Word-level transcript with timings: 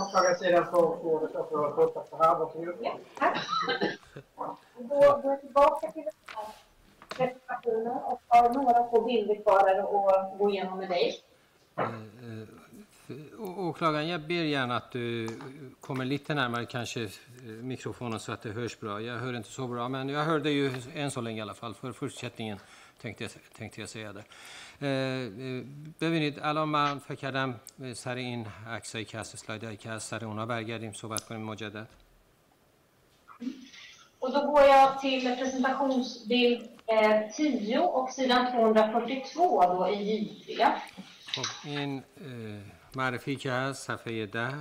Åklagarsidan 0.00 0.66
får 0.66 1.06
ordet 1.06 1.32
för 1.32 1.40
att 1.40 1.74
fortsätta 1.74 2.16
här. 2.16 2.34
Tack. 3.18 3.38
Då 4.78 4.84
går 5.22 5.30
jag 5.30 5.40
tillbaka 5.40 5.92
till 5.92 6.02
den 6.02 6.12
här 6.26 6.46
presentationen 7.08 7.92
och 7.92 8.20
har 8.28 8.48
några 8.48 8.90
få 8.90 9.04
bilder 9.04 9.42
kvar 9.42 9.70
att 9.70 10.38
gå 10.38 10.50
igenom 10.50 10.78
med 10.78 10.88
dig. 10.88 11.20
Åklagaren, 13.56 14.08
jag 14.08 14.20
ber 14.20 14.34
gärna 14.34 14.76
att 14.76 14.92
du 14.92 15.28
kommer 15.80 16.04
lite 16.04 16.34
närmare 16.34 16.66
kanske 16.66 17.08
mikrofonen 17.62 18.20
så 18.20 18.32
att 18.32 18.42
det 18.42 18.50
hörs 18.50 18.80
bra. 18.80 19.00
Jag 19.00 19.18
hör 19.18 19.36
inte 19.36 19.48
så 19.48 19.66
bra, 19.66 19.88
men 19.88 20.08
jag 20.08 20.24
hörde 20.24 20.50
ju 20.50 20.72
än 20.94 21.10
så 21.10 21.20
länge 21.20 21.38
i 21.38 21.42
alla 21.42 21.54
fall. 21.54 21.74
För 21.74 21.92
fortsättningen 21.92 22.58
tänkte 23.02 23.24
jag, 23.24 23.30
tänkte 23.58 23.80
jag 23.80 23.88
säga 23.88 24.12
det. 24.12 24.24
ببینید 26.00 26.38
الان 26.42 26.68
من 26.68 26.98
فکر 26.98 27.14
کردم 27.14 27.60
سر 27.94 28.14
این 28.14 28.46
عکسایی 28.68 29.04
که 29.04 29.18
هست 29.18 29.34
اسلایدایی 29.34 29.76
که 29.76 29.90
هست 29.90 30.10
سر 30.10 30.24
اونا 30.24 30.46
برگردیم 30.46 30.92
صحبت 30.92 31.24
کنیم 31.24 31.40
مجدد 31.40 31.88
Och 34.20 34.32
då 34.32 34.40
går 34.52 34.62
jag 34.62 35.00
till 35.00 35.36
presentationsbild 35.36 36.68
eh, 36.86 37.30
10 37.36 37.78
och 37.78 38.10
sidan 38.10 38.52
242 38.52 39.62
då 39.62 39.88
i 39.88 39.96
J3. 40.48 40.66
خب 41.26 41.68
این 41.68 42.02
معرفی 42.96 43.36
که 43.36 43.52
هست 43.52 43.86
صفحه 43.86 44.26
10 44.26 44.54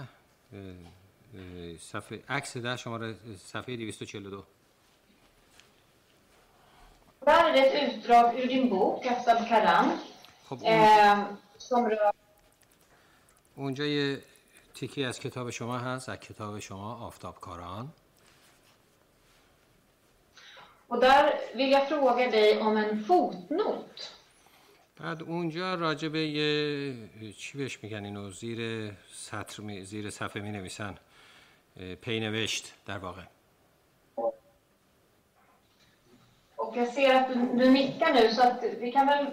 صفحه 1.80 2.24
عکس 2.30 2.58
10 2.58 2.78
شماره 2.78 3.16
صفحه 3.38 3.76
242 3.76 4.44
Där 7.26 7.50
är 7.50 7.54
det 7.54 7.60
ett 7.60 7.94
utdrag 7.94 8.40
ur 8.40 8.48
din 8.48 8.70
bok, 8.70 9.06
Aftab 9.06 9.48
Karam, 9.50 10.00
خب 10.50 10.64
اون- 10.64 11.38
som 11.58 11.90
rör 11.90 12.12
اونجا 13.56 13.86
یه 13.86 14.22
تیکی 14.74 15.04
از 15.06 15.20
کتاب 15.20 15.50
شما 15.50 15.78
هست 15.78 16.10
از 16.10 16.18
کتاب 16.20 16.60
شما 16.60 16.96
آفتاب 17.08 17.40
کاران 17.40 17.90
Och 20.88 21.00
där 21.00 21.34
vill 21.56 21.72
jag 21.72 21.88
fråga 21.90 22.32
dig 22.32 22.62
om 22.62 22.78
en 22.78 23.04
fotnot. 23.04 24.12
بعد 24.98 25.24
اونجا 25.24 25.76
راجع 25.76 26.08
به 26.08 26.20
یه 26.28 27.34
چی 27.34 27.58
بهش 27.58 27.84
میگن 27.84 28.06
اینو 28.06 28.32
زیر 28.32 28.92
سطر 29.14 29.62
می... 29.64 29.84
زیر 29.86 30.10
صفحه 30.10 30.42
می 30.42 30.52
نویسن 30.52 30.96
پینوشت 32.02 32.74
در 32.86 32.98
واقع 32.98 33.22
Och 36.73 36.77
jag 36.77 36.89
ser 36.89 37.15
att 37.15 37.29
du, 37.29 37.35
du 37.35 37.71
nickar 37.71 38.13
nu 38.13 38.35
så 38.35 38.43
att 38.43 38.65
vi 38.81 38.93
kan 38.93 39.07
väl 39.07 39.27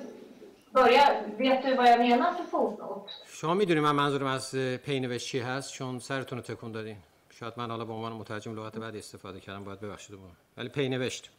börja. 0.72 1.04
Vet 1.38 1.64
du 1.64 1.76
vad 1.76 1.88
jag 1.88 2.00
menar 2.00 2.34
för 2.34 2.44
fotnot? 2.44 3.10
شما 3.28 3.54
میدونی 3.54 3.80
من 3.80 3.92
منظورم 3.92 4.28
از 4.28 4.56
پینوشت 4.86 5.28
چی 5.28 5.40
هست 5.40 5.74
چون 5.74 6.00
سرتون 6.00 6.38
رو 6.38 6.44
تکون 6.44 6.72
دادین 6.72 6.98
شاید 7.40 7.54
من 7.58 7.70
حالا 7.70 7.86
به 7.86 7.94
عنوان 7.94 8.14
مترجم 8.14 8.56
لغت 8.56 8.78
بعدی 8.78 8.98
استفاده 8.98 9.40
کردم 9.40 9.64
باید 9.64 9.80
ببخشید 9.80 10.16
من 10.16 10.32
ولی 10.58 10.70
پینوشت 10.70 11.30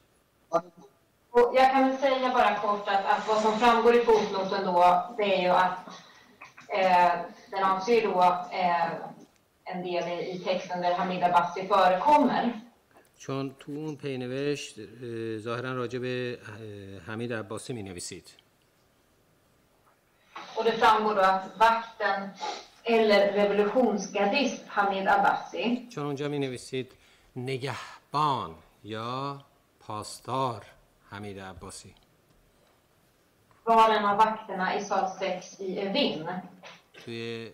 Och 1.36 1.52
jag 1.54 1.70
kan 1.72 1.88
väl 1.88 1.98
säga 1.98 2.28
bara 2.32 2.54
kort 2.54 2.88
att, 2.88 3.04
att 3.04 3.28
vad 3.28 3.40
som 3.42 3.58
framgår 3.58 3.94
i 3.94 4.04
fotnoten 4.04 4.64
då, 4.64 5.14
det 5.16 5.38
är 5.38 5.42
ju 5.42 5.48
att 5.48 5.78
eh, 6.68 7.12
den 7.50 7.64
avser 7.64 8.02
då 8.02 8.22
eh, 8.52 8.90
en 9.64 9.82
del 9.82 10.08
i, 10.08 10.30
i 10.30 10.38
texten 10.38 10.82
där 10.82 10.94
Hamid 10.94 11.24
Abbasi 11.24 11.68
förekommer. 11.68 12.60
چون 13.21 13.55
تو 13.59 13.71
اون 13.71 13.95
پینوشت 13.95 14.79
اه، 14.79 15.37
ظاهرا 15.37 15.73
راجع 15.73 15.99
به 15.99 16.39
حمید 17.07 17.33
عباسی 17.33 17.73
می 17.73 17.83
نویسید 17.83 18.29
Och 20.57 20.65
det 20.65 20.71
framgår 20.71 21.15
då 21.15 21.21
att 21.21 21.43
vakten 21.59 22.29
eller 22.83 23.33
revolutionsgardist 23.33 24.63
Hamid 24.67 25.07
Abbasi 25.07 25.89
چون 25.89 26.05
اونجا 26.05 26.27
می 26.27 26.39
نویسید 26.39 26.91
نگهبان 27.35 28.55
یا 28.83 29.45
پاسدار 29.79 30.65
حمید 31.09 31.39
عباسی 31.39 31.95
var 33.63 33.89
en 33.89 34.05
av 34.05 34.17
vakterna 34.17 34.75
i 34.75 34.81
sal 34.81 35.09
6 35.19 35.59
i 35.59 35.79
Evin. 35.79 36.29
توی 36.93 37.51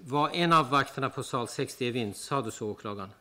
var 0.00 0.30
en 0.34 0.52
av 0.52 0.70
vakterna 0.70 1.10
på 1.10 1.22
sal 1.22 1.48
60 1.48 1.84
i 1.84 1.90
Vin 1.90 2.14
sa 2.14 2.40
du 2.40 2.50
så 2.50 2.70
åklagaren 2.70 3.12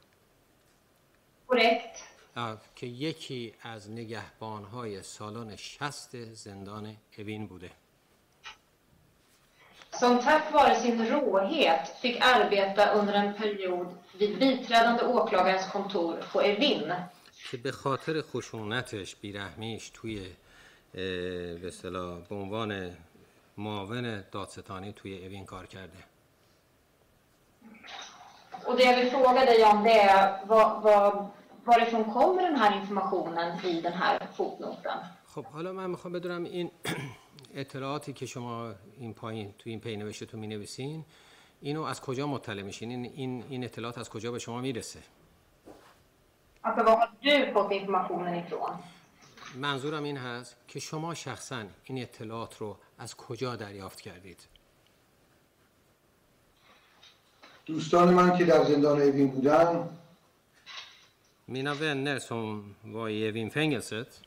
Korrekt. 1.49 2.03
که 2.75 2.85
یکی 2.87 3.53
از 3.61 3.91
نگهبانهای 3.91 5.03
سالن 5.03 5.55
60 5.55 6.15
زندان 6.33 6.95
اوین 7.17 7.47
بوده 7.47 7.71
Som 9.99 10.19
tack 10.19 10.53
vare 10.53 10.75
sin 10.81 10.97
råhet 11.11 11.83
fick 12.01 12.15
arbeta 12.21 12.83
under 12.99 13.13
en 13.13 13.33
period 13.33 13.87
vid 14.19 14.39
biträdande 14.39 15.03
åklagarens 15.03 15.67
kontor 15.71 16.15
på 16.33 16.41
Evin. 16.41 16.93
که 17.51 17.57
به 17.57 17.71
خاطر 17.71 18.21
خشونتش 18.21 19.15
بیرحمیش 19.15 19.89
توی 19.89 20.35
به 20.93 21.67
اصطلاح 21.67 22.19
به 22.19 22.35
عنوان 22.35 22.97
معاون 23.57 24.23
دادستانی 24.31 24.93
توی 24.93 25.25
اوین 25.25 25.45
کار 25.45 25.65
کرده 25.65 26.03
Och 28.65 28.77
det 28.77 28.83
jag 28.83 28.97
vill 28.97 29.11
fråga 29.11 29.45
dig 29.45 29.63
om 29.63 29.83
det 29.83 29.99
är 29.99 30.45
vad, 30.45 30.81
vad, 30.81 31.27
varifrån 31.69 32.03
kommer 32.17 32.41
den 32.49 32.55
här 32.55 32.71
informationen 32.81 33.47
i 33.65 33.81
den 33.81 33.93
här 33.93 34.15
fotnoten? 34.37 34.97
خب 35.35 35.45
حالا 35.45 35.71
من 35.73 35.89
می‌خوام 35.89 36.13
بدونم 36.13 36.43
این 36.43 36.71
اطلاعاتی 37.53 38.13
که 38.13 38.25
شما 38.25 38.73
این 38.97 39.13
پایین 39.13 39.53
تو 39.57 39.69
این 39.69 39.79
پینوشتتون 39.79 40.39
می 40.39 40.47
نویسین 40.47 41.05
اینو 41.61 41.83
از 41.83 42.01
کجا 42.01 42.27
مطلع 42.27 42.61
میشین 42.61 42.89
این, 42.89 43.05
این, 43.15 43.43
این 43.49 43.63
اطلاعات 43.63 43.97
از 43.97 44.09
کجا 44.09 44.31
به 44.31 44.39
شما 44.39 44.61
می‌رسه 44.61 44.99
Alltså 46.63 46.83
var 46.83 46.97
har 46.97 47.09
du 47.21 47.53
fått 47.53 47.71
informationen 47.71 48.33
ifrån? 48.35 48.79
منظورم 49.55 50.03
این 50.03 50.17
هست 50.17 50.55
که 50.67 50.79
شما 50.79 51.13
شخصا 51.13 51.63
این 51.83 52.01
اطلاعات 52.01 52.57
رو 52.57 52.77
از 52.97 53.15
کجا 53.15 53.55
دریافت 53.55 54.01
کردید 54.01 54.47
دوستان 57.65 58.13
من 58.13 58.37
که 58.37 58.45
در 58.45 58.63
زندان 58.63 59.01
اوین 59.01 59.27
بودن 59.27 59.89
Mina 61.48 61.74
vänner 61.74 62.18
som 62.18 62.74
var 62.82 63.08
i 63.08 63.26
Evin-fängelset 63.28 64.20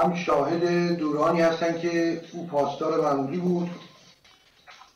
هم 0.00 0.16
شاهد 0.16 0.96
دورانی 0.98 1.40
هستن 1.40 1.80
که 1.80 2.22
او 2.32 2.46
پاسدار 2.46 3.00
معمولی 3.00 3.36
بود 3.36 3.70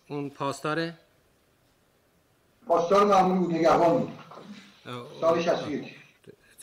اون 0.08 0.30
پاسدار 0.30 0.92
پاسدار 2.66 3.04
معمولی 3.04 3.38
بود 3.38 3.54
نگهبان 3.54 4.00
بود 4.00 4.12
سال 5.20 5.42
61 5.42 6.00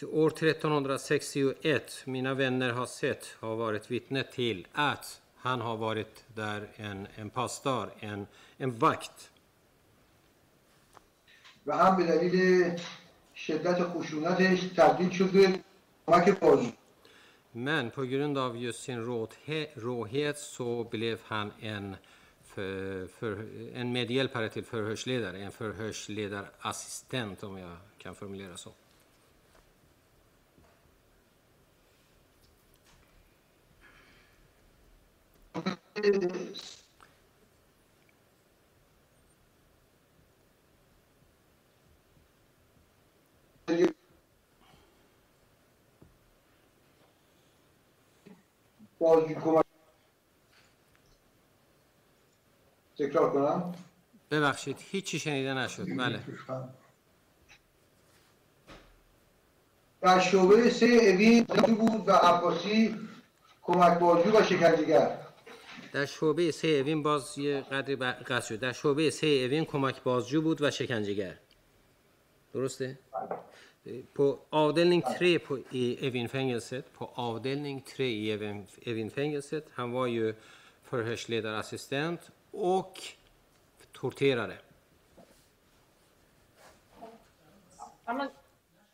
År 0.04 0.32
1361, 0.32 2.04
mina 2.06 2.34
vänner 2.34 2.70
har 2.70 2.86
sett, 2.86 3.36
har 3.40 3.56
varit 3.56 3.92
vittne 3.92 4.24
till 4.24 4.68
att 4.74 5.22
han 5.38 5.62
har 5.62 5.78
varit 5.78 6.26
där 6.36 6.68
en, 6.76 7.08
en 7.16 7.30
pastor, 7.30 7.92
en, 8.00 8.28
en 8.58 8.72
vakt. 8.72 9.32
و 11.66 11.72
هم 11.72 11.98
به 11.98 12.04
دلیل 12.04 12.80
شدت 13.42 13.80
خشونتش 13.84 14.60
تبدیل 14.76 15.10
شد 15.10 15.32
به 15.32 15.60
کمک 16.08 16.40
بازجو 16.40 16.72
Men 17.54 17.92
på 17.92 18.04
grund 18.04 18.38
av 18.38 18.58
just 18.58 18.84
sin 18.84 19.06
råhe, 19.06 19.68
råhet 19.76 20.38
så 20.38 20.84
blev 20.84 21.20
han 21.24 21.52
en, 21.60 21.96
för, 22.46 23.08
för, 23.08 23.48
en 23.74 23.92
medhjälpare 23.92 24.50
till 24.50 24.64
förhörsledare, 24.64 25.38
en 25.38 25.52
förhörsledarassistent 25.52 27.44
om 27.44 27.58
jag 27.58 27.78
kan 27.98 28.16
formulera 28.16 28.58
så. 28.58 28.72
کمک 49.35 49.65
تکرار 52.99 53.33
کنم؟ 53.33 53.75
ببخشید 54.31 54.77
هیچی 54.81 55.19
شنیده 55.19 55.55
نشد. 55.55 55.87
بله. 55.99 56.21
در 60.01 60.21
شعبه 60.21 60.71
سه 60.71 60.87
اوین 60.87 61.45
بود 61.75 62.09
و 62.09 62.13
عباسی 62.13 62.97
کمک 63.63 63.99
بازجو 63.99 64.39
و 64.39 64.43
شکنجهگر. 64.43 65.19
در 65.93 66.07
شعبه 66.07 66.51
سه 66.51 66.69
اوین 66.69 67.03
باز 67.03 67.39
یه 67.39 67.61
قدری 67.61 67.97
قطع 67.97 68.41
شد. 68.41 68.61
در 68.61 68.73
شعبه 68.73 69.11
سه 69.11 69.27
اوین 69.27 69.65
کمک 69.65 70.03
بازجو 70.03 70.43
بود 70.43 70.63
و 70.63 70.71
شکنجهگر. 70.71 71.39
درسته؟ 72.55 72.99
På 74.13 74.39
avdelning 74.51 75.03
3 75.19 75.39
på, 75.39 75.59
i 75.71 76.07
Evinfängelset, 76.07 76.93
på 76.93 77.11
avdelning 77.15 77.81
3 77.81 78.07
i 78.07 78.37
Evin- 78.37 78.67
Evinfängelset, 78.83 79.67
han 79.73 79.93
var 79.93 80.07
ju 80.07 80.35
förhörsledarassistent 80.83 82.31
och 82.51 83.01
torterare. 83.93 84.59
Ja, 88.05 88.13
men 88.13 88.29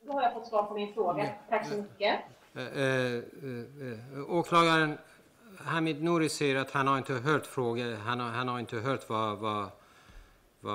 då 0.06 0.12
har 0.12 0.23
jag 0.23 0.32
fått 0.32 0.46
svar 0.46 0.62
på 0.62 0.75
min 0.75 0.94
fråga. 0.94 1.31
Tack 1.49 1.67
så 1.69 1.75
mycket. 1.76 2.20
Eh, 2.55 2.62
eh, 2.62 3.14
eh, 3.14 4.31
åklagaren 4.31 4.99
Hamid 5.58 6.02
Nouri 6.02 6.29
säger 6.29 6.56
att 6.56 6.70
han 6.70 6.87
har 6.87 6.99
inte 6.99 7.12
hört 7.12 7.46
frågor, 7.46 7.96
han 7.96 8.20
har, 8.20 8.29
han 8.31 8.49
har 8.49 8.58
inte 8.58 8.76
hört 8.76 9.08
vad, 9.08 9.38
vad, 9.38 9.70
vad 10.61 10.75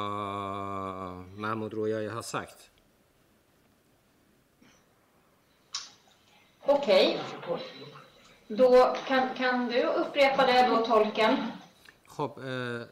Mahmoud 1.38 1.74
Royai 1.74 2.08
har 2.08 2.22
sagt. 2.22 2.70
Okej. 6.67 7.21
Då 8.49 8.97
kan, 9.09 9.35
kan 9.35 9.69
du 9.69 9.83
upprepa 9.83 10.47
det 10.47 10.67
då, 10.71 10.77
tolken? 10.87 11.37
خب 12.07 12.31
eh, 12.39 12.87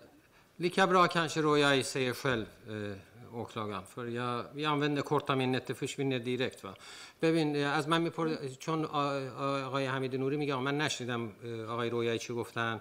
lika 0.57 0.87
bra 0.87 1.07
kanske 1.07 1.43
Royai 1.43 1.83
säger 1.83 2.13
själv, 2.15 2.47
eh, 2.69 3.37
åklagaren. 3.41 3.83
För 3.87 4.07
jag, 4.07 4.45
vi 4.55 4.65
använder 4.65 5.03
korta 5.03 5.37
minnet, 5.37 5.67
det 5.67 5.75
försvinner 5.75 6.19
direkt. 6.19 6.65
Va? 6.65 6.75
ببین 7.21 7.57
eh, 7.57 7.79
از 7.79 7.89
من 7.89 8.03
میپر 8.03 8.37
چون 8.59 8.85
آ- 8.85 9.31
آ- 9.45 9.67
آقای 9.67 9.87
حمید 9.87 10.17
نوری 10.17 10.37
میگه 10.37 10.57
من 10.57 10.79
نشنیدم 10.79 11.33
eh, 11.43 11.71
آقای 11.71 11.91
رویایی 11.91 12.19
چی 12.19 12.33
گفتن 12.33 12.81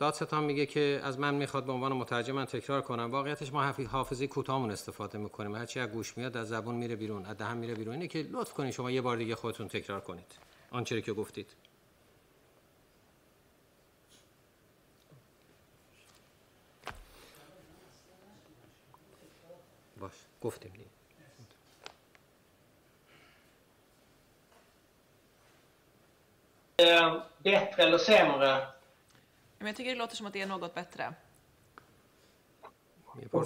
دادستان 0.00 0.44
میگه 0.44 0.66
که 0.66 1.00
از 1.04 1.18
من 1.18 1.34
می‌خواد 1.34 1.64
به 1.64 1.72
عنوان 1.72 1.92
مترجم 1.92 2.32
من 2.34 2.44
تکرار 2.44 2.82
کنم. 2.82 3.10
واقعیتش 3.10 3.52
ما 3.52 3.62
حافظه 3.90 4.26
کوتاهمون 4.26 4.70
استفاده 4.70 5.18
می‌کنیم. 5.18 5.54
هرچی 5.54 5.80
از 5.80 5.88
گوش 5.88 6.18
میاد 6.18 6.36
از 6.36 6.48
زبون 6.48 6.74
میره 6.74 6.96
بیرون 6.96 7.26
از 7.26 7.36
دهن 7.36 7.56
میره 7.56 7.74
بیرون. 7.74 7.94
اینه 7.94 8.08
که 8.08 8.26
لطف 8.30 8.52
کنید 8.52 8.72
شما 8.72 8.90
یه 8.90 9.00
بار 9.00 9.16
دیگه 9.16 9.34
خودتون 9.34 9.68
تکرار 9.68 10.00
کنید. 10.00 10.32
آنچه 10.70 11.02
که 11.02 11.12
گفتید. 11.12 11.54
باش 20.00 20.12
گفتیم 20.42 20.72
دیگه. 20.72 20.84
Bättre 27.44 27.82
eller 27.86 27.98
sämre? 27.98 28.79
Men 29.60 29.66
jag 29.66 29.76
tycker 29.76 29.90
det 29.90 29.98
låter 29.98 30.16
som 30.16 30.26
att 30.26 30.32
det 30.32 30.40
är 30.40 30.46
något 30.46 30.74
bättre. 30.74 31.14
Och 33.30 33.42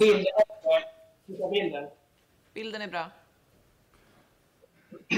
bilden. 1.51 1.89
Bilden. 2.53 2.81
Är 2.81 2.87
bra. 2.87 3.11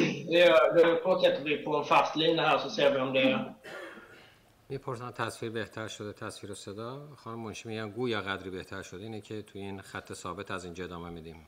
Nu 0.75 0.99
fortsätter 1.03 1.43
vi 1.43 1.57
på 1.57 1.77
en 1.77 1.85
fast 1.85 2.15
linje 2.15 2.41
här 2.41 2.57
så 2.57 2.69
ser 2.69 2.91
vi 2.91 2.99
om 2.99 3.13
det 3.13 3.21
är 3.21 3.53
می‌پرسن 4.67 5.11
تصویر 5.11 5.51
بهتر 5.51 5.87
شده 5.87 6.13
تصویر 6.13 6.51
و 6.51 6.55
صدا 6.55 7.15
خانم 7.15 7.39
منشی 7.39 7.67
میگن 7.67 7.89
گویا 7.91 8.21
قدری 8.21 8.49
بهتر 8.49 8.83
شده 8.83 9.03
اینه 9.03 9.21
که 9.21 9.41
تو 9.41 9.59
این 9.59 9.81
خط 9.81 10.13
ثابت 10.13 10.51
از 10.51 10.65
اینجا 10.65 10.83
ادامه 10.83 11.09
میدیم 11.09 11.47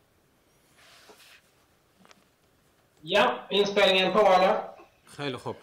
یا 3.04 3.46
این 3.50 3.66
سپلینگ 3.66 4.14
پا 4.14 4.76
خیلی 5.06 5.38
خوب 5.38 5.56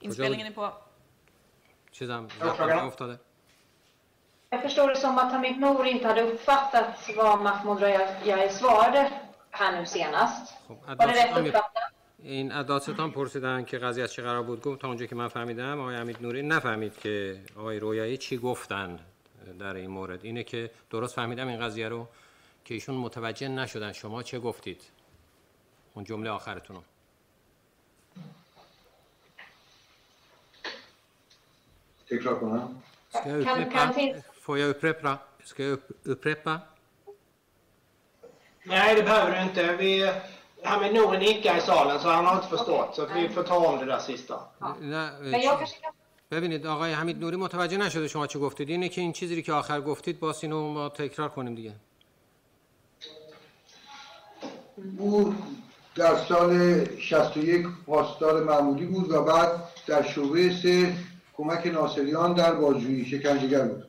این 0.00 0.12
سپلینگ 0.12 0.54
پا 0.54 0.85
چیزم. 1.98 2.28
افتاده 2.42 3.18
Jag 4.52 4.62
förstår 4.62 4.88
det 4.88 4.96
som 4.96 5.18
att 5.18 5.32
Hamid 5.32 5.58
Nour 5.58 5.86
inte 5.86 6.06
hade 6.08 6.22
uppfattat 6.22 7.10
vad 7.16 7.40
Mahmoud 7.40 7.82
Rajai 7.82 8.48
svarade 8.50 9.12
här 9.50 9.72
nu 9.80 9.86
senast. 9.86 10.54
خب 10.68 10.76
Var 10.86 11.06
det 11.06 11.12
rätt 11.12 11.38
uppfattat? 11.38 11.92
این 12.22 12.52
از 12.52 12.66
دادستان 12.66 13.10
پرسیدن 13.10 13.64
که 13.64 13.78
قضیه 13.78 14.04
از 14.04 14.12
چه 14.12 14.22
قرار 14.22 14.42
بود 14.42 14.62
گفت 14.62 14.80
تا 14.80 14.88
اونجا 14.88 15.06
که 15.06 15.14
من 15.14 15.28
فهمیدم 15.28 15.80
آقای 15.80 15.96
حمید 15.96 16.22
نوری 16.22 16.42
نفهمید 16.42 16.98
که 16.98 17.40
آقای 17.56 17.78
رویایی 17.80 18.16
چی 18.16 18.38
گفتن 18.38 18.98
در 19.58 19.74
این 19.74 19.90
مورد 19.90 20.24
اینه 20.24 20.44
که 20.44 20.70
درست 20.90 21.14
فهمیدم 21.14 21.48
این 21.48 21.60
قضیه 21.60 21.88
رو 21.88 22.08
که 22.64 22.74
ایشون 22.74 22.94
متوجه 22.94 23.48
نشدن 23.48 23.92
شما 23.92 24.22
چه 24.22 24.38
گفتید 24.38 24.82
اون 25.94 26.04
جمله 26.04 26.30
آخرتون 26.30 26.76
رو 26.76 26.82
تکرار 32.10 32.34
کنم 32.40 32.82
Ska 33.08 33.28
jag 33.28 33.44
Kan- 33.44 33.62
upprepa? 33.62 33.78
kan 33.78 33.94
till- 33.94 34.22
Får 34.40 34.58
jag 34.58 34.68
upprepa? 34.70 35.18
Ska 35.44 35.62
jag 35.62 35.72
upp- 35.72 35.90
upprepa? 36.04 36.60
Nej, 38.64 38.94
det 38.94 39.02
behöver 39.02 39.30
du 39.36 39.42
inte. 39.42 39.76
Vi, 39.76 40.12
Hamid 40.64 40.92
Nouri 40.94 41.18
nickar 41.18 41.56
i 41.56 41.60
salen 41.60 41.98
så 42.00 42.08
han 42.08 42.24
har 42.26 42.36
inte 42.36 42.48
förstått. 42.48 42.90
Så 42.96 43.06
vi 43.14 43.28
får 43.28 43.42
ta 43.42 43.56
om 43.70 43.78
det 43.78 43.84
där 43.92 43.98
sista. 43.98 44.36
نه 44.80 45.10
Men 45.20 45.40
jag 45.40 45.58
kanske 45.58 45.76
kan... 45.80 45.92
ببینید 46.30 46.66
آقای 46.66 46.92
حمید 46.92 47.18
نوری 47.20 47.36
متوجه 47.36 47.76
نشده 47.76 48.08
شما 48.08 48.26
چی 48.26 48.38
گفتید 48.38 48.68
اینه 48.68 48.88
که 48.88 49.00
این 49.00 49.12
چیزی 49.12 49.36
رو 49.36 49.42
که 49.42 49.52
آخر 49.52 49.80
گفتید 49.80 50.20
باز 50.20 50.42
اینو 50.44 50.72
ما 50.72 50.88
تکرار 50.88 51.28
کنیم 51.28 51.54
دیگه 51.54 51.72
او 54.98 55.34
در 55.94 56.16
سال 56.28 56.84
61 56.98 57.66
پاسدار 57.86 58.44
معمولی 58.44 58.86
بود 58.86 59.10
و 59.10 59.22
بعد 59.24 59.50
در 59.86 60.02
شعبه 60.02 60.50
سه 60.62 60.94
کمک 61.35 61.67
ناصریان 61.67 62.33
در 62.33 62.53
بازجویی 62.53 63.05
شکنجهگر 63.05 63.65
بود 63.65 63.83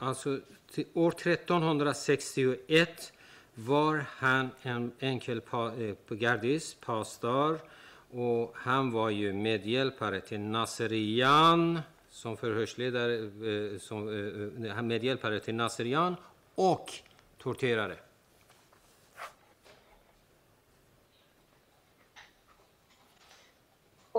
Alltså 0.00 0.38
till 0.72 0.84
år 0.94 1.14
1361 1.26 3.12
var 3.54 4.04
han 4.18 4.50
en 4.62 4.92
enkel 5.00 5.40
pa, 5.40 5.72
eh, 5.72 5.94
gardist, 6.10 6.80
pastor 6.80 7.60
och 8.10 8.52
han 8.54 8.90
var 8.92 9.10
ju 9.10 9.32
medhjälpare 9.32 10.20
till 10.20 10.40
Naserian 10.40 11.80
som 12.10 12.36
förhörsledare, 12.36 13.14
eh, 13.14 13.78
som, 13.78 14.08
eh, 14.08 14.70
eh, 14.70 14.82
medhjälpare 14.82 15.40
till 15.40 15.54
Naserian 15.54 16.16
och 16.54 16.92
torterare. 17.38 17.96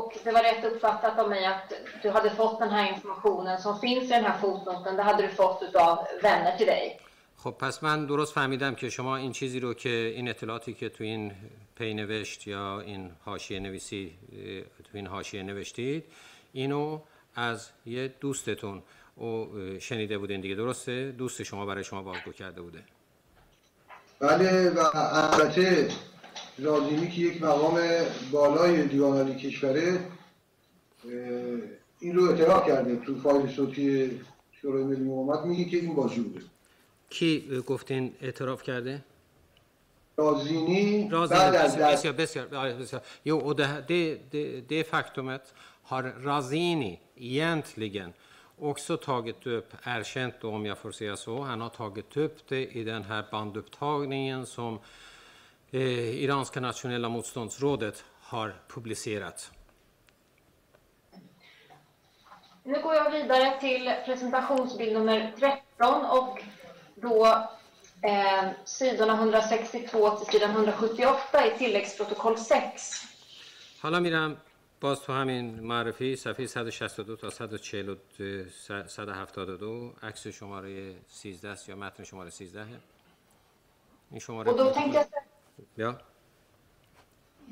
Och 0.00 0.12
det 0.25 0.32
var 0.32 0.43
rätt 0.43 0.64
uppfattat 0.64 1.19
av 1.19 1.29
mig 1.29 1.44
att 1.46 1.73
du 2.02 2.11
hade 2.11 2.31
fått 2.31 2.58
den 2.58 2.70
här 2.70 2.93
informationen 2.94 3.58
som 3.58 3.81
finns 3.81 4.05
i 4.05 4.08
den 4.08 4.25
här 4.25 4.38
fotnoten. 4.38 4.96
Det 4.96 5.02
hade 5.02 5.23
du 5.23 5.29
fått 5.29 5.75
av 5.75 5.99
vänner 6.23 6.56
till 6.58 6.67
dig. 6.67 7.00
خب 7.37 7.50
پس 7.50 7.82
من 7.82 8.06
درست 8.06 8.32
فهمیدم 8.32 8.75
که 8.75 8.91
شما 8.91 9.17
این 9.17 9.32
چیزی 9.32 9.61
رو 9.61 9.75
که 9.75 9.88
این 9.88 10.29
اطلاعاتی 10.29 10.75
که 10.75 10.88
تو 10.88 11.05
این 11.05 11.32
پی 11.75 11.94
نوشت 11.94 12.46
یا 12.46 12.81
این 12.81 13.12
حاشیه 13.25 13.61
نویسی 13.61 14.12
تو 14.85 14.91
این 14.93 15.06
حاشیه 15.06 15.43
نوشتید 15.43 16.05
اینو 16.52 17.00
از 17.35 17.70
یه 17.87 18.14
دوستتون 18.20 18.82
و 19.17 19.25
اه، 19.25 19.79
شنیده 19.79 20.19
بودین 20.19 20.40
دیگه 20.40 20.55
درسته 20.55 21.12
دوست 21.19 21.43
شما 21.43 21.67
برای 21.67 21.85
شما 21.85 22.02
بازگو 22.02 22.32
کرده 22.32 22.62
بوده 22.62 22.82
بله 24.21 24.71
و 24.71 24.80
البته 24.95 25.88
رازیمی 26.58 27.11
که 27.11 27.20
یک 27.20 27.42
مقام 27.42 27.80
بالای 28.32 28.88
دیوان 28.88 29.34
کشوره 29.34 30.00
این 32.00 32.16
رو 32.16 32.30
اعتراف 32.30 32.66
کرده 32.68 32.96
تو 32.96 33.20
فایل 33.20 33.49
صوتی 33.49 34.20
شورای 34.52 34.84
ملی 34.84 35.04
مقاومت 35.04 35.44
میگه 35.46 35.64
که 35.64 35.76
این 35.76 35.94
بازجو 35.94 36.23
بوده 36.23 36.40
کی 37.11 37.62
گفتین 37.66 38.14
اعتراف 38.20 38.62
کرده 38.62 39.04
رازینی 40.16 41.08
بعد 41.08 41.54
از 41.54 41.76
beskriver, 41.76 42.04
ja, 42.04 42.12
beskriver. 42.12 43.00
Jo, 43.23 43.38
och 43.38 43.56
det, 43.56 43.84
det, 43.88 44.18
det, 44.30 44.68
det 44.68 44.84
faktumet 44.84 45.54
har 45.82 46.02
Razini 46.02 47.00
egentligen 47.16 48.12
också 48.58 48.96
tagit 48.96 49.46
upp, 49.46 49.73
erkänt 49.82 50.34
då, 50.40 50.50
om 50.50 50.66
jag 50.66 50.78
får 50.78 50.92
säga 50.92 51.16
så. 51.16 51.40
Han 51.40 51.61
har 51.61 51.68
tagit 51.68 52.16
upp 52.16 52.49
det 52.49 52.66
i 52.66 52.84
den 52.84 53.02
här 53.02 53.25
bandupptagningen 53.30 54.46
som 54.46 54.78
eh, 55.74 56.24
Iranska 56.24 56.60
nationella 56.60 57.10
motståndsrådet 57.10 58.03
har 58.22 58.56
publicerat. 58.68 59.51
Nu 62.63 62.82
går 62.82 62.96
jag 62.96 63.12
vidare 63.12 63.60
till 63.60 63.94
presentationsbild 64.06 64.94
nummer 64.94 65.34
13 65.39 66.06
och 66.06 66.44
då 66.96 67.25
eh, 68.01 68.50
sidorna 68.65 69.13
162 69.13 70.10
till 70.10 70.27
sidan 70.27 70.51
178 70.51 71.48
i 71.48 71.58
tilläggsprotokoll 71.58 72.38
6. 72.38 73.06
حالا 73.82 74.00
میرم 74.00 74.38
باز 74.82 75.01
تو 75.01 75.13
همین 75.13 75.60
معرفی 75.60 76.15
صفحه 76.15 76.46
162 76.46 77.15
تا 77.15 77.29
142 77.29 77.96
172 78.89 79.94
عکس 80.03 80.27
شماره 80.27 80.96
13 81.08 81.50
است 81.50 81.70
یا 81.70 81.75
متن 81.75 82.03
شماره 82.03 82.29
13 82.29 82.65
این 84.12 84.20
شماره 84.20 84.51
Och 84.51 84.58
då 84.58 84.70
tänkte 84.70 84.98
jag 84.98 85.08
Ja. 85.75 85.94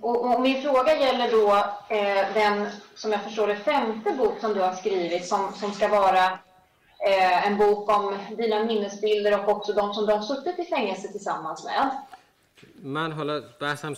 Och, 0.01 0.35
och 0.35 0.41
min 0.41 0.63
fråga 0.63 1.01
gäller 1.01 1.31
då 1.31 1.49
eh, 1.97 2.35
den, 2.35 2.71
som 2.95 3.13
jag 3.13 3.23
förstår 3.23 3.47
det, 3.47 3.57
femte 3.57 4.13
bok 4.13 4.41
som 4.41 4.55
du 4.55 4.61
har 4.61 4.73
skrivit 4.73 5.27
som, 5.27 5.53
som 5.53 5.73
ska 5.73 5.89
vara 5.89 6.25
eh, 7.09 7.47
en 7.47 7.57
bok 7.57 7.99
om 7.99 8.19
dina 8.37 8.65
minnesbilder 8.65 9.41
och 9.41 9.49
också 9.49 9.73
de 9.73 9.95
som 9.95 10.07
du 10.07 10.13
har 10.13 10.23
suttit 10.23 10.59
i 10.59 10.65
fängelse 10.65 11.09
tillsammans 11.09 11.65
med. 11.65 11.91
من 12.83 13.13
حالا 13.13 13.41
بحثم 13.61 13.95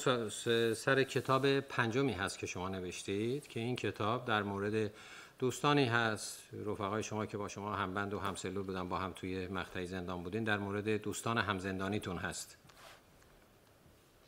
سر 0.74 1.02
کتاب 1.02 1.60
پنجمی 1.60 2.12
هست 2.12 2.38
که 2.38 2.46
شما 2.46 2.68
نوشتید 2.68 3.48
که 3.48 3.60
این 3.60 3.76
کتاب 3.76 4.24
در 4.24 4.42
مورد 4.42 4.90
دوستانی 5.38 5.84
هست 5.84 6.38
رفقای 6.66 7.02
شما 7.02 7.26
که 7.26 7.36
با 7.36 7.48
شما 7.48 7.72
همبند 7.72 8.14
و 8.14 8.18
همسلول 8.18 8.62
بودن 8.62 8.88
با 8.88 8.96
هم 8.96 9.12
توی 9.12 9.46
مقطع 9.46 9.84
زندان 9.84 10.22
بودین 10.22 10.44
در 10.44 10.58
مورد 10.58 10.88
دوستان 10.88 11.38
همزندانیتون 11.38 12.16
هست 12.16 12.56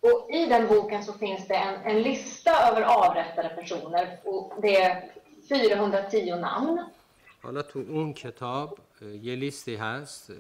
Och 0.06 0.30
i 0.32 0.46
den 0.46 0.68
boken 0.68 1.04
så 1.04 1.14
finns 1.14 1.48
det 1.48 1.56
en, 1.56 1.76
en 1.86 2.02
lista 2.02 2.52
över 2.72 2.82
avrättade 2.82 3.50
personer. 3.50 4.18
Och 4.24 4.54
det 4.62 4.82
är 4.82 5.12
410 5.50 6.36
namn. 6.36 6.86
حالا 7.44 7.62
تو 7.62 7.80
اون 7.80 8.14
کتاب 8.14 8.78
اه، 9.02 9.08
یه 9.08 9.36
لیستی 9.36 9.76
هست 9.76 10.30
اه، 10.30 10.36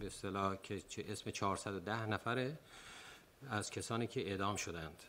به 0.00 0.06
اصطلاح 0.06 0.56
که 0.62 0.80
چه- 0.80 1.04
اسم 1.12 1.30
410 1.30 2.06
نفره 2.06 2.52
از 3.50 3.70
کسانی 3.70 4.06
که 4.06 4.20
اعدام 4.30 4.56
شدند 4.56 5.02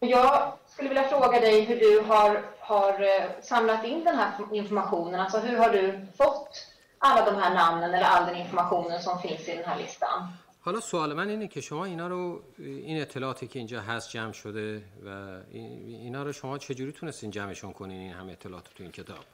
Och 0.00 0.08
Jag 0.08 0.52
skulle 0.66 0.88
vilja 0.88 1.02
fråga 1.08 1.40
dig 1.40 1.60
hur 1.64 1.80
du 1.80 2.00
har, 2.00 2.42
har 2.60 2.92
eh, 3.02 3.40
samlat 3.42 3.84
in 3.84 4.04
den 4.04 4.16
här 4.16 4.32
informationen. 4.52 5.20
Alltså 5.20 5.38
hur 5.38 5.56
har 5.56 5.70
du 5.70 6.06
fått 6.16 6.66
alla 6.98 7.30
de 7.30 7.36
här 7.42 7.54
namnen 7.54 7.94
eller 7.94 8.06
all 8.06 8.26
den 8.26 8.36
informationen 8.36 9.02
som 9.02 9.18
finns 9.18 9.48
i 9.48 9.56
den 9.56 9.64
här 9.64 9.78
listan? 9.78 10.28
حالا 10.67 10.79
سوال 10.79 11.13
من 11.13 11.29
اینه 11.29 11.47
که 11.47 11.61
شما 11.61 11.85
اینا 11.85 12.07
رو 12.07 12.43
این 12.57 13.01
اطلاعاتی 13.01 13.47
که 13.47 13.59
اینجا 13.59 13.81
هست 13.81 14.09
جمع 14.09 14.31
شده 14.31 14.83
و 15.05 15.09
این- 15.51 15.95
اینا 15.95 16.23
رو 16.23 16.31
شما 16.31 16.57
چجوری 16.57 16.91
تونستین 16.91 17.31
جمعشون 17.31 17.73
کنین 17.73 17.99
این 17.99 18.11
همه 18.11 18.31
اطلاعات 18.31 18.63
تو 18.75 18.83
این 18.83 18.91
کتاب؟ 18.91 19.25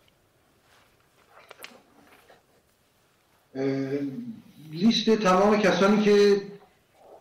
لیست 4.72 5.10
تمام 5.10 5.58
کسانی 5.62 6.04
که 6.04 6.42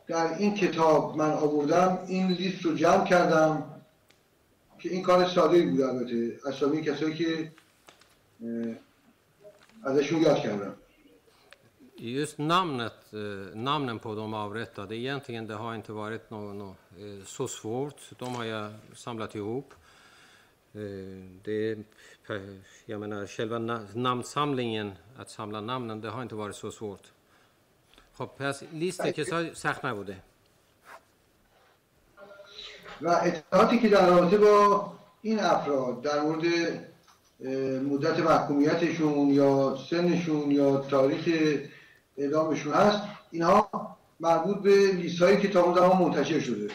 در 0.06 0.34
این 0.38 0.54
کتاب 0.54 1.16
من 1.16 1.30
آوردم 1.30 1.98
این 2.06 2.26
لیست 2.28 2.62
رو 2.62 2.74
جمع 2.74 3.04
کردم 3.04 3.80
که 4.78 4.88
این 4.90 5.02
کار 5.02 5.28
ساده 5.28 5.62
بود 5.62 5.80
البته. 5.80 6.38
اسامی 6.46 6.82
کسایی 6.82 7.14
که 7.14 7.52
ازشون 9.84 10.22
یاد 10.22 10.38
کردم. 10.38 10.74
Just 12.01 12.37
namnet, 12.37 12.93
eh, 13.13 13.55
namnen 13.57 13.99
på 13.99 14.15
de 14.15 14.33
avrättade, 14.33 14.95
egentligen 14.95 15.47
det 15.47 15.53
har 15.55 15.75
inte 15.75 15.91
varit 15.93 16.29
något, 16.29 16.55
något, 16.55 16.77
eh, 16.99 17.25
så 17.25 17.47
svårt. 17.47 18.01
De 18.19 18.35
har 18.35 18.45
jag 18.45 18.71
samlat 18.95 19.35
ihop. 19.35 19.73
Eh, 20.73 20.81
Det, 21.43 21.77
per- 22.27 22.59
jag 22.85 22.99
menar, 22.99 23.27
själva 23.27 23.57
na- 23.59 23.87
namnsamlingen, 23.93 24.91
att 25.17 25.29
samla 25.29 25.61
namnen, 25.61 26.01
det 26.01 26.09
har 26.09 26.21
inte 26.21 26.35
varit 26.35 26.55
så 26.55 26.71
svårt. 26.71 27.05
خب 28.17 28.29
پس 28.37 28.63
لیست 28.71 29.05
کسا 29.07 29.53
سخت 29.53 29.85
نبوده 29.85 30.17
و 33.01 33.07
اطلاعاتی 33.23 33.79
که 33.79 33.89
در 33.89 34.07
رابطه 34.09 34.37
با 34.37 34.91
این 35.21 35.39
افراد 35.39 36.01
در 36.01 36.21
مورد 36.21 36.45
اه، 37.45 37.79
مدت 37.79 38.19
محکومیتشون 38.19 39.29
یا 39.29 39.77
سنشون 39.89 40.51
یا 40.51 40.77
تاریخ 40.77 41.27
اعدامشون 42.17 42.73
هست 42.73 43.03
اینها 43.31 43.69
مربوط 44.19 44.57
به 44.57 44.91
لیست 44.91 45.21
هایی 45.21 45.37
که 45.37 45.47
تا 45.47 45.63
اون 45.63 45.75
زمان 45.75 45.97
منتشر 45.97 46.39
شده 46.39 46.71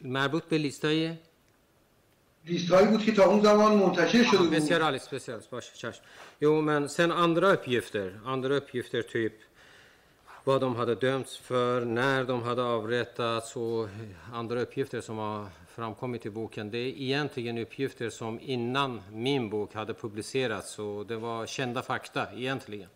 مربوط 0.00 0.44
به 0.44 0.58
لیستای 0.58 1.14
لیست 2.46 2.70
هایی 2.72 2.86
بود 2.86 3.04
که 3.04 3.12
تا 3.12 3.24
اون 3.24 3.42
زمان 3.42 3.78
منتشر 3.78 4.22
شده 4.22 4.38
بود 4.38 4.58
Speciellt, 4.58 5.02
speciellt. 5.02 5.50
Bash, 5.50 5.72
chash. 5.80 6.00
Jo, 6.40 6.60
men 6.60 6.88
sen 6.88 7.10
andra 7.12 7.52
uppgifter. 7.52 8.20
Andra 8.26 8.56
uppgifter 8.56 9.02
typ 9.02 9.32
vad 10.44 10.60
de 10.60 10.76
hade 10.76 10.94
dömts 10.94 11.36
för, 11.36 11.84
när 11.84 12.24
de 12.24 12.42
hade 12.42 12.62
avrättats 12.62 13.56
och 13.56 13.88
andra 14.32 14.60
uppgifter 14.60 15.00
som 15.00 15.18
har 15.18 15.46
framkommit 15.68 16.26
i 16.26 16.30
boken. 16.30 16.70
Det 16.70 16.78
är 16.78 16.88
egentligen 16.88 17.58
uppgifter 17.58 18.10
som 18.10 18.40
innan 18.40 19.00
min 19.12 19.50
bok 19.50 19.74
hade 19.74 19.94
publicerats 19.94 20.78
och 20.78 21.06
det 21.06 21.16
var 21.16 21.46
kända 21.46 21.82
fakta 21.82 22.32
egentligen. 22.32 22.88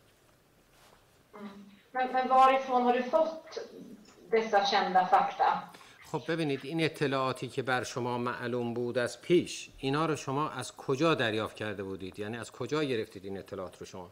Men, 1.93 2.11
men 2.13 2.29
varifrån 2.29 2.83
har 2.83 2.93
du 2.93 3.03
fått 3.03 3.59
dessa 4.31 4.59
kända 4.63 5.05
fakta? 5.05 5.71
خب 6.11 6.21
ببینید 6.27 6.59
این 6.63 6.83
اطلاعاتی 6.83 7.47
که 7.47 7.61
بر 7.61 7.83
شما 7.83 8.17
معلوم 8.17 8.73
بود 8.73 8.97
از 8.97 9.21
پیش 9.21 9.69
اینا 9.77 10.05
رو 10.05 10.15
شما 10.15 10.49
از 10.49 10.75
کجا 10.75 11.15
دریافت 11.15 11.55
کرده 11.55 11.83
بودید؟ 11.83 12.19
یعنی 12.19 12.37
از 12.37 12.51
کجا 12.51 12.83
گرفتید 12.83 13.25
این 13.25 13.37
اطلاعات 13.37 13.77
رو 13.79 13.85
شما؟ 13.85 14.11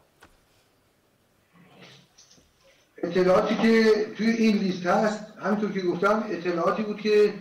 اطلاعاتی 3.02 3.56
که 3.56 4.06
توی 4.16 4.30
این 4.30 4.56
لیست 4.56 4.86
هست 4.86 5.24
همینطور 5.42 5.72
که 5.72 5.80
گفتم 5.80 6.24
اطلاعاتی 6.30 6.82
بود 6.82 7.00
که 7.00 7.34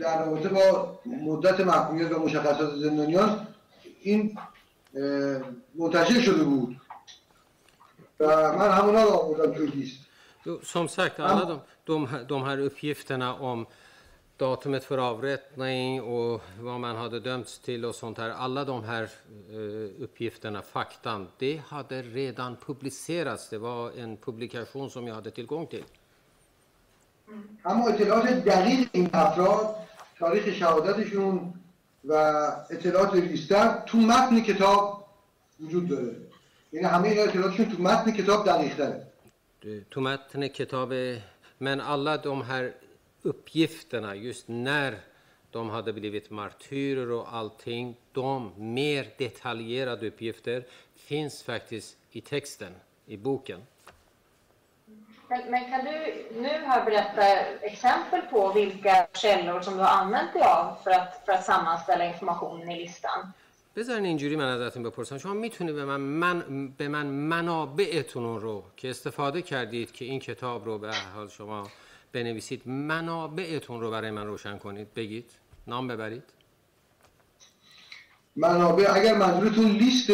در 0.00 0.24
رابطه 0.24 0.48
با 0.48 0.98
مدت 1.06 1.60
محکومیت 1.60 2.12
و 2.12 2.18
مشخصات 2.18 2.74
زندانیان 2.74 3.46
این 4.02 4.38
منتشر 5.74 6.20
شده 6.20 6.44
بود. 6.44 6.75
من 8.19 8.71
همونا 8.71 9.03
رو 9.03 9.09
آوردم 9.09 9.53
توی 9.53 9.67
لیست 9.67 10.01
Jo, 10.45 10.59
som 10.63 10.87
sagt, 10.87 11.19
alla 11.19 11.45
de, 11.45 11.59
de, 11.85 12.07
här- 12.07 12.23
de 12.23 12.43
här 12.43 12.57
uppgifterna 12.59 13.33
om 13.35 13.65
datumet 14.37 14.83
för 14.83 14.97
avrättning 14.97 16.01
och 16.01 16.41
vad 16.59 16.79
man 16.79 16.95
hade 16.95 17.19
dömts 17.19 17.59
till 17.59 17.85
och 17.85 17.95
sånt 17.95 18.17
här. 18.17 18.29
Alla 18.29 18.65
de 18.65 18.83
här 18.83 19.03
eh, 19.03 20.03
uppgifterna, 20.03 20.61
faktan, 20.61 21.27
det 21.37 21.61
hade 21.67 22.01
redan 22.01 22.55
publicerats. 22.67 23.49
Det 23.49 23.57
var 23.57 23.91
en 24.03 24.17
publikation 24.17 24.89
som 24.89 25.07
jag 25.07 25.15
hade 25.15 25.31
tillgång 25.31 25.67
till. 25.67 25.83
اما 27.63 27.83
اطلاعات 27.89 28.25
دقیق 28.27 28.89
این 28.91 29.09
افراد 29.13 29.75
تاریخ 30.19 30.45
شهادتشون 30.59 31.53
و 32.03 32.13
اطلاعات 32.69 33.15
بیشتر 33.15 33.65
تو 33.87 33.97
متن 33.97 34.39
کتاب 34.41 35.05
وجود 35.59 35.87
داره 35.89 36.15
یعنی 36.71 36.87
همه 36.87 37.07
این 37.07 37.19
اطلاعاتشون 37.19 37.65
تو 37.65 37.83
متن 37.83 38.11
کتاب 38.11 38.45
دقیق 38.45 38.75
داره 38.75 39.07
Du 39.63 39.83
tog 39.91 40.03
med 40.03 40.19
den 40.31 40.49
kitab, 40.49 40.91
men 41.57 41.81
alla 41.81 42.17
de 42.17 42.41
här 42.41 42.73
uppgifterna, 43.21 44.15
just 44.15 44.47
när 44.47 44.99
de 45.51 45.69
hade 45.69 45.93
blivit 45.93 46.29
martyrer 46.29 47.11
och 47.11 47.33
allting, 47.33 47.95
de 48.11 48.51
mer 48.57 49.07
detaljerade 49.17 50.07
uppgifter 50.07 50.63
finns 50.95 51.43
faktiskt 51.43 51.97
i 52.11 52.21
texten, 52.21 52.73
i 53.05 53.17
boken. 53.17 53.61
Men, 55.27 55.51
men 55.51 55.69
kan 55.69 55.85
du 55.85 56.25
nu 56.41 56.49
här 56.49 56.85
berätta 56.85 57.23
exempel 57.61 58.21
på 58.21 58.53
vilka 58.53 59.07
källor 59.13 59.61
som 59.61 59.73
du 59.77 59.79
har 59.79 59.89
använt 59.89 60.33
dig 60.33 60.41
av 60.41 60.75
för 60.83 60.91
att, 60.91 61.21
för 61.25 61.31
att 61.31 61.45
sammanställa 61.45 62.05
informationen 62.05 62.71
i 62.71 62.79
listan? 62.83 63.31
بذارین 63.76 64.04
اینجوری 64.04 64.36
من 64.36 64.44
ازتون 64.44 64.82
بپرسم. 64.82 65.18
شما 65.18 65.34
می‌تونید 65.34 65.74
به 65.74 65.84
من, 65.84 66.00
من 66.00 66.68
به 66.78 66.88
من 66.88 67.06
منابعتون 67.06 68.40
رو 68.40 68.64
که 68.76 68.90
استفاده 68.90 69.42
کردید 69.42 69.92
که 69.92 70.04
این 70.04 70.20
کتاب 70.20 70.64
رو 70.64 70.78
به 70.78 70.90
حال 71.14 71.28
شما 71.28 71.68
بنویسید 72.12 72.68
منابعتون 72.68 73.80
رو 73.80 73.90
برای 73.90 74.10
من 74.10 74.26
روشن 74.26 74.58
کنید 74.58 74.94
بگید. 74.94 75.30
نام 75.66 75.88
ببرید. 75.88 76.22
منابع 78.36 78.94
اگر 78.94 79.14
منظورتون 79.14 79.66
لیست 79.66 80.10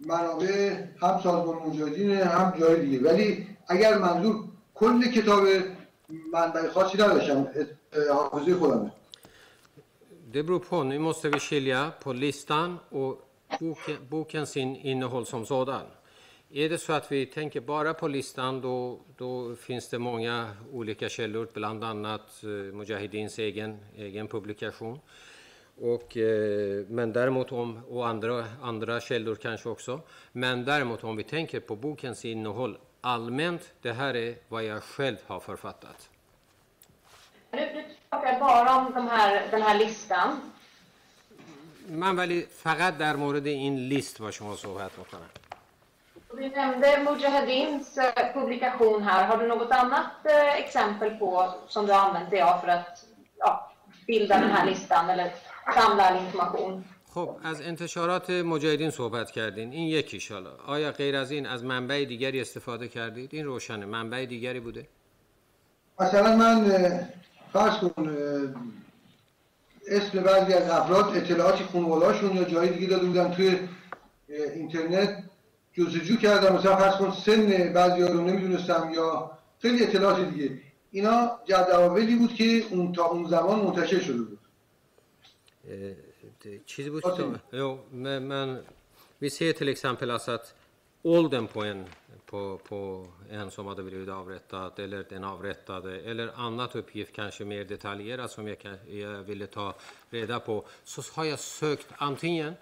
منابع 0.00 0.74
هم 1.02 1.20
سازمان 1.22 1.56
مجاهدین 1.56 2.10
هم 2.10 2.58
جای 2.60 2.80
دیگه. 2.80 3.10
ولی 3.10 3.46
اگر 3.68 3.98
منظور 3.98 4.44
کل 4.74 5.10
کتاب 5.10 5.44
منبع 6.32 6.68
خاصی 6.68 6.98
نداشتم 6.98 7.48
حافظه 8.12 8.54
خودمه. 8.54 8.92
Det 10.32 10.42
beror 10.42 10.58
på. 10.58 10.82
Nu 10.82 10.98
måste 10.98 11.28
vi 11.28 11.38
skilja 11.38 11.92
på 12.02 12.12
listan 12.12 12.78
och 12.88 13.28
boken, 13.60 13.96
bokens 14.08 14.56
in, 14.56 14.76
innehåll 14.76 15.26
som 15.26 15.46
sådan. 15.46 15.86
Är 16.50 16.68
det 16.68 16.78
så 16.78 16.92
att 16.92 17.12
vi 17.12 17.26
tänker 17.26 17.60
bara 17.60 17.94
på 17.94 18.08
listan 18.08 18.60
då, 18.60 19.00
då 19.16 19.56
finns 19.56 19.88
det 19.88 19.98
många 19.98 20.56
olika 20.72 21.08
källor, 21.08 21.48
bland 21.52 21.84
annat 21.84 22.42
eh, 22.42 22.48
Mujahedins 22.48 23.38
egen, 23.38 23.78
egen 23.96 24.28
publikation. 24.28 25.00
Och, 25.80 26.16
eh, 26.16 26.86
men 26.88 27.12
däremot 27.12 27.52
om, 27.52 27.84
och 27.88 28.08
andra, 28.08 28.44
andra 28.62 29.00
källor 29.00 29.34
kanske 29.34 29.68
också. 29.68 30.00
Men 30.32 30.64
däremot 30.64 31.04
om 31.04 31.16
vi 31.16 31.22
tänker 31.22 31.60
på 31.60 31.76
bokens 31.76 32.24
innehåll 32.24 32.78
allmänt, 33.00 33.72
det 33.82 33.92
här 33.92 34.16
är 34.16 34.34
vad 34.48 34.64
jag 34.64 34.82
själv 34.82 35.16
har 35.26 35.40
författat. 35.40 36.10
Pratar 38.10 38.40
bara 38.40 38.76
om 38.76 38.92
de 38.94 39.08
här, 39.08 39.48
den 39.50 39.62
här 39.62 39.78
listan. 39.78 40.40
من 41.88 42.16
ولی 42.16 42.40
فقط 42.42 42.98
در 42.98 43.16
مورد 43.16 43.46
این 43.46 43.76
لیست 43.76 44.18
با 44.18 44.30
شما 44.30 44.56
صحبت 44.56 44.90
می‌کنم 44.98 45.30
Du 46.30 46.48
nämnde 46.48 46.88
Mujahedins 47.04 47.98
eh, 47.98 48.32
publikation 48.34 49.02
här. 49.02 49.26
Har 49.26 49.36
du 49.38 49.46
något 49.46 49.72
annat 49.72 50.12
eh, 50.24 50.58
exempel 50.64 51.10
på 51.18 51.54
som 51.68 51.86
du 51.86 51.92
har 51.92 52.08
använt 52.08 52.30
dig 52.30 52.40
av 52.40 52.58
för 52.58 52.68
att 52.68 53.04
ja, 53.38 53.70
bilda 54.06 54.40
den 54.40 54.50
här 54.50 54.66
listan 54.66 55.10
eller 55.10 55.32
samla 55.74 56.02
all 56.02 56.16
information? 56.26 56.84
خب 57.14 57.36
از 57.44 57.60
انتشارات 57.60 58.30
مجاهدین 58.30 58.90
صحبت 58.90 59.30
کردین 59.30 59.72
این 59.72 59.88
یکیش 59.88 60.32
حالا 60.32 60.50
آیا 60.66 60.92
غیر 60.92 61.16
از 61.16 61.30
این 61.30 61.46
از 61.46 61.64
منبع 61.64 62.04
دیگری 62.04 62.40
استفاده 62.40 62.88
کردید 62.88 63.34
این 63.34 63.44
روشنه 63.46 63.86
منبع 63.86 64.24
دیگری 64.24 64.60
بوده 64.60 64.86
مثلا 66.00 66.36
من 66.36 66.70
فرض 67.52 67.78
کن 67.78 68.16
اسم 69.88 70.22
بعضی 70.22 70.52
از 70.52 70.70
افراد 70.70 71.16
اطلاعاتی 71.16 71.64
خانواده‌هاشون 71.64 72.36
یا 72.36 72.44
جایی 72.44 72.70
دیگه 72.70 72.86
داده 72.86 73.06
بودن 73.06 73.30
توی 73.30 73.58
اینترنت 74.28 75.24
جستجو 75.72 76.16
کردم 76.16 76.56
مثلا 76.56 76.76
فرض 76.76 76.94
کن 76.94 77.10
سن 77.10 77.72
بعضی 77.72 78.02
رو 78.02 78.20
نمی‌دونستم 78.20 78.90
یا 78.94 79.30
خیلی 79.62 79.82
اطلاعات 79.84 80.30
دیگه. 80.30 80.60
اینا 80.90 81.38
جدوالی 81.44 82.16
بود 82.16 82.34
که 82.34 82.64
اون 82.70 82.92
تا 82.92 83.04
اون 83.04 83.28
زمان 83.28 83.60
منتشر 83.60 84.00
شده 84.00 84.22
بود. 84.22 84.38
چیزی 86.66 86.90
بود؟ 86.90 87.02
jo, 87.52 87.78
men, 87.92 88.22
men 88.32 88.48
vi 89.20 89.30
ser 89.30 89.52
till 89.52 89.68
på 91.46 91.64
en, 91.64 91.78
på, 92.30 92.60
på 92.68 93.06
en 93.30 93.50
som 93.50 93.66
hade 93.66 93.82
blivit 93.82 94.08
avrättad 94.08 94.78
eller 94.78 95.04
den 95.08 95.24
avrättade 95.24 96.00
eller 96.00 96.30
annat 96.36 96.76
uppgift 96.76 97.14
kanske 97.14 97.44
mer 97.44 97.64
detaljerat 97.64 98.30
som 98.30 98.48
jag, 98.48 98.58
kan, 98.58 98.76
jag 98.90 99.22
ville 99.22 99.46
ta 99.46 99.74
reda 100.10 100.40
på 100.40 100.64
så 100.84 101.02
har 101.14 101.24
jag 101.24 101.38
sökt 101.38 101.86
antingen 101.96 102.54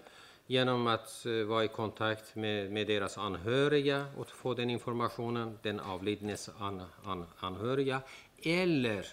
genom 0.47 0.87
att 0.87 1.23
uh, 1.25 1.45
vara 1.45 1.63
i 1.63 1.67
kontakt 1.67 2.35
med, 2.35 2.71
med 2.71 2.87
deras 2.87 3.17
anhöriga 3.17 4.05
och 4.17 4.29
få 4.29 4.53
den 4.53 4.69
informationen, 4.69 5.59
den 5.61 5.79
avlidnes 5.79 6.49
an, 6.59 6.83
an, 7.03 7.25
anhöriga, 7.39 8.01
eller 8.43 9.05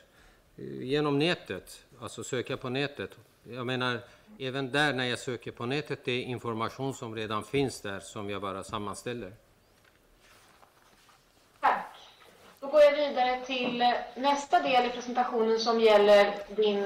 uh, 0.59 0.85
genom 0.85 1.19
nätet, 1.19 1.85
alltså 2.01 2.25
söka 2.25 2.57
på 2.57 2.69
nätet. 2.69 3.11
Jag 3.51 3.67
menar, 3.67 4.01
även 4.39 4.73
där 4.73 4.93
när 4.93 5.05
jag 5.05 5.19
söker 5.19 5.53
på 5.53 5.67
nätet, 5.67 6.05
det 6.05 6.13
är 6.13 6.23
information 6.23 6.95
som 6.95 7.15
redan 7.15 7.45
finns 7.45 7.81
där 7.81 8.01
som 8.01 8.31
jag 8.31 8.43
bara 8.43 8.65
sammanställer. 8.65 9.33
Tack. 11.61 11.97
Då 12.66 12.68
går 12.68 12.82
jag 12.82 12.92
vidare 12.92 13.46
till 13.46 13.82
eh, 13.82 13.88
nästa 14.16 14.60
del 14.62 14.86
i 14.86 14.90
presentationen 14.90 15.60
som 15.60 15.80
gäller 15.80 16.34
din 16.56 16.82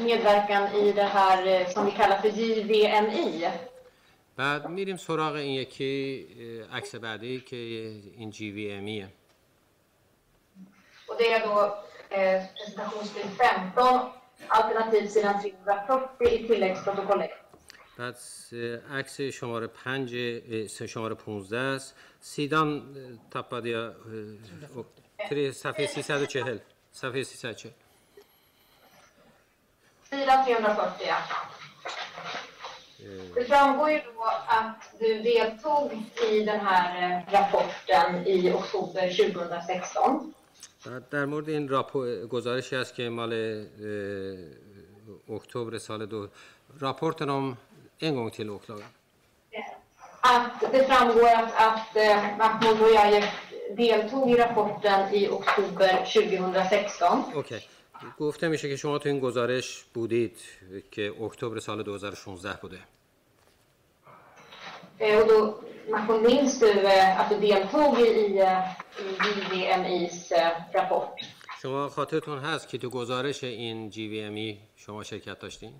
medverkan 0.00 0.72
i 0.74 0.92
det 0.92 1.02
här 1.02 1.64
som 1.72 1.86
vi 1.86 1.92
kallar 1.92 2.18
för 2.18 2.28
JVMI. 2.28 3.48
بعد 4.36 4.68
میریم 4.68 4.96
سراغ 4.96 5.34
این 5.34 5.54
یکی 5.54 6.26
عکس 6.72 6.94
بعدی 6.94 7.40
که 7.40 7.56
این 8.16 8.30
جی 8.30 8.50
وی 8.50 8.72
امیه 8.72 9.08
Och 11.08 11.16
det 11.18 11.32
är 11.32 11.40
då 11.46 11.78
eh, 12.10 12.42
presentationsbild 12.56 13.30
15, 13.38 14.12
alternativ 14.48 15.06
sidan 15.06 15.40
340 15.42 16.26
i 16.34 16.48
tilläggsprotokollet. 16.48 17.30
بعد 17.98 18.16
عکس 18.90 19.20
شماره 19.20 19.66
5 19.66 20.08
شماره 20.88 21.14
15 21.14 21.58
است 21.58 21.94
سیدان 22.20 22.82
تپادیا 23.30 23.94
340. 25.27 27.69
Det 33.35 33.45
framgår 33.45 33.91
ju 33.91 33.99
då 33.99 34.23
att 34.47 34.93
du 34.99 35.21
deltog 35.21 35.91
i 36.31 36.43
den 36.43 36.59
här 36.59 37.03
eh, 37.03 37.33
rapporten 37.33 38.27
i 38.27 38.53
oktober 38.53 39.01
2016. 39.01 40.01
در, 40.85 40.99
در 40.99 41.25
مورد 41.25 41.49
این 41.49 41.69
راپو 41.69 42.27
گزارشی 42.27 42.75
است 42.75 42.95
که 42.95 43.09
مال 43.09 43.33
اکتبر 45.29 45.77
سال 45.77 46.05
دو 46.05 46.27
راپورت 46.79 47.21
نام 47.21 47.57
این 47.97 48.15
گونه 48.15 48.29
تیلوکلاه. 48.29 48.79
آه، 50.23 50.51
دیگر 50.71 50.97
امروز 51.01 51.51
از 51.57 51.79
محمود 52.39 52.81
ویایی 52.81 53.23
deltog 53.77 54.29
i 54.29 54.35
rapporten 54.35 55.13
i 55.13 55.29
oktober 55.29 56.05
2016. 56.13 57.07
Okay. 57.35 57.61
گفته 58.19 58.47
میشه 58.47 58.69
که 58.69 58.75
شما 58.75 58.99
تو 58.99 59.09
این 59.09 59.19
گزارش 59.19 59.83
بودید 59.93 60.37
که 60.91 61.13
اکتبر 61.23 61.59
سال 61.59 61.83
2016 61.83 62.53
بوده. 62.61 62.79
شما 71.61 71.89
خاطرتون 71.89 72.39
هست 72.39 72.69
که 72.69 72.77
تو 72.77 72.89
گزارش 72.89 73.43
این 73.43 73.89
جی 73.89 74.07
وی 74.07 74.21
ام 74.21 74.35
ای 74.35 74.57
شما 74.75 75.03
شرکت 75.03 75.39
داشتین؟ 75.39 75.73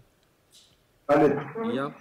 بله. 1.08 1.46
یا؟ 1.74 1.92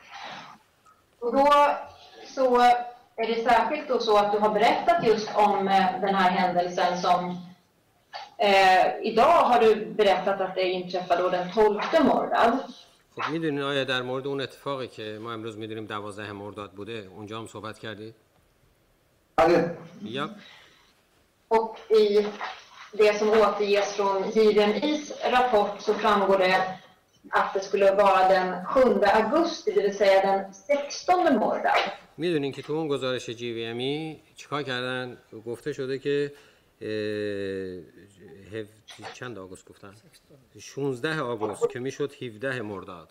är 3.17 3.27
det 3.27 3.43
särskilt 3.43 3.87
då 3.87 3.99
så 3.99 4.17
att 4.17 4.31
du 4.31 4.39
har 4.39 4.49
berättat 4.49 5.07
just 5.07 5.29
om 5.35 5.65
den 6.01 6.15
här 6.15 6.29
händelsen 6.29 6.97
som 6.97 7.37
Eh, 8.37 8.85
idag 9.01 9.43
har 9.43 9.59
du 9.59 9.85
berättat 9.85 10.41
att 10.41 10.55
det 10.55 10.69
inträffade 10.69 11.21
då 11.21 11.29
den 11.29 11.51
12 11.51 11.81
Mordad. 12.03 12.59
خب 13.15 13.31
میدونین 13.31 13.61
آیا 13.61 13.83
در 13.83 14.01
مورد 14.01 14.27
اون 14.27 14.41
اتفاقی 14.41 14.87
که 14.87 15.19
ما 15.21 15.33
امروز 15.33 15.57
میدونیم 15.57 15.85
12 15.87 16.31
مرداد 16.33 16.71
بوده 16.71 17.09
اونجا 17.15 17.37
هم 17.39 17.47
صحبت 17.47 17.79
کردید؟ 17.79 18.15
بله. 19.35 19.77
Ja. 20.01 20.29
Och 21.47 21.77
i 21.89 22.27
det 22.93 23.19
som 23.19 23.29
återges 23.29 23.93
från 23.93 24.29
JVMIs 24.35 25.13
rapport 25.31 25.81
så 25.81 25.93
framgår 25.93 26.37
det 26.37 26.79
att 27.31 27.53
det 27.53 27.59
skulle 27.59 27.91
vara 27.91 28.27
den 28.27 28.65
7 28.65 28.81
augusti, 29.03 29.71
det 29.71 29.81
vill 29.81 29.97
säga 29.97 30.21
den 30.21 30.53
16 30.53 31.37
Mordad. 31.37 31.81
می‌دونین 32.18 32.52
که 32.52 32.62
تو 32.62 32.72
اون 32.72 32.88
گزارش 32.88 33.30
جی 33.30 33.52
وی 33.52 33.66
امی 33.66 34.20
چیکار 34.36 34.62
کردن؟ 34.62 35.18
گفته 35.46 35.72
شده 35.72 35.98
که 35.98 36.32
چند 39.14 39.38
آگوست 39.38 39.68
گفتن 39.68 39.94
16 40.58 41.20
آگوست 41.20 41.70
که 41.70 41.78
می‌شد 41.78 42.12
17 42.22 42.62
مرداد. 42.62 43.08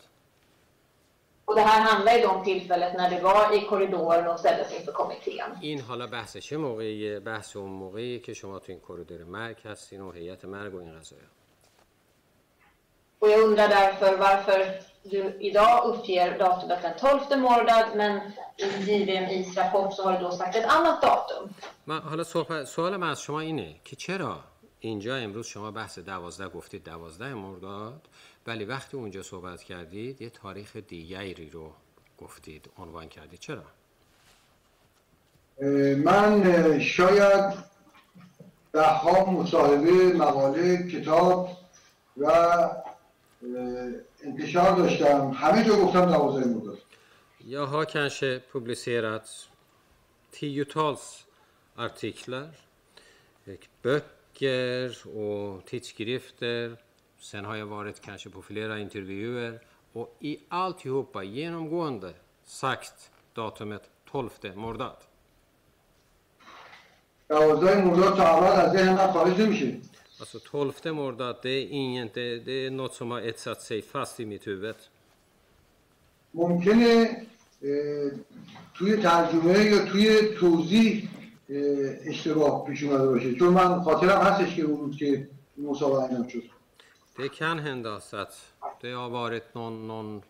Och 1.45 1.55
det 1.55 1.61
här 1.61 1.81
handlar 1.81 2.13
ju 2.13 2.25
om 2.25 2.43
tillfället 2.43 2.93
när 2.97 3.09
det 3.09 3.19
var 3.19 3.57
i 3.57 3.61
korridoren 3.61 4.27
och 4.27 4.39
ställdes 4.39 4.79
inför 4.79 4.91
kommittén. 4.91 5.57
این 5.61 5.79
حالا 5.81 6.07
بحث 6.07 6.37
چه 6.37 6.57
موقعیه؟ 6.57 7.19
بحث 7.19 7.55
اون 7.55 7.69
موقعی 7.69 8.19
که 8.19 8.33
شما 8.33 8.59
تو 8.59 8.71
این 8.71 8.81
کریدور 8.87 9.23
مرگ 9.23 9.57
هستین 9.65 10.01
و 10.01 10.11
هیئت 10.11 10.45
مرگ 10.45 10.75
و 10.75 10.77
این 10.77 10.99
قضايا 10.99 11.21
Och 13.19 13.29
jag 13.29 13.43
undrar 13.43 13.69
därför 13.69 14.17
varför 14.17 14.59
du 15.11 15.37
idag 15.39 15.85
uppger 15.85 16.39
datumet 16.39 16.81
den 16.81 16.93
12 16.97 17.37
Mordad 17.37 17.95
men 17.95 18.21
i 18.57 18.65
JVMIs 18.65 19.57
rapport 19.57 19.93
så 19.93 20.03
har 20.03 20.13
du 20.19 20.25
då 20.25 20.31
sagt 20.31 20.55
ett 20.55 20.65
annat 20.65 21.01
datum. 21.01 21.49
من 21.85 22.01
حالا 22.01 22.23
سوال 22.65 22.97
من 22.97 23.09
از 23.09 23.21
شما 23.21 23.39
اینه 23.39 23.75
که 23.83 23.95
چرا 23.95 24.39
اینجا 24.79 25.15
امروز 25.15 25.47
شما 25.47 25.71
بحث 25.71 25.99
دوازده 25.99 26.49
گفتید 26.49 26.83
دوازده 26.83 27.33
مرداد 27.33 28.01
ولی 28.47 28.65
وقتی 28.65 28.97
اونجا 28.97 29.23
صحبت 29.23 29.63
کردید 29.63 30.21
یه 30.21 30.29
تاریخ 30.29 30.75
دیگری 30.75 31.49
رو 31.49 31.71
گفتید 32.17 32.69
عنوان 32.77 33.09
کردید 33.09 33.39
چرا؟ 33.39 33.63
من 35.97 36.79
شاید 36.79 37.53
ده 38.73 38.83
ها 38.83 39.31
مصاحبه 39.31 40.13
مقاله 40.13 40.87
کتاب 40.91 41.49
و 42.17 42.31
انتشار 44.23 44.75
داشتم. 44.75 45.31
همه 45.35 45.63
جا 45.63 45.75
گفتم 45.75 46.05
دوازده 46.05 46.47
مرداد 46.47 46.77
یا 47.45 47.65
ها 47.65 47.85
کنشه 47.85 48.39
پوبلیسرات 48.39 49.47
10 50.41 50.63
تالز 50.63 50.99
آرتیکلر 51.77 52.47
بکر 53.83 54.91
او 55.05 55.61
تیتسکریفتر 55.65 56.77
سنهای 57.19 57.61
وارد 57.61 58.01
کشه 58.01 58.29
پروفیلرا 58.29 58.75
اینترویوئر 58.75 59.59
او 59.93 60.07
ای 60.19 60.39
آلت 60.51 60.85
یوپا 60.85 61.25
جنومگوند 61.25 62.13
ساگت 62.43 63.09
داتومت 63.35 63.81
12 64.13 64.49
د 64.49 64.57
مرداد 64.57 65.03
دوازده 67.29 67.81
مرداد 67.81 68.19
از 68.19 68.75
این 68.75 68.89
من 68.89 69.11
فرید 69.11 69.96
Alltså 70.20 70.38
12 70.38 70.72
Mordad, 70.84 71.36
det 71.42 71.50
är, 71.50 71.66
inget, 71.70 72.14
det, 72.14 72.38
det 72.38 72.66
är 72.66 72.70
något 72.70 72.94
som 72.94 73.10
har 73.10 73.20
etsat 73.20 73.62
sig 73.62 73.82
fast 73.82 74.20
i 74.20 74.26
mitt 74.26 74.46
huvud. 74.46 74.76
ممکنه 76.34 77.26
توی 78.74 78.96
ترجمه 78.96 79.64
یا 79.64 79.84
توی 79.84 80.34
توضیح 80.34 81.08
اشتباه 82.04 82.66
پیش 82.66 82.82
اومده 82.82 83.06
باشه 83.06 83.34
چون 83.34 83.48
من 83.48 83.82
خاطرم 83.82 84.20
هستش 84.20 84.56
که 84.56 84.62
اون 84.62 84.80
روز 84.80 84.96
که 84.96 85.28
مسابقه 85.56 86.02
انجام 86.02 86.28
شد 86.28 86.42
Det 87.16 87.28
kan 87.28 87.58
hända 87.58 88.00
så 88.00 88.16
att 88.16 88.52
det 88.80 88.92
har 88.92 89.10
varit 89.10 89.54
någon, 89.54 89.86
någon, 89.86 90.22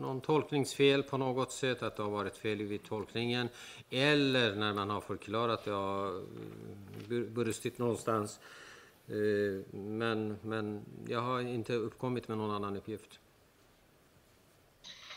någon 0.00 0.20
tolkningsfel 0.20 1.02
på 1.02 1.16
något 1.18 1.52
sätt, 1.52 1.82
att 1.82 1.96
det 1.96 2.02
har 2.02 2.10
varit 2.10 2.36
fel 2.36 2.62
vid 2.62 2.82
tolkningen. 2.82 3.48
Eller 3.90 4.54
när 4.54 4.72
man 4.72 4.90
har 4.90 5.00
förklarat 5.00 5.64
det 5.64 5.70
har 5.70 6.22
brustit 7.34 7.78
någonstans. 7.78 8.40
Men, 9.71 10.37
men 10.41 10.85
jag 11.07 11.21
har 11.21 11.39
inte 11.39 11.73
uppkommit 11.73 12.27
med 12.27 12.37
någon 12.37 12.51
annan 12.51 12.77
uppgift. 12.77 13.19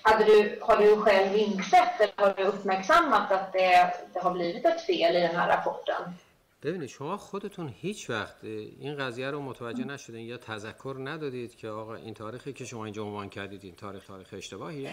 Hade 0.03 0.25
du, 0.25 0.59
har 0.63 0.77
du 0.77 0.97
själv 0.97 1.37
insett 1.37 2.01
eller 2.01 2.13
har 2.17 2.35
du 2.37 2.43
uppmärksammat 2.43 3.33
att 3.33 3.53
det, 3.53 3.95
det 4.15 4.21
har 4.21 4.33
blivit 4.33 4.65
ett 4.65 4.81
fel 4.81 5.17
i 5.17 5.21
den 5.21 5.37
här 5.37 5.49
rapporten? 5.49 6.15
ببینید 6.63 6.89
شما 6.89 7.17
خودتون 7.17 7.75
هیچ 7.77 8.11
وقت 8.11 8.45
این 8.45 8.97
قضیه 8.97 9.31
رو 9.31 9.43
متوجه 9.43 9.85
نشدین 9.85 10.27
یا 10.27 10.37
تذکر 10.37 10.97
ندادید 10.99 11.57
که 11.57 11.69
آقا 11.69 11.95
این 11.95 12.15
تاریخی 12.15 12.53
که 12.53 12.65
شما 12.65 12.85
اینجا 12.85 13.05
عنوان 13.05 13.29
کردید 13.29 13.65
این 13.65 13.75
تاریخ 13.75 14.07
تاریخ 14.07 14.29
اشتباهیه 14.33 14.91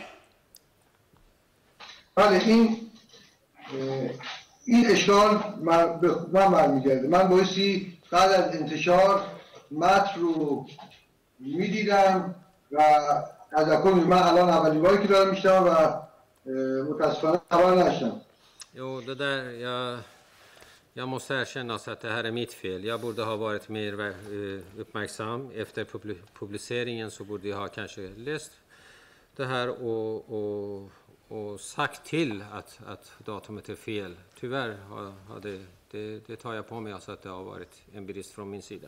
بله 2.16 2.44
این 2.48 2.92
این 4.66 4.88
اشکال 4.88 5.54
من 5.62 6.00
به 6.00 6.16
من 6.34 6.52
برمیگرده 6.52 7.08
من 7.08 7.28
بایستی 7.28 7.97
بعد 8.11 8.31
از 8.33 8.57
انتشار 8.57 9.23
متن 9.71 10.21
رو 10.21 10.67
میدیدم 11.39 12.35
و 12.73 12.83
تذکر 13.53 13.91
می- 13.95 14.05
من 14.05 14.23
الان 14.23 14.49
اولین 14.49 14.83
باری 14.83 15.03
که 15.03 15.09
دارم 15.09 15.31
میشتم 15.31 15.65
و 15.65 15.69
اه، 15.69 16.03
متاسفانه 16.91 17.41
خبر 17.51 17.71
نداشتم 17.71 18.21
Jo, 18.75 19.01
det 19.01 19.15
där, 19.15 19.51
jag, 19.69 19.99
jag 20.95 21.09
måste 21.09 21.35
erkänna 21.35 21.79
så 21.79 21.91
att 21.91 22.01
det 22.01 22.09
här 22.11 22.25
är 22.25 22.31
mitt 22.31 22.53
fel. 22.53 22.85
Jag 22.85 23.01
borde 23.01 23.23
ha 23.23 23.37
varit 23.37 23.69
mer 23.69 23.93
eh, 24.11 24.81
uppmärksam. 24.81 25.51
Efter 25.55 25.85
publi- 25.85 26.23
publiceringen 26.39 27.11
så 27.11 27.25
borde 27.25 27.49
jag 27.49 27.57
ha 27.57 27.69
kanske 27.69 28.01
läst 28.17 28.53
det 29.37 29.45
här 29.47 29.69
och, 29.69 30.15
och, 30.39 30.91
och 31.29 31.61
sagt 31.61 32.05
till 32.07 32.45
att, 32.53 32.79
att 32.87 33.13
datumet 33.19 33.69
är 33.69 33.75
fel. 33.75 34.17
Tyvärr 34.41 34.77
har, 34.91 35.13
har 35.29 35.41
det, 35.41 35.65
det, 35.92 36.28
det 36.28 36.36
tar 36.36 36.54
jag 36.54 36.68
på 36.68 36.80
mig, 36.80 36.94
alltså 36.94 37.12
att 37.12 37.22
det 37.22 37.30
har 37.30 37.44
varit 37.44 37.82
en 37.94 38.06
brist 38.06 38.32
från 38.32 38.50
min 38.50 38.62
sida. 38.62 38.88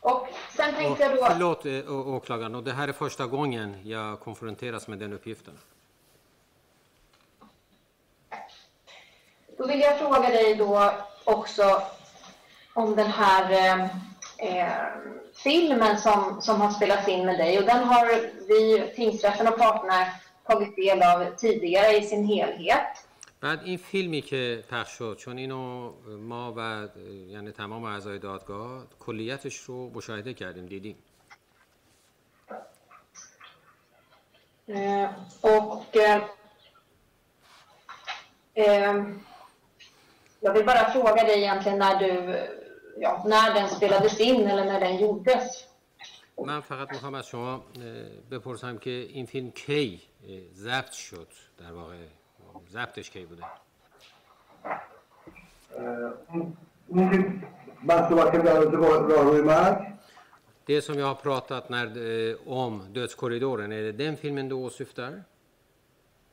Och 0.00 0.28
sen 0.56 0.74
tänkte 0.74 1.02
jag 1.02 1.16
då... 1.16 1.26
förlåt 1.26 1.66
eh, 1.66 2.08
åklagaren, 2.14 2.54
och 2.54 2.64
det 2.64 2.72
här 2.72 2.88
är 2.88 2.92
första 2.92 3.26
gången 3.26 3.76
jag 3.84 4.20
konfronteras 4.20 4.88
med 4.88 4.98
den 4.98 5.12
uppgiften. 5.12 5.58
Då 9.58 9.66
vill 9.66 9.80
jag 9.80 9.98
fråga 9.98 10.30
dig 10.30 10.54
då 10.54 10.92
också 11.24 11.82
om 12.74 12.96
den 12.96 13.06
här 13.06 13.50
eh, 13.52 13.84
eh, 14.38 14.72
filmen 15.34 15.98
som, 15.98 16.42
som 16.42 16.60
har 16.60 16.70
spelats 16.70 17.08
in 17.08 17.26
med 17.26 17.38
dig. 17.38 17.58
Och 17.58 17.64
den 17.64 17.84
har 17.84 18.06
vi, 18.48 18.92
tingsrätten 18.96 19.48
och 19.48 19.58
parterna, 19.58 20.06
tagit 20.46 20.76
del 20.76 21.02
av 21.02 21.36
tidigare 21.36 21.96
i 21.96 22.02
sin 22.02 22.24
helhet. 22.24 23.05
بعد 23.46 23.62
این 23.64 23.76
فیلمی 23.76 24.20
که 24.20 24.64
پخش 24.70 24.90
شد 24.90 25.16
چون 25.20 25.38
اینو 25.38 25.92
ما 26.18 26.54
و 26.56 26.88
یعنی 27.28 27.52
تمام 27.52 27.84
اعضای 27.84 28.18
دادگاه 28.18 28.86
کلیتش 29.00 29.56
رو 29.56 29.90
مشاهده 29.94 30.34
کردیم 30.34 30.66
دیدیم. 30.66 30.96
och 35.40 35.96
eh, 35.96 36.22
eh, 38.54 38.94
jag 40.40 40.52
vill 40.56 40.66
bara 40.70 40.84
fråga 40.96 41.22
dig 41.28 41.38
egentligen 41.42 41.78
när 41.78 41.96
du, 42.02 42.10
ja, 43.04 43.12
när 43.34 43.48
den 43.54 43.68
spelades 43.76 44.20
in 44.20 44.40
eller 44.50 44.64
när 44.64 44.80
den 44.80 44.96
gjordes. 45.02 45.46
من 46.38 46.60
فقط 46.60 46.92
می‌خوام 46.92 47.14
از 47.14 47.26
شما 47.26 47.64
بپرسم 48.30 48.78
که 48.78 48.90
این 48.90 49.26
فیلم 49.26 49.50
کی 49.50 50.00
ضبط 50.54 50.92
شد 50.92 51.28
در 51.58 51.72
واقع؟ 51.72 51.96
ضبطش 52.71 53.09
کی 53.09 53.25
بوده 53.25 53.43
اون 56.87 57.11
که 57.11 57.25
من 57.83 58.09
صحبت 58.09 58.31
کردم 58.31 58.43
در 58.43 58.53
رابطه 58.53 58.77
با 58.77 58.95
راهروی 58.95 59.41
مرگ 59.41 59.91
Det 60.65 60.81
som 60.81 60.99
jag 60.99 61.05
har 61.05 61.15
pratat 61.15 61.69
när, 61.69 61.87
eh, 62.29 62.35
om 62.45 62.93
Dödskorridoren, 62.93 63.71
är 63.71 63.81
det 63.81 63.91
den 63.91 64.17
filmen 64.17 64.49
du 64.49 64.55
åsyftar? 64.55 65.23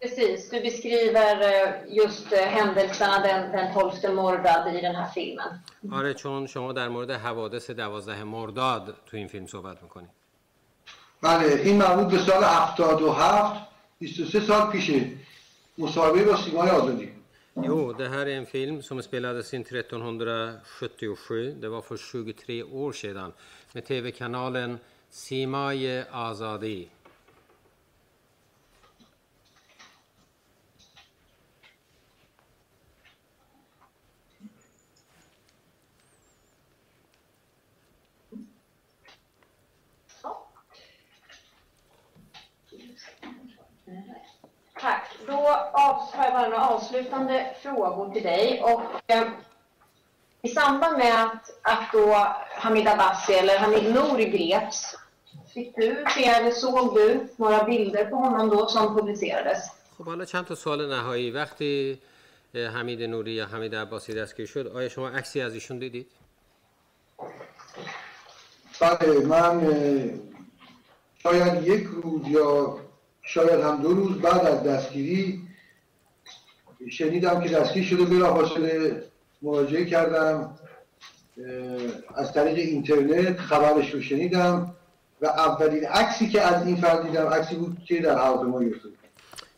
Precis, 0.01 0.51
du 0.51 0.61
beskriver 0.61 1.41
eh, 1.41 1.75
just 1.88 2.33
eh, 2.33 2.38
händelserna 2.38 3.19
den, 3.19 3.53
den 3.53 3.75
12 3.75 4.14
mordad 4.14 4.75
i 4.77 4.81
den 4.81 4.95
här 4.95 5.09
filmen. 5.14 5.62
آره 5.93 6.14
چون 6.14 6.47
شما 6.47 6.73
در 6.73 6.88
مورد 6.88 7.11
حوادث 7.11 7.71
دوازده 7.71 8.25
مرداد 8.25 8.95
تو 9.07 9.17
این 9.17 9.29
فیلم 9.29 9.47
صحبت 9.47 9.83
میکنید 9.83 10.11
بله 11.23 11.62
این 11.64 11.77
مربوط 11.77 12.12
به 12.12 12.19
سال 12.19 12.45
77 12.45 13.67
23 13.99 14.41
سال 14.41 14.71
پیشه 14.71 15.01
مصاحبه 15.79 16.25
با 16.25 16.37
سیمای 16.37 16.71
آزادی 16.71 17.12
Jo, 17.62 17.93
det 17.93 18.09
här 18.09 18.27
är 18.27 18.37
en 18.37 18.47
film 18.47 18.83
som 18.83 19.03
spelades 19.03 19.55
in 19.55 19.61
1377. 19.62 21.55
Det 21.61 21.69
var 21.69 21.83
för 21.83 21.97
23 21.97 22.62
år 22.62 22.93
sedan 22.93 23.33
med 23.73 23.85
tv-kanalen 23.85 24.79
Simaye 25.11 26.05
Azadi. 26.11 26.88
Då 45.27 45.38
av- 45.73 46.09
har 46.14 46.25
jag 46.25 46.33
bara 46.33 46.49
några 46.49 46.69
avslutande 46.69 47.47
frågor 47.62 48.12
till 48.12 48.23
dig. 48.23 48.62
Och, 48.62 48.83
eh, 49.07 49.25
I 50.43 50.49
samband 50.49 50.99
med 50.99 51.25
att, 51.25 51.51
att 51.62 51.93
då 51.93 52.14
Hamid 52.51 52.88
Abbasi 52.88 53.33
eller 53.35 53.59
Hamid 53.59 53.95
Nouri 53.95 54.25
greps, 54.25 54.97
fick 55.55 55.77
du 55.77 56.05
se 56.14 56.25
eller 56.25 56.51
såg 56.51 56.95
du 56.95 57.29
några 57.37 57.64
bilder 57.64 58.05
på 58.05 58.17
honom 58.17 58.49
då 58.49 58.67
som 58.67 58.97
publicerades? 58.97 59.59
خب 59.99 60.05
حالا 60.07 60.25
چند 60.25 60.47
تا 60.47 60.55
سوال 60.55 60.88
نهایی 60.88 61.31
وقتی 61.31 61.99
اه، 62.55 62.67
حمید 62.67 63.03
نوری 63.03 63.33
یا 63.33 63.47
حمید 63.47 63.75
عباسی 63.75 64.14
دستگیر 64.14 64.47
شد 64.47 64.67
آیا 64.67 64.88
شما 64.88 65.09
عکسی 65.09 65.41
از 65.41 65.55
ایشون 65.55 65.79
دیدید؟ 65.79 66.07
بله 68.81 69.27
من 69.27 69.67
اه، 69.67 70.11
شاید 71.23 71.67
یک 71.67 71.85
روز 72.03 72.29
یا 72.29 72.79
شاید 73.24 73.60
هم 73.60 73.82
دو 73.82 73.94
روز 73.94 74.22
بعد 74.22 74.46
از 74.46 74.64
دستگیری 74.64 75.42
شنیدم 76.90 77.42
که 77.42 77.50
دستگیر 77.50 77.84
شده 77.84 78.06
بلافاصله 78.06 79.04
مراجعه 79.42 79.86
کردم 79.86 80.60
از 82.16 82.34
طریق 82.34 82.58
اینترنت 82.58 83.40
خبرش 83.40 83.94
رو 83.94 84.02
شنیدم 84.02 84.76
و 85.22 85.26
اولین 85.26 85.86
عکسی 85.86 86.30
که 86.30 86.42
از 86.42 86.68
این 86.68 86.76
فرد 86.76 87.04
دیدم 87.04 87.28
عکسی 87.28 87.56
بود 87.56 87.78
که 87.86 88.02
در 88.02 88.18
هواپیما 88.18 88.64
گرفته 88.64 88.90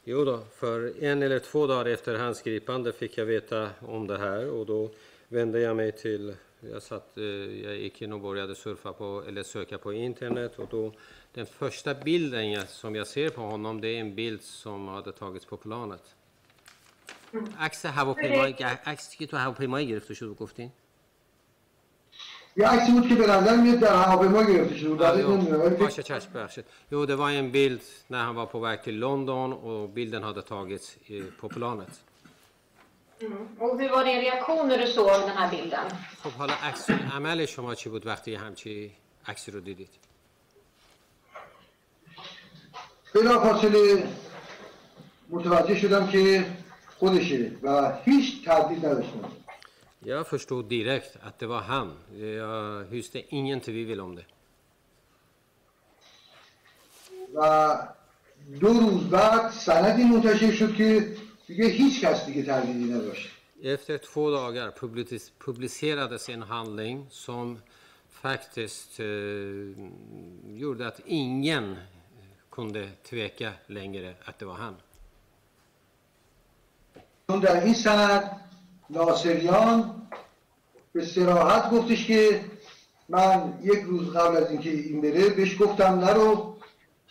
Jo 0.08 0.23
då, 0.25 0.38
för 0.60 1.04
en 1.04 1.23
eller 1.23 1.39
två 1.39 1.67
dagar 1.67 1.86
efter 1.86 2.15
hans 2.15 2.41
gripande 2.41 2.93
fick 2.93 3.17
jag 3.17 3.25
veta 3.25 3.69
om 3.82 4.08
det 4.08 4.17
här 4.17 4.49
och 4.49 4.65
då 4.65 4.89
vände 5.28 5.60
jag 5.60 5.75
mig 5.75 5.91
till, 5.91 6.36
jag, 6.73 6.84
satt, 6.84 7.17
eh, 7.17 7.23
jag 7.65 7.75
gick 7.75 8.01
in 8.01 8.13
och 8.13 8.21
började 8.21 8.56
surfa 8.56 8.93
på, 8.93 9.23
eller 9.28 9.43
söka 9.43 9.78
på 9.78 9.93
internet 9.93 10.60
och 10.60 10.67
då 10.71 10.91
den 11.35 11.46
första 11.46 11.94
bilden 11.94 12.50
jag, 12.50 12.68
som 12.68 12.94
jag 12.94 13.06
ser 13.06 13.28
på 13.30 13.42
honom 13.42 13.80
det 13.80 13.88
är 13.88 14.00
en 14.00 14.14
bild 14.14 14.42
som 14.42 14.88
hade 14.88 15.12
tagits 15.12 15.44
på 15.46 15.56
planet. 15.56 16.04
عکس 17.59 17.87
هواپیمایی 17.87 18.52
عکسی 18.87 19.16
که 19.16 19.26
تو 19.26 19.37
هواپیمایی 19.37 19.87
گرفته 19.87 20.14
شد 20.14 20.37
گفتین؟ 20.40 20.72
یه 22.56 22.68
عکسی 22.68 22.92
بود 22.92 23.09
که 23.09 23.14
به 23.14 23.26
نظر 23.26 23.56
میاد 23.56 23.78
در 23.78 23.94
هواپیما 23.94 24.42
گرفته 24.42 24.76
شده 24.76 24.88
بود 24.88 24.98
Ja, 24.98 25.02
دقیق 25.02 25.26
نمی‌دونم، 25.28 25.61
ولی 25.61 25.76
jo, 25.76 25.78
فکر- 25.78 26.02
Pasha 26.02 26.06
Church, 26.06 26.26
bebخشید. 26.35 26.64
Jo, 26.92 27.06
det 27.06 27.14
var 27.16 27.30
en 27.30 27.50
bild 27.52 27.83
när 28.11 28.22
han 28.24 28.35
var 28.35 28.46
på 28.46 28.61
väg 28.61 28.83
till 28.83 28.98
London 28.98 29.52
och 29.52 29.88
bilden 29.88 30.22
hade 30.22 30.42
tagits 30.42 30.96
eh, 31.09 31.24
på 31.40 31.48
planet. 31.48 32.00
Och 33.59 33.80
hur 33.80 33.88
var 33.90 34.04
din 34.04 34.20
reaktion 34.26 34.68
när 34.68 34.78
du 34.78 34.87
såg 34.87 35.06
den 35.20 35.37
här 35.38 35.50
bilden? 35.50 35.87
خب 36.22 36.30
حالا 36.30 36.54
عکس 36.54 36.90
عمل 36.90 37.46
شما 37.46 37.74
چی 37.74 37.88
بود 37.88 38.06
وقتی 38.06 38.35
همچی 38.35 38.92
عکسی 39.26 39.50
رو 39.50 39.61
دیدید 39.61 39.90
بلافاصله 43.14 44.06
متوجه 45.30 45.74
شدم 45.80 46.06
که 46.06 46.44
خودشه 46.98 47.52
و 47.62 47.92
هیچ 48.04 48.44
تردید 48.44 48.87
نداشتم 48.87 49.30
Jag 50.04 50.26
förstod 50.26 50.64
direkt 50.68 51.16
att 51.22 51.38
det 51.38 51.46
var 51.46 51.61
han. 51.61 51.88
Jag 52.42 52.85
hyste 52.90 53.18
ingen 53.28 53.61
tvivel 53.61 54.00
om 54.00 54.14
det. 54.16 54.24
و 57.35 57.76
دو 58.61 58.68
روز 58.68 59.04
بعد 59.11 59.50
سندی 59.50 60.04
منتشر 60.04 60.50
شد 60.52 60.74
که 60.74 61.16
دیگه 61.46 61.66
هیچ 61.66 62.00
کس 62.04 62.26
دیگه 62.26 62.42
تردیدی 62.42 62.85
نداشت 62.92 63.28
Efter 63.62 63.98
två 63.98 64.30
dagar 64.30 64.70
publicis- 64.80 65.30
publicerades 65.46 66.28
en 66.28 66.42
handling 66.42 67.06
som 67.11 67.59
faktiskt 68.22 69.00
eh, 69.00 69.06
gjorde 70.61 70.87
att 70.87 71.00
ingen 71.06 71.76
kunde 72.54 72.90
tveka 73.02 73.52
längre 73.66 74.14
att 74.24 74.38
det 74.38 74.44
var 74.44 74.54
han. 74.54 74.76
چون 77.30 77.40
در 77.40 77.64
این 77.64 77.74
سند 77.74 78.40
ناصریان 78.90 80.02
به 80.92 81.04
سراحت 81.04 81.70
گفتش 81.70 82.06
که 82.06 82.44
من 83.09 83.59
یک 83.62 83.80
روز 83.83 84.16
قبل 84.16 84.37
از 84.37 84.50
اینکه 84.50 84.70
این 84.70 85.00
بره 85.00 85.28
بهش 85.28 85.62
گفتم 85.62 85.85
نرو 85.85 86.56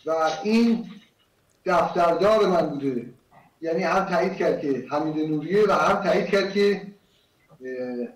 و 0.06 0.30
این 0.44 0.90
دفتردار 1.66 2.46
من 2.46 2.66
بوده 2.66 3.14
یعنی 3.60 3.82
هم 3.82 4.04
تایید 4.04 4.36
کرد 4.36 4.60
که 4.60 4.86
حمید 4.90 5.30
نوریه 5.30 5.66
و 5.68 5.72
هم 5.72 6.02
تایید 6.02 6.26
کرد 6.26 6.52
که 6.52 6.82
اه، 7.64 8.08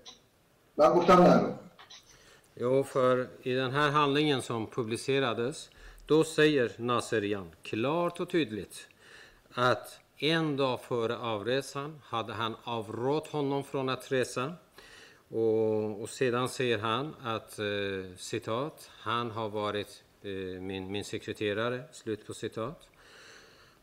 من 0.76 0.94
گفتم 0.94 1.22
نرو 1.22 1.54
Jo, 2.56 2.84
för 2.84 3.28
i 3.42 3.52
den 3.52 3.70
här 3.70 3.90
handlingen 3.90 4.42
som 4.42 4.66
publicerades, 4.66 5.70
då 6.09 6.23
säger 6.23 6.71
Naserian 6.77 7.51
klart 7.63 8.19
och 8.19 8.29
tydligt 8.29 8.87
att 9.53 9.99
en 10.17 10.57
dag 10.57 10.81
före 10.81 11.17
avresan 11.17 12.01
hade 12.03 12.33
han 12.33 12.55
avrått 12.63 13.27
honom 13.27 13.63
från 13.63 13.89
att 13.89 14.11
resa. 14.11 14.53
Och, 15.27 16.01
och 16.01 16.09
sedan 16.09 16.49
säger 16.49 16.77
han 16.77 17.15
att, 17.21 17.59
eh, 17.59 18.15
citat, 18.17 18.91
han 18.97 19.31
har 19.31 19.49
varit 19.49 20.03
eh, 20.21 20.31
min, 20.61 20.91
min 20.91 21.03
sekreterare, 21.03 21.83
slut 21.91 22.27
på 22.27 22.33
citat. 22.33 22.89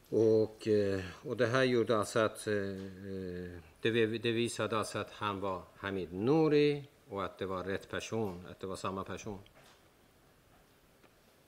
Och, 0.08 0.68
eh, 0.68 1.00
och 1.22 1.36
det 1.36 1.46
här 1.46 1.62
gjorde 1.62 1.98
alltså 1.98 2.18
att 2.18 2.46
eh, 2.46 2.54
eh 2.54 3.60
det, 3.80 4.06
det 4.18 4.32
visade 4.32 4.78
alltså 4.78 4.98
att 4.98 5.10
han 5.12 5.40
var 5.40 5.62
Hamid 5.76 6.12
Nouri 6.12 6.84
och 7.08 7.24
att 7.24 7.38
det 7.38 7.46
var 7.46 7.64
rätt 7.64 7.90
person, 7.90 8.46
att 8.50 8.60
det 8.60 8.66
var 8.66 8.76
samma 8.76 9.04
person. 9.04 9.38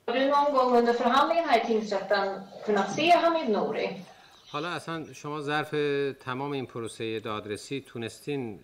Har 0.09 0.15
du 0.15 0.25
någon 0.25 0.53
gång 0.53 0.77
under 0.77 0.93
förhandlingen 0.93 1.49
här 1.49 1.63
i 1.63 1.67
tingsrätten 1.67 2.41
kunnat 2.65 2.95
se 2.95 3.09
Hamid 3.11 3.49
Nouri? 3.49 3.87
حالا 4.51 4.69
اصلا 4.69 5.13
شما 5.13 5.41
ظرف 5.41 5.69
تمام 6.23 6.51
این 6.51 6.65
پروسه 6.65 7.19
دادرسی 7.19 7.81
تونستین 7.81 8.59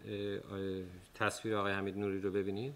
تصویر 1.19 1.55
آقای 1.55 1.73
حمید 1.73 1.97
نوری 1.97 2.21
رو 2.21 2.31
ببینید؟ 2.31 2.73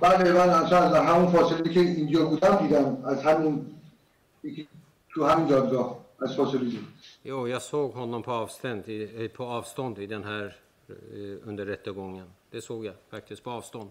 بله 0.00 0.32
من 0.32 0.50
اصلا 0.50 0.78
از 0.78 0.94
همون 0.94 1.32
فاصله 1.32 1.74
که 1.74 1.80
اینجا 1.80 2.24
بودم 2.26 2.56
دیدم 2.56 3.04
از 3.04 3.22
همون 3.22 3.74
تو 5.14 5.24
همین 5.24 5.46
دادگاه 5.46 5.98
از 6.20 6.36
فاصله 6.36 6.64
دیدم 6.64 6.86
Jo, 7.24 7.48
jag 7.48 7.62
såg 7.62 7.92
honom 7.92 8.22
på 8.22 8.32
avstånd 8.32 8.88
i, 8.88 9.24
eh, 9.24 9.30
på 9.30 9.44
avstånd 9.44 9.98
i 9.98 10.06
den 10.06 10.24
här 10.24 10.56
eh, 10.88 11.48
under 11.48 11.66
rättegången. 11.66 12.26
Det 12.50 12.60
såg 12.60 12.84
jag 12.84 12.94
faktiskt 13.10 13.42
på 13.44 13.50
avstånd. 13.50 13.90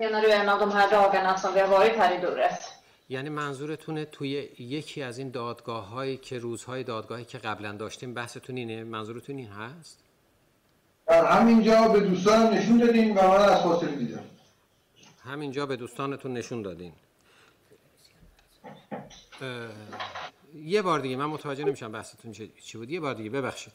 Menar 0.00 0.22
du 0.22 0.30
en 0.32 0.48
av 0.48 0.58
de 0.60 0.72
här 0.72 0.90
dagarna 0.90 1.38
som 1.38 1.54
vi 1.54 1.60
har 1.60 1.68
varit 1.68 1.96
här 1.96 2.18
i 2.18 2.20
Durres? 2.20 2.58
یعنی 3.08 3.28
منظورتونه 3.28 4.04
توی 4.04 4.48
یکی 4.58 5.02
از 5.02 5.18
این 5.18 5.30
دادگاه 5.30 5.88
هایی 5.88 6.16
که 6.16 6.38
روزهای 6.38 6.84
دادگاهی 6.84 7.24
که 7.24 7.38
قبلا 7.38 7.72
داشتیم 7.72 8.14
بحثتون 8.14 8.56
اینه؟ 8.56 8.84
منظورتون 8.84 9.36
این 9.36 9.48
هست؟ 9.48 9.98
در 11.06 11.24
همینجا 11.24 11.88
به 11.88 12.00
دوستانم 12.00 12.54
نشون 12.54 12.78
دادیم 12.78 13.16
و 13.18 13.22
من 13.22 13.48
از 13.48 13.62
فاصله 13.62 13.96
دیدم 13.96 14.24
همینجا 15.24 15.66
به 15.66 15.76
دوستانتون 15.76 16.32
نشون 16.32 16.62
دادین. 16.62 16.92
یه 20.54 20.82
بار 20.82 21.00
دیگه 21.00 21.16
من 21.16 21.26
متوجه 21.26 21.64
نمیشم 21.64 21.92
بحثتون 21.92 22.32
چی 22.32 22.78
بود. 22.78 22.90
یه 22.90 23.00
بار 23.00 23.14
دیگه 23.14 23.30
ببخشید. 23.30 23.72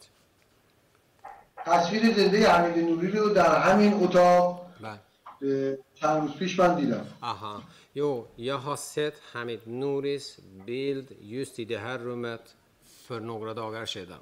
تصویر 1.56 2.14
زنده 2.14 2.50
حمید 2.50 2.84
نوری 2.84 3.10
رو 3.10 3.28
در 3.28 3.58
همین 3.60 3.94
اتاق 3.94 4.66
بله. 4.80 5.05
چند 5.95 6.21
روز 6.21 6.37
پیش 6.37 6.59
من 6.59 6.75
دیدم 6.75 7.05
Aha. 7.21 7.61
Jo, 7.93 8.27
jag 8.35 8.57
har 8.57 8.75
sett 8.75 9.17
Hamid 9.33 9.67
Nouris 9.67 10.39
bild 10.65 11.07
just 11.21 11.59
i 11.59 11.65
det 11.65 11.77
här 11.77 11.97
rummet 11.97 12.55
för 13.07 13.19
några 13.19 13.53
dagar 13.53 13.85
sedan. 13.85 14.19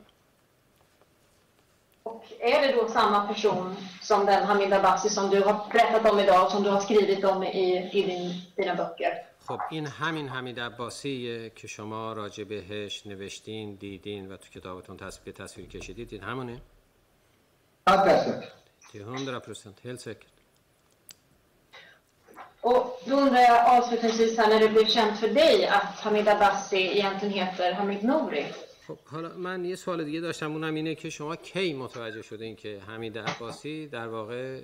Och 2.03 2.23
är 2.39 2.62
det 2.62 2.71
då 2.73 2.88
samma 2.88 3.27
person 3.27 3.75
som 4.01 4.25
den 4.25 4.43
Hamid 4.43 4.73
Abbasi 4.73 5.09
som 5.09 5.29
du 5.29 5.41
har 5.41 5.55
berättat 5.73 6.12
om 6.12 6.19
idag, 6.19 6.51
som 6.51 6.63
du 6.63 6.69
har 6.69 6.79
skrivit 6.79 7.23
om 7.23 7.43
i, 7.43 7.89
i 7.93 8.01
din, 8.09 8.41
dina 8.55 8.75
böcker? 8.75 9.25
خب 9.45 9.62
این 9.71 9.88
همین 9.88 10.27
حمید 10.27 10.59
عباسیه 10.59 11.49
که 11.49 11.67
شما 11.67 12.13
راجع 12.13 12.43
بهش 12.43 13.05
نوشتین 13.05 13.75
دیدین 13.75 14.31
و 14.31 14.38
تو 14.38 14.49
کتابتون 14.49 14.97
تصویر 14.97 15.35
تصویر 15.35 15.67
کشیدید 15.67 16.13
این 16.13 16.23
همونه؟ 16.23 16.62
صد 17.89 18.05
درصد 18.05 18.43
Till 18.91 19.01
100 19.01 19.39
procent, 19.39 19.79
helt 19.83 20.01
säkert. 20.01 20.32
Och 22.70 22.85
då 23.09 23.14
undrar 23.24 23.40
jag 23.50 23.61
avslutningsvis 23.77 24.33
här 24.38 24.48
när 24.48 24.61
det 24.61 24.68
blev 24.68 24.87
känt 24.96 25.20
för 25.20 25.29
dig 25.29 25.66
att 25.66 26.00
Hamid 26.05 26.29
Abbasi 26.29 26.83
egentligen 26.98 27.35
heter 27.40 27.72
Hamid 27.72 28.03
Nouri. 28.03 28.44
خب 28.87 28.98
حالا 29.05 29.29
من 29.37 29.64
یه 29.64 29.77
سوال 29.77 30.05
دیگه 30.05 30.20
داشتم. 30.20 30.53
اونم 30.53 30.74
اینه 30.74 30.94
که 30.94 31.11
شما 31.11 31.37
کی 31.37 31.72
متوجه 31.74 32.22
شدین 32.22 32.57
که 32.57 32.81
حمید 32.87 33.18
عباسی 33.18 33.87
در 33.87 34.09
واقع 34.09 34.61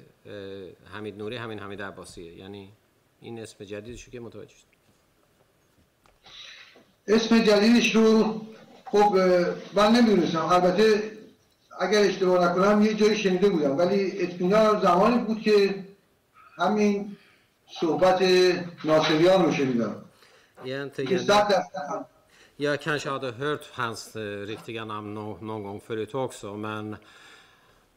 حمید 0.92 1.18
نوری 1.18 1.36
همین 1.36 1.58
حمید 1.58 1.82
عباسیه؟ 1.82 2.38
یعنی 2.38 2.72
این 3.20 3.38
اسم 3.38 3.64
جدیدشو 3.64 4.10
که 4.10 4.20
متوجه 4.20 4.54
شد؟ 4.54 4.70
اسم 7.08 7.38
جدیدش 7.38 7.94
رو 7.94 8.40
خب 8.84 9.16
من 9.74 9.92
نمی‌دونستم. 9.92 10.44
البته 10.46 11.12
اگر 11.80 12.00
اشتباه 12.00 12.50
نکنم 12.50 12.82
یه 12.82 12.94
جایی 12.94 13.16
شنیده 13.16 13.48
بودم. 13.48 13.78
ولی 13.78 14.22
اطمینان 14.22 14.80
زمانی 14.80 15.18
بود 15.18 15.40
که 15.42 15.84
همین 16.56 17.16
صحبت 17.81 18.21
ناصریان 18.83 19.45
رو 19.45 19.51
شنیدم 19.51 20.05
که 20.63 20.69
Egentligen, 20.69 21.17
صد 21.17 21.47
درصد 21.49 22.05
jag 22.57 22.81
kanske 22.81 23.09
hade 23.09 23.31
hört 23.31 23.69
hans 23.73 24.15
eh, 24.15 24.21
riktiga 24.21 24.85
namn 24.85 25.13
nå, 25.13 25.37
någon 25.41 25.63
gång 25.63 25.79
förut 25.79 26.15
också, 26.15 26.57
men, 26.57 26.95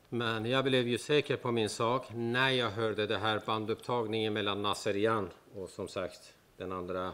men 0.09 0.47
jag 0.47 0.65
blev 0.65 0.89
ju 0.89 0.99
säker 0.99 1.37
på 1.37 1.53
min 1.53 1.69
sak 1.69 2.07
när 2.15 2.51
jag 2.51 2.71
hörde 2.71 3.07
det 3.07 3.19
här 3.19 3.43
bandupptagningen 3.47 4.33
mellan 4.33 4.63
Nasserian 4.63 5.31
och 5.55 5.69
som 5.69 5.89
sagt 5.89 6.21
den 6.57 6.73
andra. 6.73 7.13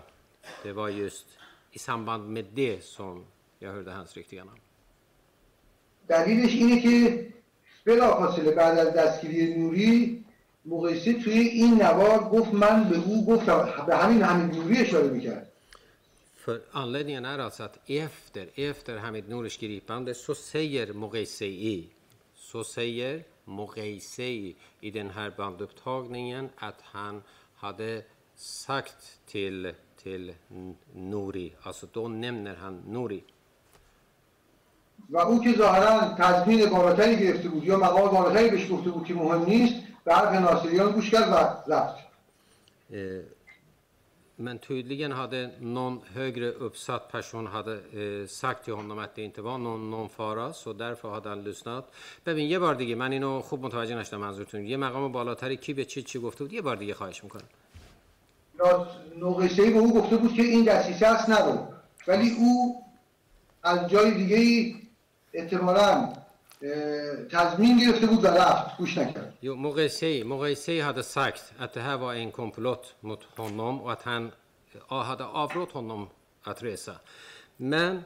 Det 0.62 0.72
var 0.72 0.88
just 0.88 1.26
i 1.70 1.78
samband 1.78 2.32
med 2.32 2.44
det 2.54 2.84
som 2.84 3.24
jag 3.58 3.72
hörde 3.72 3.90
hans 3.90 4.16
riktiga 4.16 4.44
namn. 4.44 4.60
دلیلش 6.08 6.52
اینه 6.54 6.80
که 6.80 7.26
بلافاصله 7.84 8.50
بعد 8.50 8.78
از 8.78 8.94
دستگیری 8.94 9.54
نوری 9.54 10.24
مقایسه 10.69 11.13
توی 11.13 11.39
این 11.39 11.81
نوار 11.81 12.19
گفت 12.19 12.53
من 12.53 12.89
به 12.89 12.97
او 12.97 13.25
گفتم 13.25 13.85
به 13.87 13.97
همین 13.97 14.21
همین 14.21 14.55
نوری 14.55 14.77
اشاره 14.77 15.07
می‌کرد 15.07 15.45
För 16.45 16.61
anledningen 16.71 17.25
är 17.25 17.39
alltså 17.39 17.63
att 17.63 17.89
efter, 17.89 18.49
efter 18.55 18.97
Hamid 18.97 19.29
Nouris 19.29 19.57
gripande 19.57 20.13
så 20.13 20.35
säger 20.35 20.93
Mogheisei, 20.93 21.89
så 22.35 22.63
säger 22.63 23.23
Mogheisei 23.45 24.55
i 24.81 24.91
den 24.91 25.09
här 25.09 25.29
bandupptagningen 25.37 26.49
att 26.57 26.81
han 26.81 27.23
hade 27.55 28.03
sagt 28.35 29.19
till, 29.27 29.73
till 30.03 30.33
Nouri, 30.95 31.53
alltså 31.63 31.87
då 31.93 32.07
nämner 32.07 32.55
han 32.55 32.83
Nouri. 32.87 33.23
و 35.09 35.17
او 35.17 35.43
که 35.43 35.53
ظاهرا 35.53 36.15
تضمین 36.17 36.65
بالاتری 36.65 37.15
گرفته 37.17 37.49
بود 37.49 37.63
یا 37.63 37.77
مقام 37.77 38.11
بالاتری 38.11 38.49
بهش 38.49 38.71
گفته 38.71 38.89
بود 38.89 39.05
که 39.05 39.13
مهم 39.13 39.45
نیست 39.45 39.75
به 40.09 40.15
حرف 40.15 40.33
ناصریان 40.33 40.91
گوش 40.91 41.09
کرد 41.09 41.29
و 41.31 41.35
رفت. 41.73 42.09
Men 44.47 44.57
tydligen 44.69 45.11
hade 45.11 45.49
någon 45.59 46.01
högre 46.15 46.49
uppsatt 46.67 47.11
person 47.11 47.47
hade 47.47 47.73
eh, 48.01 48.27
sagt 48.27 48.65
till 48.65 48.73
honom 48.73 48.97
att 48.99 49.15
det 49.15 49.21
inte 49.29 49.41
var 49.41 49.57
någon, 49.57 49.91
någon 49.91 50.09
fara 50.09 50.53
så 50.53 50.73
därför 50.73 51.09
hade 51.09 51.29
han 51.29 51.43
lyssnat. 51.43 51.83
ببین 52.25 52.49
یه 52.49 52.59
بار 52.59 52.75
دیگه 52.75 52.95
من 52.95 53.11
اینو 53.11 53.41
خوب 53.41 53.65
متوجه 53.65 53.95
نشدم 53.95 54.17
منظورتون. 54.17 54.67
یه 54.67 54.77
مقام 54.77 55.11
بالاتری 55.11 55.57
کی 55.57 55.73
به 55.73 55.85
چی 55.85 56.03
چی 56.03 56.19
گفته 56.19 56.43
بود؟ 56.43 56.53
یه 56.53 56.61
بار 56.61 56.75
دیگه 56.75 56.93
خواهش 56.93 57.23
می‌کنم. 57.23 57.47
نقیسه 59.21 59.69
به 59.71 59.79
او 59.79 59.93
گفته 59.93 60.17
بود 60.17 60.33
که 60.33 60.41
این 60.41 60.63
دستیسه 60.63 61.07
هست 61.07 61.29
نرو 61.29 61.67
ولی 62.07 62.35
او 62.39 62.83
از 63.63 63.89
جای 63.89 64.11
دیگه 64.11 64.35
ای 64.37 64.75
احتمالا 65.33 66.13
تضمین 67.30 67.78
گرفته 67.78 68.06
بود 68.06 68.24
و 68.24 68.26
رفت 68.26 68.76
گوش 68.78 68.98
نکرد 68.98 69.32
Jo, 69.42 69.54
Mogheisei, 69.56 70.24
Mogheisei 70.24 70.80
hade 70.80 71.02
sagt 71.02 71.52
att 71.58 71.72
det 71.72 71.80
här 71.80 71.96
var 71.96 72.14
en 72.14 72.30
komplott 72.32 72.94
mot 73.00 73.22
honom 73.36 73.80
och 73.80 73.92
att 73.92 74.02
han 74.02 74.32
ja, 74.90 75.02
hade 75.02 75.24
avrått 75.24 75.72
honom 75.72 76.08
att 76.42 76.62
resa. 76.62 76.94
Men 77.56 78.02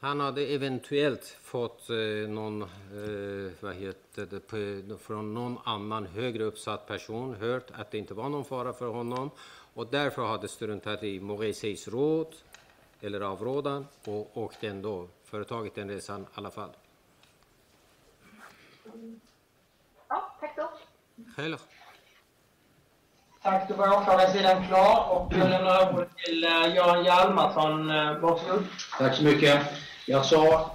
han 0.00 0.20
hade 0.20 0.42
eventuellt 0.46 1.36
fått 1.42 1.90
eh, 1.90 1.96
någon, 2.28 2.62
eh, 2.62 3.52
vad 3.60 3.74
heter 3.74 4.26
det, 4.30 4.40
på- 4.40 4.98
från 4.98 5.34
någon 5.34 5.58
annan 5.64 6.06
högre 6.06 6.44
uppsatt 6.44 6.86
person 6.86 7.34
hört 7.34 7.70
att 7.74 7.90
det 7.90 7.98
inte 7.98 8.14
var 8.14 8.28
någon 8.28 8.44
fara 8.44 8.72
för 8.72 8.88
honom 8.88 9.30
och 9.74 9.86
därför 9.90 10.26
hade 10.26 10.48
struntat 10.48 11.02
i 11.02 11.20
Mogheiseis 11.20 11.88
råd 11.88 12.34
eller 13.00 13.20
avrådan 13.20 13.86
och 14.04 14.36
åkt 14.38 14.64
ändå, 14.64 15.08
företagit 15.24 15.74
den 15.74 15.88
resan 15.90 16.22
i 16.22 16.24
alla 16.34 16.50
fall. 16.50 16.70
Ja, 20.09 20.35
tack 20.39 20.55
då. 20.55 20.69
Själv. 21.35 21.57
Tack, 23.41 23.69
då 23.69 23.75
var 23.75 23.97
åklagarsidan 23.97 24.67
klar 24.67 25.09
och 25.09 25.33
jag 25.33 25.49
lämnar 25.49 25.81
över 25.81 26.09
till 26.25 26.43
eh, 26.43 26.75
Göran 26.75 27.05
Hjalmarsson. 27.05 27.89
Eh, 27.89 28.17
Varsågod. 28.17 28.63
Tack 28.97 29.15
så 29.15 29.23
mycket. 29.23 29.65
Jag 30.07 30.25
sa 30.25 30.71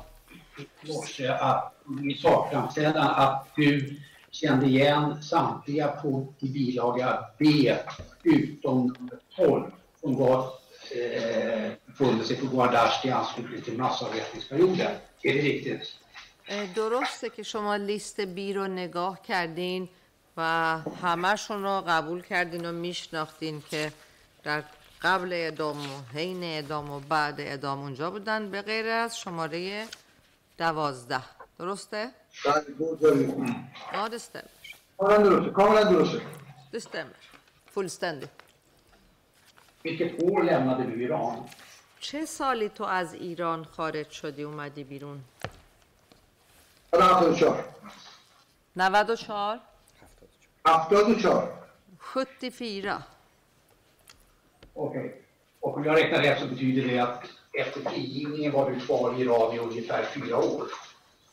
i 0.58 0.92
morse 0.92 1.28
att 1.28 1.74
i 2.10 2.14
sakframställan 2.14 3.06
att 3.08 3.46
du 3.56 4.00
kände 4.30 4.66
igen 4.66 5.22
samtliga 5.22 5.88
på 5.88 6.34
i 6.38 6.48
bilaga 6.48 7.24
B 7.38 7.76
utom 8.22 8.86
nummer 8.98 9.18
12 9.36 9.70
som 10.00 10.16
var 10.16 10.38
eh, 10.90 11.70
befunnit 11.86 12.26
sig 12.26 12.36
på 12.36 12.46
Guardasht 12.46 13.04
i 13.04 13.10
anslutning 13.10 13.62
till 13.62 13.78
massavrättningsperioden. 13.78 14.92
Är 15.22 15.34
det 15.34 15.40
riktigt? 15.40 15.94
درسته 16.74 17.30
که 17.30 17.42
شما 17.42 17.76
لیست 17.76 18.20
بی 18.20 18.52
رو 18.52 18.66
نگاه 18.66 19.22
کردین 19.22 19.88
و 20.36 20.42
همهشون 21.02 21.62
رو 21.62 21.84
قبول 21.88 22.22
کردین 22.22 22.66
و 22.66 22.72
میشناختین 22.72 23.62
که 23.70 23.92
در 24.42 24.62
قبل 25.02 25.32
اعدام 25.32 25.76
و 25.76 26.02
حین 26.14 26.42
اعدام 26.42 26.90
و 26.90 27.00
بعد 27.00 27.40
اعدام 27.40 27.78
اونجا 27.78 28.10
بودن 28.10 28.50
به 28.50 28.62
غیر 28.62 28.86
از 28.86 29.18
شماره 29.18 29.86
دوازده 30.58 31.22
درسته؟ 31.58 32.10
بله 32.44 34.08
درسته 34.08 34.42
کاملا 35.54 35.82
درسته 35.82 36.22
Det 36.72 36.80
stämmer. 36.80 37.20
Fullständigt. 37.74 38.42
Vilket 39.82 40.22
år 40.22 40.42
lämnade 40.44 40.84
du 40.84 41.02
Iran? 41.02 41.48
چه 42.00 42.24
سالی 42.24 42.68
تو 42.68 42.84
از 42.84 43.14
ایران 43.14 43.64
خارج 43.64 44.10
شدی 44.10 44.42
اومدی 44.42 44.84
بیرون؟ 44.84 45.20
سال 46.90 47.02
74 47.02 47.64
94 48.74 49.60
74 50.64 51.48
74 51.98 53.02
Okej. 54.74 55.22
Och 55.60 55.76
om 55.76 55.84
jag 55.84 55.96
räknar 55.96 56.18
rätt 56.18 56.40
så 56.40 56.46
betyder 56.46 56.88
det 56.88 56.98
att 56.98 57.24
efter 57.52 57.80
frigivningen 57.80 58.52
var 58.52 58.70
du 58.70 58.80
kvar 58.80 59.14
i 59.14 59.20
Iran 59.22 59.54
i 59.54 59.58
ungefär 59.58 60.02
fyra 60.02 60.36
år. 60.36 60.66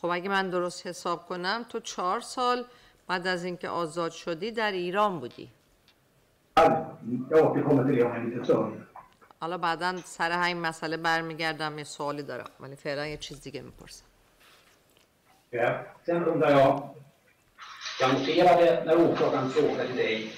خب 0.02 0.10
اگه 0.10 0.30
من 0.30 0.50
درست 0.50 0.88
حساب 0.88 1.26
کنم 1.26 1.66
تو 1.70 1.80
چهار 1.80 2.20
سال 2.20 2.66
بعد 3.08 3.28
از 3.28 3.44
اینکه 3.44 3.70
آزاد 3.70 4.12
شدی 4.12 4.52
در 4.52 4.72
ایران 4.72 5.20
بودی. 5.20 5.50
stund. 8.44 8.74
حالا 9.42 9.58
بعدا 9.58 9.98
سر 10.06 10.32
همین 10.32 10.58
مسئله 10.58 10.98
برمیگردم 10.98 11.78
یه 11.78 11.84
سوالی 11.84 12.24
دارم 12.24 12.50
ولی 12.60 12.76
فعلا 12.76 13.08
یه 13.08 13.18
چیز 13.18 13.42
دیگه 13.42 13.62
می‌پرسم. 13.62 14.06
Eh, 15.56 15.76
Sen 16.06 16.26
undrar 16.26 16.52
jag, 16.52 16.90
jag 18.02 18.14
noterade 18.14 18.84
när 18.86 18.96
åklagaren 19.12 19.50
frågade 19.50 19.94
dig 19.94 20.32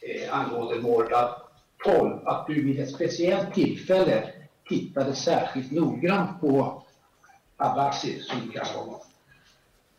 eh, 0.00 0.38
angående 0.38 0.80
Mordad 0.80 1.40
12 1.84 2.28
att 2.28 2.46
du 2.46 2.54
vid 2.64 2.80
ett 2.80 2.90
speciellt 2.94 3.54
tillfälle 3.54 4.32
tittade 4.68 5.14
särskilt 5.14 5.72
noggrant 5.72 6.40
på 6.40 6.82
Abbasi, 7.56 8.20
som 8.20 8.40
du 8.40 8.50
kallar 8.52 8.74
honom. 8.74 9.00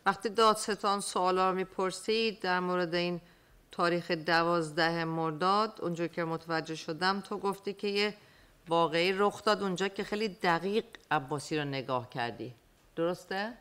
وقتی 0.06 0.28
دادستان 0.28 1.00
سوالا 1.00 1.50
رو 1.50 1.56
می‌پرسید 1.56 2.40
در 2.40 2.60
مورد 2.60 2.94
این 2.94 3.20
تاریخ 3.70 4.10
دوازده 4.10 5.04
مرداد 5.04 5.72
اونجا 5.82 6.06
که 6.06 6.24
متوجه 6.24 6.74
شدم 6.74 7.20
تو 7.20 7.38
گفتی 7.38 7.72
که 7.72 7.88
یه 7.88 8.14
واقعی 8.68 9.12
رخ 9.12 9.44
داد 9.44 9.62
اونجا 9.62 9.88
که 9.88 10.04
خیلی 10.04 10.28
دقیق 10.28 10.84
عباسی 11.10 11.58
رو 11.58 11.64
نگاه 11.64 12.10
کردی 12.10 12.54
درسته؟ 12.96 13.52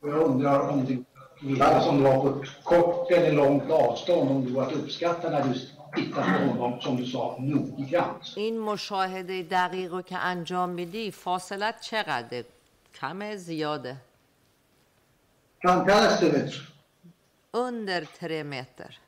Och 0.00 0.08
jag, 0.08 0.16
och 0.16 0.22
jag 0.22 0.30
undrar 0.30 0.68
om 0.68 0.84
du, 0.84 1.04
vilka 1.42 1.80
som 1.80 1.96
du 1.96 2.02
var 2.02 2.20
på 2.20 2.42
ett 2.42 2.64
kort 2.64 3.10
eller 3.10 3.32
långt 3.32 3.70
avstånd, 3.70 4.30
om 4.30 4.44
du 4.44 4.52
var 4.52 4.62
att 4.62 4.72
uppskatta 4.72 5.30
när 5.30 5.44
du 5.44 5.54
tittade 5.96 6.38
på 6.38 6.44
honom, 6.44 6.80
som 6.80 6.96
du 6.96 7.06
sa, 7.06 7.36
noggrant. 7.40 8.34
این 8.36 8.60
مشاهده 8.60 9.42
دقیق 9.42 9.92
رو 9.92 10.02
که 10.02 10.16
انجام 10.16 10.68
میدی 10.68 11.10
فاصلت 11.10 11.80
چقدر؟ 11.80 12.44
کمه 12.94 13.36
زیاده؟ 13.36 13.96
کمتر 15.62 15.92
از 15.92 16.18
سه 16.18 16.26
متر 16.26 16.72
Under 17.52 18.04
tre 18.20 18.44
meter. 18.44 18.98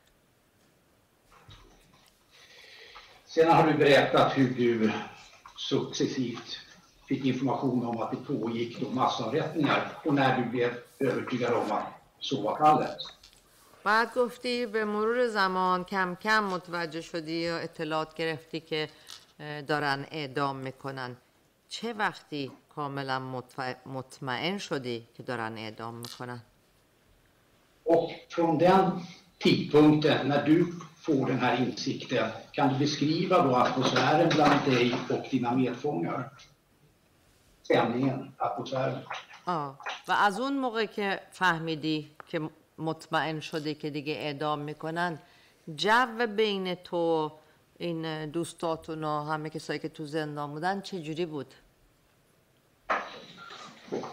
Sen 3.25 3.51
har 3.51 3.67
du 3.67 3.73
berättat 3.73 4.37
hur 4.37 4.49
du 4.49 4.91
successivt 5.57 6.62
fick 7.07 7.25
information 7.25 7.85
om 7.85 8.01
att 8.01 8.11
det 8.11 8.17
pågick 8.17 8.79
då 8.81 8.89
massavrättningar 8.89 9.91
och 10.05 10.13
när 10.13 10.37
du 10.37 10.49
blev 10.49 10.71
övertygad 10.99 11.53
om 11.53 11.71
att 11.71 11.83
så 12.19 12.41
var 12.41 12.57
fallet. 12.57 12.97
بعد 13.83 14.13
گفتی 14.15 14.65
به 14.65 14.85
مرور 14.85 15.27
زمان 15.27 15.83
کم 15.83 16.15
کم 16.15 16.43
متوجه 16.43 17.01
شدی 17.01 17.49
و 17.49 17.53
اطلاعات 17.53 18.13
گرفتی 18.15 18.59
که 18.59 18.89
اه، 19.39 19.61
دارن 19.61 20.05
اعدام 20.11 20.55
میکنن 20.55 21.17
چه 21.69 21.93
وقتی 21.93 22.51
کاملا 22.75 23.19
مطمئن- 23.19 23.87
مطمئن 23.89 24.57
شدی 24.57 25.07
که 25.17 25.23
دارن 25.23 25.57
اعدام 25.57 25.93
میکنن 25.95 26.41
Och 27.83 28.11
från 28.29 28.57
den 28.57 29.01
tidpunkten 29.39 30.27
när 30.27 30.43
du 30.45 30.65
får 31.05 31.25
den 31.27 31.39
här 31.39 31.55
insikten, 31.65 32.29
kan 32.51 32.73
du 32.73 32.79
beskriva 32.79 33.37
då 33.47 33.55
atmosfären 33.55 34.29
bland 34.29 34.59
dig 34.71 34.95
och 35.09 35.25
dina 35.31 35.55
medfångar? 35.55 36.29
آه. 39.46 39.78
و 40.08 40.12
از 40.12 40.40
اون 40.40 40.58
موقع 40.58 40.86
که 40.86 41.20
فهمیدی 41.30 42.10
که 42.28 42.40
مطمئن 42.78 43.40
شدی 43.40 43.74
که 43.74 43.90
دیگه 43.90 44.12
اعدام 44.12 44.58
می‌کنن 44.58 45.18
جو 45.76 46.26
بین 46.36 46.74
تو 46.74 47.32
این 47.78 48.26
دوستاتون 48.26 49.04
و 49.04 49.24
همه 49.24 49.50
کسایی 49.50 49.78
که 49.78 49.88
تو 49.88 50.06
زندان 50.06 50.50
بودن 50.50 50.80
چه 50.80 51.02
جوری 51.02 51.26
بود؟ 51.26 51.54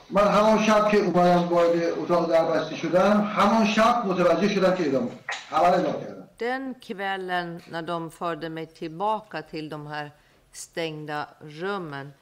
من 0.10 0.28
همان 0.28 0.64
شب 0.64 0.90
که 0.90 0.98
اومدم 0.98 1.48
وارد 1.48 1.84
اتاق 1.84 2.30
دربسته 2.30 2.76
شدم 2.76 3.22
همان 3.22 3.66
شب 3.66 4.06
متوجه 4.06 4.50
شدم 4.50 4.76
که 4.76 4.84
اعدام 4.84 5.10
اول 5.52 5.70
اعدام 5.70 5.94
کردم. 5.94 6.22
Den 6.40 6.76
kvällen 6.88 7.62
när 7.72 7.82
de 7.82 8.12
förde 8.12 8.50
mig 8.50 8.68
tillbaka 8.68 9.42
till 9.42 9.70
de 9.70 9.88
här 9.88 10.12
stängda 10.52 11.28
rummen, 11.42 12.14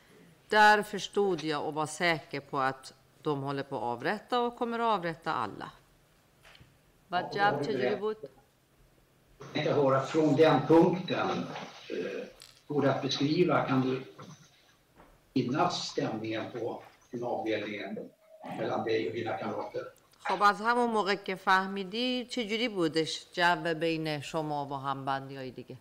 där 0.49 0.83
förstod 0.83 1.45
jag 1.45 1.67
och 1.67 1.75
var 1.75 1.87
säker 1.87 2.41
på 2.41 2.59
att 2.59 2.93
de 3.23 3.43
håller 3.43 3.63
på 3.63 3.77
att 3.77 3.83
avrätta 3.83 4.41
och 4.41 4.57
kommer 4.57 4.79
att 4.79 4.99
avrätta 4.99 5.33
alla. 5.33 5.71
Vad 7.09 7.25
جب 7.35 7.63
چجوری 7.67 7.97
بود؟ 7.97 8.17
Jag 9.39 9.53
tänkte 9.53 9.73
höra 9.73 10.01
från 10.01 10.37
den 10.37 10.67
punkten, 10.67 11.31
eh, 11.91 12.25
går 12.67 12.83
det 12.83 12.95
att 12.95 13.03
beskriva, 13.03 13.65
kan 13.69 13.81
du 13.81 14.03
minnas 15.33 15.89
stämningen 15.89 16.45
på 16.53 16.83
din 17.11 17.25
avdelning 17.25 17.81
mellan 18.59 18.85
dig 18.85 19.09
och 19.09 19.15
dina 19.15 19.37
kamrater? 19.39 19.85
خب 20.27 20.43
از 20.43 20.61
همون 20.61 20.91
موقع 20.91 21.15
که 21.15 21.35
فهمیدی 21.35 22.25
چجوری 22.25 22.69
بودش 22.69 23.27
جو 23.33 23.75
بین 23.75 24.21
شما 24.21 24.67
و 24.67 24.75
همبندی 24.75 25.37
های 25.37 25.51
دیگه 25.51 25.77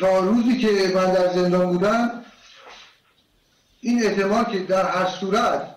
تا 0.00 0.18
روزی 0.18 0.58
که 0.58 0.92
من 0.94 1.12
در 1.12 1.32
زندان 1.32 1.66
بودم 1.66 2.24
این 3.80 4.02
احتمال 4.06 4.44
که 4.44 4.58
در 4.58 4.88
هر 4.88 5.06
صورت 5.06 5.74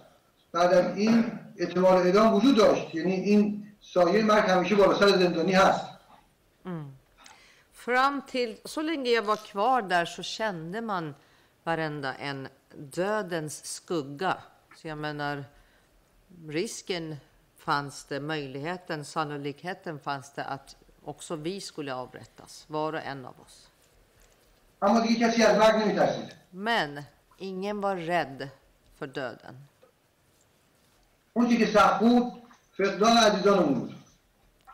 بعد 0.52 0.74
از 0.74 0.98
این 0.98 1.32
احتمال 1.58 1.98
اعدام 1.98 2.34
وجود 2.34 2.58
داشت 2.58 2.96
یعنی 2.96 3.14
این 3.14 3.68
سایه 3.82 4.24
مرگ 4.24 4.50
همیشه 4.50 4.76
بالا 4.76 5.00
سر 5.00 5.08
زندانی 5.08 5.52
هست 5.54 5.86
Fram 7.86 8.22
till, 8.22 8.58
så 8.66 8.82
länge 8.82 9.10
jag 9.10 9.24
var 9.24 9.36
kvar 9.36 9.82
där 9.82 10.06
så 10.06 10.24
kände 10.24 10.82
man 10.82 11.16
varenda 11.64 12.14
en 12.16 12.48
dödens 12.76 13.66
skugga. 13.66 14.38
Så 14.76 14.88
jag 14.88 14.98
menar, 14.98 15.46
risken 16.48 17.16
fanns 17.58 18.06
det, 18.06 18.20
möjligheten, 18.20 19.06
sannolikheten 19.06 20.00
fanns 20.00 20.34
det 20.34 20.44
att 20.44 20.76
också 21.09 21.37
vi 21.37 21.61
skulle 21.61 21.95
avrättas, 21.95 22.65
var 22.69 22.93
och 22.93 23.01
en 23.05 23.25
av 23.27 23.41
oss. 23.41 23.69
اما 24.83 25.01
دیگه 25.01 25.29
کسی 25.29 25.43
از 25.43 25.59
مرگ 25.59 25.75
نمیترسید 25.83 26.33
Men 26.51 27.03
ingen 27.39 27.81
var 27.81 27.97
rädd 27.97 28.49
för 28.99 29.07
döden. 29.07 29.69
اون 31.33 31.49
چی 31.49 31.57
که 31.59 31.67
سخت 31.67 32.01
بود 32.01 32.33
فقدان 32.77 33.17
عزیزانمون 33.17 33.75
بود 33.75 33.95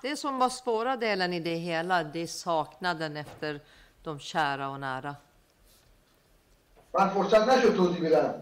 Det 0.03 0.16
som 0.16 0.38
var 0.38 0.49
svåra 0.49 0.97
delen 0.97 1.33
i 1.33 1.40
det 1.40 1.55
hela, 1.55 2.05
det 2.05 2.21
är 2.21 2.27
saknaden 2.27 3.16
efter 3.16 3.61
de 4.03 4.19
kära 4.19 4.69
och 4.69 4.81
nära. 4.81 5.16
من 6.95 7.09
فرصت 7.09 7.49
نشد 7.49 7.77
توضیح 7.77 8.01
بدم 8.09 8.35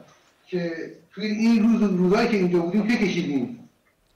که 0.46 0.92
توی 1.10 1.26
این 1.26 1.62
روز 1.62 1.90
روزایی 1.90 2.28
که 2.28 2.36
اینجا 2.36 2.58
بودیم 2.58 2.88
چه 2.88 2.96
کشیدیم 2.96 3.61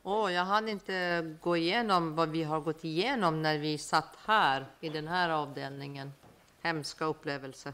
Åh, 0.09 0.33
jag 0.33 0.45
hann 0.45 0.69
inte 0.69 1.25
gå 1.41 1.57
igenom 1.57 2.15
vad 2.15 2.29
vi 2.29 2.43
har 2.43 2.60
gått 2.60 2.83
igenom 2.83 3.41
när 3.41 3.58
vi 3.58 3.77
satt 3.77 4.17
här 4.25 4.65
i 4.79 4.89
den 4.89 5.08
här 5.08 5.29
avdelningen. 5.29 6.13
Hemska 6.62 7.05
upplevelser. 7.05 7.73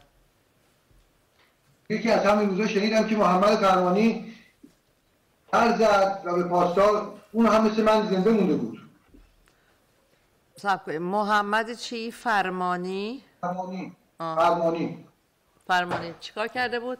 یکی 1.88 2.10
از 2.10 2.26
همین 2.26 2.48
روزا 2.50 2.66
شنیدم 2.66 3.08
که 3.08 3.16
محمد 3.16 3.54
فرمانی 3.56 4.34
هر 5.52 5.76
زد 5.78 6.22
و 6.24 6.36
به 6.36 6.44
پاسدار 6.48 7.12
اون 7.32 7.46
هم 7.46 7.66
مثل 7.66 7.82
من 7.82 8.06
زنده 8.06 8.30
مونده 8.30 8.54
بود. 8.54 8.78
محمد 11.00 11.72
چی 11.72 12.12
فرمانی 12.12 13.22
فرمانی 13.40 13.92
آه. 14.18 14.36
فرمانی 14.36 15.04
فرمانی 15.66 16.14
چیکار 16.20 16.48
کرده 16.48 16.80
بود 16.80 16.98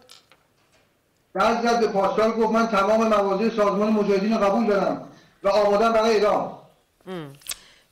در 1.35 1.63
زد 1.63 1.81
به 1.81 1.89
پاسدار 1.89 2.31
گفت 2.31 2.53
من 2.53 2.67
تمام 2.67 3.09
مواضع 3.09 3.49
سازمان 3.49 3.93
مجاهدین 3.93 4.39
قبول 4.39 4.67
دارم 4.67 5.09
و 5.44 5.48
آمادم 5.50 5.94
برای 5.94 6.14
اعدام 6.14 6.60
Mm. 7.06 7.38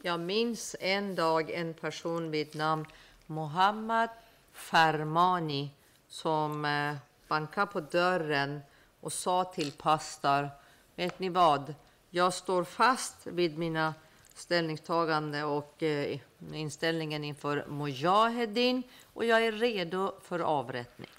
Jag 0.02 0.20
minns 0.20 0.76
en 0.80 1.16
dag 1.16 1.52
en 1.52 1.74
person 1.74 2.32
vid 2.32 2.56
namn 2.56 2.86
Mohammad 3.26 4.10
Farmani 4.54 5.70
som 6.08 6.66
eh, 6.66 6.96
banka 7.28 7.66
på 7.66 7.80
dörren 7.80 8.62
och 9.02 9.14
sa 9.14 9.44
till 9.44 9.72
pastor, 9.72 10.50
vet 10.96 11.20
ni 11.20 11.30
vad? 11.30 11.74
Jag 12.10 12.34
står 12.34 12.64
fast 12.64 13.16
vid 13.28 13.58
mina 13.58 13.94
ställningstagande 14.36 15.44
och 15.44 15.84
eh, 15.84 16.20
inställningen 16.54 17.24
inför 17.24 17.66
Mujahedin 17.68 18.84
och 19.14 19.26
jag 19.26 19.46
är 19.46 19.52
redo 19.52 20.14
för 20.22 20.40
avrättning. 20.40 21.10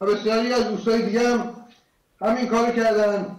و 0.00 0.06
بسیاری 0.06 0.52
از 0.52 0.64
دوستای 0.68 1.02
دیگه 1.02 1.28
هم 1.28 1.66
همین 2.20 2.46
کارو 2.46 2.72
کردن 2.72 3.38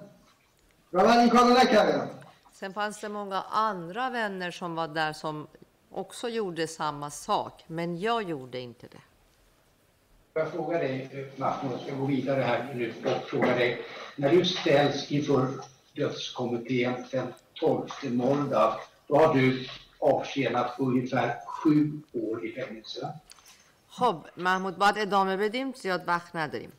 و 0.93 1.03
من 1.03 1.17
این 1.17 1.29
کارو 1.29 1.53
نکردم 1.53 2.09
Sen 2.53 2.73
fanns 2.73 2.99
det 3.01 3.09
många 3.09 3.41
andra 3.41 4.09
vänner 4.09 4.51
som 4.51 4.75
var 4.75 4.87
där 4.87 5.13
som 5.13 5.47
också 5.91 6.29
gjorde 6.29 6.67
samma 6.67 7.09
sak, 7.09 7.63
men 7.67 7.99
jag 7.99 8.23
gjorde 8.23 8.59
inte 8.59 8.87
det. 8.87 9.01
Får 10.33 10.41
jag 10.41 10.51
fråga 10.51 10.77
dig, 10.77 11.09
eh, 11.13 11.39
Mahmoud, 11.39 11.73
jag 11.73 11.81
ska 11.81 11.95
gå 11.95 12.05
vidare 12.05 12.41
här 12.41 12.73
nu 12.73 12.93
och 13.05 13.29
fråga 13.29 13.55
dig. 13.55 13.85
När 14.15 14.29
du 14.29 14.45
ställs 14.45 15.11
inför 15.11 15.47
dödskommittén 15.95 17.05
den 17.11 17.33
12 17.53 17.87
Moldav, 18.03 18.73
då 19.07 19.15
har 19.15 19.33
du 19.33 19.67
avtjänat 19.99 20.75
ungefär 20.79 21.35
sju 21.47 22.01
år 22.13 22.45
i 22.45 22.51
fängelse. 22.51 23.13
خب 23.87 24.15
محمود 24.37 24.77
باید 24.77 24.97
ادامه 24.97 25.37
بدیم 25.37 25.71
زیاد 25.71 26.07
وقت 26.07 26.35
نداریم 26.35 26.71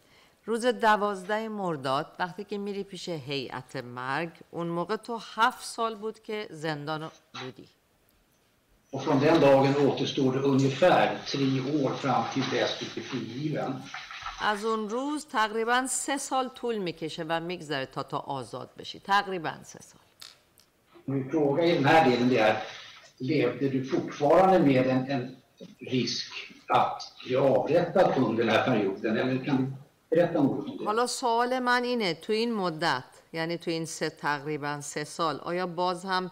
روز 0.47 0.65
دوازده 0.65 1.47
مرداد 1.47 2.15
وقتی 2.19 2.43
که 2.43 2.57
میری 2.57 2.83
پیش 2.83 3.09
هیئت 3.09 3.75
مرگ 3.75 4.29
اون 4.51 4.67
موقع 4.67 4.95
تو 4.95 5.19
هفت 5.35 5.65
سال 5.65 5.95
بود 5.95 6.19
که 6.19 6.47
زندان 6.51 7.11
بودی 7.41 7.67
Och 8.91 9.03
från 9.03 9.19
den 9.19 9.39
dagen 9.39 9.75
återstår 9.87 10.33
det 10.33 10.39
ungefär 10.39 11.17
tre 11.31 11.47
år 11.83 11.91
fram 12.03 12.23
till 12.33 12.43
dess 12.51 12.79
du 12.79 12.85
blir 12.93 13.03
frigiven. 13.03 13.73
از 14.41 14.65
اون 14.65 14.89
روز 14.89 15.25
تقریبا 15.25 15.87
سه 15.87 16.17
سال 16.17 16.47
طول 16.49 16.77
می‌کشه 16.77 17.25
و 17.29 17.39
میگذره 17.39 17.85
تا 17.85 18.03
تا 18.03 18.17
آزاد 18.17 18.69
بشی 18.77 18.99
تقریبا 18.99 19.53
سه 19.63 19.79
سال 19.81 20.01
Min 21.05 21.29
fråga 21.29 21.63
i 21.65 21.71
den 21.75 21.85
här 21.85 22.09
delen 22.09 22.31
är, 22.31 22.57
levde 23.17 23.69
du 23.69 23.85
fortfarande 23.85 24.59
med 24.59 24.87
en, 24.87 25.11
en 25.11 25.35
risk 25.79 26.31
att 26.67 27.01
bli 27.25 27.35
avrättad 27.35 28.13
under 28.17 28.43
den 28.43 28.55
här 28.55 28.63
perioden? 28.65 29.17
Eller 29.17 29.45
kan 29.45 29.57
du 29.57 29.71
حالا 30.86 31.08
سوال 31.08 31.60
من 31.60 31.84
اینه 31.84 32.14
تو 32.14 32.34
این 32.34 32.53
مدت 32.53 33.03
یعنی 33.34 33.58
تو 33.58 33.72
این 33.72 33.86
سه 33.86 34.10
تقریبا 34.10 34.82
سه 34.82 35.03
سال 35.03 35.39
آیا 35.39 35.68
باز 35.68 36.05
هم 36.05 36.32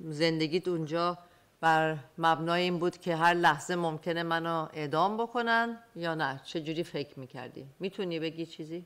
زندگیت 0.00 0.68
اونجا 0.68 1.18
بر 1.60 1.96
مبنای 2.18 2.62
این 2.62 2.78
بود 2.78 2.98
که 2.98 3.16
هر 3.16 3.34
لحظه 3.34 3.76
ممکنه 3.76 4.22
منو 4.22 4.68
اعدام 4.72 5.16
بکنن 5.16 5.78
یا 5.96 6.14
نه؟ 6.14 6.40
چه 6.44 6.60
جوری 6.60 6.84
فکر 6.84 7.18
می‌کردی؟ 7.18 7.66
می‌تونی 7.80 8.20
بگی 8.20 8.46
چیزی؟ 8.46 8.84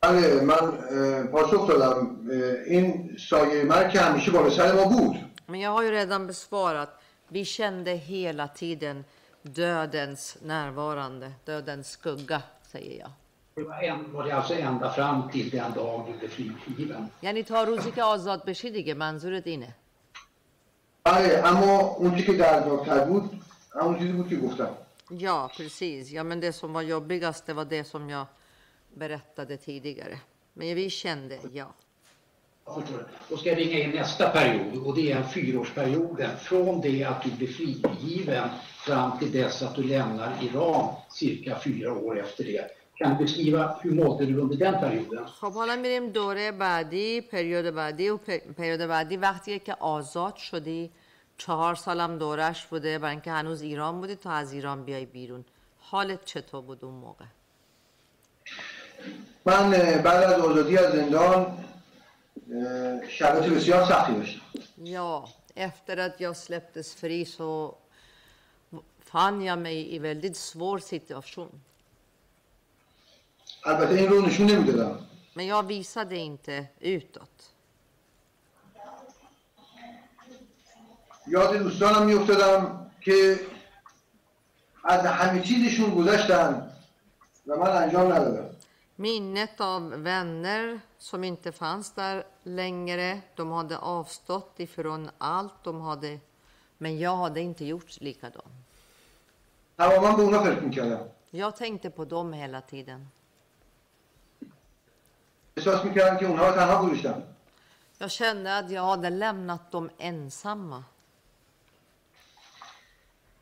بله 0.00 0.40
من 0.40 1.26
پاسخ 1.26 1.68
دادم. 1.68 2.16
این 2.66 3.16
سایه 3.30 3.64
مرگ 3.64 3.90
که 3.90 4.00
همیشه 4.00 4.30
بالا 4.30 4.50
سر 4.50 4.72
ما 4.72 4.84
بود. 4.84 5.16
Men 5.48 5.60
jag 5.60 5.70
har 5.70 5.82
ju 5.82 5.90
redan 5.90 6.26
besvarat. 6.26 6.90
Vi 7.28 7.44
kände 7.44 7.90
hela 7.90 8.48
tiden 8.48 9.04
dödens 9.41 10.37
närvarande, 10.41 11.31
dödens 11.45 11.91
skugga, 11.91 12.41
säger 12.71 12.99
jag. 12.99 13.11
Det 13.55 13.63
var, 13.63 13.83
en, 13.83 14.13
var 14.13 14.23
det 14.23 14.31
alltså 14.31 14.53
ända 14.53 14.91
fram 14.91 15.29
till 15.29 15.49
den 15.49 15.73
dag 15.73 16.05
du 16.07 16.17
blev 16.17 16.29
frigiven? 16.29 17.09
یعنی 17.21 17.43
تا 17.43 17.63
روزی 17.63 17.91
که 17.91 18.03
آزاد 18.03 18.45
بشی 18.45 18.71
دیگه 18.71 18.93
منظورت 18.93 19.47
اینه 19.47 19.75
بله 21.03 21.41
اما 21.45 21.79
اون 21.79 22.15
چی 22.15 22.23
که 22.23 22.33
دردناکتر 22.33 23.05
بود 23.05 23.41
همون 23.81 23.99
چیزی 23.99 24.11
بود 24.11 24.29
که 24.29 24.35
گفتم 24.35 24.69
Ja, 25.09 25.49
precis. 25.57 26.11
Ja, 26.11 26.23
men 26.23 26.39
det 26.39 26.53
som 26.53 26.73
var 26.73 26.81
jobbigast, 26.81 27.45
det 27.45 27.53
var 27.53 27.65
det 27.65 27.83
som 27.83 28.09
jag 28.09 28.25
berättade 28.93 29.57
tidigare. 29.57 30.19
Men 30.53 30.75
vi 30.75 30.89
kände, 30.89 31.39
ja. 31.53 31.73
Då 33.28 33.36
ska 33.36 33.48
jag 33.48 33.58
ringa 33.58 33.78
in 33.78 33.90
nästa 33.90 34.28
period 34.30 34.86
och 34.86 34.94
det 34.96 35.12
är 35.12 35.16
en 35.16 35.28
fyraårsperioden 35.28 36.36
från 36.36 36.80
det 36.80 37.04
att 37.04 37.22
du 37.22 37.30
blir 37.30 37.48
frigiven 37.48 38.48
fram 38.86 39.18
till 39.18 39.32
dess 39.32 39.62
att 39.62 39.74
du 39.74 39.82
lämnar 39.82 40.30
Iran 40.42 40.94
cirka 41.10 41.58
fyra 41.58 41.92
år 41.92 42.20
efter 42.20 42.44
det. 42.44 42.70
Kan 42.98 43.10
du 43.16 43.24
beskriva 43.24 43.76
hur 43.82 43.90
mådde 43.94 44.26
du 44.26 44.36
under 44.36 44.56
den 44.56 44.74
perioden? 44.80 45.24
خب 45.40 45.52
حالا 45.52 45.76
میریم 45.76 46.08
دوره 46.10 46.52
بعدی 46.52 47.20
پریود 47.20 47.74
بعدی 47.74 48.08
و 48.08 48.16
پر- 48.16 48.52
پریود 48.58 48.80
بعدی 48.80 49.16
وقتی 49.16 49.58
که 49.58 49.74
آزاد 49.80 50.36
شدی 50.36 50.90
چهار 51.38 51.74
سالم 51.74 52.18
دورش 52.18 52.66
بوده 52.66 52.98
برای 52.98 53.10
اینکه 53.10 53.30
هنوز 53.30 53.62
ایران 53.62 54.00
بودی 54.00 54.14
تا 54.14 54.30
از 54.30 54.52
ایران 54.52 54.84
بیای 54.84 55.06
بیرون 55.06 55.44
حالت 55.78 56.24
چطور 56.24 56.60
بود 56.62 56.84
اون 56.84 56.94
موقع 56.94 57.24
من 59.44 59.70
بعد 60.04 60.22
از 60.22 60.40
آزادی 60.40 60.78
از 60.78 60.92
زندان 60.92 61.46
اه، 62.51 63.09
شرایط 63.09 63.53
بسیار 63.53 63.85
سختی 63.85 64.13
داشتم 64.13 64.41
Ja, 64.83 65.29
efter 65.55 65.97
att 65.97 66.19
jag 66.21 66.37
släpptes 66.37 66.95
fri 66.95 67.25
så 67.25 67.75
fann 68.99 69.41
jag 69.41 69.59
mig 69.59 69.95
i 69.95 69.99
väldigt 69.99 70.37
svår 70.37 70.79
situation. 70.79 71.61
البته 73.65 73.93
این 73.95 74.07
رو 74.09 74.21
نشون 74.21 74.45
نمیدادم 74.47 74.99
Men 75.35 75.45
jag 75.47 75.63
visade 75.67 76.15
inte 76.15 76.65
utåt. 76.79 77.53
یاد 81.27 81.57
دوستانم 81.57 82.05
میافتادم 82.05 82.91
که 83.01 83.39
از 84.83 85.05
همه 85.05 85.41
چیزشون 85.41 85.95
گذشتن 85.95 86.71
و 87.47 87.55
من 87.55 87.69
انجام 87.69 88.13
ندادم 88.13 88.49
Minnet 89.01 89.61
av 89.61 89.89
vänner 89.89 90.79
som 90.97 91.23
inte 91.23 91.51
fanns 91.51 91.91
där 91.93 92.23
längre. 92.43 93.21
De 93.35 93.51
hade 93.51 93.77
avstått 93.77 94.59
ifrån 94.59 95.09
allt 95.17 95.63
de 95.63 95.81
hade. 95.81 96.19
Men 96.77 96.99
jag 96.99 97.15
hade 97.15 97.41
inte 97.41 97.65
gjort 97.65 98.01
likadant. 98.01 98.53
تماما 99.77 100.11
به 100.17 100.23
اونا 100.23 100.43
فکر 100.43 100.61
میکردم 100.61 101.05
Jag 101.31 101.55
tänkte 101.55 101.89
på 101.89 102.05
dem 102.05 102.33
hela 102.33 102.61
tiden. 102.61 103.11
احساس 105.57 105.85
میکردم 105.85 106.17
که 106.17 106.25
اونها 106.25 106.47
رو 106.49 106.55
تنها 106.55 106.85
گذاشتم 106.85 107.23
Jag 107.99 108.11
kände 108.11 108.57
att 108.57 108.69
jag 108.71 108.83
hade 108.83 109.09
lämnat 109.09 109.71
dem 109.71 109.89
ensamma. 109.97 110.83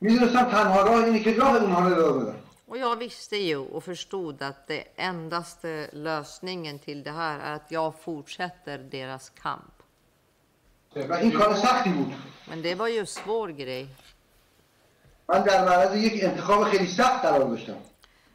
میدونستم 0.02 0.44
تنها 0.52 0.82
راه 0.82 1.04
اینه 1.04 1.20
که 1.24 1.34
راه 1.34 1.56
اونها 1.62 1.90
رو 1.90 1.96
ادامه 1.96 2.24
بدم 2.26 2.40
och 2.71 2.79
jag 2.79 2.97
visste 2.97 3.37
ju 3.37 3.57
och 3.57 3.85
förstod 3.85 4.43
att 4.43 4.67
det 4.67 4.85
endaste 4.97 5.91
lösningen 5.93 6.79
till 6.79 7.03
det 7.03 7.11
här 7.11 7.39
är 7.39 7.55
att 7.55 7.71
jag 7.71 7.95
fortsätter 8.01 8.79
deras 8.79 9.31
kamp. 9.31 9.83
Men 12.49 12.63
det 12.63 12.75
var 12.75 12.89
ju 12.89 12.99
en 12.99 13.07
svår 13.07 13.49
grej. 13.49 13.89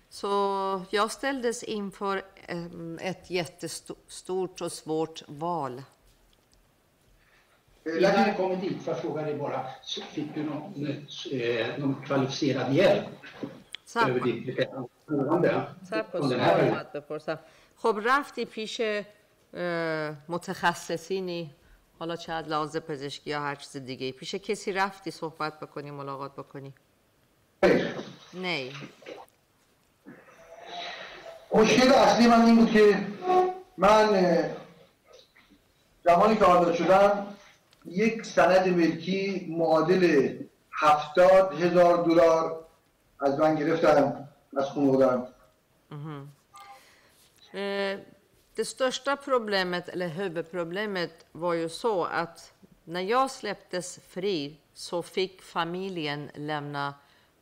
Så 0.09 0.85
jag 0.89 1.11
ställdes 1.11 1.63
inför 1.63 2.23
eh, 2.45 2.65
ett 3.01 3.29
jättestort 3.29 4.61
och 4.61 4.71
svårt 4.71 5.23
val. 5.27 5.83
Innan 7.85 8.27
jag 8.27 8.37
kommer 8.37 8.55
dit, 8.55 8.83
för 8.83 8.91
jag 8.91 9.01
fråga 9.01 9.21
dig 9.21 9.35
bara, 9.35 9.65
fick 10.11 10.35
du 10.35 10.43
någon, 10.43 10.87
eh, 11.31 11.77
någon 11.77 11.95
kvalificerad 12.05 12.73
hjälp? 12.73 13.05
کن. 13.93 15.41
بپرسم. 16.93 17.39
خب 17.77 17.99
رفتی 18.05 18.45
پیش 18.45 18.81
متخصصینی 20.29 21.55
حالا 21.99 22.15
چه 22.15 22.33
از 22.33 22.47
لحاظ 22.47 22.77
پزشکی 22.77 23.29
یا 23.29 23.39
هر 23.39 23.55
چیز 23.55 23.77
دیگه 23.77 24.11
پیش 24.11 24.35
کسی 24.35 24.71
رفتی 24.73 25.11
صحبت 25.11 25.59
بکنی 25.59 25.91
ملاقات 25.91 26.33
بکنی. 26.33 26.73
نه. 28.33 28.69
مشکل 31.53 31.93
اصلی 31.93 32.27
من 32.27 32.45
این 32.45 32.55
بود 32.55 32.71
که 32.71 33.07
من 33.77 34.09
زمانی 36.03 36.35
که 36.35 36.45
آزاد 36.45 36.73
شدم 36.73 37.27
یک 37.85 38.25
سند 38.25 38.67
ملکی 38.67 39.47
معادل 39.57 40.33
هفتاد 40.71 41.61
هزار 41.61 42.03
دلار 42.03 42.64
از 43.18 43.38
من 43.38 43.54
گرفتن 43.54 44.28
از 44.56 44.64
خانوادم 44.64 45.26
Eh, 47.52 47.98
Det 48.54 48.64
största 48.64 49.16
problemet, 49.16 49.88
eller 49.88 50.08
huvudproblemet, 50.08 51.26
var 51.32 51.54
ju 51.54 51.68
så 51.68 52.04
att 52.04 52.52
när 52.84 53.00
jag 53.00 53.30
släpptes 53.30 53.98
fri 54.08 54.56
så 54.74 55.02
fick 55.02 55.42
familjen 55.42 56.30
lämna 56.34 56.94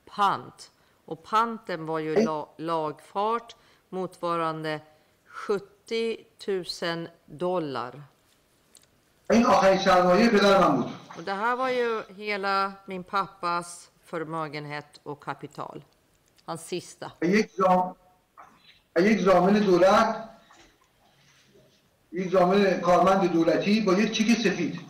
pant. 0.06 0.70
Och 1.04 1.22
panten 1.22 1.86
var 1.86 1.98
ju 1.98 2.14
la 2.24 2.48
lagfart 2.56 3.56
motsvarande 3.88 4.80
70 5.24 6.16
000 6.82 7.08
dollar. 7.26 8.02
این 9.30 9.46
آخرین 9.46 9.78
سرمایه 9.78 10.28
پدر 10.28 10.68
من 10.68 10.76
بود 10.76 10.92
Och 11.16 11.22
det 11.22 11.32
här 11.32 11.56
var 11.56 11.68
ju 11.70 12.02
hela 12.16 12.72
min 12.86 13.04
pappas 13.04 13.90
förmögenhet 14.12 15.00
och 15.02 15.24
kapital. 15.24 15.84
hans 16.46 16.66
sista. 16.66 17.12
و 17.22 17.24
یک 17.24 17.50
زام 17.50 17.96
و 18.96 19.00
یک 19.00 19.20
زامن 19.20 19.52
دولت 19.52 20.28
یک 22.12 22.30
زامن 22.30 22.80
کارمند 22.80 23.32
دولتی 23.32 23.80
با 23.80 23.92
یک 23.92 24.12
چیک 24.12 24.38
سفید 24.38 24.80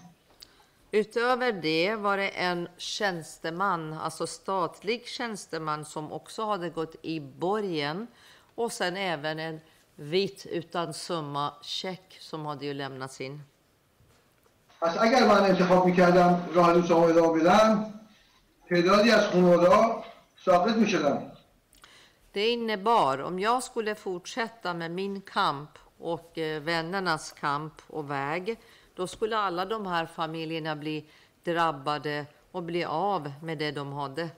Utöver 0.92 1.52
det 1.52 1.94
var 1.96 2.16
det 2.16 2.28
en 2.28 2.68
tjänsteman, 2.78 3.92
alltså 3.92 4.26
statlig 4.26 5.06
tjänsteman 5.06 5.84
som 5.84 6.12
också 6.12 6.44
hade 6.44 6.70
gått 6.70 6.94
i 7.02 7.20
borgen 7.20 8.06
och 8.54 8.72
sen 8.72 8.96
även 8.96 9.38
en 9.38 9.60
vit 9.96 10.46
utan 10.46 10.94
summa 10.94 11.54
check 11.62 12.16
som 12.20 12.46
hade 12.46 12.66
ju 12.66 12.74
lämnats 12.74 13.20
in. 13.20 13.42
پس 14.80 14.96
اگر 14.98 15.26
من 15.26 15.44
انتخاب 15.50 15.86
میکردم 15.86 16.48
راه 16.54 16.72
دوستان 16.72 17.02
ادامه 17.10 17.40
بدم 17.40 17.94
تعدادی 18.68 19.10
از 19.10 19.26
خانواده 19.26 19.68
ساقط 20.44 20.76
میشدن 20.76 21.32
Det 22.32 22.48
innebar, 22.48 23.18
om 23.18 23.38
jag 23.38 23.62
skulle 23.62 23.94
fortsätta 23.94 24.74
med 24.74 24.90
min 24.90 25.20
kamp 25.20 25.70
och 25.98 26.38
eh, 26.38 26.62
vännernas 26.62 27.32
kamp 27.32 27.72
och 27.86 28.10
väg, 28.10 28.58
då 28.94 29.06
skulle 29.06 29.36
alla 29.38 29.64
de 29.64 29.86
här 29.86 30.06
familjerna 30.06 30.76
bli 30.76 31.04
drabbade 31.44 32.26
och 32.52 32.62
bli 32.62 32.84
av 32.84 33.32
med 33.42 33.58
det 33.58 33.70
de 33.70 33.92
hade. 33.92 34.30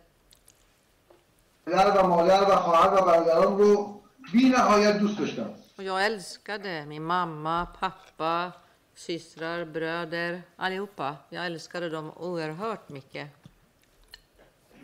پدر 1.64 2.04
و 2.04 2.06
مادر 2.06 2.42
و 2.42 2.56
خواهر 2.56 3.02
و 3.02 3.04
برادران 3.06 3.58
رو 3.58 4.00
بی 4.32 4.48
نهایت 4.48 4.98
دوست 4.98 5.18
داشتم 5.18 5.50
Och 5.76 5.84
jag 5.84 6.04
älskade 6.06 6.84
min 6.86 7.02
mamma, 7.04 7.66
pappa, 7.80 8.52
systrar, 8.94 9.64
bröder, 9.64 10.42
allihopa. 10.56 11.16
Jag 11.28 11.46
älskade 11.46 11.88
dem 11.90 12.10
oerhört 12.16 12.88
mycket. 12.88 13.28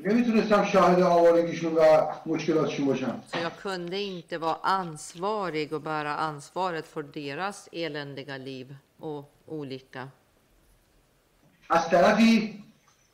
نمیتونستم 0.00 0.64
شاهد 0.64 1.02
آوارگیشون 1.02 1.74
و 1.74 2.06
مشکلاتشون 2.26 2.86
باشم 2.86 3.20
Så 3.32 3.38
jag 3.38 3.56
kunde 3.62 3.98
inte 3.98 4.38
vara 4.38 4.58
ansvarig 4.62 5.72
och 5.72 5.80
bära 5.80 6.16
ansvaret 6.16 6.86
för 6.86 7.02
deras 7.02 7.68
eländiga 7.72 8.36
liv 8.36 8.76
och 9.00 9.32
olycka. 9.46 10.08
از 11.68 11.90
طرفی 11.90 12.64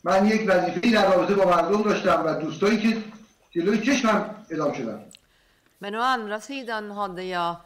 من 0.04 0.26
یک 0.26 0.42
وظیفه 0.48 0.90
در 0.90 1.16
رابطه 1.16 1.34
با 1.34 1.44
مردم 1.44 1.82
داشتم 1.82 2.22
و 2.26 2.40
دوستایی 2.40 2.78
که 2.80 3.02
جلوی 3.50 3.78
چشمم 3.78 4.44
اعلام 4.50 4.72
شدن 4.72 5.04
Men 5.78 5.94
å 5.94 6.00
andra 6.00 6.40
sidan 6.40 6.90
hade 6.90 7.22
jag 7.22 7.56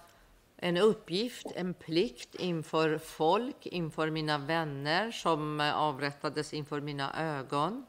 en 0.57 0.77
uppgift, 0.77 1.47
en 1.55 1.75
plikt 1.75 2.35
inför 2.35 2.99
folk, 2.99 3.67
inför 3.67 4.11
mina 4.11 4.39
vänner 4.39 5.11
som 5.11 5.61
eh, 5.61 5.77
avrättades 5.77 6.55
inför 6.55 6.81
mina 6.81 7.39
ögon. 7.39 7.87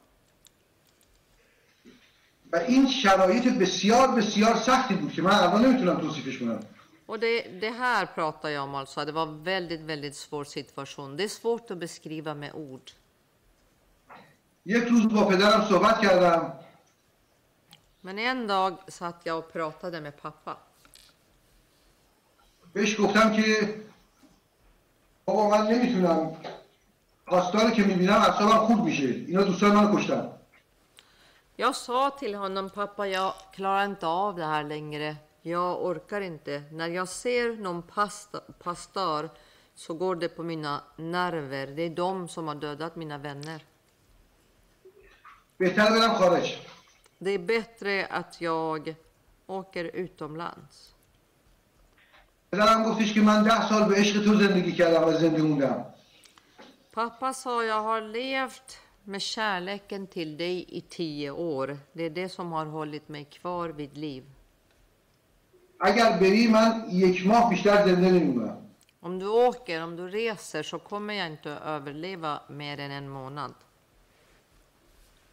و 2.52 2.56
این 2.56 2.88
شرایط 2.88 3.48
بسیار 3.48 4.08
بسیار 4.08 4.56
سختی 4.56 4.94
بود 4.94 5.12
که 5.12 5.22
من 5.22 5.30
الان 5.30 5.64
نمیتونم 5.64 6.00
توصیفش 6.00 6.38
کنم 6.38 6.60
Och 7.06 7.20
det, 7.20 7.60
det 7.60 7.70
här 7.70 8.06
pratar 8.06 8.48
jag 8.48 8.62
om 8.64 8.74
alltså, 8.74 9.04
det 9.04 9.12
var 9.12 9.26
väldigt, 9.26 9.80
väldigt 9.80 10.16
svår 10.16 10.44
situation. 10.44 11.16
Det 11.16 11.24
är 11.24 11.28
svårt 11.28 11.70
att 11.70 11.78
beskriva 11.78 12.34
med 12.34 12.54
ord. 12.54 12.90
یک 14.64 14.84
روز 14.88 15.06
با 15.06 15.24
پدرم 15.24 15.64
صحبت 15.68 16.00
کردم 16.02 16.52
Men 18.00 18.18
en 18.18 18.46
dag 18.46 18.72
satt 18.88 19.20
jag 19.24 19.38
och 19.38 19.52
pratade 19.52 20.00
med 20.00 20.22
pappa. 20.22 20.56
بهش 22.72 23.00
گفتم 23.00 23.32
که 23.36 23.74
بابا 25.24 25.50
من 25.50 25.66
نمیتونم 25.66 26.36
پاسداری 27.26 27.76
که 27.76 27.84
میبینم 27.84 28.12
اعصابم 28.14 28.66
خورد 28.66 28.80
میشه 28.80 29.04
اینا 29.04 29.42
دوستای 29.42 29.70
منو 29.70 29.96
کشتن 29.96 30.28
jag 31.63 31.75
sa 31.75 32.09
till 32.09 32.35
honom, 32.35 32.69
pappa, 32.69 33.07
jag 33.07 33.33
klarar 33.53 33.85
inte 33.85 34.07
av 34.07 34.35
det 34.35 34.45
här 34.45 34.63
längre. 34.63 35.15
Jag 35.41 35.85
orkar 35.85 36.21
inte. 36.21 36.63
När 36.71 36.87
jag 36.87 37.07
ser 37.07 37.57
någon 37.57 37.81
pasta, 37.81 38.39
pastör 38.39 39.29
så 39.75 39.93
går 39.93 40.15
det 40.15 40.29
på 40.29 40.43
mina 40.43 40.83
nerver. 40.95 41.67
Det 41.67 41.81
är 41.81 41.89
de 41.89 42.27
som 42.27 42.47
har 42.47 42.55
dödat 42.55 42.95
mina 42.95 43.17
vänner. 43.17 43.65
Det 47.17 47.31
är 47.31 47.39
bättre 47.39 48.05
att 48.05 48.41
jag 48.41 48.95
åker 49.47 49.85
utomlands. 49.85 50.93
Pappa 56.93 57.33
sa 57.33 57.63
jag 57.63 57.81
har 57.81 58.01
levt 58.01 58.82
med 59.04 59.22
kärleken 59.22 60.06
till 60.06 60.36
dig 60.36 60.64
i 60.68 60.80
tio 60.80 61.30
år. 61.30 61.78
Det 61.92 62.02
är 62.04 62.10
det 62.10 62.28
som 62.28 62.52
har 62.52 62.66
hållit 62.66 63.08
mig 63.08 63.24
kvar 63.24 63.68
vid 63.68 63.96
liv. 63.96 64.24
اگر 65.80 66.18
بری 66.18 66.48
من 66.48 66.84
یک 66.90 67.26
ماه 67.26 67.50
بیشتر 67.50 67.86
زنده 67.86 68.10
نمیمونم 68.10 68.56
Om 69.00 69.18
du 69.18 69.26
åker, 69.28 69.82
om 69.82 69.96
du 69.96 70.08
reser 70.08 70.62
så 70.62 70.78
kommer 70.78 71.14
jag 71.14 71.26
inte 71.26 71.56
att 71.56 71.62
överleva 71.62 72.40
mer 72.48 72.80
än 72.80 72.90
en 72.90 73.08
månad. 73.08 73.54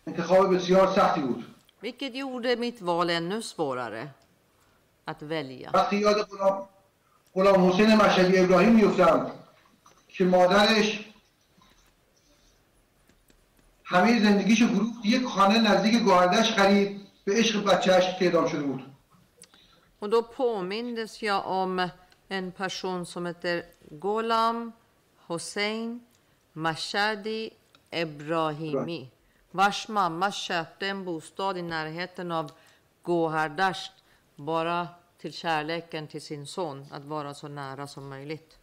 انتخاب 0.07 0.55
بسیار 0.55 0.87
سختی 0.95 1.21
بود 1.21 1.43
Vilket 1.81 2.15
gjorde 2.15 2.55
mitt 2.55 2.81
val 2.81 3.09
ännu 3.09 3.41
svårare 3.41 4.09
att 5.05 5.21
välja. 5.21 5.69
وقتی 5.73 5.95
یاد 5.97 6.15
غلام 6.29 6.67
غلام 7.35 7.69
حسین 7.69 7.95
مشهدی 7.95 8.39
ابراهیم 8.39 8.73
میفتم 8.75 9.31
که 10.07 10.25
مادرش 10.25 11.08
همه 13.90 14.22
زندگیشو 14.22 14.66
فروخت 14.66 15.04
یک 15.04 15.24
خانه 15.24 15.58
نزدیک 15.58 16.02
گوهردش 16.02 16.52
خرید 16.52 17.00
به 17.24 17.32
عشق 17.34 17.64
بچهش 17.64 18.18
که 18.18 18.24
اعدام 18.24 18.48
شده 18.48 18.62
بود 18.62 18.82
Och 20.00 20.10
då 20.10 20.22
påmindes 20.22 21.22
jag 21.22 21.46
om 21.46 21.88
en 22.28 22.52
person 22.52 23.06
som 23.06 23.26
heter 23.26 23.62
Golam 23.90 24.72
Hossein 25.26 26.00
Mashadi 26.52 27.50
Ebrahimi 27.90 29.10
vars 29.50 29.88
mamma 29.88 30.32
köpte 30.32 30.86
en 30.86 31.04
bostad 31.04 31.58
i 31.58 31.62
närheten 31.62 32.32
av 32.32 32.52
Gohardasht 33.02 33.92
bara 34.36 34.88
till 35.20 35.32
kärleken 35.32 36.06
till 36.06 36.22
sin 36.22 36.46
son, 36.46 36.86
att 36.90 37.04
vara 37.04 37.34
så 37.34 37.48
nära 37.48 37.86
som 37.86 38.08
möjligt. 38.08 38.59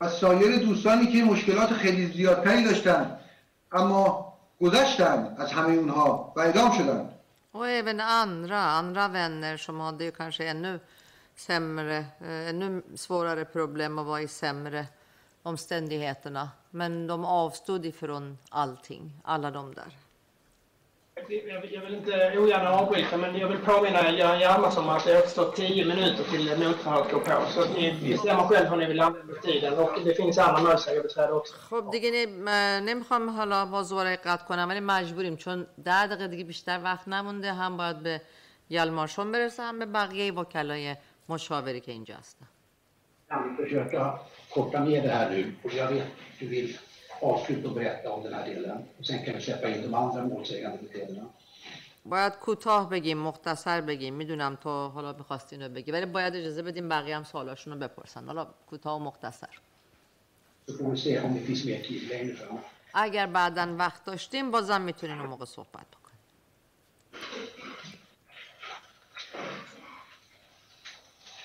و 0.00 0.08
سایر 0.08 0.58
دوستانی 0.58 1.06
که 1.12 1.24
مشکلات 1.24 1.72
خیلی 1.72 2.06
زیادتری 2.06 2.64
داشتن 2.64 3.18
اما 3.72 4.32
گذشتن 4.60 5.34
از 5.38 5.52
همه 5.52 5.74
اونها 5.74 6.32
و 6.36 6.40
اعدام 6.40 6.72
شدن 6.72 7.08
Och 7.52 7.68
även 7.68 8.00
andra, 8.00 8.60
andra 8.60 9.08
vänner 9.08 9.56
som 9.56 9.80
hade 9.80 10.04
ju 10.04 10.10
kanske 10.10 10.48
ännu 10.48 10.80
sämre, 11.36 11.96
eh, 12.20 12.48
ännu 12.48 12.82
svårare 12.96 13.44
problem 13.44 13.98
att 13.98 14.06
vara 14.06 14.22
i 14.22 14.28
sämre 14.28 14.86
omständigheterna. 15.42 16.50
Men 16.70 17.06
de 17.06 17.24
avstod 17.24 17.86
ifrån 17.86 18.38
allting, 18.50 19.12
alla 19.24 19.50
de 19.50 19.74
där. 19.74 19.92
Jag 21.20 21.60
vill, 21.60 21.72
jag 21.72 21.90
inte 21.90 22.38
ogärna 22.38 22.70
avbryta, 22.70 23.16
men 23.16 23.38
jag 23.38 23.48
vill 23.48 23.58
påminna 23.58 24.10
Göran 24.10 24.40
Hjalmarsson 24.40 24.84
om 24.84 24.90
att 24.90 25.04
det 25.04 25.18
återstår 25.18 25.52
10 25.52 25.84
minuter 25.84 26.24
till 26.30 26.44
motförhöret 26.66 27.10
går 27.12 27.20
på. 27.20 27.50
Så 27.50 27.60
att 27.62 27.76
ni 27.76 28.10
bestämmer 28.10 28.42
själv 28.42 28.66
hur 28.70 28.76
ni 28.76 28.86
vill 28.86 29.00
använda 29.00 29.34
tiden. 29.34 29.78
Och 29.78 29.90
det 30.04 30.14
finns 30.14 30.38
andra 30.38 30.62
målsägarbiträde 30.62 31.32
också. 31.32 31.54
خب 31.70 31.90
دیگه 31.92 32.26
نمی‌خوام 32.80 33.30
حالا 33.30 33.64
رو 33.64 34.16
قطع 34.24 34.44
کنم 34.48 34.68
ولی 34.68 34.80
مجبوریم 34.80 35.36
چون 35.36 35.66
ده 35.84 36.06
دقیقه 36.06 36.28
دیگه 36.28 36.44
بیشتر 36.44 36.80
وقت 36.84 37.08
نمونده 37.08 37.52
هم 37.52 37.76
باید 37.76 37.98
به 38.02 38.20
یلمارشون 38.70 39.32
برسه 39.32 39.62
هم 39.62 39.78
به 39.78 39.86
بقیه 39.86 40.32
وکلای 40.32 40.96
مشاوری 41.28 41.80
که 41.80 41.92
اینجا 41.92 42.14
هستن 42.14 42.46
vi 43.30 43.64
försöka 43.64 44.18
korta 44.50 44.84
ner 44.84 45.02
det 45.02 45.08
här 45.08 45.30
nu? 45.30 45.52
Och 45.62 45.72
jag 45.74 45.88
vet 45.88 46.06
du 46.38 46.46
vill 46.46 46.78
avsluta 47.22 47.68
och 47.68 47.74
berätta 47.74 48.10
om 48.10 48.22
den 48.22 48.34
här 48.34 48.46
delen. 48.46 48.84
Och 48.98 49.06
sen 49.06 49.24
kan 49.24 49.34
vi 49.34 49.40
släppa 49.40 49.68
in 49.68 49.82
de 49.82 49.94
andra 49.94 50.24
målsägande 50.24 50.78
beteenderna. 50.82 51.26
باید 52.04 52.32
کوتاه 52.32 52.90
بگیم 52.90 53.18
مختصر 53.18 53.80
بگیم 53.80 54.14
می‌دونم 54.14 54.56
تو 54.56 54.88
حالا 54.88 55.12
می‌خواستی 55.12 55.56
اینو 55.56 55.68
بگی 55.68 55.90
ولی 55.92 56.06
باید 56.06 56.36
اجازه 56.36 56.62
بدیم 56.62 56.88
بقیه 56.88 57.16
هم 57.16 57.24
سوالاشون 57.24 57.72
رو 57.72 57.78
بپرسن 57.78 58.26
حالا 58.26 58.46
کوتاه 58.70 58.96
و 58.96 58.98
مختصر 58.98 59.48
Så 60.68 60.72
får 60.78 60.90
vi 60.90 60.96
se 60.96 61.20
om 61.20 61.34
det 61.34 61.40
finns 61.40 61.64
mer 61.64 61.80
tid 61.88 62.02
längre 62.12 62.34
fram. 62.36 62.58
اگر 62.94 63.26
بعدا 63.26 63.76
وقت 63.78 64.04
داشتیم 64.04 64.50
بازم 64.50 64.80
می‌تونین 64.80 65.18
اون 65.18 65.28
موقع 65.28 65.44
صحبت 65.44 65.86
بکنیم 65.90 66.18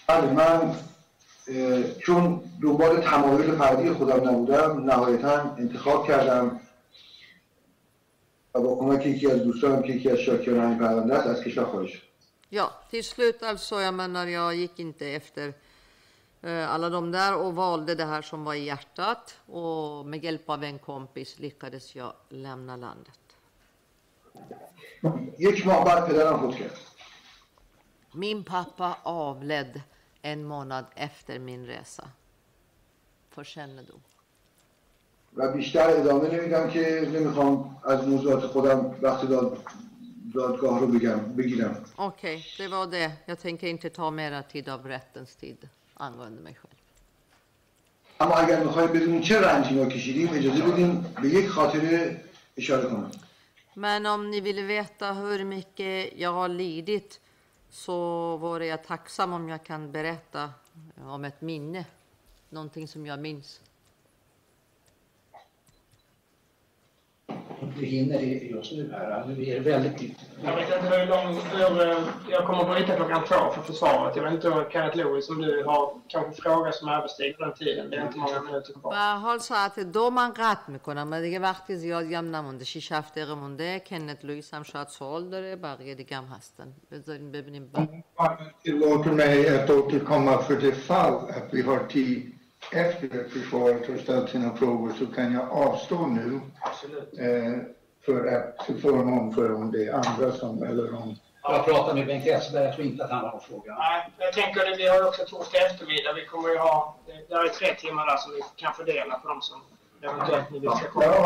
بله 0.07 0.32
من 0.32 0.76
چون 1.99 2.41
دنبال 2.61 3.01
تمایل 3.01 3.51
فردی 3.51 3.89
خودم 3.89 4.29
نبودم 4.29 4.83
نهایتا 4.85 5.55
انتخاب 5.57 6.07
کردم 6.07 6.59
و 8.55 8.61
با 8.61 8.75
کمک 8.75 9.05
یکی 9.05 9.31
از 9.31 9.43
دوستانم 9.43 9.83
که 9.83 9.93
یکی 9.93 10.09
از 10.09 10.17
شاکران 10.17 10.69
این 10.69 10.77
پرونده 10.77 11.15
است 11.15 11.27
از 11.27 11.43
کشور 11.43 11.65
خارج 11.65 11.89
شدم. 11.89 12.07
Ja, 12.53 12.71
till 12.91 13.03
slut 13.03 13.43
alltså, 13.43 13.81
jag 13.81 13.93
menar, 13.93 14.27
jag 14.27 14.55
gick 14.55 14.79
inte 14.79 15.07
efter 15.07 15.53
eh, 16.41 16.73
alla 16.73 16.89
de 16.89 17.11
där 17.11 17.35
och 17.35 17.55
valde 17.55 17.95
det 17.95 18.05
här 18.05 18.21
som 18.21 18.43
var 18.43 18.53
i 18.53 18.63
hjärtat 18.63 19.39
och 19.45 20.05
med 20.05 20.23
hjälp 20.23 20.49
av 20.49 20.63
en 20.63 20.79
kompis 20.79 21.39
lyckades 21.39 21.95
jag 21.95 22.13
lämna 22.29 22.75
landet. 22.75 23.19
Min 28.13 28.43
pappa 28.43 28.97
avled 29.03 29.81
en 30.22 30.44
månad 30.44 30.84
efter 30.94 31.38
min 31.38 31.66
resa. 31.66 32.11
För 33.30 33.44
kännedom. 33.44 34.01
و 35.36 35.53
بیشتر 35.53 35.90
ادامه 35.90 36.34
نمیدم 36.34 36.70
که 36.70 37.09
نمیخوام 37.14 37.80
از 37.84 38.09
موضوعات 38.09 38.46
خودم 38.46 38.96
وقت 39.03 39.28
داد 39.28 39.59
دادگاه 40.34 40.80
رو 40.80 40.86
بگم 40.86 41.18
بگیرم 41.36 41.84
Okej, 41.96 42.44
det 42.59 42.68
var 42.68 42.86
det. 42.86 43.12
Jag 43.26 43.38
tänker 43.38 43.66
inte 43.66 43.90
ta 43.90 44.11
mera 44.11 44.42
tid 44.42 44.68
av 44.68 44.86
rättens 44.86 45.36
tid 45.36 45.68
angående 45.94 46.40
mig 46.42 46.55
själv. 46.55 46.74
اما 48.20 48.34
اگر 48.34 48.64
میخوای 48.64 48.86
بدونین 48.86 49.22
چه 49.22 49.40
رنجی 49.40 49.74
ما 49.74 49.86
کشیدیم 49.86 50.28
اجازه 50.32 50.62
بدین 50.62 51.05
به 51.22 51.28
یک 51.28 51.49
خاطره 51.49 52.20
اشاره 52.57 52.88
کنم 52.88 53.11
Men 53.74 54.07
om 54.07 54.30
ni 54.30 54.40
vill 54.40 54.62
veta 54.62 55.12
hur 55.12 55.44
mycket 55.44 56.18
jag 56.18 56.32
har 56.32 56.49
lidit 56.49 57.20
så 57.74 58.38
vore 58.38 58.65
jag 58.65 58.84
tacksam 58.84 59.34
om 59.34 59.49
jag 59.49 59.63
kan 59.63 59.91
berätta 59.91 60.53
om 60.97 61.26
ett 61.26 61.41
minne. 61.41 61.86
Någonting 62.49 62.88
som 62.88 63.05
jag 63.05 63.19
minns. 63.19 63.61
Vi 67.78 67.86
hinner 67.86 68.18
det 68.18 68.24
just 68.26 68.72
nu 68.72 68.92
här. 68.92 69.24
Nu 69.26 69.44
är 69.46 69.55
det 69.55 69.61
väldigt 69.70 70.01
lite. 70.03 70.14
Jag 70.44 70.57
vet 70.57 70.68
inte 70.76 70.96
hur 70.96 71.07
lång... 71.07 71.34
Hur, 71.53 71.88
eh, 71.88 71.96
jag 72.28 72.46
kommer 72.46 72.61
att 72.61 72.68
bryta 72.76 72.96
klockan 72.96 73.24
två 73.24 73.51
för 73.55 73.62
försvaret. 73.62 74.16
Jag 74.16 74.22
vet 74.22 74.32
inte, 74.32 74.51
hur- 74.51 74.70
Kenneth 74.70 74.96
Lewis, 74.96 75.30
om 75.30 75.38
du 75.42 75.64
har 75.64 75.92
kanske 76.09 76.42
fråga 76.42 76.72
som 76.72 76.88
överstiger 76.88 77.36
den 77.38 77.55
tiden. 77.55 77.90
Det 77.90 77.96
är 77.96 78.07
inte 78.07 78.18
många 78.18 78.40
minuter 78.42 78.72
kvar. 78.72 78.90
به 78.90 78.96
هر 78.96 79.16
حال 79.18 79.40
ساعت 79.40 79.78
دو 79.80 80.11
من 80.11 80.30
قطع 80.30 80.72
میکنم 80.72 81.12
و 81.12 81.20
دیگه 81.20 81.38
وقتی 81.38 81.76
زیادی 81.76 82.14
هم 82.14 82.36
نمونده 82.36 82.64
6 82.64 82.92
7 82.92 83.14
دقیقه 83.14 83.34
مونده 83.34 83.80
کنت 83.80 84.24
لوئیس 84.24 84.55
هم 84.55 84.62
شاید 84.62 84.88
سوال 84.88 85.30
داره 85.30 85.57
بقیه 85.57 85.94
دیگه 85.94 86.16
هم 86.16 86.24
هستن 86.24 86.72
بذارین 86.90 87.32
ببینیم 87.32 87.66
با... 87.72 87.88
tillåter 88.64 89.11
mig 89.11 89.49
att 89.49 89.70
återkomma 89.70 90.38
för 90.38 90.57
det 90.57 90.72
fall 90.72 91.14
att 91.36 91.49
vi 91.55 91.62
har 91.62 91.78
tid 91.78 92.32
efter 92.72 93.26
att 93.26 93.32
försvaret 93.32 93.88
har 93.88 93.97
ställt 93.97 94.30
sina 94.30 94.55
frågor 94.55 94.93
så 94.99 95.05
kan 95.05 95.34
jag 95.34 95.51
avstå 95.51 96.07
nu 96.07 96.41
eh, 97.20 97.57
för 98.05 98.28
att 98.36 98.66
till 98.66 98.82
förmån 98.82 99.34
för 99.34 99.53
om 99.53 99.72
det 99.72 99.86
är 99.88 99.93
andra 99.93 100.32
som, 100.32 100.64
eller 100.64 100.95
om 100.95 101.16
Jag 101.41 101.66
pratade 101.66 101.93
med 101.93 102.07
Bengt 102.07 102.28
Westerberg, 102.28 102.66
jag 102.66 102.76
tror 102.76 102.88
inte 102.88 103.03
att 103.03 103.11
han 103.11 103.20
har 103.20 103.32
någon 103.32 103.41
fråga. 103.41 103.76
Nej, 103.76 104.14
jag 104.18 104.34
tänker 104.34 104.72
att 104.72 104.80
vi 104.80 104.88
har 104.88 105.07
också 105.07 105.26
torsdag 105.26 105.57
eftermiddag. 105.57 106.14
Vi 106.14 106.26
kommer 106.26 106.49
ju 106.49 106.57
ha... 106.57 106.95
Det 107.28 107.34
är 107.34 107.49
tre 107.49 107.74
timmar 107.74 108.05
där 108.05 108.18
som 108.18 108.32
vi 108.32 108.41
kan 108.55 108.74
fördela 108.74 109.20
på 109.20 109.28
de 109.28 109.41
som 109.41 109.61
eventuellt 110.04 110.49
ni 110.51 110.60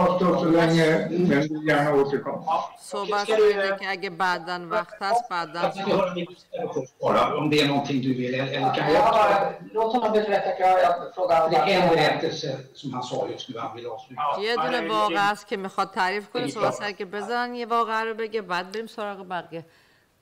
avstår 0.04 0.38
så 0.44 0.50
länge, 0.60 0.88
men 1.30 1.42
vill 1.42 1.68
gärna 1.68 1.90
återkomma. 2.02 2.44
Ja, 2.46 2.58
صحبت 2.80 3.24
ska 3.24 3.36
du, 3.36 3.54
کنید 3.54 3.80
که 3.80 3.90
اگه 3.90 4.10
بعدا 4.10 4.58
وقت 4.76 5.02
هست 5.02 5.30
بعدا 5.30 5.62
Jag 5.62 6.18
lite 6.18 6.34
först 6.74 7.00
bara, 7.00 7.22
om 7.38 7.50
det 7.52 7.58
är 7.62 7.68
någonting 7.68 8.02
du 8.02 8.14
vill, 8.14 8.34
eller 8.40 8.74
kan 8.76 8.86
jag... 8.94 8.94
Ja, 8.94 9.54
låt 9.74 9.94
honom 9.94 10.12
berätta 10.12 10.52
klart. 10.58 10.80
Jag 10.86 10.94
frågar 11.16 11.50
Det 11.50 11.58
är 11.74 11.82
en 11.82 11.90
berättelse 11.96 12.50
som 12.74 12.94
han 12.94 13.04
sa 13.04 13.28
just 13.34 13.50
nu, 13.50 13.60
han 13.60 13.76
vill 13.78 13.86
avsluta. 13.96 14.22
یه 14.42 14.56
دونه 14.56 14.82
det- 14.82 14.90
واقعه 14.90 15.32
است 15.32 15.48
که 15.48 15.58
می‌خواد 15.58 15.92
تعریف 15.92 16.30
کنه 16.30 16.48
صحبت 16.48 16.74
سر 16.74 16.92
که 16.92 17.06
بزن 17.06 17.56
یه 17.56 17.66
واقعه 17.66 18.04
رو 18.04 18.14
بگه 18.14 18.42
بعد 18.42 18.72
بریم 18.72 18.88
سراغ 18.88 19.20
بقیه 19.30 19.66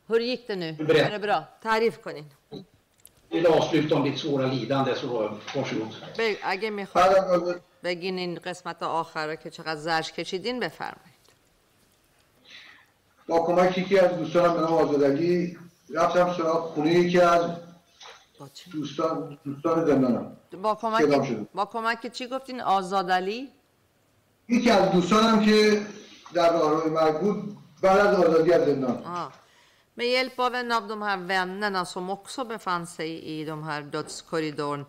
Hur 0.10 0.20
gick 0.20 0.48
det 0.48 0.56
nu? 0.56 0.72
Berätta. 0.74 1.08
Är 1.08 1.12
det 1.12 1.20
bra? 1.28 1.40
تعریف 1.64 1.98
کنین 2.06 2.26
Vill 3.32 3.46
avsluta 3.48 3.96
om 3.96 4.04
ditt 4.04 4.18
svåra 4.18 4.46
lidande 4.46 4.96
så 4.96 5.08
varsågod. 5.56 5.94
بگ- 6.18 6.38
اگه 6.44 6.70
می‌خواد 6.70 7.12
بعد 7.16 7.44
از 7.44 7.56
بگین 7.84 8.18
این 8.18 8.36
قسمت 8.36 8.84
آخر 8.84 9.28
رو 9.28 9.36
که 9.36 9.50
چقدر 9.50 9.76
زرش 9.76 10.12
کشیدین 10.12 10.60
بفرمایید 10.60 11.16
با 13.28 13.40
کمک 13.46 13.78
یکی 13.78 14.00
از 14.00 14.18
دوستانم 14.18 14.54
به 14.54 14.60
نام 14.60 14.74
آزادعلی 14.74 15.58
رفتم 15.90 16.34
سراغ 16.34 16.74
خونه 16.74 16.94
یکی 16.94 17.20
از؟ 17.20 17.52
دوستان 18.72 19.38
دوستان 19.46 19.86
زندانم 19.86 20.38
با 20.62 20.76
کمک. 20.76 21.38
با 21.54 21.66
کمک 21.66 22.12
چی 22.12 22.28
گفتین 22.28 22.62
آزادعلی 22.62 23.50
یکی 24.50 24.70
از 24.72 24.92
دوستانم 24.92 25.46
که 25.46 25.82
در 26.34 26.54
راهروی 26.54 26.90
مرگ 26.92 27.20
بود 27.20 27.58
بعد 27.82 28.00
از 28.00 28.16
آزادی 28.16 28.54
از 28.54 28.66
زندان. 28.66 29.04
Med 29.95 30.07
hjälp 30.07 30.39
av 30.39 30.55
en 30.55 30.73
av 30.73 30.89
de 30.89 31.03
här 31.03 31.17
vännerna 31.17 31.85
som 31.85 32.11
också 32.11 32.45
befann 32.45 32.87
sig 32.87 33.25
i 33.25 33.45
de 33.45 33.63
här 33.63 33.83
dödskorridoren 33.83 34.87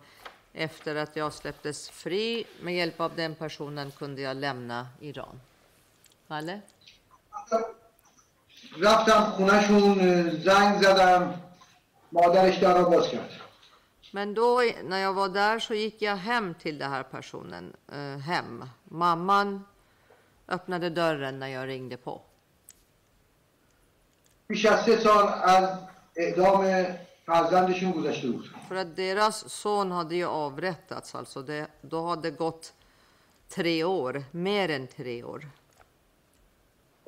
efter 0.52 0.96
att 0.96 1.16
jag 1.16 1.32
släpptes 1.32 1.90
fri, 1.90 2.44
med 2.62 2.76
hjälp 2.76 3.00
av 3.00 3.16
den 3.16 3.34
personen 3.34 3.90
kunde 3.90 4.22
jag 4.22 4.36
lämna 4.36 4.88
Iran. 5.00 5.40
Eller? 6.28 6.60
رفتم 8.78 9.24
خونهشون 9.24 10.30
زنگ 10.30 10.82
زدم 10.82 11.34
مادرش 12.12 12.56
در 12.58 12.74
را 12.74 12.82
باز 12.82 13.08
کرد 13.08 13.30
Men 14.14 14.34
då 14.34 14.62
när 14.84 14.98
jag 14.98 15.12
var 15.12 15.28
där 15.28 15.58
så 15.58 15.74
gick 15.74 16.02
jag 16.02 16.16
hem 16.16 16.54
till 16.54 16.78
den 16.78 16.90
här 16.90 17.02
personen, 17.02 17.76
eh, 17.92 18.18
hem. 18.18 18.64
Mamman 18.84 19.64
öppnade 20.48 20.90
dörren 20.90 21.38
när 21.38 21.48
jag 21.48 21.68
ringde 21.68 21.96
på. 21.96 22.22
بیش 24.47 24.65
از 24.65 24.85
سه 24.85 24.99
سال 24.99 25.27
از 25.43 25.69
اعدام 26.15 26.85
فرزندشون 27.25 27.91
گذشته 27.91 28.27
بود 28.27 28.45
För 28.69 28.75
att 28.75 28.95
deras 28.95 29.49
son 29.49 29.91
hade 29.91 30.15
ju 30.15 30.25
avrättats, 30.25 31.15
alltså 31.15 31.41
det, 31.41 31.67
då 31.81 32.07
hade 32.07 32.21
det 32.21 32.37
gått 32.37 32.73
tre 33.49 33.83
år, 33.83 34.23
mer 34.31 34.69
än 34.71 34.87
tre 34.87 35.23
år. 35.23 35.47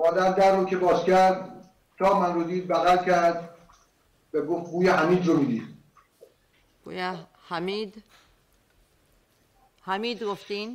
مادر 0.00 0.32
در 0.32 0.56
رو 0.56 0.64
که 0.64 0.76
باز 0.76 1.04
کرد 1.04 1.66
تا 1.98 2.20
من 2.20 2.34
رو 2.34 2.44
دید 2.44 2.68
بغل 2.68 3.04
کرد 3.04 3.50
و 4.34 4.40
گفت 4.40 4.70
بوی 4.70 4.88
حمید 4.88 5.26
رو 5.26 5.36
میدی 5.36 5.66
Boja 6.84 7.10
Hamid. 7.48 7.92
Hamid 9.86 10.18
Goftin. 10.24 10.70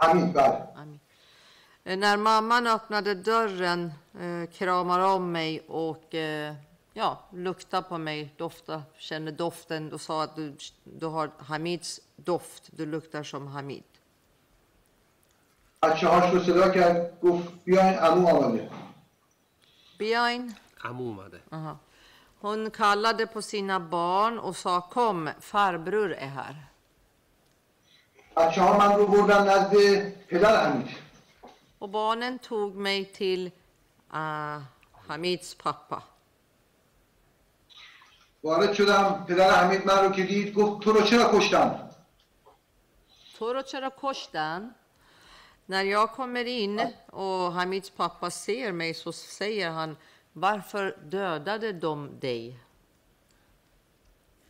حمید 0.00 0.32
بله 0.32 0.68
Hamid. 0.76 1.05
Eh, 1.85 1.97
När 1.97 2.17
mamman 2.17 2.67
öppnade 2.67 3.13
dörren, 3.15 3.93
eh, 4.19 4.49
kramar 4.57 4.99
om 4.99 5.31
mig 5.31 5.61
och 5.67 6.15
eh, 6.15 6.53
ja, 6.93 7.19
luktar 7.33 7.81
på 7.81 7.97
mig, 7.97 8.33
doftar, 8.37 8.81
känner 8.97 9.31
doften 9.31 9.93
och 9.93 10.01
sa 10.01 10.23
att 10.23 10.35
du, 10.35 10.55
du 10.83 11.05
har 11.05 11.31
Hamids 11.37 12.01
doft, 12.15 12.69
du 12.71 12.85
luktar 12.85 13.23
som 13.23 13.47
Hamid. 13.47 13.83
بچه 15.83 16.07
هاش 16.07 16.33
رو 16.33 16.39
صدا 16.39 16.69
کرد 16.69 17.19
گفت 17.23 17.49
بیاین 17.65 17.99
امو 17.99 18.27
آمده 18.27 18.69
Biain, 19.99 20.53
عمو 20.83 21.03
اومده 21.07 21.39
aha. 21.51 21.77
hon 22.41 22.71
kallade 22.71 23.27
på 23.27 23.41
sina 23.41 23.79
barn 23.79 24.39
och 24.39 24.55
sa 24.55 24.81
kom, 24.81 25.29
farbror 25.39 26.13
är 26.13 26.27
här. 26.27 26.55
بچه 28.37 28.61
ها 28.61 28.77
من 28.77 28.95
رو 28.95 29.07
بردن 29.07 29.43
نزد 29.49 29.73
پدر 30.29 30.55
حمید 30.65 30.89
Och 31.85 31.89
barnen 31.89 32.39
tog 32.39 32.75
mig 32.75 33.05
till 33.05 33.51
ah, 34.09 34.59
Hamids 35.07 35.55
pappa. 35.55 36.03
وارد 38.43 38.73
شدم 38.73 39.25
پدر 39.27 39.51
حمید 39.51 39.85
من 39.85 40.05
رو 40.05 40.11
که 40.11 40.23
دید 40.23 40.53
گفت 40.53 40.83
تو 40.83 40.91
رو 40.91 41.01
چرا 41.01 41.39
کشتن 41.39 41.89
تو 43.37 43.53
رو 43.53 43.61
چرا 43.61 43.91
کشتن؟ 43.97 44.75
När 45.65 45.83
jag 45.83 46.11
kommer 46.11 46.45
in 46.45 46.81
och 47.11 47.53
Hamids 47.53 47.89
pappa 47.89 48.31
ser 48.31 48.71
mig 48.71 48.93
så 48.93 49.11
säger 49.11 49.69
han 49.69 49.97
varför 50.33 50.97
dödade 51.09 51.71
de 51.71 52.19
dig? 52.19 52.59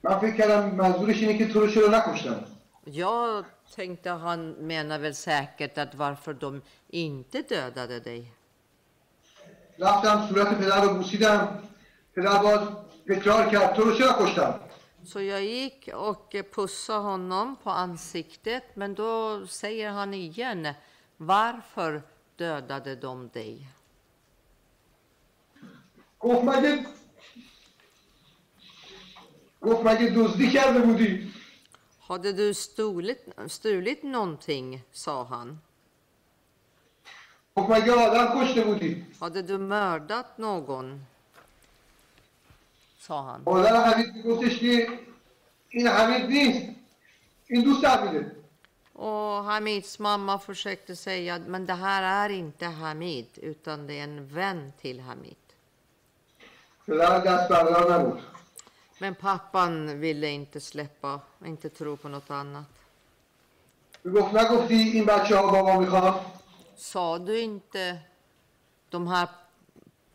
من 0.03 0.19
فکر 0.19 0.37
کردم 0.37 0.75
منظورش 0.75 1.21
اینه 1.21 1.37
که 1.37 1.53
تو 1.53 1.59
رو 1.59 1.67
چرا 1.67 1.87
نکشتن 1.87 2.45
Jag 2.85 3.45
tänkte 3.75 4.09
han 4.09 4.51
menar 4.51 4.99
väl 4.99 5.15
säkert 5.15 5.77
att 5.77 5.95
varför 5.95 6.33
de 6.33 6.61
inte 6.87 7.41
dödade 7.41 7.99
dig. 7.99 8.33
رفتم 9.79 10.27
صورت 10.27 10.57
پدر 10.59 10.81
رو 10.85 10.93
بوسیدم 10.93 11.47
پدر 12.15 12.37
باز 12.43 12.61
تکرار 13.07 13.49
کرد 13.51 13.75
تو 13.75 13.81
رو 13.81 13.91
چرا 13.97 14.13
کشتن 14.19 14.53
Så 15.05 15.21
jag 15.21 15.43
gick 15.43 15.89
och 15.93 16.35
pussade 16.55 16.99
honom 16.99 17.55
på 17.63 17.69
ansiktet 17.69 18.63
men 18.75 18.93
då 18.95 19.47
säger 19.47 19.89
han 19.89 20.13
igen 20.13 20.67
varför 21.17 22.01
dödade 22.35 22.95
de 22.95 23.29
dig? 23.33 23.67
گفت 26.19 26.43
مگه 26.43 26.85
گفت 29.61 29.85
مگه 29.85 30.09
دزدی 30.09 30.51
کرده 30.51 30.79
بودی 30.79 31.31
hade 32.08 32.32
du 32.32 32.54
stulit, 32.54 33.28
stulit 33.48 34.02
någonting? 34.02 34.82
sa 34.92 35.24
han. 35.24 35.58
Hade 39.20 39.42
du 39.42 39.58
mördat 39.58 40.38
någon? 40.38 41.06
sa 42.98 43.22
han. 43.22 43.42
Och 48.92 49.44
Hamids 49.44 49.98
mamma 49.98 50.38
försökte 50.38 50.96
säga 50.96 51.38
men 51.46 51.66
det 51.66 51.74
här 51.74 52.02
är 52.02 52.34
inte 52.34 52.66
Hamid 52.66 53.26
utan 53.34 53.86
det 53.86 53.98
är 53.98 54.04
en 54.04 54.28
vän 54.28 54.72
till 54.80 55.00
Hamid. 55.00 55.36
Men 58.98 59.14
pappan 59.14 60.00
ville 60.00 60.28
inte 60.30 60.60
släppa, 60.60 61.20
inte 61.44 61.68
tro 61.68 61.96
på 61.96 62.08
något 62.08 62.30
annat. 62.30 62.66
Sa 66.76 67.18
du 67.18 67.40
inte 67.40 67.98
de 68.88 69.06
här, 69.06 69.28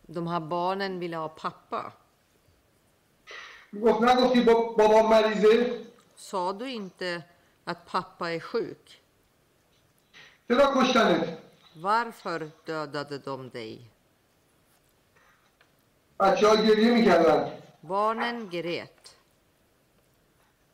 de 0.01 0.27
här 0.27 0.39
barnen 0.39 0.99
ville 0.99 1.17
ha 1.17 1.29
pappa? 1.29 1.91
Sa 6.15 6.53
du 6.53 6.71
inte 6.71 7.23
att 7.63 7.85
pappa 7.85 8.31
är 8.31 8.39
sjuk? 8.39 9.01
Varför 11.73 12.51
dödade 12.65 13.17
de 13.17 13.49
dig? 13.49 13.91
Att 16.17 16.41
jag 16.41 16.65
gjorde 16.65 16.91
mycket. 16.91 17.60
Barnen 17.88 18.50
grät 18.50 19.16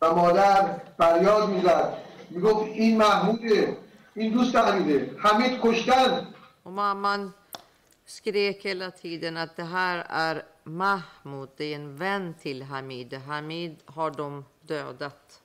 و 0.03 0.15
مادر 0.15 0.81
فریاد 0.99 1.51
میزد 1.51 1.99
میگفت 2.31 2.63
این 2.67 2.99
محموده 2.99 3.77
این 4.15 4.33
دوست 4.33 4.57
حمیده 4.57 5.15
حمید 5.19 5.61
کشتن 5.63 6.27
och 6.65 6.73
mamman 6.73 7.33
skrek 8.07 8.65
hela 8.65 8.91
tiden 8.91 9.37
att 9.37 9.57
det 9.57 9.65
här 9.65 10.07
är 10.09 10.45
Mahmoud, 10.65 11.49
det 11.57 11.65
är 11.65 11.77
en 11.77 11.97
vän 11.97 12.35
till 12.35 12.63
Hamid. 12.63 13.15
Hamid 13.15 13.77
har 13.87 14.11
de 14.11 14.45
dödat. 14.67 15.41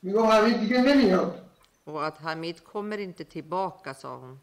میگفت 0.00 0.32
حمید 0.32 0.60
دیگه 0.60 0.82
نمیاد 0.82 1.40
Och 1.84 2.06
att 2.06 2.18
Hamid 2.18 2.64
kommer 2.64 2.98
inte 2.98 3.24
tillbaka, 3.24 3.94
sa 3.94 4.16
hon. 4.16 4.40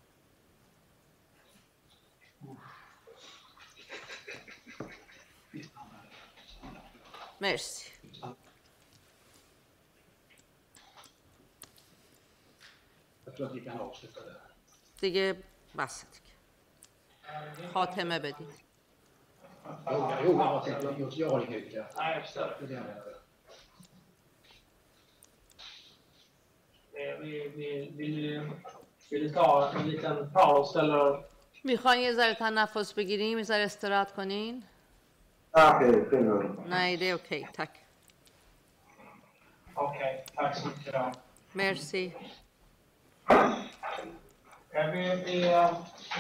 Du 29.11 29.31
ta 29.31 29.73
en 29.75 29.89
liten 29.89 30.31
paus 30.33 30.77
eller? 30.77 31.25
می‌خواین 31.65 32.01
یه 32.01 32.13
ذره 32.13 32.35
تنفس 32.35 32.93
بگیریم 32.93 33.39
یه 33.39 33.45
ذره 33.45 33.63
استراحت 33.63 34.13
کنین؟ 34.13 34.63
Ah, 35.51 35.77
okej, 35.77 36.05
Nej, 36.67 36.97
det 36.97 37.11
är 37.11 37.15
okej, 37.15 37.41
okay, 37.41 37.53
tack. 37.57 37.71
Okej, 39.75 40.25
okay, 40.25 40.45
tack 40.45 40.57
så 40.57 40.69
mycket. 40.69 40.93
Då. 40.93 41.13
Merci. 41.53 42.13
Vi, 44.93 45.23
vi 45.27 45.53
eh, 45.53 45.71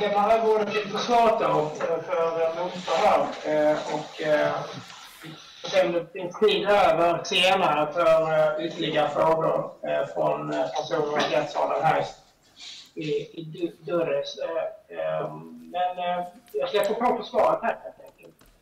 lämnar 0.01 0.31
över 0.31 0.55
ordet 0.55 0.73
till 0.73 0.91
försvaret 0.91 1.43
eh, 1.43 2.03
för 2.03 2.65
Mosa 2.65 2.93
här. 2.93 3.21
Eh, 3.45 3.95
och 3.95 4.21
vi 5.23 5.29
får 5.63 5.69
se 5.69 5.87
om 5.87 5.93
det 5.93 6.13
finns 6.13 6.39
tid 6.39 6.69
över 6.69 7.25
senare 7.25 7.93
för 7.93 8.63
ytterligare 8.63 9.09
frågor 9.09 9.71
från 10.15 10.51
personer 10.51 11.33
i 11.33 11.37
rättssalen 11.37 11.83
här 11.83 12.05
i, 12.95 13.11
i 13.11 13.73
Dörres. 13.81 14.37
Men 15.73 16.25
jag 16.53 16.69
släpper 16.69 16.95
på 16.95 17.17
försvaret 17.17 17.59
här. 17.63 17.79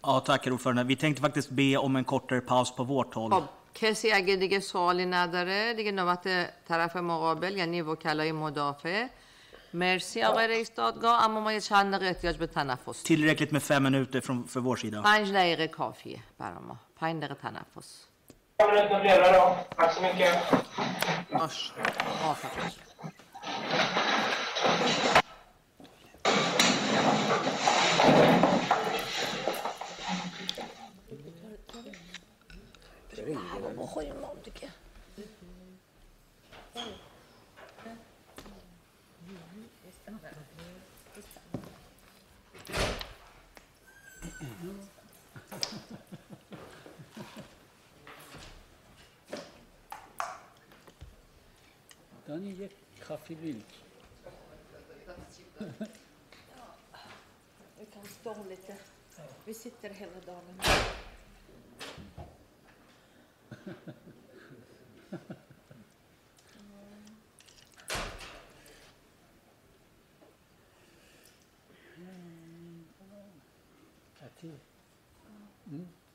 Ja, 0.05 0.19
tack 0.19 0.45
herr 0.45 0.53
ordförande. 0.53 0.83
Vi 0.83 0.95
tänkte 0.95 1.21
faktiskt 1.21 1.49
be 1.49 1.77
om 1.77 1.95
en 1.95 2.03
kortare 2.03 2.41
paus 2.41 2.75
på 2.75 2.83
vårt 2.83 3.13
håll. 3.13 3.31
خب 3.31 3.43
کسی 3.73 4.11
اگه 4.11 4.35
دیگه 4.35 4.59
سوالی 4.59 5.05
نداره 5.05 5.73
دیگه 5.73 5.91
نوبت 5.91 6.27
طرف 6.67 6.95
مقابل 6.95 7.57
یعنی 7.57 7.81
وکلای 7.81 8.31
مدافع 8.31 9.07
مرسی 9.73 10.23
آقای 10.23 10.47
رئیس 10.47 10.71
دادگاه 10.75 11.23
اما 11.25 11.39
ما 11.39 11.53
یه 11.53 11.59
چند 11.61 11.93
دقیقه 11.93 12.07
احتیاج 12.07 12.37
به 12.37 12.47
تنفس 12.47 12.85
داریم. 12.85 13.03
Tillräckligt 13.03 13.51
med 13.51 13.61
fem 13.61 13.83
minuter 13.83 14.19
från, 14.21 14.43
för 14.43 14.59
vår 14.59 14.75
sida. 14.75 15.01
پنج 15.03 15.31
دقیقه 15.31 15.67
کافیه 15.67 16.19
برای 16.39 16.63
ما 16.67 16.75
پنج 16.99 17.23
دقیقه 17.23 17.35
تنفس 17.35 18.07
Fem 18.61 18.67
minuter 18.69 18.99
blir 19.01 19.19
Det 33.26 33.32
ringde 33.32 33.68
de. 33.68 33.74
뭐허위 33.74 34.10
어떡해. 34.10 34.70
Dann 52.26 52.46
ihr 52.46 52.70
Kaffeebild. 53.00 53.64
Vi 57.78 57.84
kan 57.92 58.04
stå 58.04 58.34
lite. 58.48 58.76
Vi 59.46 59.54
sitter 59.54 59.90
hela 59.90 60.20
dagen. 60.20 61.05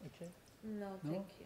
Okay. 0.06 0.32
No, 0.64 0.88
thank 1.04 1.28
you. 1.40 1.46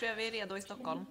tror 0.00 0.08
jag 0.08 0.16
vi 0.16 0.26
är 0.26 0.32
redo 0.32 0.56
i 0.56 0.60
Stockholm. 0.60 1.06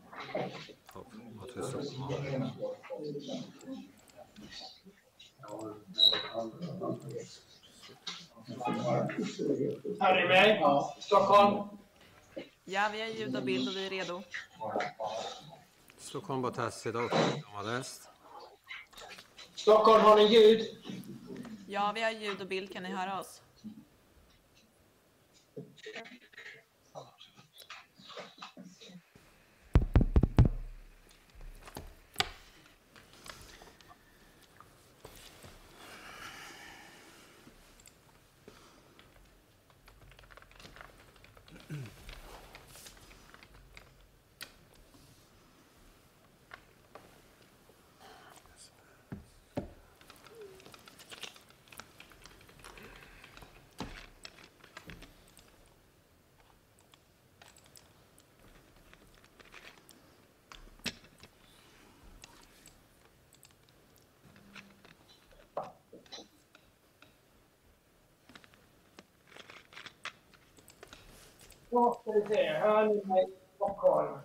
Hör 10.00 10.16
ni 10.16 10.28
mig? 10.28 10.64
Stockholm? 11.00 11.70
Ja, 12.66 12.90
vi 12.94 13.02
har 13.02 13.08
ljud 13.08 13.36
och 13.36 13.44
bild 13.44 13.68
och 13.68 13.76
vi 13.76 13.86
är 13.86 13.90
redo. 13.90 14.24
Stockholm 15.98 16.42
på 16.42 16.52
test 16.52 16.86
idag. 16.86 17.12
Stockholm, 19.56 20.04
har 20.04 20.16
ni 20.16 20.24
ljud? 20.24 20.66
Ja, 21.68 21.92
vi 21.96 22.02
har 22.02 22.12
ljud 22.12 22.42
och 22.42 22.48
bild. 22.48 22.74
Kan 22.74 22.84
ni 22.84 22.90
höra 22.90 23.20
oss? 23.20 23.42
Då 71.80 71.94
ska 71.94 72.12
vi 72.12 72.36
se. 72.36 72.54
Hör 72.54 72.86
ni 72.86 73.06
mig 73.06 73.24
i 73.24 73.56
Stockholm? 73.56 74.20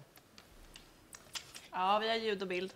Ja, 1.72 1.98
vi 1.98 2.08
har 2.08 2.16
ljud 2.16 2.42
och 2.42 2.48
bild. 2.48 2.74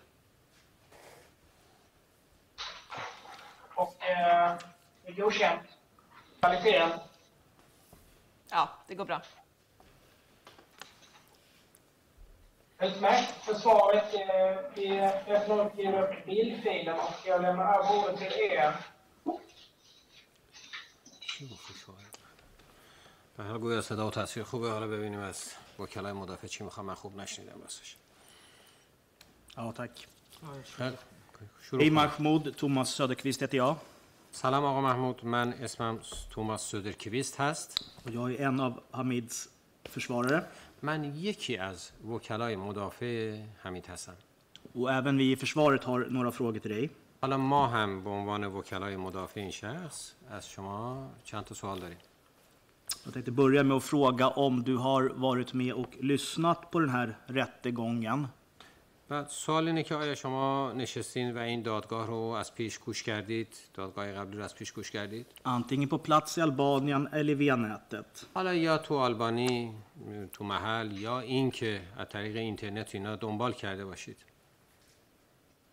Och 3.75 4.03
eh, 4.03 4.55
det 5.03 5.11
är 5.11 5.15
godkänt. 5.15 5.61
Kvaliteten. 6.39 6.89
Ja, 8.49 8.69
det 8.87 8.95
går 8.95 9.05
bra. 9.05 9.21
Utmärkt. 12.79 13.31
Försvaret. 13.31 14.13
Eh, 14.13 14.71
vi 14.73 15.01
öppnar 15.27 15.59
upp 15.59 16.25
bildfilen 16.25 16.99
och 16.99 17.13
jag 17.25 17.41
lämnar 17.41 17.79
över 17.79 17.99
ordet 17.99 18.17
till 18.17 18.41
er. 18.41 18.73
به 23.39 23.45
حال 23.45 23.57
گویا 23.57 23.81
صدا 23.81 24.07
و 24.07 24.11
تصویر 24.11 24.45
خوبه. 24.45 24.69
حالا 24.69 24.87
ببینیم 24.87 25.19
از 25.19 25.43
وکلای 25.79 26.13
مدافع 26.13 26.47
چی 26.47 26.63
می‌خوام 26.63 26.85
من 26.85 26.93
خوب 26.93 27.17
نشنیدم 27.17 27.61
راستش. 27.61 27.97
Hej 30.77 30.93
کن. 31.71 31.99
Mahmoud, 31.99 32.43
Thomas 32.57 32.89
Söderqvist 32.97 33.41
heter 33.41 33.57
jag. 33.57 33.77
سلام 34.31 34.65
آقا 34.65 34.81
محمود. 34.81 35.25
من 35.25 35.53
اسمم 35.53 35.99
توماس 36.29 36.61
سودرکویست 36.61 37.41
هست. 37.41 37.85
Och 38.05 38.11
jag 38.11 38.31
är 38.31 38.47
en 38.47 38.59
av 38.59 38.83
Hamids 38.91 39.47
försvarare. 39.89 40.41
من 40.81 41.15
یکی 41.15 41.57
از 41.57 41.91
وکلای 42.07 42.55
مدافع 42.55 43.41
حمید 43.63 43.87
هستم. 43.87 44.15
Och 44.75 44.91
även 44.91 45.17
vi 45.17 45.31
i 45.31 45.35
försvaret 45.35 45.83
har 45.83 45.99
några 45.99 46.31
frågor 46.31 46.59
till 46.59 46.71
dig. 46.71 46.89
حالا 47.21 47.37
ما 47.37 47.67
هم 47.67 48.03
به 48.03 48.09
عنوان 48.09 48.43
وکلای 48.43 48.95
مدافع 48.95 49.39
این 49.39 49.51
شخص 49.51 50.11
از 50.29 50.49
شما 50.49 51.11
چند 51.23 51.43
تا 51.43 51.55
سوال 51.55 51.79
داریم. 51.79 51.97
Jag 53.04 53.14
tänkte 53.14 53.30
börja 53.30 53.62
med 53.62 53.76
att 53.76 53.84
fråga 53.84 54.28
om 54.28 54.62
du 54.62 54.76
har 54.76 55.02
varit 55.08 55.52
med 55.52 55.72
och 55.72 55.96
lyssnat 56.00 56.70
på 56.70 56.80
den 56.80 56.88
här 56.88 57.18
rättegången. 57.26 58.26
و 59.10 59.24
سوال 59.28 59.66
اینه 59.66 59.82
که 59.82 59.94
آیا 59.94 60.14
شما 60.14 60.72
نشستین 60.72 61.34
و 61.34 61.38
این 61.38 61.62
دادگاه 61.62 62.06
رو 62.06 62.16
از 62.16 62.54
پیش 62.54 62.78
گوش 62.78 63.02
کردید 63.02 63.56
دادگاه 63.74 64.12
قبلی 64.12 64.36
رو 64.36 64.44
از 64.44 64.54
پیش 64.54 64.72
گوش 64.72 64.90
کردید 64.90 65.26
Antingen 65.44 65.88
på 65.88 65.98
plats 65.98 66.38
i 66.38 66.40
Albanien 66.40 67.08
eller 67.12 67.34
via 67.34 67.56
nätet. 67.56 68.26
حالا 68.34 68.54
یا 68.54 68.78
تو 68.78 68.94
آلبانی 68.94 69.74
تو 70.32 70.44
محل 70.44 70.92
یا 70.92 71.20
این 71.20 71.50
که 71.50 71.80
از 71.96 72.08
طریق 72.08 72.36
اینترنت 72.36 72.94
اینا 72.94 73.16
دنبال 73.16 73.52
کرده 73.52 73.84
باشید 73.84 74.16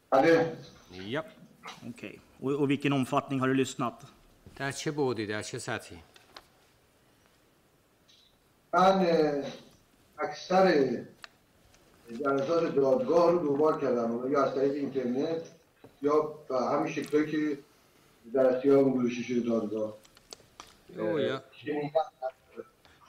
بله 0.10 0.58
یا 0.94 1.24
Okej. 1.90 2.20
Och, 2.42 2.52
och 2.52 2.70
vilken 2.70 2.94
omfattning 2.94 3.40
har 3.40 3.48
du 3.48 3.54
lyssnat? 3.54 4.06
در 4.56 4.72
چه 4.72 4.92
بعدی 4.92 5.26
در 5.28 5.42
چه 5.42 5.60
سطحی 5.60 5.98
من 8.76 9.06
اه، 9.06 9.44
اکثر 10.20 10.98
جلسات 12.20 12.76
دادگاه 12.76 13.32
رو 13.32 13.48
دنبال 13.48 13.82
کردم 13.82 14.12
حالا 14.18 14.30
یا 14.30 14.44
از 14.44 14.56
طریق 14.56 14.72
اینترنت 14.74 15.42
یا 16.02 16.22
به 16.50 16.58
همین 16.58 16.94
شکلی 16.94 17.32
که 17.32 17.58
در 18.34 18.56
اختیار 18.56 18.84
گذاشته 18.84 19.24
شده 19.24 19.40
دادگاه 19.40 19.98
Jo, 20.98 21.20
jag, 21.20 21.40
شنیدم. 21.52 21.92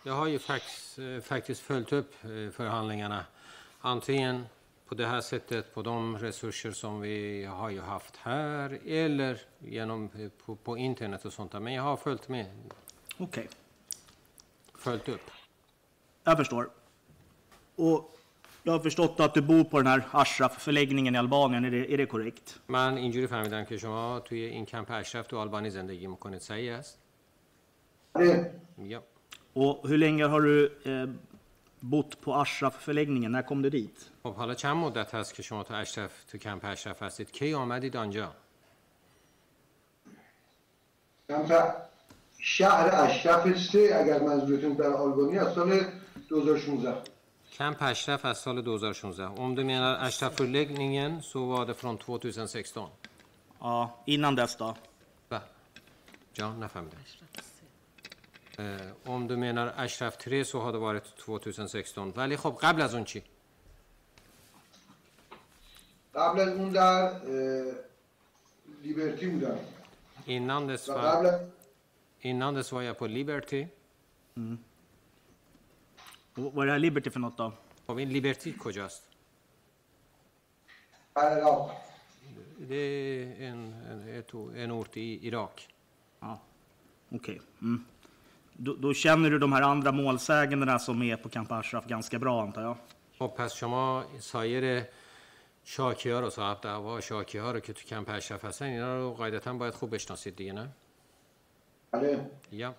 jag 0.04 0.12
har 0.12 0.26
ju 0.26 0.38
faktiskt, 0.38 0.98
eh, 0.98 1.20
faktiskt 1.20 1.60
följt 1.60 1.92
upp 1.92 2.12
eh, 2.24 2.50
förhandlingarna. 2.50 3.24
Antingen 3.80 4.46
på 4.88 4.94
det 4.94 5.06
här 5.06 5.20
sättet, 5.20 5.74
på 5.74 5.82
de 5.82 6.18
resurser 6.18 6.70
som 6.72 7.00
vi 7.00 7.44
har 7.44 7.70
ju 7.70 7.80
haft 7.80 8.16
här 8.16 8.78
eller 8.86 9.40
genom 9.58 10.10
eh, 10.18 10.28
på, 10.46 10.56
på 10.56 10.76
internet 10.78 11.24
och 11.24 11.32
sånt 11.32 11.52
där. 11.52 11.60
Men 11.60 11.72
jag 11.72 11.82
har 11.82 11.96
följt 11.96 12.28
med, 12.28 12.46
Okej, 13.18 13.48
följt 14.74 15.08
upp. 15.08 15.30
Jag 16.27 16.37
förstår. 16.37 16.69
Och 17.75 18.17
jag 18.63 18.73
har 18.73 18.79
förstått 18.79 19.19
att 19.19 19.33
du 19.33 19.41
bor 19.41 19.63
på 19.63 19.77
den 19.77 19.87
här 19.87 20.07
Ashraf-förläggningen 20.11 21.15
i 21.15 21.17
Albanien, 21.17 21.65
är 21.65 21.71
det, 21.71 21.93
är 21.93 21.97
det 21.97 22.05
korrekt? 22.05 22.59
من 22.67 22.97
اینجوری 22.97 23.27
فهمیدم 23.27 23.63
که 23.63 23.77
شما 23.77 24.19
توی 24.19 24.43
این 24.43 24.65
کمپ 24.65 24.91
اشرف 24.91 25.27
تو 25.27 25.37
آلبانی 25.37 25.69
زندگی 25.69 26.07
می‌کنید 26.07 26.41
صحیح 26.41 26.73
است؟ 26.73 26.97
بله 28.13 28.51
Ja. 28.77 29.01
Och 29.53 29.89
hur 29.89 29.97
länge 29.97 30.25
har 30.25 30.41
du 30.41 30.65
eh, 30.85 31.09
bott 31.79 32.21
på 32.21 32.33
Ashraf-förläggningen? 32.33 33.31
När 33.31 33.41
kom 33.41 33.61
du 33.61 33.69
dit? 33.69 34.11
خب 34.23 34.33
حالا 34.35 34.53
چند 34.53 34.77
مدت 34.77 35.15
هست 35.15 35.33
که 35.33 35.43
شما 35.43 35.63
تو 35.63 35.73
اشرف 35.73 36.23
تو 36.31 36.37
کمپ 36.37 36.65
اشرف 36.65 37.03
هستید؟ 37.03 37.31
کی 37.31 37.53
آمدید 37.53 37.97
آنجا؟ 37.97 38.33
کمپ 41.29 41.73
شهر 42.39 42.89
اشرف 42.93 43.59
سه 43.59 43.95
اگر 43.95 44.19
منظورتون 44.19 44.73
در 44.73 44.93
آلبانی 44.93 45.39
از 45.39 45.53
سال 45.53 45.81
2016 46.29 47.03
Camp 47.57 47.81
Ashraf 47.81 48.25
از 48.25 48.37
سال 48.37 48.61
2016. 48.61 49.31
Om 49.37 49.55
du 49.55 49.63
menar 49.63 49.95
Ashraf-förläggningen 50.07 51.21
så 51.21 51.45
var 51.45 51.65
det 51.65 51.73
från 51.73 51.97
2016. 51.97 52.89
Ja, 53.59 54.03
innan 54.05 54.35
dess 54.35 54.55
då? 54.55 54.75
Va? 55.29 55.41
Ja. 56.33 56.53
Eh, 58.57 58.65
Om 59.05 59.27
du 59.27 59.37
menar 59.37 59.73
Ashraf 59.77 60.17
3 60.17 60.45
så 60.45 60.59
har 60.59 60.71
det 60.71 60.77
varit 60.77 61.17
2016. 61.17 62.13
ولی 62.15 62.37
خب 62.37 62.57
قبل 62.61 62.81
از 62.81 62.95
اون 62.95 63.05
چی؟ 63.05 63.23
قبل 66.15 66.39
از 66.39 66.47
اون 66.57 66.69
در 66.69 67.21
لیبرتی 68.83 69.27
بودم 69.27 69.57
Innan 70.27 70.67
dess 70.67 70.87
var, 70.89 71.39
innan 72.21 72.53
dess 72.55 72.71
var 72.71 72.81
jag 72.81 72.97
på 72.97 73.07
Liberty. 73.07 73.67
Och 76.36 76.52
vad 76.54 76.62
är 76.62 76.66
det 76.66 76.72
här 76.72 76.78
Liberty 76.78 77.10
för 77.10 77.20
något 77.20 77.36
då? 77.36 77.52
خب 77.86 77.96
این 77.96 78.08
لیبرتی 78.08 78.52
کجاست؟ 78.58 79.02
عراق 81.14 81.70
Det 82.68 82.74
är 82.74 83.48
en, 83.48 83.74
en, 83.90 84.18
ett, 84.18 84.34
en 84.56 84.70
ort 84.70 84.96
i 84.96 85.26
Irak. 85.26 85.68
Ja, 86.20 86.40
okej. 87.10 87.40
Mm. 87.62 87.84
Då, 88.52 88.74
då 88.74 88.94
känner 88.94 89.30
du 89.30 89.38
de 89.38 89.52
här 89.52 89.62
andra 89.62 89.92
målsägandena 89.92 90.78
som 90.78 91.02
är 91.02 91.16
på 91.16 91.28
Camp 91.28 91.52
Ashraf 91.52 91.86
ganska 91.86 92.18
bra 92.18 92.42
antar 92.42 92.62
jag? 92.62 92.76
خب 93.18 93.28
پس 93.36 93.54
شما 93.54 94.04
سایر 94.18 94.84
شاکی 95.64 96.10
ها 96.10 96.20
رو 96.20 96.30
صاحب 96.30 96.60
دعوا 96.60 97.00
شاکی 97.00 97.38
ها 97.38 97.52
رو 97.52 97.60
که 97.60 97.72
تو 97.72 97.82
کمپ 97.82 98.08
اشرف 98.08 98.44
هستن 98.44 98.64
اینا 98.64 98.96
رو 98.96 99.14
قاعدتا 99.14 99.52
باید 99.52 99.74
خوب 99.74 99.94
بشناسید 99.94 100.36
دیگه 100.36 100.52
نه؟ 100.52 100.68
بله 101.92 102.30
Ja. 102.52 102.74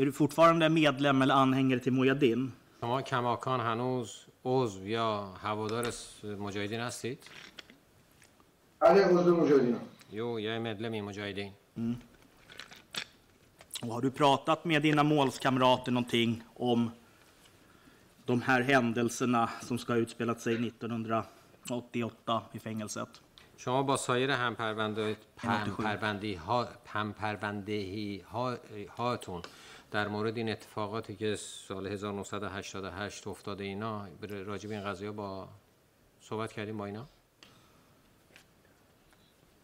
Är 0.00 0.04
du 0.06 0.12
fortfarande 0.12 0.68
medlem 0.68 1.22
eller 1.22 1.34
anhängare 1.34 1.80
till 1.80 1.92
Mujahedin? 1.92 2.52
شما 2.80 3.02
کماکان 3.02 3.60
هنوز 3.60 4.26
عضو 4.44 4.86
یا 4.86 5.34
هوادار 5.42 5.90
س- 5.90 6.24
مجاهدین 6.24 6.80
هستید؟ 6.80 7.18
بله 8.80 9.04
عضو 9.04 9.36
مجاهدینم 9.36 9.80
Jo, 10.12 10.38
jag 10.40 10.54
är 10.56 10.60
medlem 10.60 10.94
i 10.94 11.02
Mujahedin. 11.02 11.52
Och 13.82 13.88
har 13.94 14.00
du 14.00 14.10
pratat 14.10 14.64
med 14.64 14.82
dina 14.82 15.02
målskamrater 15.02 15.92
någonting 15.92 16.42
om 16.54 16.90
de 18.24 18.42
här 18.42 18.60
händelserna 18.60 19.50
som 19.62 19.78
ska 19.78 19.92
ha 19.92 19.98
utspelat 20.00 20.40
sig 20.40 20.54
1988 20.66 22.42
i 22.52 22.58
fängelset? 22.58 23.08
شما 23.58 23.82
با 23.82 23.96
سایر 23.96 24.30
هم 24.30 24.54
پرونده 24.54 25.16
هم 25.38 25.76
پروندی 25.76 26.34
ها 26.34 26.68
هم 26.86 27.12
پروندهی 27.12 28.20
ها 28.32 28.56
هاتون 28.96 29.42
در 29.91 30.07
مورد 30.07 30.37
این 30.37 30.49
اتفاقاتی 30.49 31.15
که 31.15 31.35
سال 31.35 31.87
1988 31.87 33.27
افتاده 33.27 33.63
اینا 33.63 34.07
بر- 34.21 34.27
راجع 34.27 34.69
به 34.69 34.75
این 34.75 34.83
قضیه 34.83 35.11
با 35.11 35.47
صحبت 36.21 36.53
کردیم 36.53 36.77
با 36.77 36.85
اینا 36.85 37.07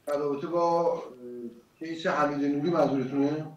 در 0.07 0.17
رابطه 0.17 0.47
با 0.47 1.03
کیس 1.80 2.07
حمید 2.07 2.45
نوری 2.55 2.69
منظورتونه 2.71 3.47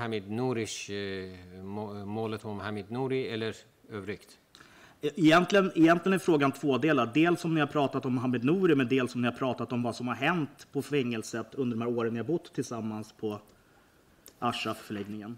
Hamid 0.00 0.26
Nourish, 0.40 0.88
eh, 0.90 1.62
må- 1.74 2.04
målet 2.06 2.44
om 2.44 2.60
Hamid 2.60 2.88
Nouri 2.90 3.28
eller 3.34 3.54
övrigt? 3.90 4.38
E- 5.02 5.12
Egentligen, 5.16 5.72
egentligen 5.74 6.12
är 6.12 6.18
frågan 6.18 6.52
tvådelad. 6.52 7.08
Dels 7.14 7.44
om 7.44 7.54
ni 7.54 7.60
har 7.60 7.66
pratat 7.66 8.06
om 8.06 8.14
Mohammed 8.14 8.44
Nouri, 8.44 8.74
men 8.74 8.88
dels 8.88 9.14
om 9.14 9.20
ni 9.20 9.26
har 9.28 9.36
pratat 9.44 9.72
om 9.72 9.82
vad 9.82 9.96
som 9.96 10.08
har 10.08 10.14
hänt 10.14 10.66
på 10.72 10.82
fängelset 10.82 11.54
under 11.54 11.76
de 11.76 11.82
här 11.82 11.98
åren 11.98 12.12
ni 12.12 12.18
har 12.18 12.26
bott 12.26 12.54
tillsammans 12.54 13.12
på 13.20 13.40
Ashraf-förläggningen. 14.50 15.36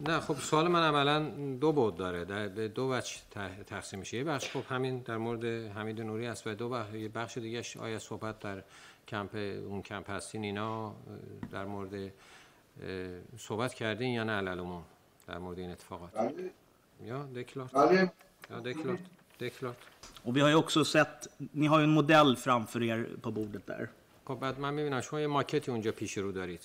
نه 0.00 0.20
خب 0.20 0.34
سوال 0.34 0.68
من 0.68 0.82
عملا 0.82 1.20
دو 1.60 1.72
بود 1.72 1.96
داره. 1.96 2.24
در 2.24 2.46
دو 2.48 2.88
بخش 2.88 3.16
ت- 3.30 3.62
تقسیم 3.66 3.98
میشه. 3.98 4.16
یه 4.16 4.24
بخش 4.24 4.50
خب 4.50 4.62
همین 4.68 4.98
در 4.98 5.16
مورد 5.16 5.44
حمید 5.76 6.00
نوری 6.00 6.26
است 6.26 6.46
و 6.46 6.54
دو 6.54 6.68
بخش 6.68 6.94
یه 6.94 7.08
بخش 7.08 7.38
دیگه 7.38 7.62
آیا 7.80 7.98
صحبت 7.98 8.38
در 8.40 8.62
کمپ 9.08 9.34
اون 9.68 9.82
کمپ 9.82 10.10
هستین 10.10 10.44
اینا 10.44 10.94
در 11.50 11.64
مورد 11.64 12.12
صحبت 13.38 13.74
کردین 13.74 14.10
یا 14.14 14.24
نه 14.24 14.32
علالمون 14.32 14.82
در 15.26 15.38
مورد 15.38 15.58
این 15.58 15.70
اتفاقات. 15.70 16.10
بله. 16.12 16.50
یا 17.04 17.22
دکلارت 17.36 17.72
بله. 17.74 18.12
ja 18.50 18.60
دکلارت 18.64 18.98
دکلارت 19.40 19.76
Och 20.24 20.36
vi 20.36 20.40
har 20.40 20.48
ju 20.48 20.54
också 20.64 20.84
sett, 20.84 21.28
ni 21.52 21.66
har 21.66 21.78
ju 21.80 21.84
en 21.84 21.94
modell 22.00 22.36
framför 22.36 22.82
er 22.82 23.08
på 23.22 23.30
bordet 23.30 23.66
där. 23.66 23.88
خب 24.24 24.34
بعد 24.34 24.60
من 24.60 24.74
می‌بینم 24.74 25.00
شما 25.00 25.20
یه 25.20 25.26
ماکتی 25.26 25.70
اونجا 25.70 25.92
پیش 25.92 26.18
رو 26.18 26.32
دارید. 26.32 26.60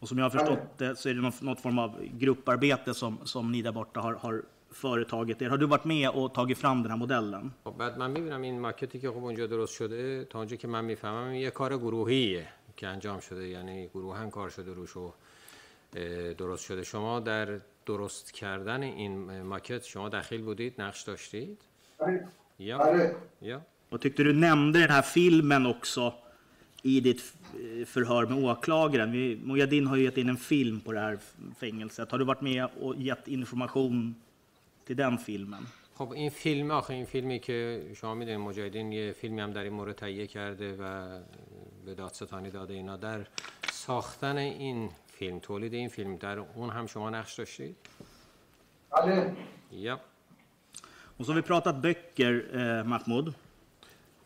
Och 0.00 0.08
som 0.08 0.18
jag 0.18 0.24
har 0.24 0.30
förstått 0.30 0.78
det 0.78 0.96
så 0.96 1.08
är 1.08 1.14
det 1.14 1.20
något, 1.20 1.42
något 1.42 1.60
form 1.60 1.78
av 1.78 2.04
grupparbete 2.04 2.94
som, 2.94 3.18
som 3.24 3.52
ni 3.52 3.62
där 3.62 3.72
borta 3.72 4.00
har, 4.00 4.14
har 4.14 4.42
företagit 4.70 5.42
er. 5.42 5.48
Har 5.48 5.58
du 5.58 5.66
varit 5.66 5.84
med 5.84 6.08
och 6.08 6.34
tagit 6.34 6.58
fram 6.58 6.82
den 6.82 6.90
här 6.90 6.98
modellen? 6.98 7.52
خب 7.64 7.76
بعد 7.78 7.98
من 7.98 8.10
میبینم 8.10 8.42
این 8.42 8.60
ماکتی 8.60 8.98
که 8.98 9.10
خب 9.10 9.24
اونجا 9.24 9.46
درست 9.46 9.74
شده 9.74 10.24
تا 10.24 10.38
اونجا 10.38 10.56
که 10.56 10.68
من 10.68 10.84
میفهمم 10.84 11.28
این 11.28 11.40
یه 11.40 11.50
کار 11.50 11.78
گروهیه 11.78 12.48
که 12.76 12.86
انجام 12.86 13.20
شده 13.20 13.48
یعنی 13.48 13.86
گروه 13.86 14.16
هم 14.16 14.30
کار 14.30 14.50
شده 14.50 14.72
روش 14.72 14.96
و 14.96 15.12
اه، 15.96 16.34
درست 16.34 16.64
شده 16.64 16.82
شما 16.84 17.20
در 17.20 17.60
درست 17.86 18.32
کردن 18.32 18.82
این 18.82 19.42
ماکت 19.42 19.84
شما 19.84 20.08
دخیل 20.08 20.42
بودید 20.42 20.80
نقش 20.80 21.02
داشتید 21.02 21.62
بله 21.98 22.28
یا 22.58 22.78
بله 22.78 23.16
یا 23.42 23.60
Jag 23.90 24.00
tyckte 24.00 24.22
du 24.22 24.32
nämnde 24.32 24.78
den 24.78 24.90
här 24.90 25.02
filmen 25.02 25.66
också 25.66 26.14
i 26.82 27.00
ditt 27.00 27.20
eh, 27.20 27.86
förhör 27.86 28.26
med 28.26 28.44
åklagaren. 28.44 29.12
Vi, 29.12 29.36
Mujahedin 29.36 29.86
har 29.86 29.96
ju 29.96 30.02
gett 30.02 30.18
in 30.18 30.28
en 30.28 30.36
film 30.36 30.80
på 30.80 30.92
det 30.92 31.00
här 31.00 31.18
fängelset. 31.58 32.10
Har 32.10 32.18
du 32.18 32.24
varit 32.24 32.40
med 32.40 32.68
och 32.80 32.96
gett 32.96 33.28
information 33.28 34.14
till 34.84 34.96
den 34.96 35.18
filmen? 35.18 35.66
خب 35.94 36.12
این 36.12 36.30
فیلم 36.30 36.70
آخه 36.70 36.94
این 36.94 37.04
فیلمی 37.04 37.38
که 37.38 37.90
شما 37.96 38.14
میدونید 38.14 38.40
مجاهدین 38.40 38.92
یه 38.92 39.12
فیلمی 39.12 39.40
هم 39.40 39.52
در 39.52 39.62
این 39.62 39.72
مورد 39.72 39.94
تهیه 39.94 40.26
کرده 40.26 40.76
و 40.80 41.18
به 41.84 41.94
دادستانی 41.94 42.50
داده 42.50 42.74
اینا 42.74 42.96
در 42.96 43.26
ساختن 43.70 44.36
این 44.36 44.90
فیلم 45.06 45.38
تولید 45.38 45.74
این 45.74 45.88
فیلم 45.88 46.16
در 46.16 46.38
اون 46.38 46.70
هم 46.70 46.86
شما 46.86 47.10
نقش 47.10 47.34
داشتید 47.34 47.76
بله 48.90 49.36
یا 49.72 50.00
Och 51.18 51.26
så 51.26 51.32
har 51.32 51.36
vi 51.36 51.42
pratat 51.42 51.82
böcker, 51.82 52.34
eh, 52.54 52.84
Mahmoud. 52.84 53.34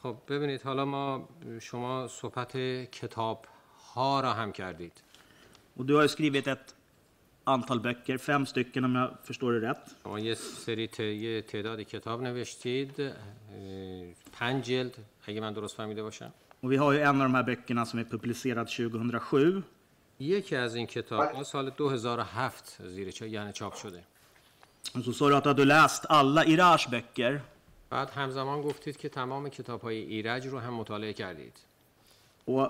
خب 0.06 0.18
ببینید 0.28 0.62
حالا 0.62 0.86
ما 0.86 1.30
شما 1.62 2.08
صحبت 2.08 2.58
کتاب 2.92 3.46
ها 3.94 4.20
را 4.20 4.34
هم 4.34 4.52
کردید. 4.52 5.02
و 5.78 5.84
دو 5.84 5.98
های 5.98 6.08
سکریویت 6.08 6.48
ات 6.48 6.74
انتال 7.48 7.80
بکر 7.80 8.18
فم 8.18 8.46
ستکن 8.46 8.84
امیا 8.84 9.20
فشتور 9.24 9.54
رت. 9.54 9.96
ما 10.06 10.20
یه 10.20 10.34
سری 10.34 10.88
ت... 10.88 11.00
یه 11.00 11.42
تعدادی 11.42 11.86
کتاب 11.86 12.22
نوشتید 12.22 13.14
پنج 14.34 14.66
جلد 14.66 14.96
اگه 15.28 15.42
من 15.42 15.54
درست 15.54 15.78
فهمیده 15.78 16.04
باشم. 16.04 16.34
و 16.64 16.68
وی 16.68 16.76
ها 16.76 16.96
یه 16.96 17.10
این 17.12 17.22
رمه 17.22 17.44
بکرنا 17.44 17.86
سمی 17.86 18.04
پبلیسیرد 18.04 18.68
2007. 18.78 19.64
یکی 20.20 20.56
از 20.56 20.76
این 20.76 20.86
کتاب 20.86 21.32
ها 21.32 21.44
سال 21.44 21.70
2007 21.70 22.78
زیر 22.88 23.12
چه 23.12 23.30
یعنی 23.30 23.54
چاپ 23.54 23.74
شده. 23.74 24.04
Så 25.06 25.14
sa 25.14 25.30
du 25.30 25.36
att 25.36 25.58
du 25.58 25.66
läst 25.66 26.04
alla 26.10 26.42
Irash-böcker. 26.54 27.55
بعد 27.90 28.10
همزمان 28.10 28.62
گفتید 28.62 28.98
که 28.98 29.10
تمام 29.10 29.50
کتاب 29.50 29.82
های 29.82 29.98
ایرج 29.98 30.48
رو 30.48 30.60
هم 30.60 30.74
مطالعه 30.74 31.14
کردید 31.14 31.54
Och 32.48 32.70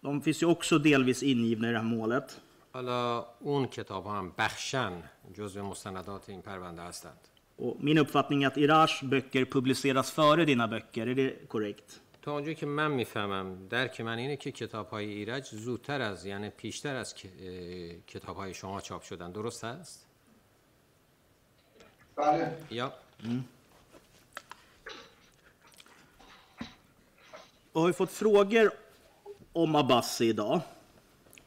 de 0.00 0.20
finns 0.20 0.42
ju 0.42 0.46
också 0.46 0.78
delvis 0.78 1.22
ingivna 1.22 1.68
i 1.68 1.72
det 1.72 1.78
här 1.78 1.84
målet. 1.84 2.40
حالا 2.72 3.26
اون 3.40 3.66
کتاب 3.66 4.04
ها 4.04 4.18
هم 4.18 4.32
بخشن 4.38 4.92
جزو 5.34 5.62
مستندات 5.62 6.28
این 6.28 6.42
پرونده 6.42 6.82
هستند 6.82 7.28
Och 7.58 7.76
min 7.80 7.98
uppfattning 7.98 8.42
är 8.42 8.46
att 8.46 8.56
Irars 8.56 9.02
böcker 9.02 9.44
publiceras 9.44 10.10
före 10.10 10.44
dina 10.44 10.68
böcker. 10.68 11.06
Är 11.06 11.14
det 11.14 11.48
korrekt? 11.48 12.00
تا 12.22 12.32
اونجا 12.32 12.52
که 12.52 12.66
من 12.66 12.90
می‌فهمم 12.90 13.68
درک 13.68 14.00
من 14.00 14.18
اینه 14.18 14.36
که 14.36 14.52
کتاب 14.52 14.88
های 14.88 15.06
ایرج 15.06 15.44
زودتر 15.44 16.00
از 16.00 16.26
یعنی 16.26 16.50
پیشتر 16.50 16.96
از 16.96 17.14
کتاب 18.06 18.36
های 18.36 18.54
شما 18.54 18.80
چاپ 18.80 19.02
شدن 19.02 19.32
درست 19.32 19.64
است؟ 19.64 20.06
بله 22.16 22.56
یا 22.70 22.92
Jag 27.75 27.81
har 27.81 27.87
ju 27.87 27.93
fått 27.93 28.11
frågor 28.11 28.71
om 29.53 29.75
Abbasi 29.75 30.25
idag. 30.25 30.61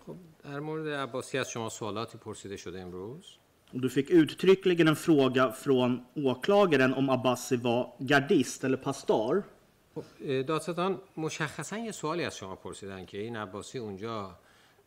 خب 0.07 0.17
در 0.45 0.61
مورد 0.61 0.89
عباسی 0.89 1.39
از 1.39 1.51
شما 1.51 1.69
سوالاتی 1.69 2.19
پرسیده 2.19 2.57
شده 2.57 2.81
امروز 2.81 3.39
Och 3.73 3.81
du 3.81 3.91
fick 3.91 4.11
uttryckligen 4.11 4.89
en 4.89 4.97
fråga 4.97 5.53
från 5.53 6.05
åklagaren 6.17 6.95
om 6.95 7.11
Abbasi 7.11 7.57
var 7.57 7.93
gardist 7.99 8.65
eller 8.65 8.77
pastor. 8.77 9.43
خب 9.95 10.05
اه، 10.25 10.43
دادستان 10.43 11.01
مشخصا 11.17 11.79
یه 11.79 11.93
سوالی 11.93 12.25
از 12.25 12.37
شما 12.37 12.57
پرسیدن 12.57 13.05
که 13.07 13.19
این 13.19 13.37
عباسی 13.37 13.79
اونجا 13.79 14.39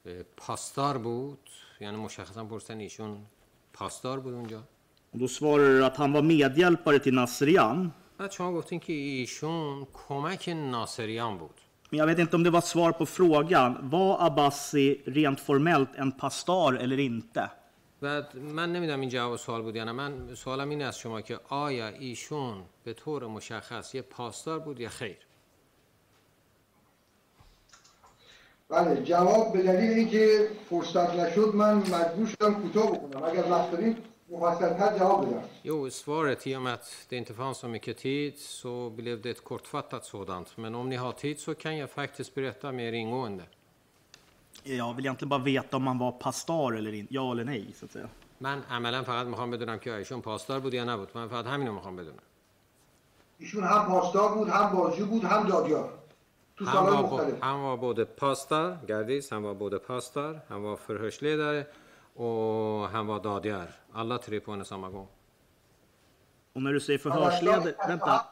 اه، 0.05 0.23
پاسدار 0.37 0.97
بود 0.97 1.49
یعنی 1.79 1.97
مشخصا 1.97 2.45
پرسیدن 2.45 2.79
ایشون 2.79 3.25
پاسدار 3.73 4.19
بود 4.19 4.33
اونجا 4.33 4.63
Och 5.13 5.19
då 5.19 5.27
svarar 5.27 5.63
du 5.63 5.85
att 5.85 5.97
han 5.97 6.13
var 6.13 6.21
medhjälpare 6.21 6.99
till 6.99 7.13
Nasrian. 7.13 7.91
بعد 8.22 8.30
شما 8.30 8.52
گفتین 8.52 8.80
که 8.80 8.92
ایشون 8.92 9.86
کمک 10.08 10.48
ناصریان 10.48 11.38
بود 11.38 11.60
Men 11.90 11.98
jag 11.98 12.06
vet 12.06 12.18
inte 12.18 12.36
om 12.36 12.42
det 12.42 12.50
var 12.50 12.60
svar 12.60 12.92
på 12.92 13.06
frågan. 13.06 13.90
Var 13.90 14.26
Abbasi 14.26 15.02
rent 15.06 15.40
formellt 15.40 15.88
en 15.96 16.12
pastor 16.12 16.78
eller 16.78 16.98
inte? 16.98 17.50
بعد 18.00 18.36
من 18.36 18.72
نمی‌دونم 18.72 19.00
این 19.00 19.08
جواب 19.08 19.36
سوال 19.36 19.62
بود 19.62 19.76
یا 19.76 19.84
نه 19.84 19.92
من 19.92 20.34
سوالم 20.34 20.68
این 20.68 20.82
از 20.82 20.98
شما 20.98 21.20
که 21.20 21.40
آیا 21.48 21.88
ایشون 21.88 22.62
به 22.84 22.94
طور 22.94 23.26
مشخص 23.26 23.94
یه 23.94 24.02
پاسدار 24.02 24.58
بود 24.58 24.80
یا 24.80 24.88
خیر 24.88 25.18
بله 28.68 29.02
جواب 29.02 29.52
به 29.52 29.62
دلیل 29.62 29.90
اینکه 29.92 30.48
فرصت 30.70 31.14
نشد 31.14 31.54
من 31.54 31.74
مجبور 31.74 32.26
شدم 32.26 32.54
کوتاه 32.54 32.92
بکنم 32.92 33.22
اگر 33.24 33.50
وقت 33.50 33.70
دارید 33.70 34.11
Jo, 35.63 35.89
svaret 35.89 36.47
i 36.47 36.55
och 36.55 36.61
med 36.61 36.73
att 36.73 37.05
det 37.09 37.15
inte 37.15 37.33
fanns 37.33 37.57
så 37.57 37.67
mycket 37.67 37.97
tid 37.97 38.37
så 38.39 38.89
blev 38.89 39.21
det 39.21 39.29
ett 39.29 39.43
kortfattat 39.43 40.05
sådant. 40.05 40.57
Men 40.57 40.75
om 40.75 40.89
ni 40.89 40.95
har 40.95 41.11
tid 41.11 41.39
så 41.39 41.55
kan 41.55 41.77
jag 41.77 41.89
faktiskt 41.89 42.35
berätta 42.35 42.71
mer 42.71 42.91
ingående. 42.93 43.43
Jag 44.63 44.93
vill 44.93 45.05
egentligen 45.05 45.29
bara 45.29 45.39
veta 45.43 45.77
om 45.77 45.87
han 45.87 45.97
var 45.97 46.11
pastor 46.11 46.77
eller 46.77 46.93
inte. 46.93 47.13
Ja 47.13 47.31
eller 47.31 47.43
nej, 47.45 47.73
så 47.79 47.85
att 47.85 47.91
säga. 47.91 48.09
من 48.39 48.61
عملا 48.69 49.03
فقط 49.03 49.27
میخوام 49.27 49.51
بدونم 49.51 49.79
که 49.79 49.93
ایشون 49.95 50.21
پاسدار 50.21 50.59
بود 50.59 50.73
یا 50.73 50.83
نبود 50.83 51.09
من 51.13 51.27
فقط 51.29 51.45
همینو 51.45 51.73
میخوام 51.73 51.95
بدونم 51.95 52.19
ایشون 53.39 53.63
هم 53.63 53.85
پاسدار 53.85 54.29
بود 54.35 54.49
هم 54.49 54.75
بازجو 54.75 55.05
بود 55.05 55.23
هم 55.23 55.47
دادیار 55.47 55.89
تو 56.57 56.65
Han 56.65 56.73
سالهای 56.73 56.95
var, 56.95 57.09
bo- 57.09 57.15
مختلف 57.15 57.39
han 57.41 57.61
var 57.63 57.77
både 57.77 58.05
pastor, 58.05 58.77
gardis, 58.87 59.31
han 59.31 59.43
var 59.43 59.53
både 59.53 59.79
pastor, 59.79 60.39
han 60.49 60.63
var 60.63 60.75
förhörsledare 60.75 61.65
och 62.13 62.89
han 62.89 63.07
var 63.07 63.19
dadgör. 63.23 63.69
Alla 63.93 64.17
tre 64.17 64.39
på 64.39 64.51
en 64.51 64.61
och 64.61 64.67
samma 64.67 64.89
gång. 64.89 65.07
Och 66.53 66.61
när 66.61 66.73
du 66.73 66.79
säger 66.79 66.99
förhörsledare... 66.99 67.73
Vänta. 67.87 68.25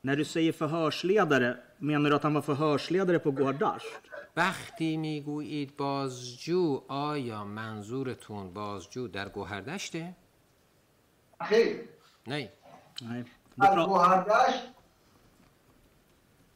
När 0.00 0.16
du 0.16 0.24
säger 0.24 0.52
förhörsledare, 0.52 1.56
menar 1.78 2.10
du 2.10 2.16
att 2.16 2.22
han 2.22 2.34
var 2.34 2.42
förhörsledare 2.42 3.18
på 3.18 3.30
Gohardasht? 3.30 4.06
وقتی 4.36 4.96
میگویید 4.96 5.76
بازجو 5.76 6.84
آیا 6.88 7.44
منظورتون 7.44 8.52
بازجو 8.52 9.08
در 9.08 9.28
گوهردشته؟ 9.28 10.14
خیر 11.40 11.88
Nej. 12.26 12.50
Nej. 13.02 13.24
در 13.62 13.86
گوهردش 13.86 14.54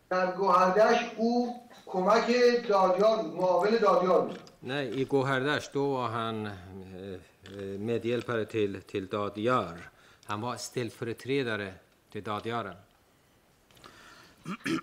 در 0.08 0.32
گوهردش 0.32 0.98
او 1.16 1.60
کمک 1.86 2.26
دادیار 2.68 3.22
بود 3.22 3.34
معاون 3.34 3.70
دادیار 3.70 4.20
بود 4.20 4.38
Nej, 4.62 5.00
i 5.00 5.04
Gohardasht 5.04 5.72
då 5.72 5.92
var 5.92 6.08
han 6.08 6.46
eh, 6.46 6.52
eh, 6.52 7.78
medhjälpare 7.78 8.44
till, 8.44 8.82
till 8.82 9.06
Dadiar. 9.06 9.90
Han 10.24 10.40
var 10.40 10.56
ställföreträdare 10.56 11.74
till 12.12 12.22
Dadiaren. 12.22 12.76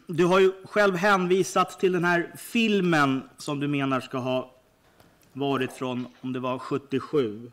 Du 0.07 0.25
har 0.25 0.39
ju 0.39 0.51
själv 0.65 0.95
hänvisat 0.95 1.79
till 1.79 1.91
den 1.91 2.05
här 2.05 2.33
filmen 2.37 3.29
som 3.37 3.59
du 3.59 3.67
menar 3.67 3.99
ska 3.99 4.17
ha 4.17 4.51
varit 5.33 5.71
från, 5.71 6.07
om 6.21 6.33
det 6.33 6.39
var 6.39 6.59
77. 6.59 7.51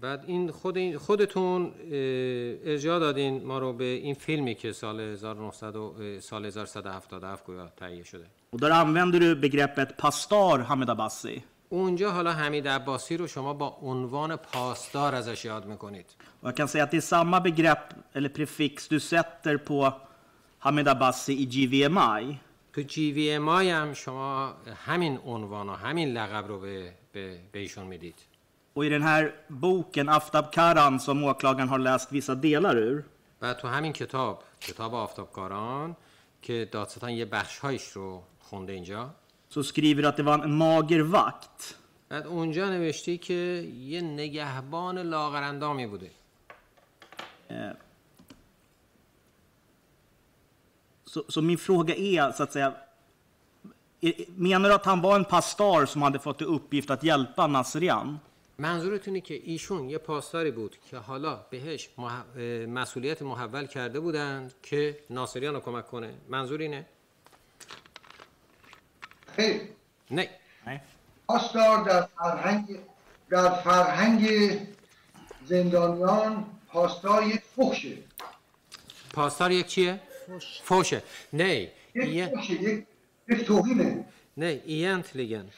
بعد 0.00 0.24
این 0.26 0.50
خود 0.50 0.76
این 0.76 0.98
خودتون 0.98 1.72
ارجاع 2.64 2.98
دادین 2.98 3.44
ما 3.44 3.58
رو 3.58 3.72
به 3.72 3.84
این 3.84 4.14
فیلمی 4.14 4.54
که 4.54 4.72
سال 4.72 5.00
1900 5.00 5.76
و- 5.76 5.94
اه، 6.00 6.20
سال 6.20 6.46
1177 6.46 7.44
گویا 7.46 7.68
تهیه 7.76 8.02
شده 8.04 8.26
Och 8.52 8.60
där 8.60 8.70
använder 8.70 9.20
du 9.20 9.36
begreppet 9.36 9.90
pastor 9.98 10.58
Hamid 10.68 10.88
Abbasi. 10.90 11.42
اونجا 11.68 12.10
حالا 12.10 12.32
حمید 12.32 12.68
عباسی 12.68 13.16
رو 13.16 13.26
شما 13.26 13.52
با 13.54 13.68
عنوان 13.82 14.36
پاسدار 14.36 15.14
ازش 15.14 15.44
یاد 15.44 15.66
می‌کنید 15.66 16.06
jag 16.42 16.56
kan 16.56 16.68
säga 16.68 16.82
att 16.84 16.90
det 16.90 16.96
är 16.96 17.00
samma 17.00 17.40
begrepp 17.40 17.94
eller 18.12 18.28
prefix 18.28 18.88
du 18.88 19.00
sätter 19.00 19.56
på 19.56 19.92
Hamid 20.58 20.88
Abbasi 20.88 21.32
i 21.32 21.46
GVMI. 21.46 22.38
تو 22.72 22.82
جی 22.82 23.12
وی 23.12 23.30
هم 23.70 23.92
شما 23.94 24.54
همین 24.86 25.18
عنوان 25.26 25.68
و 25.68 25.72
همین 25.72 26.08
لقب 26.08 26.48
رو 26.48 26.60
به, 26.60 26.92
به, 27.12 27.38
به 27.52 27.58
ایشون 27.58 27.86
می‌دید 27.86 28.14
Och 28.75 28.85
i 28.85 28.89
den 28.89 29.01
här 29.03 29.33
boken, 29.47 30.09
Aftab 30.09 30.51
Karan, 30.53 30.99
som 30.99 31.23
åklagaren 31.23 31.69
har 31.69 31.79
läst 31.79 32.11
vissa 32.11 32.35
delar 32.35 32.75
ur, 32.77 33.03
و 33.41 33.53
تو 33.53 33.67
همین 33.67 33.93
کتاب 33.93 34.43
کتاب 34.59 34.93
آفتابکاران 34.95 35.95
که 36.41 36.69
دادستان 36.71 37.09
یه 37.11 37.25
بخشهایش 37.25 37.83
رو 37.91 38.23
خونده 38.39 38.73
اینجا 38.73 39.09
så 39.49 39.63
skriver 39.63 40.01
du 40.01 40.07
att 40.07 40.17
det 40.17 40.23
var 40.23 40.39
en 40.43 40.57
mager 40.57 41.01
vakt. 41.01 41.75
بعد 42.09 42.27
اونجا 42.27 42.69
نوشتی 42.69 43.17
که 43.17 43.33
یه 43.77 44.01
نگهبان 44.01 44.97
لاغرندامی 44.97 45.87
بوده 45.87 46.11
Eh, 47.49 47.71
Så, 51.05 51.23
så 51.27 51.41
min 51.41 51.57
fråga 51.57 51.95
är, 51.95 52.31
så 52.31 52.43
att 52.43 52.51
säga, 52.53 52.73
är- 54.01 54.25
menar 54.35 54.69
du 54.69 54.75
att 54.75 54.85
han 54.85 55.01
var 55.01 55.15
en 55.15 55.25
pastor 55.25 55.85
som 55.85 56.01
hade 56.01 56.19
fått 56.19 56.41
i 56.41 56.45
uppgift 56.45 56.89
att 56.89 57.03
hjälpa 57.03 57.47
Nasrian? 57.47 58.19
منظورتون 58.58 59.14
اینه 59.14 59.26
که 59.26 59.34
ایشون 59.34 59.90
یه 59.90 59.98
پاسداری 59.98 60.50
بود 60.50 60.76
که 60.90 60.96
حالا 60.96 61.46
بهش 61.50 61.88
مح... 61.98 62.38
مسئولیت 62.66 63.22
محول 63.22 63.66
کرده 63.66 64.00
بودن 64.00 64.50
که 64.62 64.98
ناصریان 65.10 65.54
رو 65.54 65.60
کمک 65.60 65.86
کنه. 65.86 66.14
منظور 66.28 66.60
اینه؟ 66.60 66.86
نه. 70.10 70.28
Nej. 70.66 70.80
پاسدار 71.28 71.84
در 71.84 72.02
فرهنگ 72.02 72.78
در 73.30 73.54
فرهنگ 73.54 74.28
زندانیان 75.46 76.46
پاسدار 76.68 77.22
یک 77.22 77.40
فخشه 77.56 77.96
پاسدار 79.12 79.50
یک 79.52 79.66
چیه؟ 79.66 80.00
فوشه 80.62 81.02
Nej, 81.32 81.70
یک 81.94 82.24
فخشه 82.34 82.52
یک 82.52 82.86
یک 83.28 83.44
توهینه. 83.44 84.04
nej, 84.36 84.62
egentligen 84.66 85.50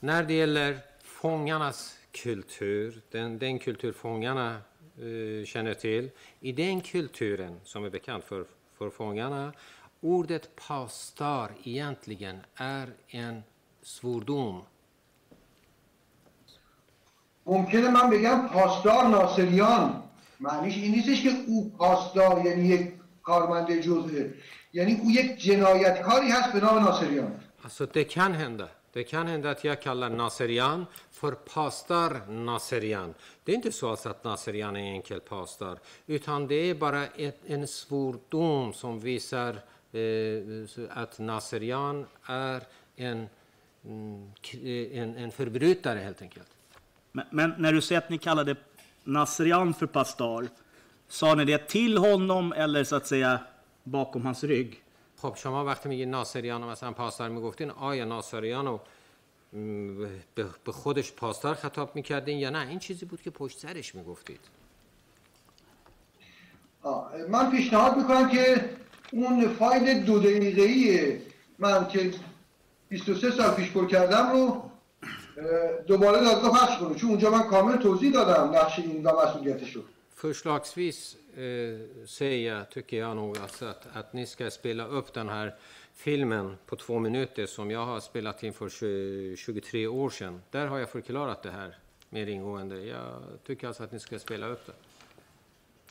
när 0.00 0.22
det 0.22 0.34
gäller 0.34 0.80
fångarnas 1.02 1.97
kultur, 2.11 3.01
den, 3.11 3.39
den 3.39 3.59
kultur 3.59 3.91
fångarna 3.91 4.57
eh, 4.97 5.45
känner 5.45 5.73
till, 5.73 6.09
i 6.39 6.51
den 6.51 6.81
kulturen 6.81 7.59
som 7.63 7.85
är 7.85 7.89
bekant 7.89 8.23
för, 8.23 8.45
för 8.77 8.89
fångarna, 8.89 9.53
ordet 10.01 10.55
pastar 10.55 11.51
egentligen 11.63 12.37
är 12.55 12.87
en 13.07 13.43
svordom. 13.81 14.63
ممکنه 17.45 17.89
من 17.89 18.09
بگم 18.09 18.47
پاسدار 18.47 19.07
ناصریان 19.07 20.03
معنیش 20.39 20.77
این 20.77 20.91
نیستش 20.91 21.23
که 21.23 21.29
او 21.47 21.69
پاسدار 21.69 22.45
یعنی 22.45 22.67
یک 22.67 22.93
کارمند 23.21 23.79
جزئه 23.79 24.33
یعنی 24.73 24.99
او 25.01 25.11
یک 25.11 25.37
جنایتکاری 25.37 26.29
هست 26.29 26.53
به 26.53 26.59
نام 26.59 26.83
ناصریان 26.83 27.39
Alltså 27.63 27.85
det 27.85 28.03
kan 28.03 28.33
hända. 28.33 28.67
det 28.98 29.04
kan 29.04 29.26
hända 29.26 29.50
att 29.50 29.64
jag 29.64 29.82
kallar 29.82 30.10
Naserian 30.10 30.86
för 31.10 31.32
pastor 31.32 32.32
Naserian. 32.32 33.14
Det 33.44 33.52
är 33.52 33.56
inte 33.56 33.72
så 33.72 33.90
alltså 33.90 34.08
att 34.08 34.24
Naserian 34.24 34.76
är 34.76 34.92
enkel 34.92 35.20
pastor, 35.20 35.78
utan 36.06 36.46
det 36.46 36.54
är 36.54 36.74
bara 36.74 37.06
ett, 37.06 37.40
en 37.46 37.68
svordom 37.68 38.72
som 38.72 39.00
visar 39.00 39.56
eh, 39.92 40.88
att 40.90 41.18
Naserian 41.18 42.06
är 42.24 42.62
en, 42.96 43.28
mm, 43.84 44.32
en, 44.92 45.16
en 45.16 45.30
förbrytare 45.30 45.98
helt 45.98 46.22
enkelt. 46.22 46.48
Men, 47.12 47.26
men 47.30 47.54
när 47.58 47.72
du 47.72 47.80
säger 47.80 48.00
att 48.00 48.10
ni 48.10 48.18
kallade 48.18 48.56
Nasrian 49.04 49.74
för 49.74 49.86
pastor, 49.86 50.48
sa 51.08 51.34
ni 51.34 51.44
det 51.44 51.68
till 51.68 51.98
honom 51.98 52.52
eller 52.52 52.84
så 52.84 52.96
att 52.96 53.06
säga 53.06 53.40
bakom 53.82 54.26
hans 54.26 54.44
rygg? 54.44 54.82
خب 55.22 55.34
شما 55.36 55.64
وقتی 55.64 55.88
میگید 55.88 56.08
ناصریان 56.08 56.64
مثلا 56.64 56.92
پاسدار 56.92 57.28
می‌گفتین 57.28 57.70
آیا 57.70 58.04
ناصریان 58.04 58.66
رو 58.66 58.80
به 60.64 60.72
خودش 60.72 61.12
پاسدار 61.12 61.54
خطاب 61.54 61.96
می‌کردین 61.96 62.38
یا 62.38 62.50
نه؟ 62.50 62.68
این 62.68 62.78
چیزی 62.78 63.06
بود 63.06 63.22
که 63.22 63.30
پشت 63.30 63.58
سرش 63.58 63.94
می‌گفتید. 63.94 64.40
من 67.28 67.50
پیشنهاد 67.50 67.96
می‌کنم 67.96 68.28
که 68.28 68.70
اون 69.12 69.48
فایل 69.48 70.04
دو 70.04 70.18
دقیقه‌ای 70.18 71.18
من 71.58 71.88
که 71.88 72.10
23 72.88 73.30
سال 73.30 73.50
پیش 73.54 73.70
پر 73.70 73.86
کردم 73.86 74.32
رو 74.32 74.70
دوباره 75.86 76.20
دادگاه 76.20 76.50
پخش 76.50 76.78
کنه 76.78 76.94
چون 76.94 77.10
اونجا 77.10 77.30
من 77.30 77.42
کامل 77.42 77.76
توضیح 77.76 78.12
دادم 78.12 78.54
نقش 78.56 78.78
این 78.78 79.06
و 79.06 79.12
مسئولیتش 79.26 79.72
رو 79.72 79.82
Förslagsvis 80.17 81.17
eh, 81.37 82.05
säga, 82.07 82.65
tycker 82.65 82.97
jag 82.97 83.15
nog, 83.15 83.37
alltså 83.37 83.65
att, 83.65 83.87
att 83.93 84.13
ni 84.13 84.25
ska 84.25 84.51
spela 84.51 84.85
upp 84.87 85.13
den 85.13 85.29
här 85.29 85.55
filmen 85.93 86.57
på 86.65 86.75
två 86.75 86.99
minuter 86.99 87.45
som 87.45 87.71
jag 87.71 87.85
har 87.85 87.99
spelat 87.99 88.43
in 88.43 88.53
för 88.53 88.69
20, 88.69 89.37
23 89.37 89.87
år 89.87 90.09
sedan. 90.09 90.41
Där 90.51 90.67
har 90.67 90.79
jag 90.79 90.89
förklarat 90.89 91.43
det 91.43 91.51
här 91.51 91.77
mer 92.09 92.27
ingående. 92.27 92.85
Jag 92.85 93.21
tycker 93.47 93.67
alltså 93.67 93.83
att 93.83 93.91
ni 93.91 93.99
ska 93.99 94.19
spela 94.19 94.47
upp 94.47 94.65
det. 94.65 94.73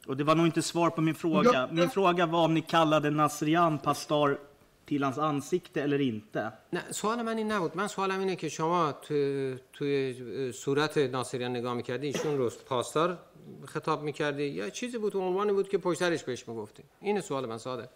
Och 0.07 0.17
det 0.17 0.25
var 0.25 0.35
nog 0.35 0.47
inte 0.47 0.63
svar 0.63 0.91
på 0.91 1.01
min 1.01 1.15
fråga. 1.15 1.69
Min 1.73 1.91
fråga 1.91 2.27
var 2.27 2.45
om 2.45 2.55
ni 2.55 2.63
kallade 2.63 3.11
Nasrian 3.11 3.79
pastor 3.79 4.39
till 4.85 5.05
hans 5.05 5.19
ansikte 5.19 5.83
eller 5.83 6.01
inte. 6.01 6.53
نه 6.73 6.81
سوال 6.91 7.23
من 7.23 7.37
این 7.37 7.53
نبود 7.53 7.77
من 7.77 7.89
سوالم 7.89 8.19
اینه 8.19 8.37
که 8.37 8.49
شما 8.49 8.93
تو 8.93 9.57
توی 9.73 10.53
صورت 10.53 10.99
ناصریان 10.99 11.51
نگاه 11.51 11.75
میکردی 11.75 12.07
ایشون 12.07 12.39
رو 12.39 12.51
پاسدار 12.69 13.19
خطاب 13.66 14.04
می‌کردی؟ 14.04 14.44
یا 14.44 14.70
چیزی 14.70 14.98
بود 14.98 15.16
عنوانی 15.16 15.52
بود 15.52 15.70
که 15.70 15.78
پشت 15.78 16.00
سرش 16.00 16.24
بهش 16.24 16.48
می‌گفتی؟ 16.48 16.84
این 17.02 17.22
سوال 17.22 17.46
من 17.46 17.58
ساده. 17.58 17.90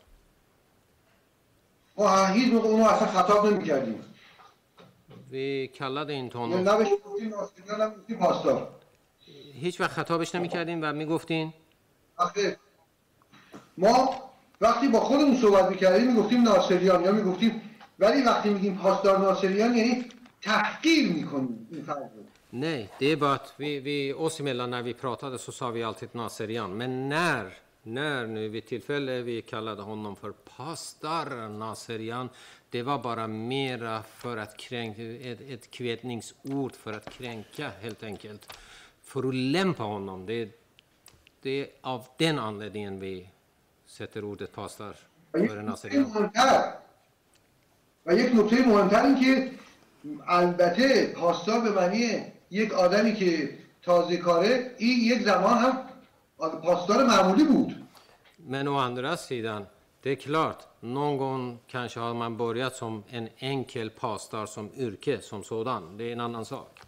ما 1.98 2.26
هیچ 2.26 2.54
موقع 2.54 2.68
اونو 2.68 2.86
اصلا 2.86 3.08
خطاب 3.08 3.46
نمی‌کردیم. 3.46 4.04
یعنی 6.80 6.98
گفتیم 7.06 7.30
ناصریان 7.30 7.82
نه 7.82 7.90
گفتیم 7.98 8.18
پاسدار. 8.18 8.70
هیچ 9.54 9.82
وقت 9.82 9.92
خطابش 9.92 10.36
نمی‌کردین 10.36 10.84
و 10.84 10.94
می‌گفتین؟ 10.94 11.54
آخه 12.18 12.58
ما 13.78 14.22
وقتی 14.62 14.88
با 14.88 15.00
خودمون 15.00 15.38
صحبت 15.42 15.70
می‌کردیم 15.70 16.14
می‌گفتیم 16.14 16.42
ناصریان 16.44 17.04
یا 17.04 17.12
می‌گفتیم 17.12 17.62
ولی 18.00 18.22
وقتی 18.22 18.50
میگیم 18.50 18.78
پاسدار 18.78 19.20
ناصریان 19.20 19.76
یعنی 19.78 20.06
تحقیر 20.42 21.14
می‌کنیم 21.14 21.68
این 21.72 21.86
رو. 21.86 22.31
Nej, 22.51 22.89
det 22.99 23.07
är 23.07 23.17
bara 23.17 23.35
att 23.35 23.55
vi, 23.57 23.81
vi 23.81 24.13
oss 24.13 24.41
emellan 24.41 24.71
när 24.71 24.83
vi 24.83 24.95
pratade 24.95 25.39
så 25.39 25.53
sa 25.53 25.71
vi 25.71 25.83
alltid 25.83 26.09
Naserian. 26.13 26.77
Men 26.77 27.09
när, 27.09 27.53
när 27.83 28.27
nu 28.27 28.49
vid 28.49 28.67
tillfälle 28.67 29.23
vi 29.23 29.43
kallade 29.43 29.83
honom 29.83 30.17
för 30.17 30.33
pastor 30.57 31.49
Naserian, 31.49 32.29
det 32.71 32.83
var 32.83 32.99
bara 32.99 33.27
mera 33.27 34.03
för 34.03 34.37
att 34.37 34.57
kränka, 34.57 35.03
ett, 35.03 35.41
ett 35.41 35.71
kvädningsord 35.71 36.75
för 36.75 36.93
att 36.93 37.11
kränka 37.11 37.71
helt 37.81 38.03
enkelt. 38.03 38.59
För 39.03 39.29
att 39.29 39.35
lämpa 39.35 39.83
honom. 39.83 40.27
Det, 40.27 40.49
det 41.43 41.61
är 41.61 41.69
av 41.81 42.07
den 42.17 42.39
anledningen 42.39 43.01
vi 43.01 43.29
sätter 43.87 44.25
ordet 44.25 44.53
pastor 44.53 44.95
و 45.33 45.39
یک 45.39 45.51
före 45.51 45.63
نکته 45.63 45.71
Naserian. 45.71 46.03
مهمتر 46.03 46.73
و 48.07 48.15
یک 48.15 48.35
نکته 48.35 48.67
مهمتر 48.67 49.07
این 49.07 49.21
که 49.21 49.51
البته 50.27 51.07
پاسدار 51.07 51.61
به 51.61 51.71
معنی 51.71 52.23
یک 52.52 52.74
آدمی 52.74 53.16
که 53.16 53.50
تازه 53.82 54.18
کاره 54.18 54.76
این 54.78 55.00
یک 55.00 55.22
زمان 55.22 55.58
هم 55.58 55.78
پاسدار 56.38 57.04
معمولی 57.04 57.44
بود 57.44 57.76
Men 58.48 58.68
å 58.68 58.76
andra 58.80 59.18
sidan, 59.18 59.66
det 60.04 60.10
är 60.10 60.16
klart, 60.16 60.68
någon 60.80 61.18
gång 61.18 61.60
kanske 61.68 62.00
har 62.00 62.14
man 62.14 62.38
börjat 62.38 62.76
som 62.76 63.04
en 63.10 63.30
enkel 63.38 63.90
pastor 63.90 64.46
som 64.46 64.70
yrke 64.78 65.22
som 65.22 65.44
sådan. 65.44 65.98
Det 65.98 66.04
är 66.04 66.14
en 66.14 66.20
annan 66.20 66.46
sak. 66.46 66.80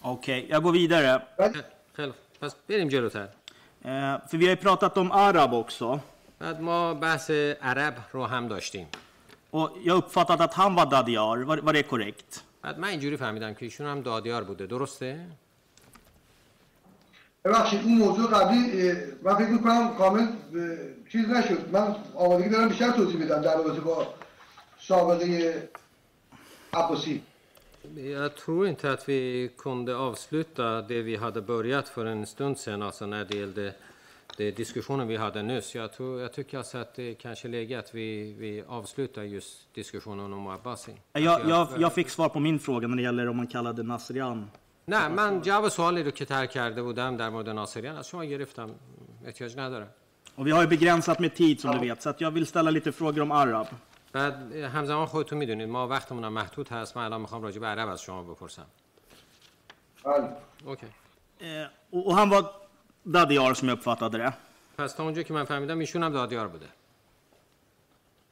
Okej, 0.00 0.46
jag 0.50 0.62
går 0.62 0.72
vidare. 0.72 1.22
Själv, 1.92 2.12
fast 2.40 2.56
بریم 2.66 2.88
جلوتر. 2.88 3.28
Eh, 3.82 3.90
för 4.28 4.36
vi 4.36 4.44
har 4.44 4.50
ju 4.50 4.56
pratat 4.56 4.96
om 4.96 5.12
arab 5.12 5.54
också. 5.54 6.00
بعد 6.38 6.60
ما 6.60 6.94
بحث 6.94 7.30
عرب 7.60 7.94
رو 8.10 8.26
هم 8.26 8.48
داشتیم. 8.48 8.86
Och 9.50 9.70
jag 9.84 9.94
har 9.94 9.98
uppfattat 9.98 10.40
att 10.40 10.54
han 10.54 10.74
var 10.74 10.86
Dadiar. 10.86 11.36
Var, 11.36 11.58
var 11.58 11.72
det 11.72 11.82
korrekt? 11.82 12.44
بعد 12.62 12.78
من 12.78 12.88
اینجوری 12.88 13.16
فهمیدم 13.16 13.54
که 13.54 13.64
ایشون 13.64 13.86
هم 13.86 14.00
دادیار 14.02 14.44
بوده. 14.44 14.66
درسته؟ 14.66 15.26
ببخشید 17.44 17.80
اون 17.84 17.98
موضوع 17.98 18.30
قبلی 18.30 18.92
من 19.22 19.34
فکر 19.34 19.48
می‌کنم 19.48 19.94
کامل 19.94 20.26
چیز 21.12 21.28
نشد 21.28 21.68
من 21.72 21.96
آمادگی 22.14 22.48
دارم 22.48 22.68
بیشتر 22.68 22.90
توضیح 22.90 23.24
بدم 23.24 23.42
در 23.42 23.56
رابطه 23.56 23.80
با 23.80 24.14
سابقه 24.80 25.68
عباسی 26.72 27.22
Jag 27.96 28.36
tror 28.36 28.66
inte 28.68 28.92
att 28.92 29.08
vi 29.08 29.50
kunde 29.58 29.96
avsluta 29.96 30.82
det 30.82 31.02
vi 31.02 31.16
hade 31.16 31.40
börjat 31.40 31.88
för 31.88 32.06
en 32.06 32.26
stund 32.26 32.58
sedan, 32.58 32.82
alltså 32.82 33.06
när 33.06 33.24
det 33.24 33.36
gällde 33.38 33.74
det 34.37 34.51
diskussionen 34.51 35.07
vi 35.07 35.17
hade 35.17 35.43
nyss. 35.43 35.75
Jag, 35.75 35.93
tror, 35.93 36.21
jag 36.21 36.33
tycker 36.33 36.57
alltså 36.57 36.77
att 36.77 36.95
det 36.95 37.13
kanske 37.13 37.47
är 37.47 37.49
läge 37.49 37.79
att 37.79 37.95
vi, 37.95 38.33
vi 38.33 38.63
avslutar 38.67 39.23
just 39.23 39.73
diskussionen 39.73 40.33
om 40.33 40.47
Abbasi. 40.47 40.91
Jag, 41.13 41.49
jag, 41.49 41.67
jag 41.77 41.93
fick 41.93 42.09
svar 42.09 42.29
på 42.29 42.39
min 42.39 42.59
fråga 42.59 42.87
när 42.87 42.95
det 42.95 43.01
gäller 43.01 43.27
om 43.27 43.37
man 43.37 43.47
kallade 43.47 43.83
Nasrian. 43.83 44.49
نه 44.89 45.07
من 45.07 45.41
جواب 45.41 45.69
سوالی 45.69 46.03
رو 46.03 46.11
که 46.11 46.25
ترک 46.25 46.51
کرده 46.51 46.81
بودم 46.83 47.17
در 47.17 47.29
مورد 47.29 47.49
ناصریان 47.49 47.97
از 47.97 48.07
شما 48.07 48.25
گرفتم 48.25 48.69
احتیاج 49.25 49.57
نداره 49.57 49.87
Och 50.37 50.47
vi 50.47 50.51
har 50.51 50.61
ju 50.61 50.67
begränsat 50.67 51.19
med 51.19 51.35
tid 51.35 51.59
som 51.59 51.71
du 51.71 51.79
vet, 51.79 52.01
så 52.01 52.09
att 52.09 52.21
jag 52.21 52.31
vill 52.31 52.45
ställa 52.45 52.71
lite 52.71 52.91
frågor 52.91 53.21
om 53.21 53.31
arab. 53.31 53.67
بعد 54.13 54.55
همزمان 54.55 55.05
خودتون 55.05 55.37
میدونید 55.37 55.69
ما 55.69 55.87
وقتمون 55.87 56.23
هم 56.23 56.33
محدود 56.33 56.69
هست 56.69 56.97
من 56.97 57.03
الان 57.03 57.21
میخوام 57.21 57.41
راجع 57.41 57.59
به 57.59 57.67
عرب 57.67 57.89
از 57.89 58.01
شما 58.01 58.23
بپرسم 58.23 58.65
بله 60.03 60.29
اوکی 60.65 60.87
Eh, 61.39 61.67
och 61.91 62.07
och 62.07 62.15
han 62.15 62.29
var 62.29 62.43
Dadiar 63.03 63.53
som 63.53 63.67
jag 63.69 63.77
uppfattade 63.77 64.17
det. 64.17 64.33
پس 64.77 64.93
تا 64.93 65.03
اونجا 65.03 65.23
که 65.23 65.33
من 65.33 65.43
فهمیدم 65.43 65.79
ایشون 65.79 66.03
هم 66.03 66.11
دادیار 66.13 66.47
بوده 66.47 66.65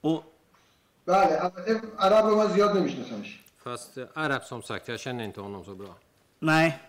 Och 0.04 0.24
بله 1.06 1.44
البته 1.44 1.82
عرب 2.00 2.26
رو 2.26 2.36
من 2.36 2.48
زیاد 2.54 2.78
نمیشناسمش 2.78 3.40
Fast 3.66 3.98
eh, 3.98 4.04
Arab 4.16 4.44
som 4.44 4.62
sagt, 4.62 4.88
jag 4.88 5.00
känner 5.00 5.24
inte 5.24 5.42
honom 5.42 5.64
så 5.66 5.76
bra. 5.76 5.96
nej, 6.40 6.80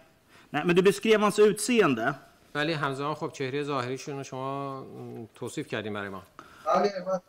nej, 0.51 0.63
men 0.67 0.77
du 0.77 0.83
beskrev 0.83 1.21
hans 1.21 1.39
utseende. 1.39 2.15
ولی 2.55 2.73
همزمان 2.73 3.15
خب 3.15 3.33
چهره 3.33 3.63
ظاهریشون 3.63 4.17
رو 4.19 4.25
شما 4.25 4.81
م، 4.81 5.29
توصیف 5.35 5.67
کردیم 5.69 5.93
برای 5.95 6.09
ما 6.09 6.23
بله 6.67 6.93
من, 7.07 7.21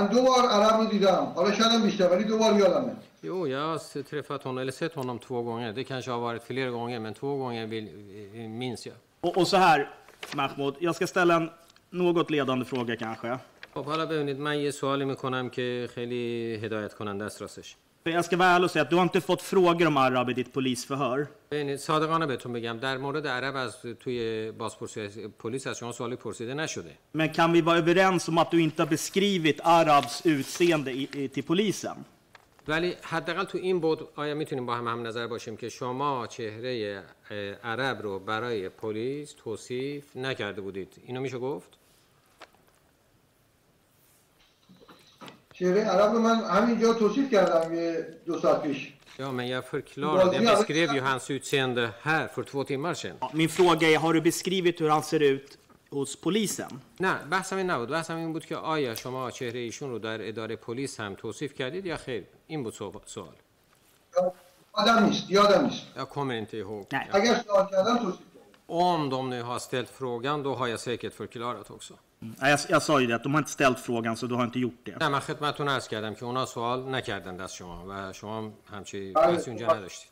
من 0.00 0.06
دو 0.06 0.22
بار 0.22 0.46
عرب 0.48 0.80
رو 0.80 0.86
دیدم 0.86 1.24
حالا 1.36 1.52
شاید 1.54 1.72
هم 1.72 1.82
بیشتر 1.82 2.08
ولی 2.10 2.24
دو 2.24 2.38
بار 2.38 2.58
یادمه 2.58 2.96
Jo, 3.22 3.46
jag 3.48 3.62
har 3.70 3.76
s- 3.78 3.96
träffat 4.10 4.42
honom, 4.44 4.58
eller 4.58 4.72
sett 4.72 4.94
honom 4.94 5.18
två 5.18 5.42
gånger. 5.42 5.72
Det 5.72 5.84
kanske 5.84 6.10
har 6.10 6.20
varit 6.20 6.42
flera 6.42 6.70
gånger, 6.70 6.98
men 7.00 7.14
två 7.14 7.36
gånger 7.36 7.66
vill, 7.66 7.86
eh, 8.34 8.48
minns 8.62 8.86
jag. 8.86 8.96
Och, 9.20 9.38
och 9.38 9.46
så 9.46 9.56
här, 9.56 9.90
Mahmoud, 10.34 10.74
jag 10.80 10.94
ska 10.94 11.06
ställa 11.06 11.36
en 11.36 11.50
något 11.90 12.30
ledande 12.30 12.64
fråga 12.64 12.96
kanske. 12.96 13.38
خب 13.74 13.84
حالا 13.84 14.06
ببینید 14.06 14.38
من 14.38 14.58
یه 14.60 14.70
سوالی 14.70 15.04
میکنم 15.04 15.50
که 15.50 15.88
خیلی 15.94 16.54
هدایت 16.62 16.94
کننده 16.94 17.24
است 17.24 17.42
راستش. 17.42 17.76
För 18.04 18.10
jag 18.10 18.24
ska 18.24 18.36
vara 18.36 18.48
ärlig 18.48 18.64
och 18.64 18.70
säga 18.70 18.82
att 18.82 18.90
du 18.90 18.96
har 18.96 19.02
inte 19.02 19.20
fått 19.20 19.42
frågor 19.42 19.86
om 19.86 19.96
Arab 19.96 20.30
i 20.30 20.32
ditt 20.32 20.52
polisförhör. 20.52 21.26
ببینید 21.50 21.76
صادقانه 21.76 22.26
بهتون 22.26 22.52
بگم 22.52 22.78
در 22.78 22.96
مورد 22.96 23.26
عرب 23.26 23.56
از 23.56 23.76
توی 24.00 24.50
بازپرسی 24.52 25.28
پلیس 25.28 25.66
از 25.66 25.78
شما 25.78 25.92
سوالی 25.92 26.16
پرسیده 26.16 26.54
نشده. 26.54 26.90
Men 27.12 27.28
kan 27.28 27.52
vi 27.52 27.60
vara 27.60 27.78
överens 27.78 28.28
om 28.28 28.38
att 28.38 28.50
du 28.50 28.60
inte 28.60 28.82
har 28.82 28.90
beskrivit 28.90 29.60
Arabs 29.64 30.26
utseende 30.26 30.92
i, 30.92 31.08
i, 31.12 31.28
till 31.28 31.44
polisen? 31.44 32.04
ولی 32.67 32.95
حداقل 33.01 33.43
تو 33.43 33.57
این 33.57 33.79
بود 33.79 34.09
آیا 34.15 34.35
می‌تونیم 34.35 34.65
با 34.65 34.75
هم 34.75 34.87
هم 34.87 35.07
نظر 35.07 35.27
باشیم 35.27 35.57
که 35.57 35.69
شما 35.69 36.27
چهره 36.27 37.03
عرب 37.63 38.01
رو 38.01 38.19
برای 38.19 38.69
پلیس 38.69 39.33
توصیف 39.33 40.15
نکرده 40.15 40.61
بودید؟ 40.61 40.93
اینو 41.05 41.21
میشه 41.21 41.37
گفت؟ 41.37 41.77
چهره 45.53 45.81
عرب 45.81 46.11
رو 46.11 46.19
من 46.19 46.35
همینجا 46.35 46.93
توصیف 46.93 47.31
کردم 47.31 47.73
یه 47.73 48.07
دو 48.25 48.39
ساعت 48.39 48.61
پیش. 48.63 48.93
Ja, 49.17 49.31
men 49.31 49.47
jag 49.47 49.65
förklarade, 49.65 50.35
jag 50.35 50.57
beskrev 50.57 50.95
ju 50.95 51.01
hans 51.01 51.31
utseende 51.31 51.89
här 52.01 52.27
för 52.27 52.43
två 52.43 52.63
timmar 52.63 52.93
sedan. 52.93 53.17
Min 53.33 53.49
fråga 53.49 53.89
är, 53.89 53.97
har 53.97 54.13
du 54.13 54.21
beskrivit 54.21 54.81
hur 54.81 54.89
han 54.89 55.03
ser 55.03 55.19
ut 55.19 55.57
hos 55.91 56.15
polisen? 56.15 56.73
نه 56.99 57.13
بحثم 57.29 57.57
این 57.57 57.69
نبود. 57.69 57.89
بحثم 57.89 58.15
این 58.15 58.33
بود 58.33 58.45
که 58.45 58.55
آیا 58.55 58.95
شما 58.95 59.31
چهره 59.31 59.59
ایشون 59.59 59.89
رو 59.89 59.99
در 59.99 60.27
اداره 60.27 60.55
پلیس 60.55 60.99
هم 60.99 61.15
توصیف 61.15 61.53
کردید 61.53 61.85
یا 61.85 61.97
خیر؟ 61.97 62.23
این 62.47 62.63
بود 62.63 62.73
سو- 62.73 63.01
سوال. 63.05 63.33
آدم 64.73 65.03
نیست 65.05 65.29
یادم 65.31 65.65
نیست. 65.65 65.81
jag 65.97 66.09
kommer 66.09 66.33
inte 66.33 66.57
ihåg 66.57 66.85
Nej. 66.93 67.07
اگر 67.11 67.35
سوال 67.47 67.67
کردم 67.71 67.97
توصیف 67.97 68.19
om 68.67 69.09
de 69.09 69.29
nu 69.29 69.41
har 69.43 69.59
ställt 69.59 69.89
frågan 69.89 70.43
då 70.43 70.55
har 70.55 70.67
jag 70.67 70.79
säkert 70.79 71.13
förklarat 71.13 71.71
också 71.71 71.93
Nej, 72.19 72.51
jag, 72.51 72.59
jag 72.69 72.81
sa 72.81 72.99
ju 73.01 73.07
det, 73.07 73.15
att 73.15 73.23
de 73.23 73.33
har 73.33 73.39
inte 73.39 73.51
ställt 73.51 73.79
frågan 73.79 74.17
så 74.17 74.25
du 74.27 74.35
har 74.35 74.43
inte 74.43 74.59
gjort 74.59 74.79
det. 74.85 74.97
نه 74.99 75.09
من 75.09 75.19
خدمتتون 75.19 75.67
عرض 75.69 75.87
کردم 75.87 76.13
که 76.15 76.25
اونا 76.25 76.45
سوال 76.45 76.89
نکردند 76.89 77.41
از 77.41 77.53
شما 77.55 77.85
و 77.89 78.13
شما 78.13 78.37
هم 78.37 78.53
همچی 78.71 79.11
بحثی 79.13 79.49
اونجا 79.51 79.67
نداشتید. 79.73 80.11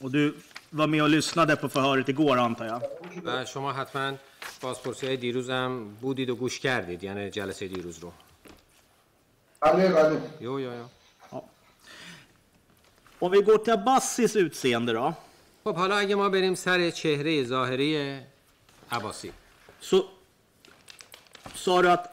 Och 0.00 0.10
du 0.10 0.34
var 0.70 0.86
med 0.86 1.02
och 1.02 1.08
lyssnade 1.08 1.56
på 1.56 1.68
förhöret 1.68 2.08
igår 2.08 2.36
antar 2.38 2.64
jag? 2.66 2.82
و 3.24 3.44
شما 3.44 3.72
حتما 3.72 4.12
بازپرسی 4.60 5.06
های 5.06 5.16
دیروز 5.16 5.50
هم 5.50 5.94
بودید 6.00 6.30
و 6.30 6.36
گوش 6.36 6.60
کردید 6.60 7.04
یعنی 7.04 7.30
جلسه 7.30 7.68
دیروز 7.68 7.98
رو 7.98 8.12
بله 9.60 9.88
بله 9.88 10.20
Jo, 10.40 10.58
jo, 10.64 10.72
jo. 10.80 10.86
Om 13.20 13.30
vi 13.30 13.42
går 13.42 13.58
till 13.58 13.72
Abbassis 13.72 14.36
utseende 14.36 14.92
då. 14.92 15.14
خب 15.64 15.76
حالا 15.76 15.96
اگه 15.96 16.14
ما 16.14 16.28
بریم 16.28 16.54
سر 16.54 16.90
چهره 16.90 17.44
ظاهری 17.44 18.20
عباسی 18.90 19.32
Så 19.80 20.04
sa 21.54 21.82
du 21.82 21.90
att 21.90 22.04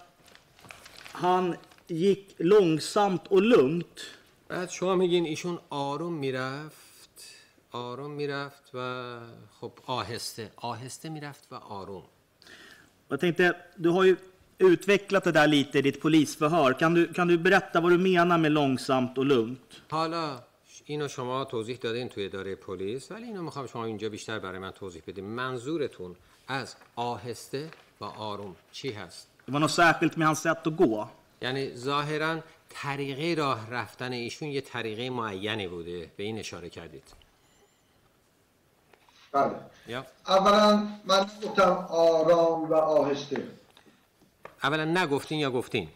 han 1.12 1.56
gick 1.88 2.36
långsamt 2.40 3.28
och 3.28 3.42
lugnt. 3.42 4.00
بعد 4.48 4.70
شما 4.70 4.96
میگین 4.96 5.26
ایشون 5.26 5.60
آروم 5.70 6.14
می‌رفت 6.14 7.10
آروم 7.72 8.12
می‌رفت 8.12 8.72
و 8.74 9.20
خب 9.62 9.72
آهسته 9.86 10.52
آهسته 10.56 11.10
می‌رفت 11.10 11.48
و 11.52 11.56
آروم 11.56 12.04
Jag 13.12 13.20
tänkte, 13.20 13.56
du 13.76 13.90
har 13.90 14.04
ju 14.04 14.16
utvecklat 14.58 15.24
det 15.24 15.32
där 15.32 15.48
lite 15.48 15.80
i 15.80 15.82
ditt 15.82 16.02
polisförhör. 16.02 16.74
Kan 16.74 16.94
du, 16.94 17.14
kan 17.14 17.28
du 17.28 17.38
berätta 17.38 17.82
vad 17.82 17.92
du 17.92 17.98
menar 17.98 18.38
med 18.38 18.52
långsamt 18.52 19.18
och 19.18 19.26
lugnt? 19.26 19.82
حالا 19.90 20.40
اینو 20.86 21.08
شما 21.08 21.46
توضیح 21.46 21.78
دادین 21.78 22.10
توی 22.10 22.26
اداره 22.26 22.56
پلیس 22.56 23.12
ولی 23.12 23.26
اینو 23.26 23.42
می‌خوام 23.42 23.68
شما 23.68 23.86
اینجا 23.86 24.10
بیشتر 24.10 24.40
برای 24.40 24.60
من 24.60 24.72
توضیح 24.72 25.02
بدین 25.08 25.26
منظورتون 25.26 26.16
از 26.48 26.76
آهسته 26.96 27.70
و 28.02 28.04
آروم 28.04 28.56
چی 28.72 28.92
هست 28.92 29.28
Det 29.48 29.52
var 29.52 29.60
något 29.60 29.72
särskilt 29.72 30.18
med 30.18 30.28
hans 30.28 30.42
sätt 30.42 30.68
att 30.68 30.76
gå. 30.78 31.10
یعنی 31.42 31.76
ظاهرا 31.76 32.40
طریقه 32.70 33.42
راه 33.42 33.70
رفتن 33.70 34.12
ایشون 34.12 34.48
یه 34.48 34.62
طریقه 34.62 35.10
معینی 35.10 35.68
بوده 35.68 36.12
به 36.18 36.24
این 36.24 36.40
اشاره 36.40 36.70
کردید 36.70 37.04
بله. 39.32 39.56
یا 39.88 40.06
اولا 40.28 40.88
من 41.06 41.30
گفتم 41.44 41.88
آرام 41.90 42.70
و 42.70 42.74
آهسته. 42.74 43.48
اولا 44.64 44.86
نگفتین 44.86 45.40
یا 45.40 45.52
گفتین؟ 45.52 45.90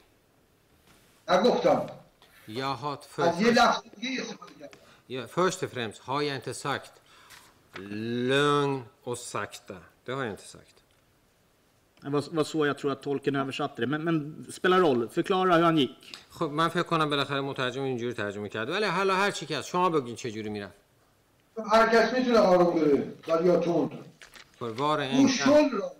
نگفتم 1.29 1.89
یا 2.47 2.73
har 2.73 2.97
از 3.17 3.41
یه 3.41 3.51
لفظ 3.51 3.81
دیگه 3.99 4.21
استفاده 4.21 4.53
کردم. 4.53 5.65
och 5.65 5.71
främst 5.71 6.01
har 6.01 6.21
jag 6.21 6.35
inte 6.35 6.53
sagt 6.53 6.91
lugn 7.75 8.83
och 9.03 9.17
sakta. 9.17 9.77
Det 10.05 10.11
har 10.11 10.23
jag 10.23 10.31
inte 10.31 10.47
sagt. 10.47 10.75
Det 12.01 12.09
var, 12.09 12.23
var 12.31 12.43
så 12.43 12.65
jag 12.65 12.77
tror 12.77 12.91
att 12.91 13.01
tolken 13.01 13.35
översatte 13.35 13.81
det. 13.81 13.87
Men, 13.87 14.03
men 14.03 14.45
spelar 14.51 14.79
roll. 14.79 15.09
Förklara 15.09 15.55
hur 15.55 15.63
han 15.63 15.77
gick. 15.77 16.17
خب 16.29 16.51
من 16.51 16.67
فکر 16.67 16.83
کنم 16.83 17.09
بالاخره 17.09 17.41
مترجم 17.41 17.83
اینجوری 17.83 18.13
ترجمه 18.13 18.49
کرده. 18.49 18.73
ولی 18.73 18.85
حالا 18.85 19.15
هر 19.15 19.31
چی 19.31 19.45
که 19.45 19.57
هست. 19.57 19.67
شما 19.67 19.89
بگین 19.89 20.15
چه 20.15 20.31
جوری 20.31 20.49
می‌رفت. 20.49 20.82
هر 21.57 21.87
کس 21.89 22.13
می‌تونه 22.13 22.39
آروم 22.39 22.73
بره 22.79 23.13
ولی 23.27 23.47
یا 23.47 23.89
för 24.59 24.69
var 24.69 24.97
och 24.97 25.03
en 25.03 25.27
kan, 25.27 25.27
شل 25.27 25.69
را 25.79 25.91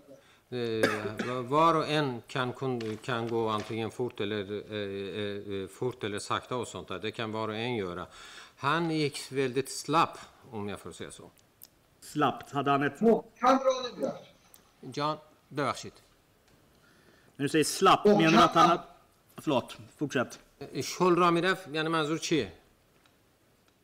eh, 0.58 1.42
var 1.42 1.76
och 1.76 1.88
en 1.88 2.22
kan, 2.28 2.54
kun- 2.54 2.98
kan 2.98 3.28
gå 3.28 3.50
antingen 3.50 3.92
fort 3.92 4.22
eller, 4.22 4.44
eh, 4.74 5.62
eh, 5.62 5.68
fort 5.68 6.04
eller 6.04 6.20
sakta 6.20 6.56
och 6.56 6.68
sånt 6.68 6.88
där. 6.88 7.00
Det 7.00 7.12
kan 7.12 7.32
var 7.32 7.48
och 7.48 7.56
en 7.56 7.76
göra. 7.76 8.06
Han 8.58 8.92
gick 8.92 9.32
väldigt 9.32 9.70
slapp 9.72 10.18
om 10.52 10.70
jag 10.70 10.80
får 10.80 10.92
säga 10.92 11.12
så. 11.12 11.30
Slappt. 12.02 12.52
Hade 12.52 12.72
han 12.72 12.84
ett... 12.84 13.00
John, 14.94 15.18
ببخشید. 15.50 15.94
När 17.36 17.44
du 17.44 17.50
säger 17.50 17.64
slapp, 17.64 18.06
menar 18.06 18.32
du 18.32 18.38
att 18.38 18.56
han... 18.56 18.80
Förlåt, 19.38 19.78
fortsätt. 19.98 20.40
شل 20.84 21.16
را 21.16 21.32
می‌رفت 21.32 21.68
یعنی 21.68 21.90
منظور 21.90 22.18
چیه؟ 22.18 22.52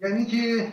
یعنی 0.02 0.26
که 0.26 0.72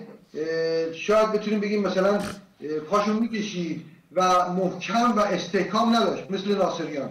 شاید 0.95 1.33
بتونیم 1.33 1.61
بگیم 1.61 1.83
مثلا 1.83 2.15
اه، 2.15 2.79
پاشو 2.79 3.13
می‌کشید 3.13 3.85
و 4.13 4.53
محکم 4.53 5.13
و 5.17 5.21
استحکام 5.21 5.97
نداشت 5.97 6.31
مثل 6.31 6.55
ناصریان 6.55 7.11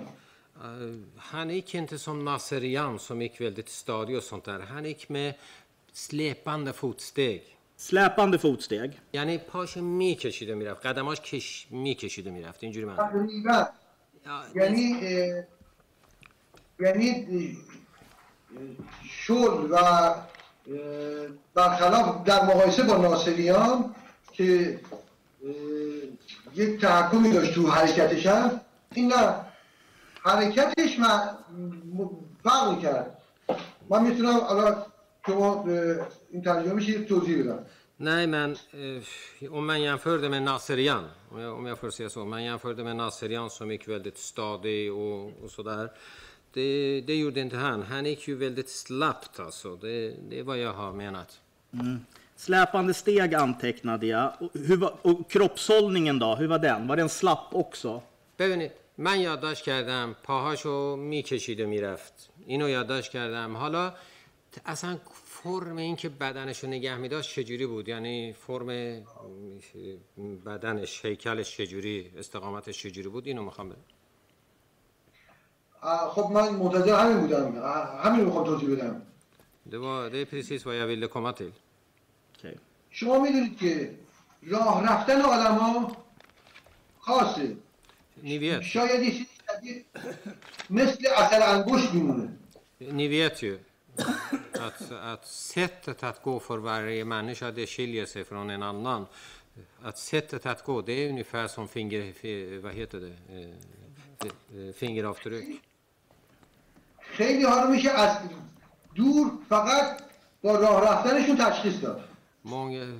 Han 1.32 1.50
gick 1.50 1.76
inte 1.76 1.98
som 2.00 2.26
Naserian 2.26 3.00
som 3.00 3.22
gick 3.22 3.42
väldigt 3.42 3.70
stadig 3.70 4.18
och 4.18 4.24
sånt 4.24 4.46
där. 4.46 4.60
Han 4.60 4.86
gick 4.86 5.10
med 5.10 5.34
släpande 5.94 6.74
fotsteg. 6.74 7.42
Släpande 7.78 8.38
fotsteg. 8.40 8.92
یعنی 9.14 9.38
پاش 9.38 9.78
می‌کشید 9.78 10.50
و 10.50 10.56
می‌رفت 10.56 10.86
قدماش 10.86 11.22
کش 11.22 11.68
می‌کشید 11.70 12.28
و 12.28 12.32
می‌رفت 12.32 12.64
اینجوری 12.64 12.86
من 12.86 12.98
یعنی 14.56 14.96
یعنی 16.80 17.28
شل 19.10 19.72
و 19.72 19.78
برخلاف 21.54 22.24
در 22.24 22.44
مقایسه 22.44 22.84
با 22.84 22.98
ناصریان 22.98 23.96
که 24.32 24.80
یک 26.56 26.82
تحکمی 26.82 27.32
داشت 27.32 27.54
تو 27.54 27.68
حرکتش 27.68 28.26
هم 28.26 28.62
این 28.94 29.14
نه 29.14 29.36
حرکتش 30.22 31.00
فرق 32.44 32.80
کرد 32.82 33.18
من 33.90 34.04
می‌تونم 34.04 34.40
الان 34.50 34.76
شما 35.26 35.66
این 36.32 36.42
ترجمه 36.42 36.74
میشه 36.74 37.04
توضیح 37.04 37.44
بدم 37.44 37.66
Nej, 37.98 38.28
men 38.28 38.58
eh, 38.74 39.54
om 39.54 39.66
man 39.66 39.82
jämförde 39.82 40.30
med 40.30 40.44
Naserian, 40.44 41.06
om 41.32 41.40
jag, 41.40 41.54
om 41.54 41.66
jag 41.66 41.80
får 41.80 41.90
säga 41.90 42.10
så, 42.10 42.22
om 42.22 42.30
man 42.30 42.44
jämförde 42.44 42.84
med 42.84 42.96
Naserian 42.96 43.50
som 43.50 43.72
gick 43.72 43.88
väldigt 43.88 44.18
stadig 44.18 44.94
och, 44.94 45.44
och 45.44 45.52
sådär. 45.52 45.92
Det, 46.56 47.02
det 47.07 47.15
gjorde 47.15 47.40
inte 47.41 47.57
han. 47.57 47.82
Han 47.84 48.06
gick 48.06 48.27
ju 48.27 48.36
väldigt 48.36 48.69
slappt 48.69 49.40
alltså. 49.40 49.76
Det, 49.76 50.15
det 50.30 50.40
är 50.40 50.44
vad 50.44 50.57
jag 50.57 50.73
har 50.73 50.91
menat. 50.94 51.41
Släpande 52.36 52.94
steg 52.94 53.36
antecknade 53.36 54.06
jag. 54.07 54.34
Och, 54.40 54.49
hur 54.53 54.77
var, 54.77 54.94
och 55.02 55.32
kroppshållningen 55.32 56.19
då, 56.19 56.36
hur 56.36 56.48
var 56.48 56.60
den? 56.60 56.88
Var 56.88 56.98
den 56.98 57.10
slapp 57.10 57.48
också? 57.52 58.02
ببینید 58.40 58.72
من 58.98 59.19
یادداشت 59.19 59.64
کردم 59.64 60.15
پاهاشو 60.23 60.95
می‌کشید 60.95 61.60
و 61.60 61.68
می‌رفت 61.68 62.30
اینو 62.45 62.69
یادداشت 62.69 63.11
کردم 63.11 63.57
حالا 63.57 63.94
اصلا 64.65 64.98
فرم 65.26 65.77
این 65.77 65.95
که 65.95 66.10
بدنش 66.10 66.64
رو 66.64 66.69
نگه 66.69 66.98
میداشت 66.98 67.36
چجوری 67.36 67.65
بود 67.65 67.88
یعنی 67.90 68.34
فرم 68.34 68.68
بدنش 70.45 71.06
هیکلش 71.06 71.57
چجوری 71.57 72.11
استقامتش 72.18 72.84
چجوری 72.84 73.10
بود 73.10 73.27
اینو 73.27 73.44
می‌خوام 73.44 73.76
خب 76.11 76.31
من 76.32 76.48
منتظر 76.55 77.01
همین 77.05 77.20
بودم 77.20 77.59
اه، 77.62 78.02
همین 78.02 78.20
رو 78.20 78.27
میخوام 78.27 78.44
توضیح 78.44 78.70
بدم 78.70 79.02
Det 79.70 79.78
var 79.78 80.11
det 80.11 80.19
är 80.20 80.24
precis 80.24 80.66
vad 80.66 80.74
jag 80.77 80.86
ville 80.86 81.07
komma 81.07 81.32
till. 81.32 81.52
Okej. 82.39 82.59
شما 82.90 83.19
میدونید 83.20 83.59
که 83.59 83.94
راه 84.43 84.85
رفتن 84.93 85.20
آدما 85.20 85.97
خاصه 86.98 87.57
Ni 88.23 88.39
vet, 88.39 88.61
شاید 88.62 89.02
یه 89.02 89.11
چیزی 89.11 89.27
شبیه 89.48 89.85
مثل 90.70 91.05
اثر 91.16 91.43
انگشت 91.43 91.93
میمونه 91.94 92.28
ni 92.81 93.09
vet 93.09 93.43
ju 93.43 93.59
att, 94.66 94.93
att 95.12 95.27
sättet 95.27 96.02
att 96.02 96.23
gå 96.23 96.40
för 96.40 96.59
varje 96.59 97.05
människa 97.05 97.51
det 97.51 97.66
skiljer 97.66 98.07
sig 98.07 98.24
från 98.24 98.51
en 98.51 98.62
annan. 98.62 99.07
Att 99.82 99.98
sättet 99.98 100.47
att 100.47 100.65
gå 100.65 100.81
det 100.82 100.93
är 100.93 101.09
ungefär 101.09 101.48
som 101.48 101.69
finger, 101.69 102.12
fi- 102.12 102.59
vad 102.59 102.73
heter 102.73 103.01
det? 103.01 103.15
Eh, 103.35 104.69
eh, 104.69 104.73
Fingeravtryck. 104.74 105.62
خیلی 107.16 107.44
ها 107.44 107.64
رو 107.64 107.70
میشه 107.70 107.90
از 107.90 108.18
دور 108.96 109.32
فقط 109.50 110.02
با 110.42 110.56
راه 110.56 110.82
رفتنشون 110.82 111.36
تشخیص 111.38 111.84
داد 111.84 112.04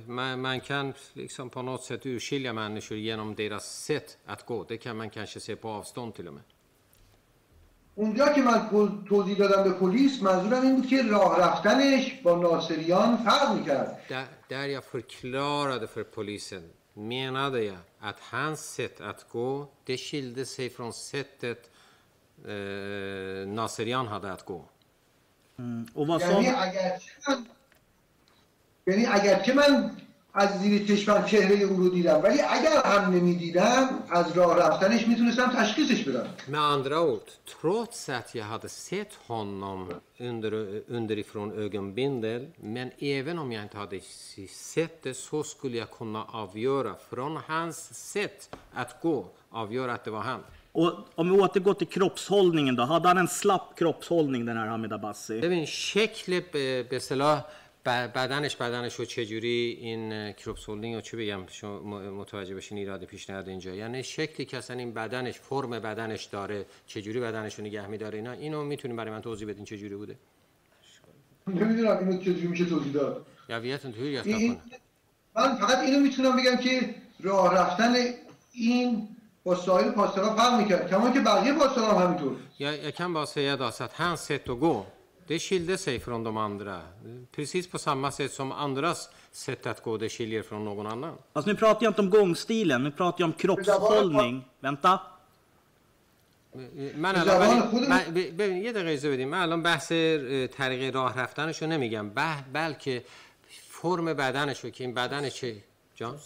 man, 0.06 0.40
man 0.40 0.60
kan 0.60 0.94
liksom 1.14 1.50
på 1.50 1.62
något 1.62 1.84
sätt 1.84 2.06
urskilja 2.06 2.52
människor 2.52 2.98
genom 2.98 3.34
deras 3.34 3.84
sätt 3.84 4.18
att 4.26 4.46
gå. 4.46 4.64
Det 4.68 4.76
kan 4.76 4.96
man 4.96 5.10
kanske 5.10 5.40
se 5.40 5.56
på 5.56 5.68
avstånd 5.68 6.14
till 6.14 6.28
och 6.28 6.34
med. 6.34 6.42
اونجا 7.94 8.28
که 8.34 8.42
من 8.42 8.68
تو- 8.70 9.02
توضیح 9.08 9.36
دادم 9.38 9.62
به 9.64 9.70
پلیس 9.70 10.22
منظورم 10.22 10.62
این 10.62 10.76
بود 10.76 10.86
که 10.88 11.02
راه 11.02 11.40
رفتنش 11.40 12.12
با 12.22 12.34
ناصریان 12.36 13.16
فرق 13.16 13.54
می‌کرد 13.58 13.98
Där, 14.08 14.26
där 14.48 14.66
jag 14.66 14.84
förklarade 14.84 15.86
för 15.86 16.04
polisen 16.04 16.62
menade 16.94 17.62
jag 17.64 17.78
att 18.00 18.20
hans 18.20 18.60
sätt 18.74 19.00
att 19.00 19.28
gå, 19.32 19.68
det 19.84 19.96
skilde 19.96 20.44
sig 20.46 20.70
från 20.70 20.92
sättet 20.92 21.70
eh, 22.46 23.48
Naserian 23.48 24.06
hade 24.06 24.32
att 24.32 24.44
gå. 24.44 24.64
Mm. 25.58 25.86
Och 25.94 26.06
vad 26.06 26.20
sa 26.22 26.26
یعنی 26.26 26.48
اگرچه 26.48 27.10
من 27.28 27.46
یعنی 28.86 29.06
اگرچه 29.06 29.54
من 29.54 29.90
از 30.38 30.60
زیر 30.60 30.86
چشمم 30.86 31.24
چهره 31.24 31.56
او 31.56 31.76
رو 31.76 31.88
دیدم 31.88 32.20
ولی 32.22 32.40
اگر 32.40 32.82
هم 32.84 33.12
نمی‌دیدم 33.12 33.88
از 34.10 34.32
راه 34.36 34.58
رفتنش 34.58 35.08
می‌تونستم 35.08 35.50
تشخیصش 35.50 36.04
بدم 36.08 36.26
Med 36.46 36.60
andra 36.60 37.00
ord, 37.00 37.28
trots 37.60 38.08
att 38.08 38.34
jag 38.34 38.44
hade 38.44 38.68
sett 38.68 39.14
honom 39.26 39.92
under, 40.18 40.82
underifrån 40.88 41.52
ögonbindel, 41.52 42.46
men 42.56 42.90
även 42.98 43.38
om 43.38 43.52
jag 43.52 43.62
inte 43.62 43.78
hade 43.78 44.00
sett 44.48 45.02
det 45.02 45.14
så 45.14 45.42
skulle 45.42 45.76
jag 45.76 45.90
kunna 45.90 46.24
avgöra 46.24 46.94
från 47.10 47.36
hans 47.36 47.94
sätt 48.12 48.56
att 48.74 49.02
gå, 49.02 49.26
avgöra 49.50 49.92
att 49.94 50.04
det 50.04 50.10
var 50.10 50.20
han. 50.20 50.40
Och 50.80 50.92
om 51.20 51.24
vi 51.30 51.34
återgår 51.46 51.74
till 51.74 51.86
kroppshållningen 51.96 52.74
då. 52.76 52.82
Hade 52.82 53.08
han 53.08 53.18
en 53.18 53.28
slapp 53.28 53.66
kroppshållning 53.78 54.42
den 54.46 54.56
här 54.56 54.66
Hamid 54.66 54.92
Abbasi? 54.92 55.40
ببین 55.40 55.64
شکل 55.66 56.40
به 56.52 56.82
به 56.82 56.96
اصطلاح 56.96 57.44
ب- 57.86 58.12
بدنش 58.14 58.56
بدنش 58.56 58.94
رو 58.94 59.04
چجوری 59.04 59.78
این 59.80 60.12
اه، 60.12 60.32
کروپسولینگ 60.32 60.94
رو 60.94 61.00
چی 61.00 61.16
بگم 61.16 61.40
شما 61.50 61.80
م- 61.80 62.10
متوجه 62.20 62.54
بشین 62.54 62.78
ایراد 62.78 63.04
پیش 63.04 63.30
نیاد 63.30 63.48
اینجا 63.48 63.74
یعنی 63.74 64.02
شکلی 64.02 64.46
که 64.46 64.56
اصلا 64.56 64.76
این 64.76 64.92
بدنش 64.94 65.38
فرم 65.38 65.70
بدنش 65.70 66.24
داره 66.24 66.66
چجوری 66.86 67.20
بدنش 67.20 67.54
رو 67.54 67.64
نگه 67.64 67.86
میداره 67.86 68.18
اینا 68.18 68.32
اینو 68.32 68.64
می‌تونیم 68.64 68.96
برای 68.96 69.10
من 69.10 69.20
توضیح 69.22 69.48
بدین 69.48 69.64
چجوری 69.64 69.96
بوده 69.96 70.16
نمی‌دونم 71.46 71.98
اینو 71.98 72.18
چجوری 72.20 72.46
میشه 72.46 72.64
توضیح 72.64 72.92
داد 72.92 73.26
hur 73.48 74.10
jag 74.16 74.24
ska 74.24 74.28
این. 74.28 74.56
من 75.36 75.54
فقط 75.56 75.78
اینو 75.78 76.00
می‌تونم 76.00 76.36
بگم 76.36 76.56
که 76.56 76.94
راه 77.20 77.54
رفتن 77.54 77.94
این 78.52 79.08
با 79.46 79.54
سایر 79.54 79.90
پاسداران 79.90 80.36
فرق 80.36 80.60
می‌کرد 80.60 80.90
کما 80.90 81.10
که 81.10 81.20
بقیه 81.20 81.52
پاسداران 81.52 81.96
هم 81.96 82.02
همینطور 82.06 82.36
Jag, 82.58 82.74
jag 82.86 82.94
kan 83.00 83.10
bara 83.14 83.26
säga 83.26 83.56
då 83.56 83.70
så 83.70 83.84
att 83.84 83.92
hans 84.02 84.20
sätt 84.30 84.48
att 84.48 84.60
gå, 84.60 84.76
det 85.28 85.38
skilde 85.46 85.74
sig 85.78 85.96
från 86.06 86.20
de 86.24 86.36
andra. 86.48 86.80
Precis 87.36 87.64
på 87.72 87.78
samma 87.78 88.08
sätt 88.18 88.32
som 88.32 88.48
andras 88.52 88.98
sätt 89.32 89.66
att 89.66 89.80
gå, 89.82 89.92
det 89.96 90.08
skiljer 90.08 90.42
från 90.42 90.64
någon 90.64 90.86
annan. 90.86 91.14
Alltså 91.32 91.50
nu 91.50 91.56
pratar 91.56 91.82
jag 91.84 91.90
inte 91.90 92.00
om 92.00 92.10
gångstilen, 92.10 92.82
nu 92.82 92.90
pratar 92.90 93.20
jag 93.22 93.26
om 93.26 93.32
kroppshållning. 93.42 94.34
Vänta. 94.60 94.92
من 97.04 97.14
الان 97.16 97.70
ببین 98.38 98.56
یه 98.66 98.72
دقیقه 98.72 98.90
اجازه 98.92 99.10
بدیم 99.10 99.28
من 99.28 99.38
الان 99.42 99.62
بحث 99.62 99.88
طریق 100.58 100.94
راه 100.94 101.20
رفتنش 101.20 101.62
رو 101.62 101.68
نمیگم 101.68 102.10
به- 102.10 102.42
بلکه 102.52 103.04
فرم 103.68 104.04
بدنش 104.04 104.64
رو 104.64 104.70
که 104.70 104.84
این 104.84 104.94
بدنش 104.94 105.34
چه 105.34 105.56
جان 105.94 106.18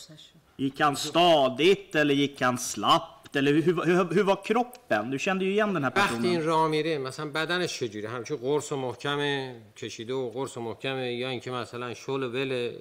Gick 0.61 0.81
han 0.81 0.97
stadigt 0.97 1.95
eller 1.95 2.15
gick 2.15 2.41
han 2.41 2.59
slappt? 2.59 3.37
Eller 3.37 3.53
hur, 3.53 3.62
hur, 3.62 4.15
hur 4.15 4.23
var 4.23 4.45
kroppen? 4.45 5.11
Du 5.11 5.19
kände 5.19 5.45
ju 5.45 5.51
igen 5.53 5.74
den 5.74 5.85
här 5.85 5.93
وقتی 5.97 6.28
این 6.28 6.41
personen. 6.41 6.47
راه 6.47 6.69
میره 6.69 6.99
مثلا 6.99 7.31
بدنش 7.31 7.78
چجوری 7.78 8.07
همچون 8.07 8.37
قرص 8.37 8.73
و 8.73 8.77
محکم 8.77 9.53
کشیده 9.77 10.15
و 10.15 10.31
قرص 10.31 10.57
و 10.57 10.61
محکمه 10.61 11.12
یا 11.12 11.28
اینکه 11.28 11.51
مثلا 11.51 11.95
شل 11.95 12.23
و 12.23 12.28
ول 12.32 12.73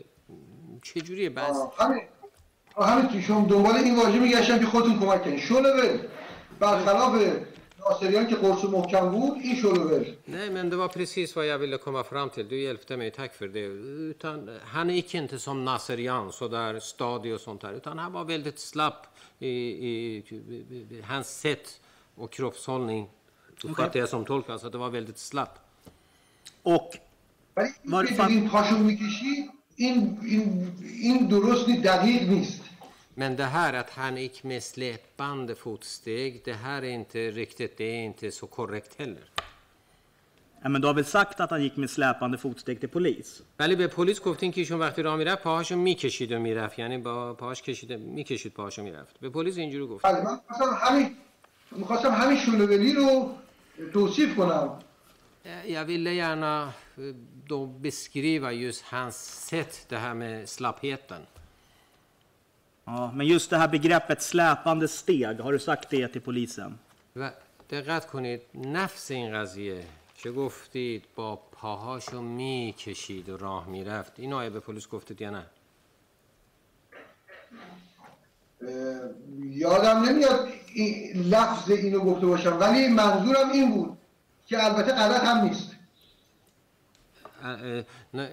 چجوریه 0.84 1.30
بس 1.30 1.56
آه، 1.56 1.74
همین 1.80 2.02
آه، 2.76 2.90
همین 2.90 3.08
تو 3.08 3.22
شما 3.22 3.48
دنبال 3.50 3.76
این 3.76 3.96
واژه 3.96 4.20
میگشتم 4.20 4.60
که 4.60 4.66
خودتون 4.66 5.00
کمک 5.00 5.24
کنید 5.24 5.40
شلوول 5.40 6.00
برخلاف 6.60 7.22
ناصریان 7.81 8.27
که 8.27 8.35
قرص 8.35 8.65
محکم 8.65 9.09
بود 9.11 9.33
این 9.43 9.57
شلوول 9.57 10.05
Nej, 10.27 10.51
men 10.51 10.71
det 10.71 10.77
var 10.77 10.89
precis 10.89 11.37
vad 11.37 11.47
jag 11.47 11.59
ville 11.59 11.79
komma 11.79 12.05
fram 12.05 12.31
till. 12.31 12.49
Du 12.49 12.57
hjälpte 12.61 12.97
mig, 12.97 13.11
tack 13.11 13.35
för 13.35 13.49
det. 13.49 13.61
Utan, 14.11 14.51
han 14.65 14.91
gick 14.91 15.15
inte 15.15 15.39
som 15.39 15.65
Naserian, 15.65 16.33
så 16.33 16.49
där 16.49 16.81
stadig 16.81 17.35
och 17.35 17.41
sånt 17.41 17.61
där. 17.61 17.73
Utan 17.73 17.99
han 17.99 18.13
var 18.13 18.25
väldigt 18.25 18.59
slapp 18.59 19.07
i, 19.39 19.49
i, 19.49 20.17
i 20.91 21.03
hans 21.11 21.29
sätt 21.41 21.81
och 22.15 22.33
kroppshållning. 22.33 23.09
Uppfattar 23.65 24.01
jag 24.01 24.09
som 24.09 24.25
tolk, 24.25 24.51
alltså 24.51 24.67
att 24.67 24.73
det 24.73 24.79
var 24.79 24.91
väldigt 24.91 25.19
slapp. 25.19 25.55
Och 26.63 26.91
ولی 27.57 27.71
Var 27.85 28.01
این 28.03 28.09
که 28.09 28.15
fan- 28.15 28.31
این 28.31 28.49
پاشو 28.49 28.79
میکشی 28.79 29.35
این 29.77 30.19
این 30.23 30.73
این 31.03 31.27
درست 31.29 31.69
نیست 31.69 31.83
دقیق 31.83 32.23
نیست 32.29 32.61
Men 33.19 33.37
det 33.37 33.45
här 33.45 33.73
att 33.73 33.91
han 33.91 34.17
gick 34.17 34.45
med 34.45 34.63
släpande 34.63 35.55
fotsteg, 35.55 36.43
det 36.45 36.53
här 36.53 36.83
är 36.83 36.91
inte 36.91 37.31
riktigt, 37.31 37.77
det 37.77 37.85
är 37.85 38.05
inte 38.05 38.31
så 38.31 38.47
korrekt 38.47 38.99
heller. 38.99 39.25
ja, 40.63 40.69
men 40.69 40.81
du 40.81 40.87
har 40.87 40.95
väl 40.95 41.05
sagt 41.05 41.41
att 41.41 41.51
han 41.51 41.63
gick 41.63 41.77
med 41.77 41.91
släpande 41.91 42.39
fotsteg 42.39 42.81
till 42.81 42.89
polis? 42.89 43.43
ولی 43.59 43.77
به 43.77 43.87
پلیس 43.87 44.21
گفتین 44.21 44.53
که 44.53 44.61
ایشون 44.61 44.81
وقتی 44.81 45.03
راه 45.03 45.17
میرفت 45.17 45.43
پاهاشو 45.43 45.77
میکشید 45.77 46.33
و 46.33 46.39
میرفت 46.39 46.79
یعنی 46.79 46.99
با 46.99 47.35
پاهاش 47.35 47.63
کشیده 47.63 47.97
میکشید 47.97 48.53
پاهاشو 48.53 48.83
میرفت 48.83 49.21
به 49.21 49.31
پلیس 49.31 49.57
اینجوری 49.57 49.87
گفت 49.87 50.05
بله 50.05 50.25
من 50.25 50.41
میخواستم 50.49 50.77
همین 50.81 51.17
میخواستم 51.71 52.11
همین 52.11 52.39
شلوولی 52.39 52.93
رو 52.93 53.35
توصیف 53.93 54.37
کنم 54.37 54.79
Jag 55.67 55.85
ville 55.85 56.13
gärna 56.13 56.73
eh, 56.99 57.15
då 57.47 57.67
beskriva 57.67 58.53
just 58.53 58.83
hans 58.83 59.17
sätt, 59.49 59.87
det 59.89 59.97
här 59.97 60.15
med 60.15 60.49
slappheten. 60.49 61.23
Ja, 62.92 63.12
men 63.14 63.28
just 63.28 63.50
det 63.50 63.58
här 63.58 63.68
begreppet 63.68 64.22
släpande 64.22 64.88
steg, 64.88 65.40
har 65.40 65.54
du 65.54 65.60
sagt 65.60 65.90
det 65.90 66.08
till 66.08 66.22
polisen? 66.22 66.80
و 67.16 67.32
دقت 67.70 68.06
کنید 68.08 68.42
نفس 68.54 69.12
این 69.12 69.34
قضیه 69.34 69.84
که 70.16 70.32
گفتید 70.32 71.04
با 71.16 71.36
پاهاشو 71.36 72.22
می‌کشید 72.22 73.30
و 73.30 73.38
راه 73.38 73.68
می‌رفت 73.68 74.20
این 74.20 74.34
آیا 74.34 74.50
به 74.50 74.60
پلیس 74.60 74.88
گفتید 74.88 75.22
یا 75.22 75.30
نه 75.30 75.46
یادم 79.40 80.04
نمیاد 80.10 80.50
این 80.74 81.24
لفظ 81.24 81.70
اینو 81.72 82.00
گفته 82.00 82.26
باشم 82.26 82.60
ولی 82.60 82.88
منظورم 82.88 83.52
این 83.52 83.72
بود 83.72 83.98
که 84.48 84.66
البته 84.66 84.92
غلط 84.92 85.24
هم 85.24 85.38
نیست 85.46 85.76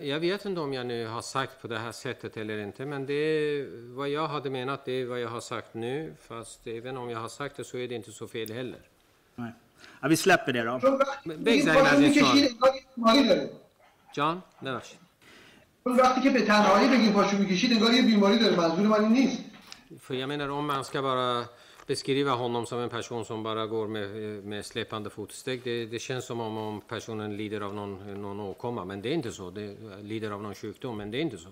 Jag 0.02 0.20
vet 0.20 0.46
inte 0.46 0.62
om 0.62 0.74
jag 0.74 0.86
nu 0.86 1.08
har 1.08 1.22
sagt 1.22 1.62
på 1.62 1.68
det 1.68 1.80
här 1.80 1.92
sättet 1.92 2.38
eller 2.38 2.58
inte, 2.58 2.86
men 2.86 3.06
det 3.06 3.14
är 3.14 3.68
vad 3.96 4.10
jag 4.10 4.28
hade 4.28 4.50
menat, 4.50 4.86
det 4.86 4.92
är 4.92 5.06
vad 5.06 5.20
jag 5.20 5.30
har 5.30 5.42
sagt 5.42 5.74
nu. 5.74 6.14
Fast 6.28 6.68
även 6.68 6.98
om 6.98 7.10
jag 7.10 7.20
har 7.20 7.30
sagt 7.30 7.58
det 7.58 7.64
så 7.64 7.78
är 7.78 7.88
det 7.88 7.96
inte 7.96 8.12
så 8.12 8.28
fel 8.28 8.52
heller. 8.52 8.80
Nej. 9.36 9.52
Ja, 10.02 10.08
vi 10.08 10.18
släpper 10.18 10.54
det 10.54 10.64
då. 10.64 10.80
چون 10.80 10.94
وقتی 10.94 11.30
ب- 11.30 11.32
این 11.32 11.44
بگذاریم 11.44 11.82
پاشو 11.84 11.96
از 11.96 12.00
این 12.02 12.10
میکشید 12.10 12.24
سوال. 12.24 12.48
انگار 12.50 12.76
یه 12.76 12.84
بیماری 12.96 13.28
داره 13.28 13.50
جان 14.16 14.42
ببخشید 14.66 15.00
چون 15.84 15.96
وقتی 15.98 16.22
که 16.22 16.30
به 16.30 16.42
تنهایی 16.42 16.90
بگیم 16.90 17.14
پاشو 17.14 17.38
میکشید 17.38 17.74
انگار 17.74 17.94
یه 17.94 18.02
بیماری 18.02 18.38
داره 18.40 18.56
منظور 18.56 18.88
من 18.88 19.00
این 19.04 19.12
نیست 19.14 19.38
För 20.08 20.14
jag 20.14 20.30
menar 20.30 20.50
om 20.50 20.66
man 20.68 20.84
ska 20.90 21.02
bara 21.02 21.46
beskriva 21.87 22.31
honom 22.31 22.67
som 22.67 22.79
en 22.81 22.89
person 22.89 23.25
som 23.25 23.43
bara 23.43 23.67
går 23.67 23.89
med, 23.89 24.11
med 24.45 24.67
släpande 24.67 25.11
fotsteg. 25.11 25.61
Det, 25.65 25.87
det, 25.87 25.99
känns 25.99 26.25
som 26.25 26.41
om, 26.41 26.57
om 26.57 26.81
personen 26.81 27.37
lider 27.37 27.61
av 27.61 27.75
någon, 27.75 28.23
någon 28.23 28.41
åkomma, 28.41 28.85
men 28.85 29.03
det 29.03 29.09
är 29.09 29.15
inte 29.15 29.33
så. 29.33 29.51
Det 29.51 29.77
lider 30.03 30.31
av 30.31 30.43
någon 30.43 30.55
sjukdom, 30.55 30.97
men 30.97 31.11
det 31.11 31.19
är 31.19 31.23
inte 31.23 31.39
så. 31.39 31.49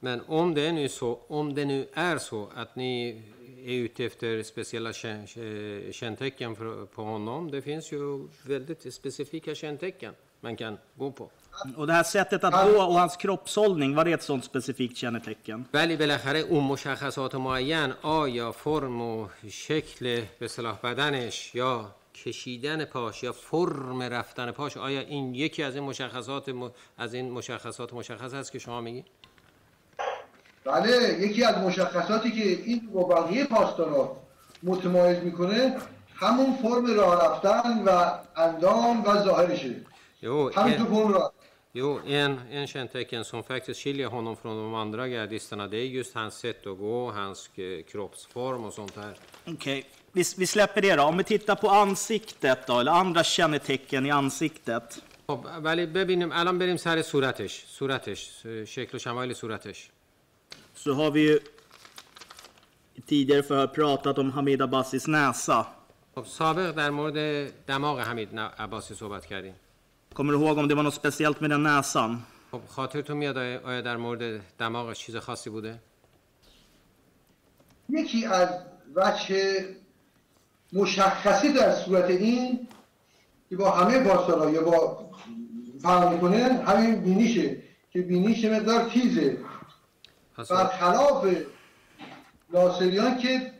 Men 0.00 0.20
om 0.26 0.54
det 0.54 0.72
nu 0.72 0.88
så, 0.88 1.20
om 1.26 1.54
det 1.54 1.64
nu 1.64 1.86
är 1.92 2.18
så 2.18 2.48
att 2.54 2.76
ni 2.76 3.22
är 3.64 3.74
ute 3.74 4.04
efter 4.04 4.42
speciella 4.42 4.92
kännetecken 5.92 6.52
eh, 6.52 6.84
på 6.84 7.02
honom, 7.02 7.50
det 7.50 7.62
finns 7.62 7.92
ju 7.92 8.28
väldigt 8.42 8.94
specifika 8.94 9.54
kännetecken 9.54 10.14
man 10.40 10.56
kan 10.56 10.78
gå 10.94 11.10
på. 11.10 11.30
Och 11.76 11.86
det 11.86 11.92
här 11.92 12.02
sättet 12.02 12.44
att 12.44 12.64
gå 12.64 12.82
och 12.82 12.94
hans 13.00 13.16
kroppshållning, 13.16 13.94
var 13.94 14.04
det 14.04 14.12
ett 14.12 14.22
sånt 14.22 14.44
specifikt 14.44 14.96
kännetecken? 14.96 15.64
ولی 15.72 15.96
بالاخره 15.96 16.38
اون 16.38 16.64
مشخصات 16.64 17.34
معین 17.34 17.92
آیا 18.02 18.52
فرم 18.52 19.00
و 19.02 19.28
شکل 19.50 20.22
به 20.38 20.48
صلاح 20.48 20.78
بدنش 20.82 21.54
یا 21.54 21.90
کشیدن 22.14 22.84
پاش 22.84 23.22
یا 23.22 23.32
فرم 23.32 24.02
رفتن 24.02 24.50
پاش 24.50 24.76
آیا 24.76 25.00
این 25.00 25.34
یکی 25.34 25.62
از 25.62 25.74
این 25.74 25.84
مشخصات 25.84 26.48
م- 26.48 26.70
از 26.98 27.14
این 27.14 27.30
مشخصات 27.30 27.92
مشخص 27.94 28.34
است 28.34 28.52
که 28.52 28.58
شما 28.58 28.80
میگی 28.80 29.04
بله 30.64 31.18
یکی 31.20 31.44
از 31.44 31.58
مشخصاتی 31.58 32.30
که 32.30 32.42
این 32.64 32.90
با 32.92 33.02
بقیه 33.04 33.44
پاسدارا 33.44 34.16
متمایز 34.62 35.18
می‌کنه 35.18 35.76
همون 36.14 36.56
فرم 36.62 36.96
راه 36.96 37.24
رفتن 37.24 37.84
و 37.84 38.10
اندام 38.36 39.04
و 39.04 39.22
ظاهرشه 39.24 39.76
همین 40.56 40.76
تو 40.76 40.84
فرم 40.84 41.12
راه 41.12 41.32
jo 41.73 41.99
en, 42.07 42.39
en 42.51 42.67
kännetecken 42.67 43.25
som 43.25 43.43
faktiskt 43.43 43.79
skiljer 43.83 44.07
honom 44.07 44.35
från 44.37 44.55
de 44.57 44.73
andra 44.75 45.07
gardisterna 45.07 45.67
det 45.67 45.77
är 45.77 45.85
just 45.85 46.15
hans 46.15 46.35
sätt 46.37 46.67
att 46.67 46.77
gå, 46.77 47.11
hans 47.11 47.49
eh, 47.55 47.83
kroppsform 47.91 48.63
och 48.65 48.73
sånt 48.73 48.95
här. 48.95 49.13
Okej, 49.45 49.85
vi, 50.11 50.23
vi 50.37 50.47
släpper 50.47 50.81
det 50.81 50.95
då. 50.95 51.03
Om 51.03 51.17
vi 51.17 51.23
tittar 51.23 51.55
på 51.55 51.69
ansiktet 51.69 52.67
då, 52.67 52.79
eller 52.79 52.91
andra 52.91 53.23
kännetecken 53.23 54.05
i 54.05 54.11
ansiktet. 54.11 55.01
خب 55.27 55.45
ولی 55.63 55.85
ببینیم 55.85 56.31
الان 56.31 56.59
بریم 56.59 56.77
سر 56.77 57.01
صورتش 57.01 57.65
صورتش 57.67 58.19
شکل 58.65 58.95
و 58.95 58.99
شمایل 58.99 59.35
صورتش 59.35 59.89
Så 60.75 60.93
har 60.93 61.11
vi 61.11 61.21
ju 61.29 61.39
i 62.95 63.01
tidigare 63.01 63.43
förhör 63.43 63.67
pratat 63.67 64.17
om 64.17 64.31
Hamid 64.31 64.61
Abbasis 64.61 65.07
näsa. 65.07 65.65
خب 66.15 66.25
سابق 66.25 66.71
در 66.71 66.89
مورد 66.89 67.17
دماغ 67.67 67.99
حمید 67.99 68.33
ن- 68.35 68.39
عباسی 68.57 68.93
صحبت 68.95 69.25
کردیم 69.25 69.53
Kommer 70.14 70.32
du 70.32 70.38
ihåg 70.38 70.58
om 70.58 70.68
det 70.68 70.74
var 70.74 70.82
något 70.82 70.94
speciellt 70.94 71.40
med 71.40 71.50
den 71.50 71.62
näsan? 71.62 72.22
خب 72.50 72.60
خاطرتون 72.68 73.16
میاد 73.16 73.36
آیا 73.38 73.80
در 73.80 73.96
مورد 73.96 74.40
دماغش 74.58 74.98
چیز 74.98 75.16
خاصی 75.16 75.50
بوده؟ 75.50 75.78
یکی 77.88 78.26
از 78.26 78.48
وجه 78.96 79.64
مشخصی 80.72 81.52
در 81.52 81.72
صورت 81.74 82.10
این 82.10 82.68
که 83.50 83.56
با 83.56 83.70
همه 83.70 83.98
پاسدارا 83.98 84.50
یا 84.50 84.62
با 84.62 85.10
فرق 85.82 86.12
می‌کنه 86.12 86.44
همین 86.66 86.94
بینیشه 86.94 87.56
که 87.92 88.02
بینیش 88.02 88.44
مقدار 88.44 88.88
تیزه. 88.88 89.38
پس 90.36 90.52
برخلاف 90.52 91.26
ناصریان 92.52 93.18
که 93.18 93.52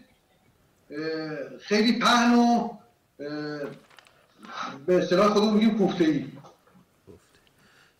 خیلی 1.61 1.99
پهن 1.99 2.35
و 2.35 2.69
به 4.87 4.99
اصطلاح 4.99 5.29
خودمون 5.29 5.55
میگیم 5.55 5.79
کوفته 5.79 6.05
ای 6.05 6.40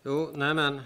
Jo, 0.03 0.29
nej 0.33 0.53
men. 0.53 0.81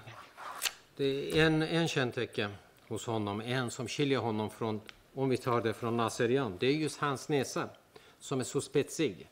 Det 0.97 1.39
är 1.39 1.45
en, 1.45 1.61
en 1.61 1.87
kännetecken 1.87 2.51
hos 2.87 3.05
honom, 3.05 3.41
en 3.41 3.71
som 3.71 3.87
skiljer 3.87 4.19
honom 4.19 4.49
från, 4.49 4.81
om 5.13 5.29
vi 5.29 5.37
tar 5.37 5.61
det 5.61 5.73
från 5.73 5.97
Nasserian, 5.97 6.57
det 6.59 6.67
är 6.67 6.71
just 6.71 6.99
hans 6.99 7.29
näsa 7.29 7.69
som 8.19 8.39
är 8.39 8.43
så 8.43 8.61
spetsig. 8.61 9.29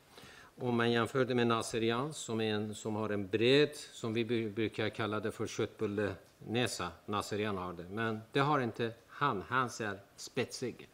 Om 0.59 0.77
man 0.77 0.91
jämför 0.91 1.25
det 1.25 1.35
med 1.35 1.47
Nasserian 1.47 2.13
som, 2.13 2.41
är 2.41 2.53
en, 2.53 2.75
som 2.75 2.95
har 2.95 3.09
en 3.09 3.27
bred, 3.27 3.69
som 3.73 4.13
vi 4.13 4.49
brukar 4.49 4.89
kalla 4.89 5.19
det 5.19 5.31
för 5.31 5.47
köttbullenäsa, 5.47 6.87
Nasserian 7.05 7.57
har 7.57 7.73
det, 7.73 7.85
men 7.89 8.19
det 8.31 8.39
har 8.39 8.59
inte 8.59 8.91
han, 9.07 9.43
hans 9.49 9.81
är 9.81 9.99
spetsig. 10.15 10.87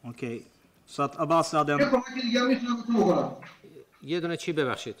Okej, 0.00 0.36
okay. 0.36 0.42
så 0.86 1.02
att 1.02 1.18
Abbas 1.18 1.52
hade 1.52 1.72
en... 1.72 1.78
Till, 1.78 2.34
jag 2.34 2.48
missade 2.48 2.82
frågorna. 2.86 3.30
Ge 4.00 4.20
den 4.20 4.30
ett. 4.30 4.96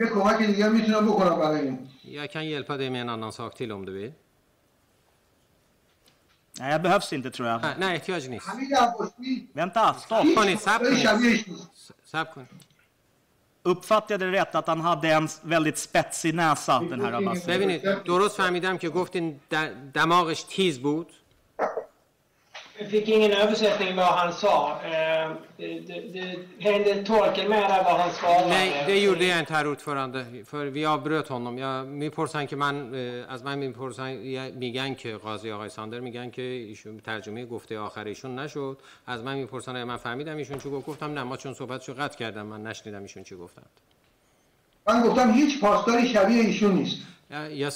یه 0.00 0.06
کمک 0.06 0.38
دیگه 0.46 0.64
هم 0.66 0.72
میتونم 0.72 1.06
بکنم 1.06 1.36
برای 1.38 1.60
این 1.60 1.88
Jag 2.04 2.30
kan 2.30 2.44
hjälpa 2.46 2.76
dig 2.76 2.90
med 2.90 3.00
en 3.00 3.08
annan 3.08 3.32
sak 3.32 3.54
till 3.54 3.72
om 3.72 3.84
du 3.84 3.92
vill. 3.92 4.12
Nej, 6.60 6.70
jag 6.72 6.82
behövs 6.82 7.12
inte 7.12 7.30
tror 7.30 7.48
jag. 7.48 7.62
Nej, 7.62 7.74
nej 7.78 7.96
احتیاج 7.96 8.28
نیست. 8.28 8.48
حمید 8.48 8.74
عباسی 8.74 9.48
Vänta, 9.54 9.94
stopp! 9.94 10.24
هیچ 10.24 10.36
کنید، 10.38 10.58
صبر 10.58 10.78
پاسداری 10.78 11.02
کنید. 11.02 11.06
شبیهش 11.08 11.48
نیست 11.48 11.92
صبر 12.04 12.30
کن. 12.34 12.48
Uppfattade 13.64 14.12
jag 14.12 14.20
det 14.20 14.30
rätt 14.40 14.54
att 14.54 14.66
han 14.66 14.80
hade 14.80 15.08
en 15.12 15.28
väldigt 15.42 15.78
spetsig 15.78 16.34
näsa, 16.34 16.80
den 16.90 17.00
här 17.00 17.12
Abbas? 17.12 17.46
ببینید 17.46 17.82
درست 18.04 18.36
فهمیدم 18.36 18.78
که 18.78 18.88
گفتین 18.88 19.40
د- 19.50 19.72
دماغش 19.94 20.42
تیز 20.42 20.78
بود 20.78 21.12
Jag 22.79 22.89
fick 22.89 23.09
ingen 23.09 23.31
översättning 23.31 23.95
vad 23.95 24.05
han 24.05 24.33
sa. 24.33 24.79
Eh, 24.83 25.31
Det, 25.57 25.79
det, 25.79 25.99
det 26.13 26.39
hängde 26.59 27.03
tolken 27.03 27.49
med 27.49 27.63
där 27.69 27.83
vad 27.83 27.99
han 27.99 28.11
svarade. 28.11 28.47
Nej, 28.47 28.83
det 28.87 28.99
gjorde 28.99 29.25
jag 29.25 29.39
inte 29.39 29.53
herr 29.53 29.67
ordförande. 29.67 30.25
För 30.45 30.65
vi 30.65 30.85
avbröt 30.85 31.27
honom. 31.27 31.57
Jag 31.57 31.87
می‌پرسن 31.87 32.45
که 32.45 32.55
من 32.55 32.75
از 33.29 33.43
من 33.43 33.57
می‌پرسن 33.57 34.11
میگن 34.63 34.93
که 34.95 35.17
قاضی 35.17 35.51
آقای 35.51 35.69
ساندر 35.69 35.99
میگن 35.99 36.29
که 36.29 36.41
ایشون 36.41 36.99
ترجمه 36.99 37.45
گفته 37.45 37.79
آخر 37.79 38.05
ایشون 38.05 38.39
نشد 38.39 38.77
از 39.05 39.23
من 39.23 39.35
می‌پرسن 39.37 39.75
آیا 39.75 39.85
من 39.85 39.97
فهمیدم 39.97 40.37
ایشون 40.37 40.59
چی 40.59 40.69
گفت 40.69 40.85
گفتم 40.85 41.13
نه 41.13 41.23
ما 41.23 41.37
چون 41.37 41.53
صحبتشو 41.53 41.93
قطع 41.93 42.17
کردم 42.17 42.45
من 42.45 42.63
نشنیدم 42.63 43.01
ایشون 43.01 43.23
چی 43.23 43.35
گفتند 43.35 43.69
من 44.87 45.01
گفتم 45.01 45.31
هیچ 45.31 45.59
پاسداری 45.59 46.07
شبیه 46.07 46.41
ایشون 46.43 46.71
نیست 46.75 46.97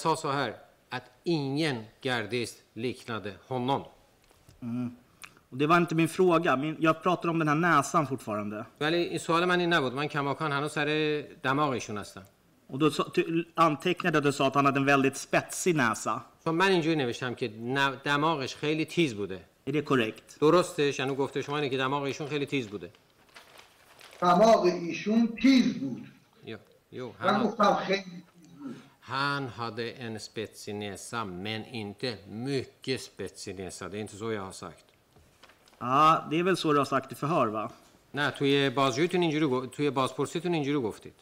sa 0.03 0.15
så 0.15 0.31
här 0.31 0.53
att 0.89 1.03
ingen 1.23 1.77
gardist 2.01 2.57
liknade 2.73 3.31
honom 3.47 3.83
Och 5.51 5.57
det 5.57 5.67
var 5.67 5.77
inte 5.77 5.95
min 5.95 6.07
fråga. 6.07 6.55
Min, 6.55 6.75
jag 6.79 7.03
pratar 7.03 7.29
om 7.29 7.39
den 7.39 7.47
här 7.47 7.55
näsan 7.55 8.07
fortfarande. 8.07 8.65
ولی 8.81 8.97
این 8.97 9.17
سوال 9.19 9.45
من 9.45 9.59
این 9.59 9.73
نبود 9.73 9.93
من 9.93 10.07
کماکان 10.07 10.51
هنوز 10.51 10.71
سر 10.71 11.23
دماغ 11.43 11.69
ایشون 11.71 11.97
هستم 11.97 12.23
Och 12.73 12.79
då 12.79 12.89
sa- 12.91 13.09
ty- 13.15 13.43
antecknade 13.55 14.17
att 14.17 14.23
du 14.23 14.31
sa 14.31 14.47
att 14.47 14.55
han 14.55 14.65
hade 14.65 14.79
en 14.79 14.85
väldigt 14.85 15.17
spetsig 15.17 15.75
näsa. 15.75 16.21
چون 16.45 16.55
من 16.55 16.67
اینجوری 16.71 16.95
نوشتم 16.95 17.33
که 17.35 17.51
نه- 17.59 17.95
دماغش 18.03 18.55
خیلی 18.55 18.85
تیز 18.85 19.13
بوده 19.15 19.39
Är 19.65 19.71
det 19.71 19.81
korrekt? 19.81 20.39
درستش 20.41 20.99
یعنی 20.99 21.15
گفته 21.15 21.41
شما 21.41 21.57
اینه 21.57 21.69
که 21.69 21.77
دماغ 21.77 22.03
ایشون 22.03 22.27
خیلی 22.27 22.45
تیز 22.45 22.67
بوده 22.67 22.91
دماغ 24.21 24.63
ایشون 24.65 25.27
تیز 25.41 25.73
بود 25.79 26.07
Jo, 26.45 26.57
jo, 26.93 27.15
من 27.23 27.27
han, 27.39 27.43
گفتم 27.43 27.75
خیلی 27.75 28.23
han 29.10 29.48
hade 29.48 29.90
en 29.90 30.20
spetsig 30.20 30.74
näsa, 30.74 31.24
men 31.24 31.64
inte 31.64 32.16
mycket 32.28 33.00
spetsig 33.00 33.58
näsa. 33.58 33.88
Det 33.88 33.96
är 33.96 34.00
inte 34.00 34.16
så 34.16 34.32
jag 34.32 34.42
har 34.42 34.52
sagt. 34.52 34.84
Ja, 35.78 36.24
det 36.30 36.38
är 36.38 36.42
väl 36.42 36.56
så 36.56 36.72
du 36.72 36.78
har 36.78 36.84
sagt 36.84 37.12
i 37.12 37.14
förhör 37.14 37.46
va? 37.46 37.70
نه 38.14 38.30
توی 38.30 38.70
بازجویتون 38.70 39.20
اینجوری 39.22 39.46
گو- 39.46 39.66
توی 39.66 39.90
بازپرسیتون 39.90 40.54
اینجوری 40.54 40.78
گفتید 40.78 41.14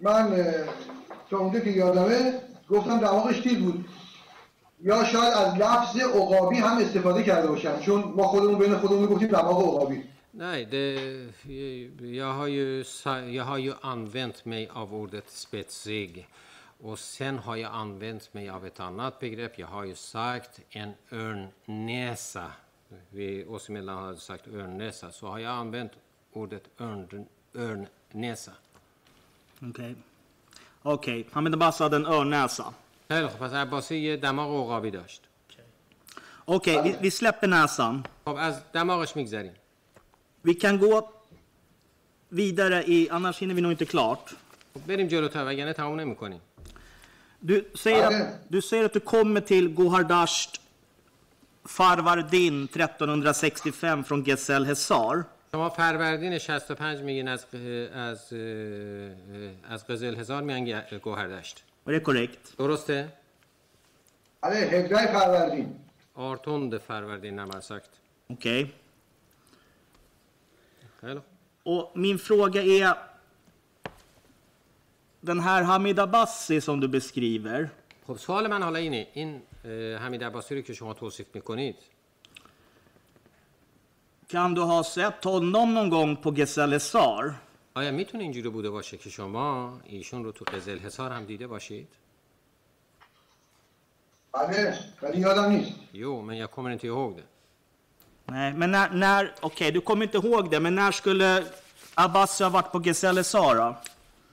من 0.00 0.32
اه، 0.32 0.54
تا 1.30 1.38
اونجا 1.38 1.60
که 1.60 1.70
یادمه 1.70 2.40
گفتم 2.68 2.98
دماغش 2.98 3.40
تیز 3.40 3.58
بود 3.58 3.84
یا 4.82 5.04
شاید 5.04 5.32
از 5.34 5.54
لفظ 5.54 5.96
عقابی 6.16 6.56
هم 6.56 6.78
استفاده 6.78 7.22
کرده 7.22 7.48
باشم 7.48 7.80
چون 7.80 8.12
ما 8.16 8.22
خودمون 8.22 8.58
بین 8.58 8.76
خودمون 8.78 9.00
میگفتیم 9.02 9.28
دماغ 9.28 9.62
عقابی 9.68 10.04
Nej, 10.30 10.64
det, 10.64 10.94
jag, 12.16 12.32
har 12.32 12.46
ju, 12.46 12.84
sa- 12.84 13.20
jag 13.20 13.44
har 13.44 13.58
ju 13.58 13.74
använt 13.80 14.44
mig 14.44 14.68
av 14.72 14.94
ordet 14.94 15.30
spetsig. 15.30 16.28
Och 16.80 16.98
sen 16.98 17.38
har 17.38 17.56
jag 17.56 17.72
använt 17.72 18.34
mig 18.34 18.48
av 18.50 18.66
ett 18.66 18.80
annat 18.80 19.20
begrepp. 19.20 19.58
Jag 19.58 19.66
har 19.66 19.84
ju 19.84 19.94
sagt 19.94 20.60
en 20.70 20.92
örnnäsa. 21.12 22.52
Vi 23.10 23.44
oss 23.44 23.68
emellan 23.68 23.96
har 24.04 24.14
sagt 24.14 24.48
örnnäsa. 24.48 25.12
Så 25.12 25.26
har 25.26 25.38
jag 25.38 25.52
använt 25.52 25.92
ordet 26.32 26.64
örn, 26.80 27.26
örnnäsa. 27.54 28.52
Okej. 29.62 29.94
Okej, 30.82 31.26
Hamid 31.32 31.54
Abbas 31.54 31.78
hade 31.78 31.96
en 31.96 32.06
örnnäsa. 32.06 32.74
خیلی 33.08 33.28
خب 33.28 33.38
پس 33.38 33.52
عباسی 33.52 33.96
یه 33.96 34.16
دماغ 34.16 34.50
عقابی 34.64 34.90
داشت 34.90 35.22
Okej, 36.44 36.82
vi, 36.82 36.96
vi 37.00 37.10
släpper 37.10 37.46
näsan. 37.46 38.02
خب 38.24 38.36
از 38.38 38.62
دماغش 38.72 39.16
میگذریم 39.16 39.52
Vi 40.46 40.54
kan 40.54 40.78
gå 40.78 41.10
vidare 42.28 42.84
i, 42.86 43.08
annars 43.10 43.38
hinner 43.38 43.54
vi 43.54 43.60
nog 43.60 43.72
inte 43.72 43.84
klart. 43.84 44.34
خب 44.74 44.80
بریم 44.86 45.06
جلوتر 45.08 45.44
وگرنه 45.46 45.72
تموم 45.72 46.00
نمیکنیم 46.00 46.40
Du 47.44 47.64
säger, 47.74 48.06
att, 48.06 48.38
du 48.48 48.62
säger 48.62 48.84
att 48.84 48.92
du 48.92 49.00
kommer 49.00 49.40
till 49.40 49.68
Gohardasht 49.74 50.60
Farvardin 51.64 52.64
1365 52.64 54.04
från 54.04 54.22
Gesel 54.24 54.64
Hesar. 54.64 55.24
شما 55.52 55.68
فروردین 55.70 56.38
65 56.38 57.00
میگین 57.00 57.28
از 57.28 57.46
از 57.94 58.32
از 59.68 59.86
قزل 59.86 60.16
هزار 60.16 60.42
میان 60.42 60.82
گوهردشت 61.02 61.62
Är 61.86 61.92
det 61.92 62.00
korrekt? 62.00 62.56
درسته؟ 62.58 63.12
بله 64.42 64.56
17 64.56 65.06
فروردین 65.12 65.74
18 66.16 66.78
فروردین 66.78 67.34
närmare 67.40 67.60
sagt. 67.60 67.90
Okej. 68.30 68.64
خیلی 68.64 68.72
خوب. 71.06 71.22
Och 71.64 71.90
min 71.94 72.18
fråga 72.18 72.62
är, 72.62 72.94
den 75.20 75.40
här 75.40 75.62
Hamid 75.62 75.98
Abbasi 75.98 76.60
som 76.60 76.80
du 76.80 76.88
beskriver, 76.88 77.70
خب 78.06 78.16
سوال 78.16 78.48
من 78.48 78.62
حالا 78.62 78.78
اینه 78.78 79.06
این 79.12 79.42
اه، 79.64 79.70
اه، 79.70 79.96
حمید 79.96 80.24
عباسی 80.24 80.54
رو 80.54 80.60
که 80.60 80.74
شما 80.74 80.94
توصیف 80.94 81.26
میکنید 81.34 81.76
Kan 84.28 84.54
du 84.54 84.62
ha 84.62 84.82
sett 84.84 85.24
honom 85.24 85.74
någon 85.74 85.90
gång 85.90 86.16
på 86.16 86.30
Geselle 86.32 86.80
Sar? 86.80 87.34
آیا 87.74 87.90
میتونه 87.90 88.22
اینجوری 88.22 88.48
بوده 88.48 88.70
باشه 88.70 88.96
که 88.98 89.10
شما 89.10 89.80
ایشون 89.84 90.24
رو 90.24 90.32
تو 90.32 90.44
قزل 90.44 90.78
حصار 90.78 91.12
هم 91.12 91.24
دیده 91.24 91.46
باشید؟ 91.46 91.88
بله 94.32 94.78
ولی 95.02 95.18
یادم 95.20 95.50
نیست 95.50 95.72
Jo, 95.94 96.22
men 96.22 96.36
jag 96.36 96.50
kommer 96.50 96.70
inte 96.70 96.86
ihåg 96.86 97.16
det. 97.16 97.22
Nej, 98.26 98.52
men 98.52 98.70
när, 98.70 98.90
när 98.90 99.34
okej, 99.40 99.72
du 99.72 99.80
kommer 99.80 100.04
inte 100.04 100.18
ihåg 100.18 100.50
det, 100.50 100.60
men 100.60 100.74
när 100.74 100.90
skulle 100.90 101.44
Abbasi 101.94 102.44
ha 102.44 102.50
varit 102.50 102.72
på 102.72 102.80
Geselle 102.80 103.24
Sar 103.24 103.54
då? 103.54 103.76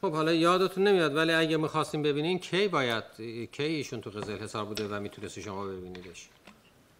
خب 0.02 0.14
حالا 0.14 0.34
یادتون 0.34 0.84
نمیاد 0.84 1.15
ولی 1.15 1.34
اگه 1.34 1.57
میخواستیم 1.57 2.02
ببینین 2.03 2.40
کی 2.40 2.68
باید 2.68 3.03
کی 3.52 3.64
ایشون 3.64 4.02
تو 4.02 4.10
قزل 4.10 4.38
حصار 4.38 4.65
بوده 4.65 4.88
و 4.88 4.99
میتونستی 4.99 5.41
شما 5.41 5.65
ببینیدش 5.65 6.30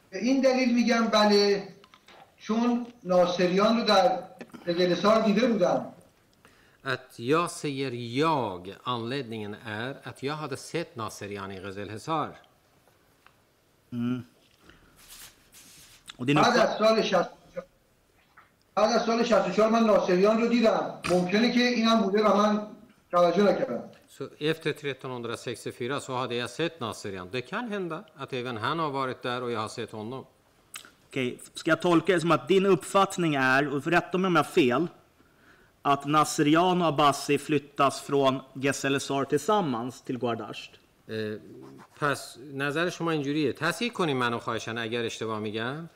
به 0.10 0.18
این 0.18 0.42
دلیل 0.42 0.74
میگم 0.74 1.08
بله 1.08 1.68
چون 2.38 2.88
ناصریان 3.04 3.78
رو 3.78 3.86
در 3.86 4.24
قزلسار 4.68 5.22
دیده 5.22 5.48
بودم 5.48 5.86
Att 6.84 7.20
jag 7.20 7.52
säger 7.52 7.92
jag, 7.92 8.76
anledningen 8.84 9.56
är 9.66 9.98
att 10.04 10.24
jag 10.24 10.34
hade 10.34 10.58
sett 10.58 10.96
Naserian 10.96 11.52
i 11.52 11.60
Ghazel 11.60 11.90
Hesar. 11.90 12.30
بعد 16.19 16.39
از 16.59 16.79
سال 16.79 17.03
60 17.03 17.31
بعد 18.75 18.93
از 18.93 19.05
سال 19.07 19.25
64 19.25 19.71
من 19.71 19.85
ناصریان 19.85 20.41
رو 20.41 20.49
دیدم 20.49 21.01
ممکنه 21.11 21.53
که 21.53 21.61
اینم 21.61 22.01
بوده 22.01 22.25
و 22.25 22.37
من 22.37 22.67
توجه 23.11 23.43
نکردم 23.43 23.83
Så 24.19 24.25
efter 24.41 24.73
1364 24.73 26.01
så 26.01 26.13
hade 26.13 26.35
jag 26.35 26.51
sett 26.51 26.81
Naserian. 26.81 27.29
Det 27.33 27.43
kan 27.43 27.69
hända 27.69 28.05
att 28.17 28.33
även 28.33 28.57
han 28.57 28.79
har 28.79 28.91
varit 28.91 29.23
där 29.23 29.43
och 29.43 29.51
jag 29.51 29.61
har 29.61 29.69
sett 29.69 29.93
honom. 29.93 30.27
Okej, 31.09 31.39
ska 31.55 31.71
jag 31.71 31.83
tolka 31.83 32.13
det 32.13 32.21
som 32.21 32.31
att 32.31 32.49
din 32.49 32.67
uppfattning 32.67 33.35
är, 33.35 33.75
och 33.75 33.87
rätta 33.87 34.19
mig 34.19 34.29
om 34.29 34.37
jag 34.37 34.43
har 34.43 34.51
fel, 34.51 34.87
att 35.83 36.07
Nasrian 36.07 36.83
och 36.83 36.89
Abbasi 36.89 37.39
flyttas 37.39 38.01
från 38.01 38.41
Geselle 38.55 39.01
Sar 39.01 39.25
tillsammans 39.25 40.03
till 40.03 40.19
Guardasht? 40.19 40.81
پس 42.01 42.39
نظر 42.55 42.91
شما 42.91 43.11
اینجوریه 43.11 43.53
تصحیح 43.53 43.93
کنیم 43.93 44.17
منو 44.17 44.39
خواهشن 44.39 44.79
اگر 44.79 45.05
اشتباه 45.05 45.39
میگم 45.39 45.89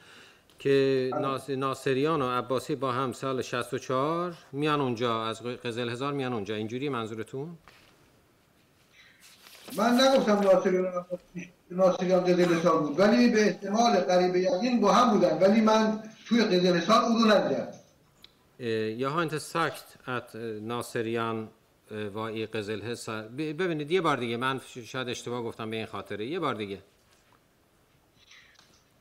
که 0.59 1.11
ناصریان 1.49 2.23
و 2.23 2.31
عباسی 2.31 2.75
با 2.77 2.93
هم 2.93 3.13
سال 3.13 3.43
64 3.43 4.35
میان 4.53 4.81
اونجا 4.81 5.25
از 5.25 5.43
قزل 5.43 5.89
هزار 5.89 6.13
میان 6.13 6.33
اونجا. 6.33 6.55
اینجوری 6.55 6.89
منظورتون؟ 6.89 7.59
من 9.77 10.01
نگفتم 10.01 10.41
ناصریان 10.41 11.07
ناصریان 11.71 12.25
قزلسار 12.25 12.81
بود 12.81 12.99
ولی 12.99 13.29
به 13.29 13.47
احتمال 13.47 13.97
قریب 13.97 14.37
یقین 14.37 14.81
با 14.81 14.93
هم 14.93 15.11
بودن. 15.11 15.39
ولی 15.39 15.61
من 15.61 16.03
توی 16.29 16.45
قزلسار 16.45 17.03
او 17.05 17.19
رو 17.19 17.31
ندیدم. 17.31 17.69
sagt 19.39 19.99
att 20.07 20.35
eh, 20.35 20.41
Naserian 20.61 21.49
eh, 21.91 22.15
var 22.15 22.31
i 22.31 22.47
قزل 22.47 22.83
هزار. 22.83 23.23
ببینید 23.29 23.91
یه 23.91 24.01
بار 24.01 24.17
دیگه 24.17 24.37
من 24.37 24.61
شاید 24.85 25.09
اشتباه 25.09 25.43
گفتم 25.43 25.71
به 25.71 25.77
این 25.77 25.87
خاطره. 25.87 26.27
یه 26.27 26.39
بار 26.39 26.55
دیگه. 26.55 26.79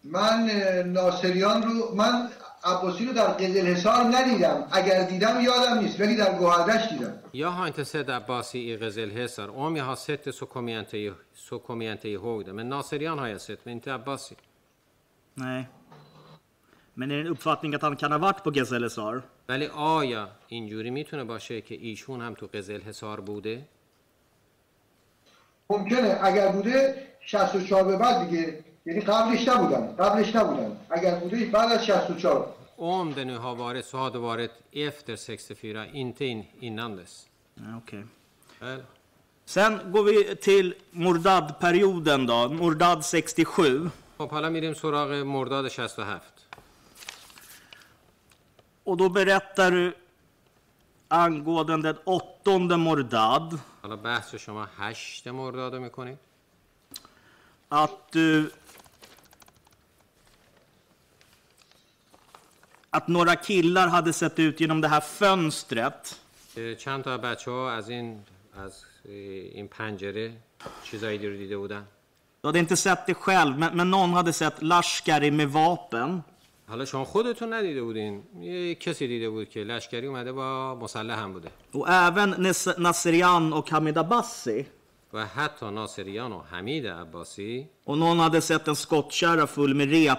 من 0.03 0.49
ناصریان 0.85 1.63
رو 1.63 1.95
من 1.95 2.29
عباسی 2.63 3.05
رو 3.05 3.13
در 3.13 3.27
قزل 3.27 3.67
حصار 3.67 4.03
ندیدم. 4.03 4.67
اگر 4.71 5.03
دیدم 5.03 5.41
یادم 5.41 5.79
نیست 5.79 6.01
ولی 6.01 6.15
در 6.15 6.33
گوهردش 6.33 6.89
دیدم. 6.89 7.13
یا 7.33 7.51
هانت 7.51 7.83
سد 7.83 8.11
عباسی 8.11 8.59
ای 8.59 8.77
قزل 8.77 9.11
حصار. 9.11 9.49
او 9.49 9.69
می 9.69 9.79
ها 9.79 9.95
ست 9.95 10.31
سوکومینته 10.31 11.11
سوکومینته 11.33 12.09
هوده 12.09 12.51
من 12.51 12.69
ناصریان 12.69 13.19
های 13.19 13.39
ست. 13.39 13.67
من 13.67 13.79
تی 13.79 13.89
عباسی. 13.89 14.35
نه. 15.37 15.69
من 16.97 17.11
این 17.11 17.27
اپفاتنگ 17.27 17.75
ات 17.75 17.83
هان 17.83 17.95
کنه 17.95 18.15
وقت 18.15 18.43
با 18.43 18.51
قزل 18.51 18.85
حصار. 18.85 19.23
ولی 19.49 19.65
آیا 19.67 20.29
اینجوری 20.47 20.89
می‌تونه 20.89 21.23
باشه 21.23 21.61
که 21.61 21.75
ایشون 21.75 22.21
هم 22.21 22.33
تو 22.33 22.47
قزل 22.47 22.81
حصار 22.81 23.19
بوده؟ 23.19 23.65
ممکنه. 25.69 26.19
اگر 26.23 26.47
بوده 26.47 27.07
64 27.21 27.83
به 27.83 27.97
بعد 27.97 28.29
دیگه. 28.29 28.63
یعنی 28.86 29.00
قبلش 29.00 29.48
نبودم 29.48 29.86
قبلش 29.98 30.36
نبودم 30.36 30.76
اگر 30.90 31.14
بوده 31.20 31.44
بعد 31.46 31.72
از 31.72 31.84
64 31.84 32.46
Om 32.76 33.14
det 33.14 33.24
nu 33.24 33.38
har 33.38 33.54
varit 33.54 33.86
så 33.86 33.96
har 33.98 34.10
det 34.10 34.18
varit 34.18 34.50
efter 34.72 35.16
64, 35.16 35.86
inte 35.86 36.24
in, 36.24 36.44
innan 36.60 36.96
dess. 36.96 37.26
Ja, 37.54 37.76
Okej. 37.76 38.04
Väl? 38.60 38.82
Sen 39.44 39.92
går 39.92 40.02
vi 40.02 40.36
till 40.36 40.74
Mordad-perioden 40.90 42.26
då, 42.26 42.48
Mordad 42.48 43.04
67. 43.04 43.90
خب 44.18 44.30
حالا 44.30 44.50
میریم 44.50 44.74
سراغ 44.74 45.24
مرداد 45.24 45.70
67. 45.72 46.20
Och 48.84 48.96
då 48.96 49.08
berättar 49.08 49.70
du 49.70 49.94
angående 51.08 51.82
den 51.82 51.96
åttonde 52.04 52.76
Mordad 52.76 53.58
حالا 53.82 53.96
بحث 53.96 54.34
شما 54.34 54.66
8 54.90 55.32
مرداد 55.32 55.74
رو 55.74 55.80
میکنید؟ 55.80 56.18
att 57.68 58.12
du... 58.12 58.50
Att 62.96 63.08
några 63.08 63.36
killar 63.36 63.88
hade 63.88 64.12
sett 64.12 64.38
ut 64.38 64.60
genom 64.60 64.80
det 64.80 64.88
här 64.88 65.00
fönstret 65.00 66.16
اه، 66.56 66.74
چند 66.74 67.04
تا 67.04 67.18
بچه 67.18 67.50
ها 67.50 67.72
از 67.72 67.88
این 67.88 68.18
از 68.56 68.72
اه، 69.04 69.12
این 69.12 69.68
پنجره 69.68 70.32
چیزایی 70.84 71.18
رو 71.18 71.36
دیده 71.36 71.56
بودن 71.58 71.84
Du 72.44 72.48
hade 72.48 72.58
inte 72.58 72.76
sett 72.76 73.06
det 73.06 73.14
själv, 73.14 73.58
men, 73.58 73.70
men 73.76 73.90
någon 73.90 74.10
hade 74.14 74.32
sett 74.32 74.62
Lashkari 74.62 75.30
med 75.30 75.48
vapen. 75.48 76.22
حالا 76.68 76.84
شما 76.84 77.04
خودتون 77.04 77.52
ندیده 77.52 77.82
بودین 77.82 78.22
یه 78.40 78.74
کسی 78.74 79.06
دیده 79.06 79.30
بود 79.30 79.48
که 79.48 79.60
لشکری 79.64 80.06
اومده 80.06 80.32
با 80.32 80.74
مسلح 80.74 81.18
هم 81.18 81.32
بوده 81.32 81.48
Och 81.74 81.88
även 81.88 82.34
Nes- 82.34 82.78
Nasrian 82.78 83.52
och 83.52 83.68
Hamid 83.70 83.98
Abbasi. 83.98 84.64
و 85.12 85.26
حتی 85.26 85.70
ناصریان 85.70 86.32
و 86.32 86.42
حمید 86.42 86.86
عباسی 86.86 87.66
Och 87.84 87.98
någon 87.98 88.20
hade 88.20 88.40
sett 88.40 88.68
en 88.68 88.76
skottkärra 88.76 89.46
full 89.46 89.74
med 89.74 89.90
rep 89.90 90.18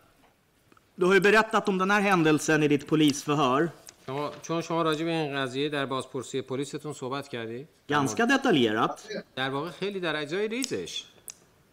du 1.00 1.06
har 1.06 1.14
ju 1.14 1.20
berättat 1.20 1.68
om 1.68 1.78
den 1.78 1.90
här 1.90 2.00
händelsen 2.00 2.62
i 2.62 2.68
ditt 2.68 2.86
polisförhör. 2.86 3.68
شما 4.06 4.30
چون 4.42 4.62
شما 4.62 4.82
راجع 4.82 5.04
به 5.04 5.10
این 5.10 5.36
قضیه 5.36 5.68
در 5.68 5.86
بازپرسی 5.86 6.42
پلیستون 6.42 6.92
صحبت 6.92 7.28
کردید 7.28 7.68
Ganska 7.88 8.26
detaljerat. 8.26 9.00
در 9.36 9.50
واقع 9.50 9.70
خیلی 9.70 10.00
در 10.00 10.16
اجزای 10.16 10.48
ریزش 10.48 11.04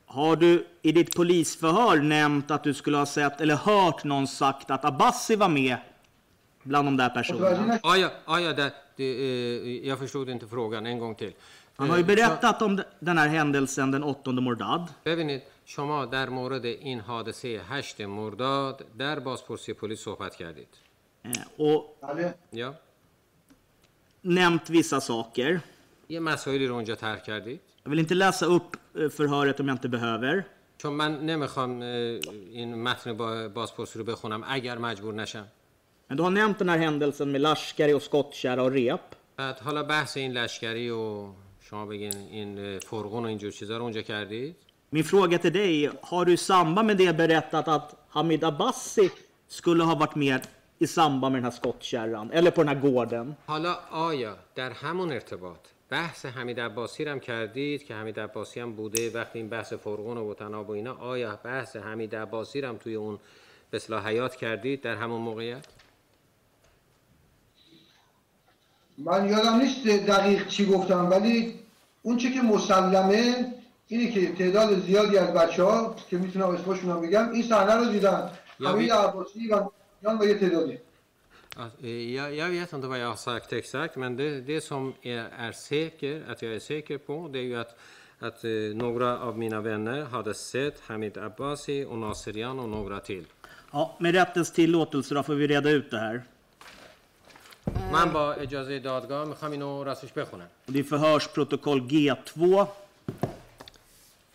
Har 0.06 0.36
du 0.36 0.66
i 0.82 0.92
ditt 0.92 1.16
polisförhör 1.16 1.98
nämnt 2.02 2.52
att 2.52 2.64
du 2.64 2.74
skulle 2.74 2.98
ha 2.98 3.06
sett 3.06 3.42
eller 3.42 3.56
hört 3.56 4.04
någon 4.04 4.28
sagt 4.28 4.72
att 4.72 4.86
Abbasi 4.86 5.36
var 5.36 5.50
med 5.50 5.78
bland 6.64 6.88
de 6.88 6.98
där 6.98 7.10
personerna? 7.10 7.80
آیا 7.84 8.12
آیا 8.26 8.52
در 8.54 8.72
det, 8.96 9.04
eh, 9.04 9.88
jag 9.88 10.00
förstod 10.00 10.30
inte 10.30 10.48
frågan 10.48 10.86
en 10.86 11.00
gång 11.00 11.16
till 11.16 11.34
Han 11.78 11.90
har 11.90 11.98
ju 11.98 12.02
Eh, 12.04 12.08
berättat 12.08 12.62
om 12.62 12.76
de- 12.76 12.84
den 13.02 13.18
här 13.18 13.28
händelsen 13.28 13.92
den 13.92 14.04
8 14.04 14.40
Mordad. 14.42 14.90
ببینید 15.06 15.42
شما 15.66 16.06
در 16.06 16.30
مورد 16.30 16.66
این 16.66 17.00
حادثه 17.00 17.62
هشت 17.70 18.02
مرداد 18.02 18.86
در 18.98 19.20
بازپرسی 19.20 19.74
پلیس 19.74 20.00
صحبت 20.00 20.36
کردید 20.36 20.68
eh, 21.26 21.38
Och 21.58 21.84
بله 22.02 22.34
یا 22.54 22.74
nämnt 24.26 24.70
vissa 24.70 25.00
saker. 25.02 25.60
یه 26.10 26.20
مسائلی 26.20 26.68
رو 26.68 26.76
اونجا 26.76 26.96
طرح 26.96 27.20
کردید 27.20 27.60
Jag 27.86 27.90
vill 27.90 28.00
inte 28.00 28.14
läsa 28.16 28.46
upp 28.46 28.78
eh, 28.96 29.08
förhöret 29.10 29.60
om 29.60 29.68
jag 29.68 29.76
inte 29.76 29.88
behöver. 29.88 30.46
چون 30.78 30.94
من 30.94 31.26
نمیخوام 31.26 31.82
اه، 31.82 31.86
این 32.52 32.84
متن 32.84 33.14
با- 33.14 33.48
بازپرسی 33.48 34.00
رو 34.00 34.06
بخونم 34.06 34.44
اگر 34.48 34.78
مجبور 34.78 35.14
نشم 35.14 35.46
Men 36.10 36.18
du 36.18 36.24
har 36.24 36.30
nämnt 36.32 36.60
den 36.60 36.70
här 36.70 36.78
händelsen 36.78 37.32
med 37.32 37.42
Lashkari 37.42 37.94
och 37.94 38.02
skottkärra 38.04 38.64
och 38.64 38.72
rep. 38.72 39.16
بعد 39.38 39.60
حالا 39.60 39.84
بحث 39.84 40.18
این 40.18 40.32
لشکری 40.34 40.90
و 40.90 41.28
شما 41.71 41.87
بگین 41.87 42.17
این 42.31 42.59
اه، 42.59 42.79
فرغون 42.79 43.25
و 43.25 43.27
اینجور 43.27 43.51
چیزا 43.51 43.77
رو 43.77 43.83
اونجا 43.83 44.03
کردید 44.03 44.57
Min 44.91 45.05
fråga 45.05 45.39
till 45.39 45.53
dig, 45.53 45.91
har 46.03 46.25
du 46.25 46.33
i 46.33 46.37
samband 46.37 46.87
med 46.87 46.97
det 46.97 47.13
berättat 47.13 47.69
att 47.69 47.95
Hamid 48.09 48.45
Abbasi 48.45 49.11
skulle 49.49 49.85
ha 49.85 49.95
varit 49.95 50.15
med 50.15 50.43
i 50.79 50.87
samband 50.87 51.33
med 51.33 51.39
den 51.43 51.45
här 51.45 51.59
skottkärran? 51.61 52.31
Eller 52.33 52.51
på 52.51 52.63
den 52.63 52.69
här 52.69 52.81
gården? 52.83 53.37
حالا 53.47 53.79
آیا 53.91 54.37
در 54.55 54.71
همون 54.71 55.13
ارتباط 55.13 55.59
بحث 55.89 56.27
حمید 56.27 56.61
عباسی 56.61 57.05
هم 57.05 57.21
کردید 57.21 57.87
که 57.87 57.95
حمید 57.95 58.21
عباسی 58.21 58.61
هم 58.61 58.73
بوده 58.73 59.11
وقتی 59.11 59.39
این 59.39 59.49
بحث 59.49 59.73
فرقون 59.73 60.19
و 60.19 60.35
تناب 60.35 60.71
و 60.71 60.73
اینا 60.73 60.95
آیا 60.95 61.39
بحث 61.45 61.77
حمید 61.77 62.17
عباسی 62.17 62.61
هم 62.61 62.77
توی 62.77 62.95
اون 62.95 63.19
به 63.71 64.01
حیات 64.05 64.37
کردید 64.37 64.81
در 64.81 64.95
همون 64.95 65.21
موقعیت 65.21 65.67
من 68.99 69.29
یادم 69.29 69.57
نیست 69.57 69.87
دقیق 69.87 70.47
چی 70.49 70.67
گفتم 70.67 71.11
ولی 71.11 71.55
اون 72.03 72.17
چی 72.17 72.33
که 72.35 72.43
مسلمه 72.43 73.47
اینه 73.87 74.11
که 74.13 74.33
تعداد 74.33 74.81
زیادی 74.87 75.19
از 75.19 75.29
بچه 75.35 75.63
ها 75.63 75.97
که 76.11 76.19
می‌تونم 76.19 76.49
اسمشون 76.49 76.91
هم 76.91 77.01
بگم 77.01 77.31
این 77.33 77.43
صحنه 77.43 77.75
رو 77.75 77.85
دیدن 77.85 78.31
حمید 78.65 78.89
vi- 78.91 78.93
عباسی 78.93 79.49
و 79.49 79.69
یان 80.03 80.19
و 80.19 80.25
یه 80.25 80.35
تعدادی 80.35 80.79
eh, 81.83 82.15
Jag, 82.15 82.35
jag 82.35 82.49
vet 82.49 82.73
inte 82.73 82.87
vad 82.87 82.99
jag 82.99 83.09
har 83.09 83.17
sagt 83.17 83.53
exakt, 83.53 83.97
men 83.97 84.17
det, 84.17 84.41
det 84.41 84.61
som 84.61 84.95
är, 85.03 85.25
är 85.39 85.53
säker, 85.53 86.25
att 86.31 86.43
jag 86.43 86.53
är 86.55 86.59
säker 86.59 86.99
på, 86.99 87.29
det 87.33 87.39
är 87.39 87.43
ju 87.43 87.57
att, 87.57 87.73
att 88.21 88.45
eh, 88.45 88.51
några 88.75 89.19
av 89.19 89.39
mina 89.39 89.61
vänner 89.61 90.05
hade 90.05 90.35
sett 90.35 90.81
Hamid 90.81 91.19
Abbasi 91.19 91.85
och 91.85 91.99
Naserian 91.99 92.59
och 92.59 92.69
några 92.69 93.01
till. 93.01 93.25
Ja, 93.73 93.97
med 94.01 94.15
rättens 94.15 94.53
tillåtelse 94.53 95.15
då 95.15 95.23
får 95.23 95.35
vi 95.35 95.47
reda 95.47 95.71
ut 95.71 95.91
det 95.91 95.99
här. 95.99 96.23
من 97.92 98.14
با 98.14 98.34
اجازه 98.34 98.80
دادگاه 98.80 99.28
میخوام 99.28 99.52
اینو 99.52 99.84
راستش 99.84 100.12
بخونم 100.12 100.50
Och 100.68 100.74
Det 100.74 100.80
är 100.80 100.84
förhörsprotokoll 100.84 101.82
G2 101.82 102.68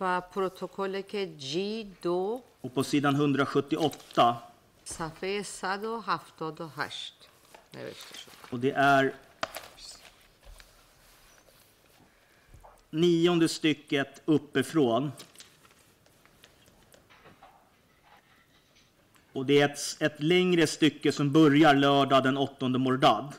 و 0.00 0.20
پروتکل 0.20 1.00
که 1.00 1.28
G2 1.38 2.40
och 2.60 2.74
på 2.74 2.84
sidan 2.84 3.14
178. 3.14 4.36
صفحه 4.84 5.42
178 5.42 7.28
نوشته 7.74 8.18
شد 8.18 8.30
Och 8.50 8.60
det 8.60 8.70
är 8.70 9.14
nionde 12.90 13.48
stycket 13.48 14.22
uppifrån. 14.24 15.12
Och 19.33 19.45
det 19.45 19.61
är 19.61 19.65
ett, 19.65 19.97
ett 19.99 20.19
längre 20.19 20.67
stycke 20.67 21.11
som 21.11 21.31
börjar 21.31 21.73
lördag 21.75 22.23
den 22.23 22.37
8 22.37 22.67
Mordad. 22.67 23.33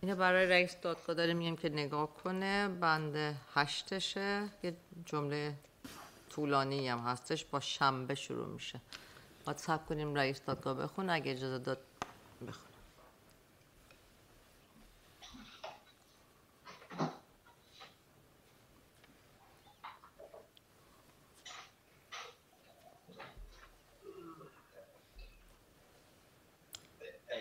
اینو 0.00 0.16
برای 0.16 0.46
رئیس 0.46 0.76
دادگاه 0.82 1.16
داریم 1.16 1.36
میگیم 1.36 1.56
که 1.56 1.68
نگاه 1.68 2.14
کنه 2.14 2.68
بند 2.68 3.36
هشتشه 3.54 4.48
یه 4.62 4.76
جمله 5.06 5.54
طولانی 6.30 6.88
هم 6.88 6.98
هستش 6.98 7.44
با 7.44 7.60
شنبه 7.60 8.14
شروع 8.14 8.46
میشه 8.46 8.80
باید 9.44 9.58
صبر 9.58 9.84
کنیم 9.84 10.14
رئیس 10.14 10.40
دادگاه 10.46 10.74
بخون 10.74 11.10
اگه 11.10 11.32
اجازه 11.32 11.58
داد 11.58 11.78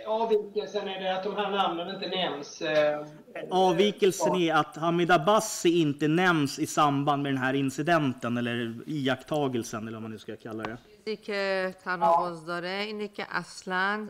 Avvikelsen 0.06 0.88
är 0.88 1.00
det 1.00 1.16
att 1.16 1.24
de 1.24 1.36
här 1.36 1.50
namnen 1.50 1.94
inte 1.94 2.08
nämns. 2.08 2.62
eh, 2.62 3.06
Avvikelsen 3.50 4.34
är 4.34 4.54
att 4.54 4.76
Hamid 4.76 5.10
Abbasi 5.10 5.80
inte 5.80 6.08
nämns 6.08 6.58
i 6.58 6.66
samband 6.66 7.22
med 7.22 7.32
den 7.32 7.38
här 7.42 7.54
incidenten 7.54 8.36
eller 8.36 8.74
iakttagelsen 8.86 9.82
eller 9.88 9.92
vad 9.96 10.02
man 10.02 10.10
nu 10.10 10.18
ska 10.18 10.36
kalla 10.36 10.62
det. 10.62 10.76
چیزی 11.04 11.16
که 11.16 11.74
تناقض 11.84 12.46
داره 12.46 12.68
اینه 12.68 13.08
که 13.08 13.26
اصلا 13.30 14.08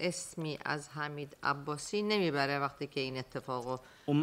اسمی 0.00 0.58
از 0.64 0.88
حمید 0.88 1.36
عباسی 1.42 2.02
نمیبره 2.02 2.58
وقتی 2.58 2.86
که 2.86 3.00
این 3.00 3.16
اتفاق 3.18 3.66
و 3.66 3.76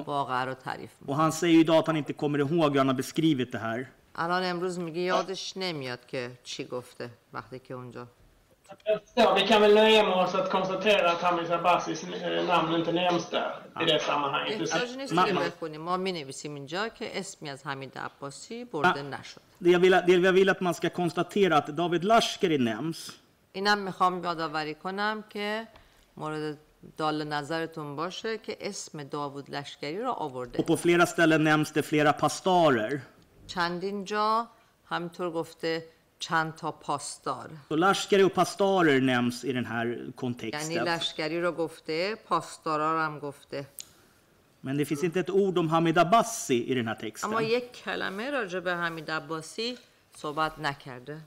واقعه 0.06 0.45
رو 0.45 0.53
تعریف 0.53 0.91
میکنه 1.01 1.10
Och 1.10 1.15
han 1.22 1.31
säger 1.31 1.53
ju 1.56 1.60
idag 1.61 1.76
att 1.77 1.88
han 1.88 1.97
inte 1.97 2.14
kommer 2.14 2.39
ihåg 2.39 2.72
hur 2.72 2.77
han 2.77 2.88
har 2.88 2.95
beskrivit 2.95 3.51
det 3.51 3.57
här. 3.60 3.85
الان 4.15 4.43
امروز 4.43 4.80
میگه 4.80 5.01
یادش 5.01 5.53
نمیاد 5.57 6.06
که 6.07 6.31
چی 6.43 6.64
گفته 6.65 7.10
وقتی 7.34 7.60
که 7.60 7.73
اونجا 7.73 8.07
Förstår, 8.86 9.34
vi 9.34 9.46
kan 9.46 9.60
väl 9.60 9.74
nöja 9.74 10.02
med 10.02 10.12
oss 10.24 10.34
att 10.34 10.51
konstatera 10.51 11.10
att 11.12 11.22
Hamis 11.22 11.51
Abbasis 11.51 12.05
eh, 12.05 12.44
namn 12.46 12.74
inte 12.74 12.92
nämns 12.92 13.30
där 13.30 13.52
i 13.82 13.84
det 13.84 13.98
sammanhanget. 14.02 14.60
احتیاج 14.72 14.96
نیست 14.96 15.12
من- 15.12 15.34
بخونیم 15.34 15.80
ما 15.80 15.96
می 15.96 16.12
نویسیم 16.12 16.55
اینجا 16.55 16.88
که 16.88 17.18
اسمی 17.20 17.51
از 17.51 17.66
حمید 17.66 17.98
عباسی 17.98 18.64
برده 18.64 19.02
نشد 19.02 19.40
Det 19.60 19.70
jag, 19.70 19.78
vill, 19.80 19.92
det 20.06 20.12
jag 20.28 20.32
vill 20.32 20.48
att 20.51 20.60
man 20.60 20.74
ska 20.74 20.88
konstatera 20.90 21.56
att 21.56 21.66
David 21.66 22.05
Lashkari 22.05 22.59
nämns. 22.59 23.12
اینم 23.52 23.78
می‌خوام 23.78 24.24
یادآوری 24.24 24.74
کنم 24.74 25.24
که 25.30 25.66
مورد 26.16 26.59
دال 26.96 27.24
نظرتون 27.24 27.96
باشه 27.96 28.38
که 28.38 28.56
اسم 28.60 29.02
داوود 29.05 29.51
لشکری 29.51 29.98
رو 30.02 30.10
آورده 30.10 30.59
Och 30.59 30.66
på 30.66 30.76
flera 30.76 31.06
ställen 31.06 31.44
nämns 31.44 31.72
det 31.72 31.82
flera 31.82 32.12
pastarer. 32.12 33.01
چندین 33.46 34.05
جا 34.05 34.48
همینطور 34.86 35.30
گفته 35.30 35.86
چند 36.19 36.55
تا 36.55 36.73
پاسدار 36.73 37.49
Så 37.69 37.77
Lashkari 37.77 38.23
och 38.23 38.35
pastarer 38.35 39.01
nämns 39.01 39.45
i 39.45 39.53
den 39.53 39.65
här 39.65 39.86
یعنی 39.86 40.12
kontexten. 40.12 40.85
لشکری 40.85 41.41
رو 41.41 41.53
گفته 41.53 42.15
پاسدارا 42.28 42.93
رو 42.93 43.01
هم 43.01 43.19
گفته 43.19 43.66
Men 44.66 44.77
det 44.77 44.85
finns 44.85 45.05
inte 45.05 45.20
ett 45.20 45.31
ord 45.31 45.59
om 45.59 45.69
Hamid 45.69 45.99
Abbasi 45.99 46.55
i 46.70 46.74
den 46.74 46.89
här 46.89 46.97
اما 47.24 47.39
texten. 47.41 47.43
یک 47.43 47.73
کلمه 47.85 48.31
راجع 48.31 48.61
به 48.61 48.74
حمید 48.74 49.11
عباسی 49.11 49.78
صحبت 50.16 50.59
نکرده 50.59 51.19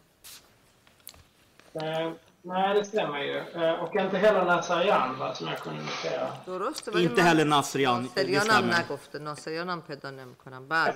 Eh, 1.76 2.12
nej, 2.44 2.74
det 2.74 2.86
stämmer 2.86 3.20
ju. 3.20 3.38
Eh, 3.38 3.72
och 3.84 3.96
inte 3.96 4.18
heller 4.18 4.46
Nazarian, 4.46 5.20
va, 5.20 5.34
som 5.36 5.48
jag 5.48 5.60
kunde 5.60 5.82
notera. 5.84 6.28
درسته 6.46 6.92
ولی 6.92 7.04
Inte 7.04 7.22
heller 7.22 7.46
Nasrian, 7.46 8.02
det 8.16 8.24
ناصریان 8.24 8.50
هم 8.50 8.72
stämmer. 8.72 8.80
نگفته 8.80 9.20
ناصریان 9.20 9.70
هم 9.70 9.82
پیدا 9.82 10.12
نمی‌کنم 10.12 10.68
بله 10.68 10.92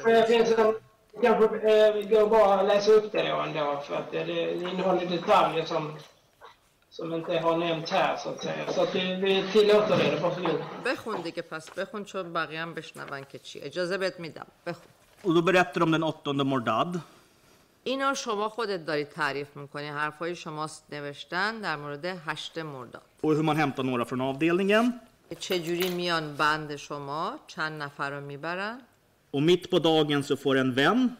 eh, 1.14 1.94
vi 1.96 2.04
går 2.12 2.30
bara 2.30 2.62
läsa 2.62 2.92
upp 2.92 3.12
det 3.12 3.30
då 3.30 3.36
ändå, 3.36 3.82
för 3.88 3.96
att 3.96 4.12
det, 4.12 4.24
det 4.24 4.54
innehåller 4.54 5.06
detaljer 5.06 5.66
som, 5.66 5.84
som 6.90 7.14
inte 7.14 7.40
har 7.40 7.58
nämnts 7.58 7.92
här, 7.92 8.18
så 8.18 8.30
att 8.30 8.44
säga. 8.44 8.72
Så 8.74 8.82
att 8.84 8.96
vi, 8.96 9.16
vi 9.16 9.44
tillåter 9.52 9.98
det, 9.98 10.20
varsågod. 10.22 10.62
بخون 10.86 11.22
دیگه 11.22 11.42
پس 11.42 11.70
بخون 11.70 12.06
چون 12.06 12.34
بقیه 12.34 12.62
هم 12.62 12.74
بشنون 12.74 13.26
که 13.32 13.40
چی 13.40 13.60
اجازه 13.62 13.98
بهت 13.98 14.20
میدم 14.20 14.46
بخون 14.66 14.92
Och 15.24 15.34
då 15.36 15.42
berättar 15.42 15.80
de 15.82 15.92
den 15.92 16.04
8 16.04 16.18
Mordad. 16.26 17.00
اینا 17.84 18.14
شما 18.14 18.50
خودت 18.50 18.86
داری 18.86 19.06
تعریف 19.06 19.56
می‌کنی 19.56 19.88
حرفای 19.88 20.36
شما 20.36 20.70
نوشتن 20.92 21.62
در 21.62 21.76
مورد 21.76 22.06
هشت 22.06 22.58
مرداد 22.58 23.02
Och 23.24 23.34
hur 23.36 23.44
man 23.44 23.56
hämtar 23.56 23.84
några 23.84 24.06
från 24.06 24.22
avdelningen. 24.22 25.02
چجوری 25.40 25.90
میان 25.90 26.36
بند 26.36 26.76
شما 26.76 27.40
چند 27.48 27.82
نفر 27.84 28.10
رو 28.10 28.22
می‌برن 28.22 28.82
Och 29.31 29.43
mitt 29.43 29.71
på 29.71 29.79
dagen 29.79 30.23
så 30.23 30.37
får 30.37 30.57
en 30.57 30.75
vän 30.75 31.17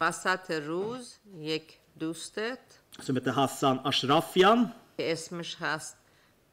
وسط 0.00 0.50
روز 0.50 1.14
یک 1.38 1.78
دوستت 2.00 2.58
som 3.00 3.16
heter 3.16 3.30
Hassan 3.30 3.78
Ashrafian 3.84 4.66
که 4.96 5.12
اسمش 5.12 5.56
هست 5.60 5.96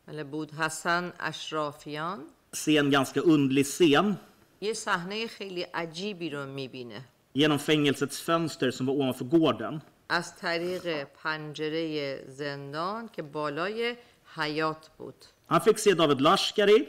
eller 0.07 0.23
بود 0.23 0.51
حسن 0.51 1.13
اشرافیان 1.19 2.19
se 2.53 2.77
en 2.77 2.91
ganska 2.91 3.21
undlig 3.21 3.65
scen 3.65 4.15
یه 4.61 4.73
صحنه 4.73 5.27
خیلی 5.27 5.61
عجیبی 5.61 6.29
رو 6.29 6.45
میبینه 6.45 7.01
genom 7.37 7.59
fängelsets 7.59 8.21
fönster 8.21 8.71
som 8.71 8.85
var 8.85 8.93
ovanför 8.93 9.25
gården. 9.25 9.81
از 10.09 10.35
طریق 10.35 11.03
پنجره 11.03 12.17
زندان 12.27 13.09
که 13.09 13.21
بالای 13.21 13.95
حیات 14.35 14.89
بود 14.97 15.25
Han 15.49 15.59
fick 15.59 15.77
se 15.77 15.95
David 15.95 16.21
Lashkari 16.21 16.83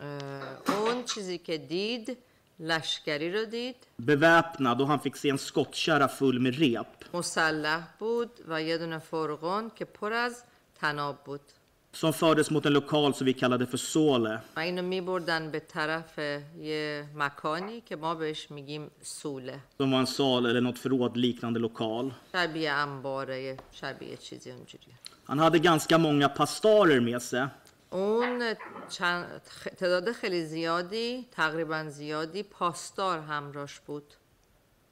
اه، 0.00 0.78
اون 0.78 1.04
چیزی 1.04 1.38
که 1.38 1.58
دید 1.58 2.18
لشکری 2.60 3.32
رو 3.32 3.44
دید 3.44 3.76
beväpnad 3.96 4.80
och 4.80 4.88
han 4.88 5.00
fick 5.00 5.16
se 5.16 5.28
en 5.28 5.38
skottkärra 5.38 6.08
full 6.08 6.38
med 6.38 6.54
rep 6.58 6.86
مسلح 7.14 7.82
بود 7.98 8.30
و 8.48 8.62
یه 8.62 8.78
دونه 8.78 8.98
فرغون 8.98 9.70
که 9.74 9.84
پر 9.84 10.12
از 10.12 10.42
تناب 10.80 11.16
بود 11.24 11.40
som 12.02 12.12
fördes 12.12 12.50
mot 12.50 12.66
en 12.66 12.72
lokal 12.72 13.14
som 13.14 13.26
vi 13.26 13.32
kallade 13.32 13.66
för 13.66 13.76
Sole. 13.76 14.38
و 14.56 14.60
اینو 14.60 14.82
می 14.82 15.00
بردن 15.00 15.50
به 15.50 15.60
طرف 15.60 16.18
یه 16.60 17.04
مکانی 17.14 17.80
که 17.80 17.96
ما 17.96 18.14
بهش 18.14 18.50
میگیم 18.50 18.90
سوله 19.02 19.60
Som 19.78 19.90
var 19.90 20.00
en 20.00 20.06
sal 20.06 20.46
eller 20.46 20.60
något 20.60 20.78
förråd 20.78 21.16
liknande 21.16 21.58
lokal. 21.60 22.12
شبیه 22.32 22.70
انباره 22.72 23.56
شبیه 23.72 24.16
چیزی 24.16 24.50
اونجوریه 24.50 24.94
Han 25.28 25.38
hade 25.38 25.58
ganska 25.58 25.98
många 25.98 26.28
pastarer 26.28 27.00
med 27.00 27.22
sig. 27.22 27.46
اون 27.91 28.55
چند 28.89 29.41
تعداد 29.77 30.11
خیلی 30.11 30.45
زیادی 30.45 31.27
تقریبا 31.31 31.89
زیادی 31.89 32.43
پاسدار 32.43 33.19
همراش 33.19 33.79
بود 33.79 34.13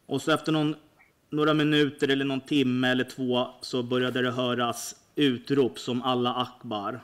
Och 0.07 0.21
så 0.21 0.31
efter 0.31 0.51
någon, 0.51 0.76
några 1.31 1.53
minuter 1.53 2.07
eller 2.07 2.26
någon 2.26 2.41
timme 2.41 2.88
eller 2.91 3.03
två 3.03 3.47
så 3.61 3.84
började 3.84 4.21
det 4.21 4.31
höras 4.31 4.95
utrop 5.15 5.80
som 5.80 6.01
alla 6.01 6.34
akbar. 6.34 6.99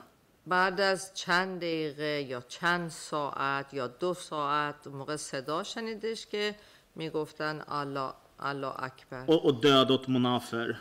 بعد 0.46 0.80
از 0.80 1.14
چند 1.14 1.60
دقیقه 1.60 2.22
یا 2.22 2.40
چند 2.40 2.90
ساعت 2.90 3.74
یا 3.74 3.86
دو 3.86 4.14
ساعت 4.14 4.86
موقع 4.86 5.16
صدا 5.16 5.62
شنیدش 5.62 6.26
که 6.26 6.54
می‌گفتن 6.94 7.62
الله 7.68 8.12
الله 8.38 8.72
اکبر 8.84 9.24
och 9.26 9.60
död 9.60 9.90
åt 9.90 10.08
Monafer. 10.08 10.76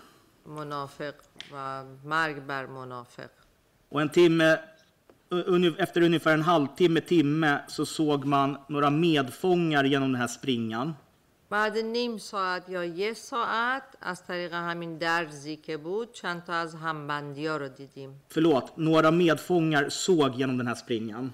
منافق 0.46 1.14
و 1.52 1.84
مرگ 2.04 2.40
بر 2.40 2.66
منافق 2.66 3.30
Och 3.90 4.02
en 4.02 4.10
timme, 4.10 4.60
efter 5.79 6.03
ungefär 6.03 6.35
en 6.35 6.43
halvtimme, 6.43 7.01
timme, 7.01 7.61
så 7.69 7.87
såg 7.87 8.25
man 8.25 8.57
några 8.69 8.91
medfångar 8.91 9.85
genom 9.85 10.13
den 10.13 10.21
här 10.21 10.29
springan. 10.29 10.95
بعد 11.51 11.79
نیم 11.79 12.19
ساعت 12.19 12.69
یا 12.69 12.85
یک 12.85 13.17
ساعت 13.17 13.83
از 14.01 14.27
طریق 14.27 14.55
همین 14.55 14.99
درزی 14.99 15.57
که 15.57 15.77
بود 15.77 16.13
چند 16.13 16.45
تا 16.45 16.53
از 16.53 16.75
همبندی 16.75 17.47
ها 17.47 17.57
رو 17.57 17.69
دیدیم 17.69 18.11
Förlåt, 18.29 18.73
några 18.77 19.11
medfångar 19.11 19.89
såg 19.89 20.35
genom 20.35 20.59
den 20.59 20.67
här 20.67 20.75
springan. 20.75 21.31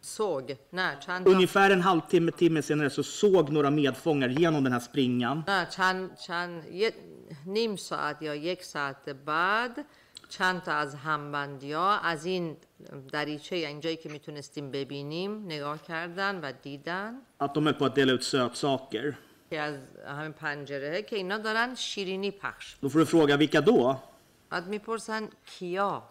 såg 0.00 0.52
نه 0.72 0.96
چند 1.00 1.24
تا 1.24 1.30
Ungefär 1.30 1.70
en 1.70 1.82
halvtimme, 1.82 2.30
timme 2.30 2.62
senare 2.62 2.90
så 2.90 3.02
såg 3.02 3.50
några 3.50 3.70
medfångar 3.70 4.28
genom 4.28 4.64
den 4.64 4.72
här 4.72 4.80
springan. 4.80 5.44
نه 5.48 5.66
چند 5.66 6.16
چند 6.26 6.64
یه 6.64 6.92
نیم 7.46 7.76
ساعت 7.76 8.22
یا 8.22 8.34
یک 8.34 8.64
ساعت 8.64 9.08
بعد 9.08 9.84
چند 10.28 10.62
تا 10.62 10.72
از 10.72 10.94
همبندی 10.94 11.72
ها 11.72 11.98
از 11.98 12.24
این 12.24 12.56
دریچه 13.11 13.55
اینجایی 13.55 13.97
که 13.97 14.09
می‌تونستیم 14.09 14.71
ببینیم 14.71 15.45
نگاه 15.45 15.83
کردن 15.83 16.39
و 16.41 16.51
دیدن 16.61 17.13
Att 17.39 17.53
de 17.53 17.67
höll 17.67 17.73
på 17.73 17.85
att 17.85 17.95
dela 17.95 18.11
ut 18.11 18.23
sötsaker. 18.23 19.13
که 19.49 19.59
از 19.59 19.75
همین 20.07 20.31
پنجره 20.33 21.01
که 21.01 21.15
اینا 21.15 21.37
دارن 21.37 21.75
شیرینی 21.75 22.31
پخش 22.31 22.75
Då 22.83 22.89
får 22.89 22.99
du 22.99 23.05
fråga 23.05 23.37
vilka 23.37 23.61
då? 23.61 23.95
بعد 24.49 24.67
می‌پرسن 24.67 25.27
کیا 25.45 26.03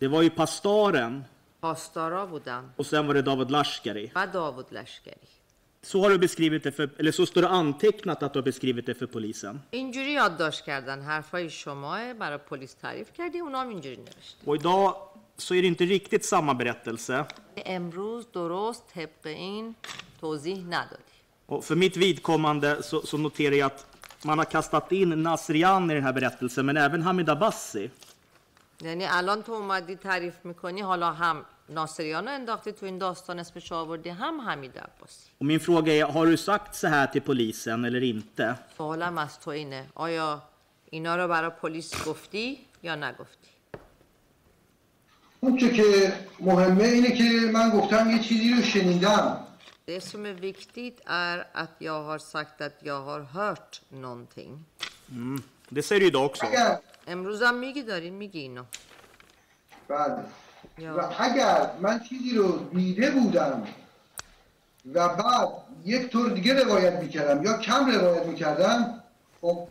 Det 0.00 0.08
var 0.08 0.22
ju 0.22 0.30
pastaren 0.30 1.24
پاسدارا 1.62 2.26
بودن 2.26 2.64
och 2.76 2.86
sen 2.86 3.06
var 3.06 3.14
det 3.14 3.22
David 3.22 3.50
Lashkari. 3.50 4.10
و 4.16 4.26
داوود 4.26 4.74
لشکری 4.74 5.28
Så 5.92 6.00
har 6.02 6.10
du 6.10 6.18
beskrivit 6.18 6.62
det 6.64 6.72
för, 6.72 6.90
eller 6.98 7.12
så 7.12 7.26
står 7.26 7.42
det 7.42 7.48
antecknat 7.48 8.22
att 8.22 8.32
du 8.32 8.38
har 8.38 8.44
beskrivit 8.44 8.86
det 8.86 8.94
för 8.94 9.06
polisen. 9.06 9.60
اینجوری 9.70 10.12
یادداشت 10.12 10.64
کردن 10.64 11.02
حرفای 11.02 11.50
شما 11.50 12.14
برای 12.14 12.38
پلیس 12.38 12.74
تعریف 12.74 13.12
کردی 13.12 13.38
اونا 13.38 13.60
هم 13.62 13.68
اینجوری 13.68 13.96
نوشتن 13.96 14.46
Och 14.50 14.56
idag 14.56 14.96
så 15.37 15.55
är 15.55 15.61
det 15.61 15.67
inte 15.67 15.85
riktigt 15.85 16.25
samma 16.25 16.53
berättelse. 16.53 17.25
امروز 17.65 18.27
درست 18.33 18.83
طبق 18.93 19.25
این 19.25 19.75
توضیح 20.19 20.57
ندادی 20.65 21.03
Och 21.45 21.63
för 21.65 21.75
mitt 21.75 21.97
vidkommande 21.97 22.83
så, 22.83 23.01
så 23.01 23.17
noterar 23.17 23.55
jag 23.55 23.65
att 23.65 23.85
man 24.23 24.37
har 24.37 24.45
kastat 24.45 24.91
in 24.91 25.09
Nasrian 25.23 25.91
i 25.91 25.93
den 25.93 26.03
här 26.03 26.13
berättelsen, 26.13 26.65
men 26.65 26.77
även 26.77 27.01
Hamid 27.01 27.29
Abbasi. 27.29 27.89
یعنی 28.81 29.05
الان 29.05 29.43
تو 29.43 29.51
اومدی 29.53 29.95
تعریف 29.95 30.33
میکنی 30.43 30.81
حالا 30.81 31.11
هم 31.11 31.45
ناصریان 31.69 32.27
رو 32.27 32.33
انداختی 32.33 32.71
تو 32.71 32.85
این 32.85 32.97
داستان 32.97 33.39
اسمش 33.39 33.71
آوردی 33.71 34.09
هم 34.09 34.41
حمید 34.41 34.77
عباسی 34.77 35.29
Och 35.39 35.45
min 35.45 35.59
fråga 35.59 35.93
är, 35.93 36.03
har 36.03 36.25
du 36.25 36.37
sagt 36.37 36.75
så 36.75 36.87
här 36.87 37.07
till 37.07 37.21
polisen 37.21 37.85
eller 37.85 38.03
inte? 38.03 38.55
سوالم 38.77 39.17
از 39.17 39.39
تو 39.39 39.49
اینه 39.49 39.85
آیا 39.95 40.41
اینا 40.91 41.15
رو 41.15 41.27
برای 41.27 41.51
پلیس 41.61 42.07
گفتی 42.07 42.57
یا 42.83 42.95
نگفتی 42.95 43.49
اون 45.44 45.56
چه 45.56 45.68
که 45.72 46.12
مهمه 46.40 46.84
اینه 46.84 47.10
که 47.12 47.24
من 47.52 47.70
گفتم 47.70 48.10
یه 48.10 48.18
چیزی 48.18 48.54
رو 48.54 48.62
شنیدم 48.62 49.40
Det 49.86 50.00
som 50.00 50.26
är 50.26 50.32
viktigt 50.32 51.00
är 51.06 51.46
att 51.52 51.74
jag 51.78 52.02
har 52.02 52.18
sagt 52.18 52.60
att 52.60 52.76
jag 52.90 53.00
har 53.08 53.20
hört 53.20 53.72
någonting. 54.04 54.64
Mm. 55.10 55.42
Det 55.68 55.82
säger 55.82 56.00
du 56.00 56.06
idag 56.06 56.24
också. 56.24 56.46
امروز 57.06 57.42
هم 57.42 57.54
میگی 57.54 57.82
دارین 57.82 58.14
میگی 58.14 58.40
اینو 58.40 58.64
بله 59.88 60.24
و 60.96 61.00
اگر 61.18 61.70
من 61.80 62.00
چیزی 62.08 62.34
رو 62.34 62.58
دیده 62.74 63.10
بودم 63.10 63.66
و 64.94 65.08
بعد 65.08 65.48
یک 65.84 66.10
طور 66.12 66.30
دیگه 66.30 66.64
روایت 66.64 66.94
می‌کردم 67.02 67.44
یا 67.44 67.58
کم 67.58 67.86
روایت 67.86 68.26
می‌کردم 68.26 69.02
خب 69.40 69.68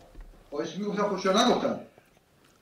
باعث 0.52 0.76
می‌گفتم 0.78 1.04
خوش 1.04 1.26
نگفتم 1.26 1.80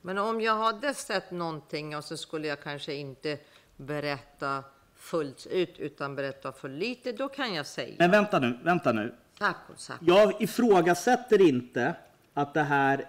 Men 0.01 0.17
om 0.17 0.41
jag 0.41 0.55
hade 0.57 0.93
sett 0.93 1.31
någonting 1.31 1.95
och 1.97 2.03
så 2.03 2.17
skulle 2.17 2.47
jag 2.47 2.61
kanske 2.63 2.93
inte 2.93 3.37
berätta 3.77 4.63
fullt 4.95 5.45
ut 5.45 5.79
utan 5.79 6.15
berätta 6.15 6.51
för 6.51 6.69
lite, 6.69 7.11
då 7.11 7.29
kan 7.29 7.53
jag 7.53 7.65
säga. 7.65 7.95
Men 7.99 8.11
vänta 8.11 8.39
nu, 8.39 8.59
vänta 8.63 8.91
nu. 8.91 9.13
Taco, 9.39 9.73
taco. 9.87 10.05
Jag 10.05 10.41
ifrågasätter 10.41 11.41
inte 11.41 11.95
att 12.33 12.53
det 12.53 12.63
här 12.63 13.05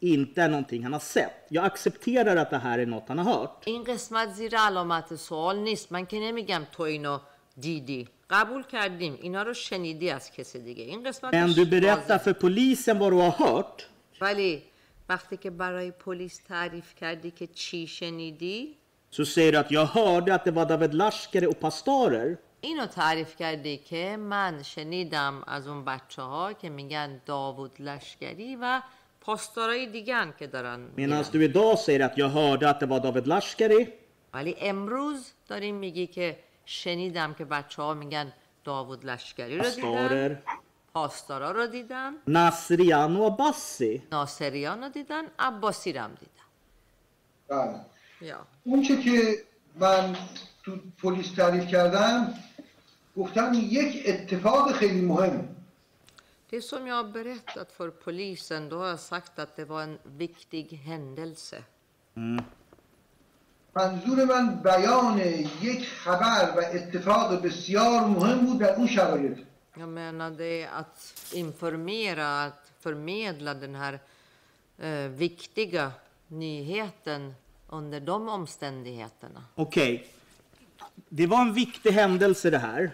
inte 0.00 0.42
är 0.42 0.48
någonting 0.48 0.82
han 0.82 0.92
har 0.92 1.00
sett. 1.00 1.46
Jag 1.48 1.64
accepterar 1.64 2.36
att 2.36 2.50
det 2.50 2.58
här 2.58 2.78
är 2.78 2.86
något 2.86 3.08
han 3.08 3.18
har 3.18 3.32
hört. 3.32 3.62
این 3.66 3.84
قسمت 3.84 4.28
زیر 4.34 4.56
علامت 4.56 5.14
سوال 5.16 5.58
نیست 5.58 5.92
من 5.92 6.06
که 6.06 6.20
نمیگم 6.20 6.66
تو 6.72 6.82
اینو 6.82 7.18
دیدی 7.60 8.08
قبول 8.30 8.62
کردیم 8.62 9.18
اینا 9.22 9.42
رو 9.42 9.54
شنیدی 9.54 10.10
از 10.10 10.30
کسی 10.30 10.58
دیگه 10.58 10.84
این 10.84 11.04
قسمت 11.04 11.32
Men 11.34 11.52
du 11.52 11.66
berättar 11.66 12.18
för 12.18 12.32
polisen 12.32 12.98
vad 12.98 13.12
du 13.12 13.16
har 13.16 13.30
hört. 13.30 13.88
ولی 14.20 14.62
وقتی 15.09 15.37
که 15.37 15.49
برای 15.49 15.91
پلیس 15.91 16.37
تعریف 16.37 16.95
کردی 16.95 17.31
که 17.31 17.47
چی 17.47 17.87
شنیدی 17.87 18.75
Så 19.11 19.25
säger 19.25 19.51
du 19.51 19.57
att 19.57 19.71
jag 19.71 19.85
hörde 19.85 20.33
att 20.35 20.45
det 20.45 20.51
var 20.51 20.65
David 20.65 20.93
Lashkari 20.93 21.47
och 21.47 21.59
pastorer. 21.59 22.37
اینو 22.61 22.85
تعریف 22.85 23.35
کردی 23.35 23.77
که 23.77 24.17
من 24.17 24.63
شنیدم 24.63 25.43
از 25.47 25.67
اون 25.67 25.85
بچه 25.85 26.21
ها 26.21 26.53
که 26.53 26.69
میگن 26.69 27.21
داوود 27.25 27.71
لشکری 27.79 28.55
و 28.55 28.81
پاسدارای 29.21 29.87
دیگن 29.87 30.33
که 30.39 30.47
دارن 30.47 30.87
Medan 30.97 31.23
du 31.31 31.43
idag 31.43 31.79
säger 31.79 31.99
att 31.99 32.17
jag 32.17 32.29
hörde 32.29 32.69
att 32.69 32.79
det 32.79 32.85
var 32.85 32.99
David 32.99 33.27
Lashkari. 33.27 33.87
ولی 34.33 34.55
امروز 34.61 35.31
داریم 35.47 35.75
میگی 35.75 36.07
که 36.07 36.39
شنیدم 36.65 37.33
که 37.33 37.45
بچه 37.45 37.81
ها 37.81 37.93
میگن 37.93 38.33
داوود 38.63 39.05
لشکری 39.05 39.57
رو 39.57 39.69
دیدن 39.69 40.35
Pastorer. 40.35 40.58
پاسدارا 40.99 41.51
رو 41.51 41.67
دیدن 41.67 42.13
Nasrian 42.27 43.15
och 43.17 43.27
Abbasi. 43.31 44.01
ناصریان 44.11 44.83
رو 44.83 44.89
دیدن 44.89 45.23
عباسی 45.39 45.93
رو 45.93 46.01
هم 46.01 46.11
دیدن 46.19 46.47
بله. 47.47 47.79
یا. 48.21 48.47
اون 48.63 48.83
چه 48.83 48.97
که 49.01 49.37
من 49.75 50.15
تو 50.63 50.77
پلیس 51.01 51.31
تعریف 51.35 51.67
کردم 51.67 52.33
گفتم 53.17 53.51
یک 53.53 54.03
اتفاق 54.05 54.71
خیلی 54.71 55.01
مهم. 55.01 55.55
Det 56.51 56.61
som 56.61 56.87
jag 56.87 56.95
har 56.95 57.11
berättat 57.19 57.71
för 57.71 57.89
polisen, 57.89 58.69
då 58.69 58.79
har 58.79 58.87
jag 58.87 58.99
sagt 58.99 59.39
att 59.39 59.55
det 59.55 59.65
var 59.65 59.81
en 59.81 59.99
viktig 60.17 60.65
händelse. 60.85 61.63
منظور 63.75 64.25
من 64.25 64.55
بیان 64.55 65.19
یک 65.61 65.87
خبر 65.89 66.53
و 66.57 66.59
اتفاق 66.73 67.41
بسیار 67.41 68.05
مهم 68.05 68.45
بود 68.45 68.59
در 68.59 68.75
اون 68.75 68.87
شرایط. 68.87 69.37
Jag 69.78 69.88
menade 69.88 70.68
att 70.72 71.30
informera, 71.32 72.42
att 72.42 72.72
förmedla 72.80 73.54
den 73.54 73.74
här 73.74 73.98
eh, 74.78 75.08
viktiga 75.08 75.92
nyheten 76.28 77.34
under 77.68 78.00
de 78.00 78.28
omständigheterna. 78.28 79.44
Okej. 79.54 80.06
Det 81.08 81.26
var 81.26 81.40
en 81.40 81.54
viktig 81.54 81.90
händelse 81.90 82.50
det 82.50 82.58
här. 82.58 82.92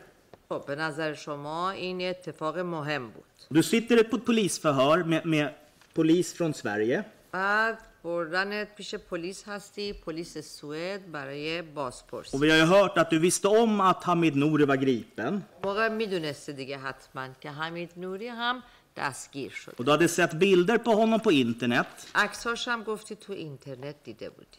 خب 0.48 0.66
به 0.66 0.76
نظر 0.76 1.14
شما 1.14 1.70
این 1.70 2.00
یه 2.00 2.10
اتفاق 2.10 2.58
مهم 2.58 3.10
بود. 3.10 3.24
Du 3.50 3.62
sitter 3.62 4.02
på 4.02 4.16
ett 4.16 4.24
polisförhör 4.24 5.04
med, 5.04 5.26
med 5.26 5.54
polis 5.94 6.32
från 6.32 6.54
Sverige. 6.54 7.04
بعد 7.30 7.76
بردنت 8.04 8.74
پیش 8.74 8.94
پلیس 8.94 9.44
هستی 9.48 9.92
پلیس 9.92 10.38
سوئد 10.38 11.12
برای 11.12 11.62
بازپرسی 11.62 12.36
Och 12.36 12.42
vi 12.44 12.50
har 12.50 12.56
ju 12.58 12.64
hört 12.64 12.98
att 12.98 13.10
du 13.10 13.18
visste 13.18 13.48
om 13.48 13.80
att 13.80 14.04
Hamid 14.04 14.36
Nouri 14.36 14.64
var 14.64 14.76
gripen. 14.76 15.42
موقع 15.64 15.88
میدونسته 15.88 16.52
دیگه 16.52 16.78
حتما 16.78 17.28
که 17.40 17.50
حمید 17.50 17.90
نوری 17.96 18.28
هم 18.28 18.62
دستگیر 18.96 19.50
شد 19.50 19.72
Och 19.78 19.84
du 19.84 19.90
hade 19.90 20.08
sett 20.08 20.32
bilder 20.34 20.78
på 20.78 20.90
honom 20.92 21.20
på 21.20 21.32
internet. 21.32 21.86
عکساش 22.14 22.68
هم 22.68 22.82
گفتی 22.82 23.14
تو 23.16 23.32
اینترنت 23.32 23.96
دیده 24.04 24.30
بودی 24.30 24.58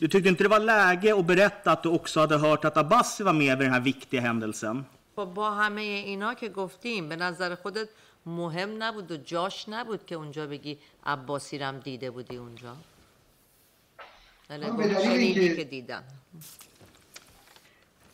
Du 0.00 0.08
tyckte 0.08 0.28
inte 0.28 0.42
det 0.44 0.48
var 0.48 0.58
läge 0.58 1.14
att 1.18 1.26
berätta 1.26 1.72
att 1.72 1.82
du 1.82 1.88
också 1.88 2.20
hade 2.20 2.36
hört 2.38 2.64
att 2.64 2.76
Abbasi 2.76 3.22
var 3.22 3.32
med 3.32 3.58
vid 3.58 3.66
den 3.66 3.72
här 3.72 3.80
viktiga 3.80 4.20
händelsen. 4.20 4.84
خب 5.16 5.24
با 5.34 5.50
همه 5.50 5.80
اینا 5.80 6.34
که 6.34 6.48
گفتیم 6.48 7.08
به 7.08 7.16
نظر 7.16 7.54
خودت 7.54 7.88
مهم 8.25 8.83
نبود 8.83 9.11
و 9.11 9.17
جاش 9.17 9.69
نبود 9.69 10.05
که 10.05 10.15
اونجا 10.15 10.47
بگی 10.47 10.79
عباسی 11.05 11.57
رم 11.57 11.79
دیده 11.79 12.11
بودی 12.11 12.37
اونجا؟ 12.37 12.75
اینکه- 14.49 15.55
که 15.55 15.63
دیدن 15.63 16.03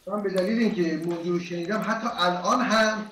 من 0.07 0.23
به 0.23 0.29
دلیل 0.29 0.59
اینکه 0.59 1.05
موضوع 1.05 1.39
شنیدم 1.39 1.83
حتی 1.87 2.07
الان 2.17 2.61
هم 2.61 3.09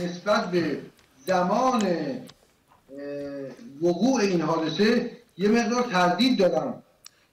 نسبت 0.00 0.50
به 0.50 0.80
زمان 1.18 1.82
وقوع 3.82 4.20
این 4.20 4.40
حادثه 4.40 5.16
یه 5.36 5.48
مقدار 5.48 5.82
تردید 5.82 6.38
دارم 6.38 6.82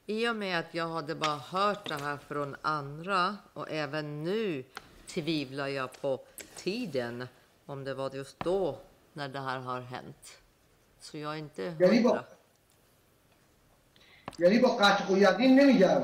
I 0.07 0.27
och 0.29 0.35
med 0.35 0.59
att 0.59 0.75
jag 0.75 0.87
hade 0.87 1.15
bara 1.15 1.37
hört 1.51 1.89
det 1.89 1.95
här 2.01 2.17
från 2.17 2.55
andra 2.61 3.37
och 3.53 3.71
även 3.71 4.23
nu 4.23 4.63
tvivlar 5.07 5.67
jag 5.67 6.01
på 6.01 6.19
tiden 6.55 7.27
om 7.65 7.83
det 7.83 7.93
var 7.93 8.09
just 8.15 8.39
då 8.43 8.77
när 9.12 9.28
det 9.28 9.40
här 9.40 9.58
har 9.58 9.80
hänt. 9.80 10.38
Så 11.00 11.18
jag 11.18 11.32
är 11.32 11.36
inte 11.36 11.62
یعنی 11.80 12.00
با 12.00 12.08
hundra. 12.08 12.24
یعنی 14.38 14.58
با 14.58 14.68
قطع 14.68 15.12
و 15.12 15.18
یقین 15.18 15.60
نمیگم 15.60 16.02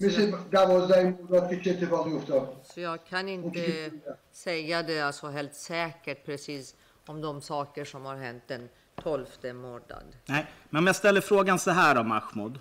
مثل 0.00 0.32
دوازده 0.52 1.02
مرداد 1.02 1.50
که 1.50 1.60
چه 1.60 1.70
اتفاقی 1.70 2.12
افتاد 2.12 2.60
Så 2.62 2.80
jag 2.80 3.04
kan 3.04 3.28
inte 3.28 3.90
säga 4.32 4.82
det 4.82 5.00
alltså 5.00 5.26
helt 5.28 5.54
säkert 5.54 6.26
precis 6.26 6.76
om 7.06 7.20
de 7.20 7.40
saker 7.40 7.84
som 7.84 8.04
har 8.04 8.16
hänt 8.16 8.42
den 8.46 8.68
12 9.02 9.26
مرداد. 9.54 10.16
Nej, 10.26 10.46
men 10.70 10.78
om 10.78 10.86
jag 10.86 10.96
ställer 10.96 11.20
frågan 11.20 11.58
så 11.58 11.70
här 11.70 11.94
då, 11.94 12.02
Mahmoud. 12.02 12.58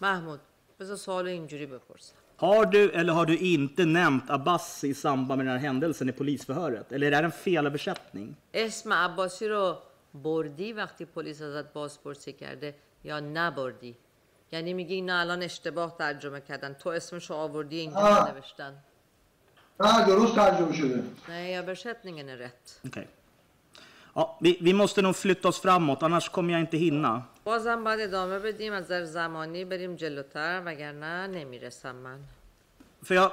محمود 0.00 0.40
بذار 0.78 0.96
سوال 0.96 1.26
اینجوری 1.26 1.66
بپرسم 1.66 2.14
Har 2.36 2.66
du 2.66 2.90
eller 2.90 3.12
har 3.12 3.26
du 3.26 3.38
inte 3.38 3.84
nämnt 3.84 4.30
Abbas 4.30 4.84
i 4.84 4.94
samband 4.94 5.38
med 5.38 5.46
den 5.46 5.52
här 5.52 5.66
händelsen 5.68 6.08
i 6.08 6.12
polisförhöret? 6.12 6.92
Eller 6.92 7.06
är 7.06 7.10
det 7.10 7.16
här 7.16 7.24
en 7.24 7.32
felöversättning? 7.32 8.36
اسم 8.52 8.92
عباسی 8.92 9.48
رو 9.48 9.78
بردی 10.12 10.72
وقتی 10.72 11.04
پلیس 11.04 11.42
ازت 11.42 11.72
بازپرسی 11.72 12.32
کرده 12.32 12.74
یا 13.02 13.20
نبردی 13.20 13.96
یعنی 14.50 14.74
میگی 14.74 14.94
اینا 14.94 15.20
الان 15.20 15.42
اشتباه 15.42 15.96
ترجمه 15.98 16.40
کردن 16.40 16.74
تو 16.74 16.90
اسمشو 16.90 17.34
آوردی 17.34 17.78
اینجا 17.78 17.98
آه. 17.98 18.32
نوشتن 18.34 18.74
نه 19.80 20.06
درست 20.06 20.34
ترجمه 20.34 20.72
شده 20.72 21.02
Nej, 21.28 21.58
översättningen 21.58 22.28
är 22.28 22.36
rätt. 22.36 22.80
Okej. 22.86 23.08
Ja, 24.14 24.38
vi, 24.40 24.58
vi 24.60 24.72
måste 24.72 25.02
nog 25.02 25.16
flytta 25.16 25.48
oss 25.48 25.60
framåt, 25.60 26.02
annars 26.02 26.28
kommer 26.28 26.52
jag 26.52 26.60
inte 26.60 26.76
hinna. 26.76 27.22
بازم 27.44 27.84
باید 27.84 28.00
ادامه 28.00 28.38
بدیم 28.38 28.72
از 28.72 28.84
نظر 28.84 29.04
زمانی 29.04 29.64
بریم 29.64 29.96
جلوتر 29.96 30.62
وگرنه 30.66 31.26
نمیرسم 31.26 31.96
من 31.96 32.18
För 33.02 33.14
jag, 33.14 33.32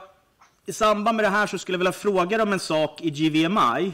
I 0.66 0.74
samband 0.74 1.16
med 1.16 1.26
det 1.26 1.30
här 1.30 1.48
så 1.48 1.58
skulle 1.58 1.76
jag 1.76 1.80
vilja 1.80 1.92
fråga 1.92 2.38
dig 2.38 2.42
om 2.44 2.54
en 2.54 2.60
sak 2.60 3.02
i 3.02 3.10
GVMI. 3.10 3.94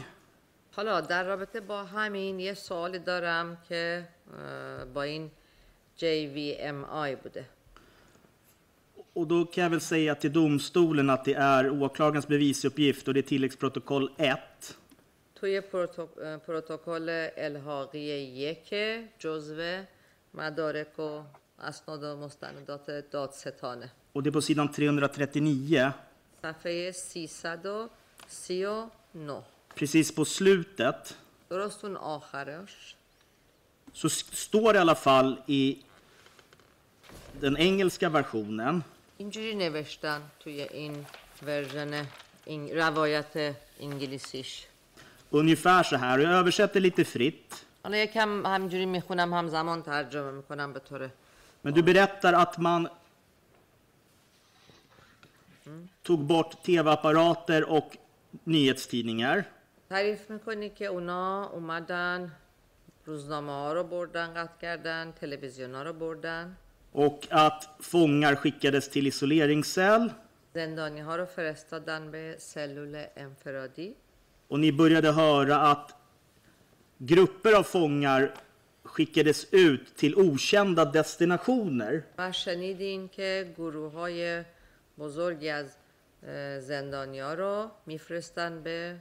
حالا 0.76 1.00
در 1.00 1.24
رابطه 1.24 1.60
با 1.60 1.84
همین 1.84 2.40
یه 2.40 2.54
سوالی 2.54 2.98
دارم 2.98 3.56
که 3.68 4.08
اه، 4.38 4.84
با 4.84 5.02
این 5.02 5.30
JVMI 6.02 7.16
بوده 7.22 7.44
Och 9.14 9.26
då 9.26 9.44
kan 9.44 9.62
jag 9.62 9.70
väl 9.70 9.80
säga 9.80 10.14
till 10.14 10.32
domstolen 10.32 11.10
att 11.10 11.24
det 11.24 11.34
är 11.34 11.82
åklagarens 11.82 12.28
bevisuppgift 12.28 13.08
och 13.08 13.14
det 13.14 13.20
är 13.20 13.22
tilläggsprotokoll 13.22 14.10
1. 14.16 14.38
توی 15.38 15.60
پروتو- 15.60 16.18
اه، 16.22 16.36
پروتکل 16.36 17.28
الحاقی 17.36 18.00
یک 18.46 18.74
جزو 19.18 19.82
مدارک 20.34 20.98
و 20.98 21.22
اسناد 21.58 22.02
و 22.02 22.16
مستندات 22.16 22.90
دادستانه 23.10 23.90
Och 24.16 24.22
det 24.22 24.28
är 24.28 24.32
på 24.32 24.40
sidan 24.42 24.68
339. 24.68 25.92
صفحه 26.42 26.92
339 26.92 29.42
Precis 29.74 30.14
på 30.14 30.24
slutet 30.24 31.14
درست 31.50 31.84
اون 31.84 31.96
آخرش 31.96 32.94
så 33.92 34.06
s- 34.08 34.24
står 34.32 34.72
det 34.72 34.78
i 34.78 34.80
alla 34.80 34.94
fall 34.94 35.42
i 35.46 35.82
den 37.40 37.56
engelska 37.56 38.08
versionen 38.08 38.82
اینجوری 39.18 39.54
نوشتن 39.54 40.22
توی 40.40 40.62
این 40.62 41.06
ورژن 41.42 42.06
این 42.44 42.70
روایت 42.76 43.56
انگلیسیش 43.80 44.66
ungefär 45.30 45.82
så 45.82 45.96
här. 45.96 46.18
Jag 46.18 46.32
översätter 46.32 46.80
lite 46.80 47.04
fritt. 47.04 47.64
حالا 47.82 47.96
یکم 47.96 48.46
همینجوری 48.46 48.86
میخونم 48.86 49.34
همزمان 49.34 49.82
ترجمه 49.82 50.30
میکنم 50.30 50.72
به 50.72 50.80
طور 50.80 51.10
Men 51.64 51.72
du 51.74 51.82
berättar 51.82 52.32
att 52.32 52.58
man 52.58 52.88
tog 56.02 56.20
bort 56.20 56.62
tv-apparater 56.62 57.64
och 57.64 57.96
nyhetstidningar. 58.46 59.44
تعریف 59.90 60.30
میکنی 60.30 60.70
که 60.70 60.84
اونا 60.86 61.44
اومدن 61.52 62.32
روزنامه 63.06 63.52
ها 63.52 63.72
رو 63.72 63.84
بردن 63.84 64.34
قطع 64.34 64.60
کردن 64.60 65.12
تلویزیون 65.20 65.74
ها 65.74 65.82
رو 65.82 65.92
بردن 65.92 66.56
Och 66.92 67.26
att 67.30 67.68
fångar 67.80 68.34
skickades 68.34 68.88
till 68.90 69.06
isoleringscell. 69.06 70.10
زندانی 70.54 71.00
ها 71.00 71.16
رو 71.16 71.24
فرستادن 71.24 72.10
به 72.10 72.36
سلول 72.38 73.04
انفرادی 73.16 73.94
Och 74.48 74.60
ni 74.60 74.72
började 74.72 75.12
höra 75.12 75.56
att 75.56 75.94
grupper 76.98 77.52
av 77.52 77.62
fångar 77.62 78.34
skickades 78.82 79.46
ut 79.50 79.96
till 79.96 80.14
okända 80.18 80.84
destinationer. 80.84 82.02
و 82.18 82.32
شنیدین 82.32 83.08
که 83.08 83.54
گروه 83.58 83.92
های 83.92 84.44
بزرگی 84.98 85.48
از 85.50 85.76
اه، 86.26 86.60
زندانی 86.60 87.20
ها 87.20 87.34
رو 87.34 87.70
میفرستن 87.86 88.62
به 88.62 88.96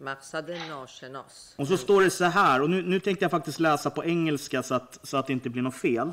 مقصد 0.00 0.50
ناشناس 0.50 1.54
Och 1.58 1.68
så 1.68 1.76
står 1.76 2.02
det 2.02 2.10
så 2.10 2.24
här, 2.24 2.62
och 2.62 2.70
nu, 2.70 2.82
nu 2.82 3.00
tänkte 3.00 3.24
jag 3.24 3.30
faktiskt 3.30 3.60
läsa 3.60 3.90
på 3.90 4.04
engelska 4.04 4.62
så 4.62 4.74
att, 4.74 4.98
så 5.02 5.16
att 5.16 5.26
det 5.26 5.32
inte 5.32 5.50
blir 5.50 5.62
något 5.62 5.74
fel. 5.74 6.12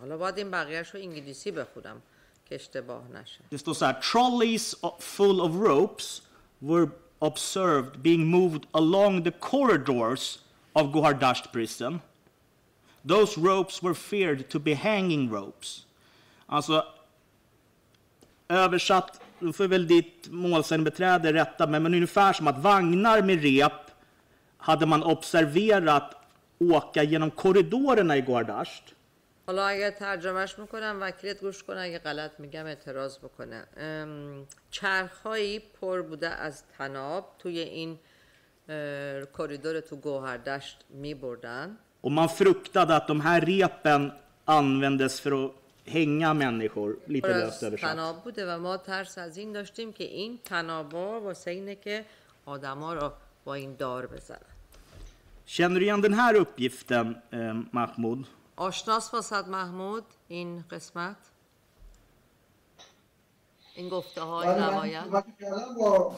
حالا 0.00 0.16
باید 0.16 0.38
این 0.38 0.50
بقیهش 0.50 0.90
رو 0.94 1.00
انگلیسی 1.00 1.50
بخونم 1.50 2.02
که 2.44 2.54
اشتباه 2.54 3.02
نشه 3.08 3.40
Det 3.50 3.58
står 3.58 3.74
så 3.74 3.84
här, 3.84 3.92
trolleys 4.00 4.74
full 4.98 5.40
of 5.40 5.50
ropes 5.54 6.22
were 6.62 6.88
observed 7.19 8.03
being 8.03 8.25
moved 8.25 8.65
along 8.71 9.23
the 9.23 9.31
corridors 9.31 10.39
of 10.73 10.91
Gohardasht 10.91 11.51
prison. 11.51 12.01
Those 13.03 13.37
ropes 13.37 13.83
were 13.83 13.93
feared 13.93 14.49
to 14.49 14.59
be 14.59 14.73
hanging 14.73 15.29
ropes. 15.29 15.85
Alltså, 16.45 16.85
översatt, 18.49 19.21
då 19.39 19.53
får 19.53 19.67
väl 19.67 19.87
ditt 19.87 20.27
målsägandebiträde 20.31 21.33
rätta 21.33 21.67
mig, 21.67 21.79
men 21.79 21.93
ungefär 21.93 22.33
som 22.33 22.47
att 22.47 22.57
vagnar 22.57 23.21
med 23.21 23.41
rep 23.41 23.91
hade 24.57 24.85
man 24.85 25.03
observerat 25.03 26.13
åka 26.59 27.03
genom 27.03 27.31
korridorerna 27.31 28.17
i 28.17 28.21
Gohardasht. 28.21 28.83
حالا 29.47 29.67
اگر 29.67 29.91
ترجمهش 29.91 30.59
می‌کنم 30.59 30.97
وکیلت 31.01 31.41
گوش 31.41 31.63
کنه 31.63 31.79
اگه 31.79 31.99
غلط 31.99 32.31
میگم 32.39 32.65
اعتراض 32.65 33.17
بکنه 33.17 33.63
چرخهایی 34.71 35.59
پر 35.59 36.01
بوده 36.01 36.29
از 36.29 36.63
تناب 36.77 37.35
توی 37.39 37.59
این 37.59 37.99
اه، 38.69 39.25
کریدور 39.37 39.79
تو 39.79 39.95
گوهردشت 39.95 40.85
میبردن 40.89 41.77
Och 42.03 42.11
man 42.11 42.29
fruktade 42.29 42.95
att 42.95 43.07
de 43.07 43.21
här 43.21 43.41
repen 43.41 44.11
användes 44.45 45.21
för 45.21 45.45
att 45.45 45.51
hänga 45.85 46.33
människor, 46.33 46.97
lite 47.05 47.27
löst 47.27 47.63
översatt. 47.63 47.91
تناب 47.91 48.23
بوده 48.23 48.55
و 48.55 48.59
ما 48.59 48.77
ترس 48.77 49.17
از 49.17 49.37
این 49.37 49.53
داشتیم 49.53 49.93
که 49.93 50.03
این 50.03 50.39
تنابا 50.45 51.21
واسه 51.21 51.51
اینه 51.51 51.75
که 51.75 52.05
آدما 52.45 52.93
رو 52.93 53.11
با 53.45 53.53
این 53.53 53.75
دار 53.75 54.07
بزنن 54.07 54.57
Känner 55.55 55.79
du 55.79 55.85
igen 55.85 56.01
den 56.01 56.13
här 56.13 56.35
uppgiften, 56.35 57.21
eh, 57.31 57.53
Mahmoud? 57.71 58.25
آشناس 58.56 59.14
واسد 59.14 59.48
محمود 59.48 60.04
این 60.28 60.64
قسمت 60.70 61.16
این 63.74 63.88
گفته 63.88 64.22
های 64.22 64.48
ولی 64.48 64.60
من 64.60 64.68
روایت 64.68 65.04
صحبت 65.04 65.24
کردم 65.40 65.74
با 65.74 66.16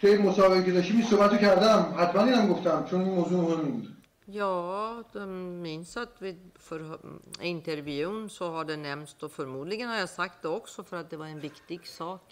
توی 0.00 0.18
مسابقه 0.18 0.64
که 0.64 0.72
داشتیم 0.72 0.96
این 0.96 1.06
صحبت 1.06 1.30
رو 1.30 1.36
کردم 1.36 1.94
حتما 1.98 2.22
اینم 2.24 2.52
گفتم 2.52 2.86
چون 2.90 3.00
این 3.00 3.14
موضوع 3.14 3.40
مهمی 3.40 3.70
بود 3.70 3.96
Ja, 4.32 5.02
de 5.12 5.26
minns 5.62 5.96
att 5.96 6.22
vid 6.22 6.38
för, 6.58 6.98
intervjun 7.40 8.30
så 8.30 8.50
har 8.50 8.64
det 8.64 8.76
nämnts 8.76 9.22
och 9.22 9.32
förmodligen 9.32 9.88
har 9.88 9.96
jag 9.96 10.08
sagt 10.08 10.42
det 10.42 10.48
också 10.48 10.84
för 10.84 10.96
att 10.96 11.10
det 11.10 11.16
var 11.16 11.26
en 11.26 11.40
viktig 11.40 11.86
sak. 11.86 12.22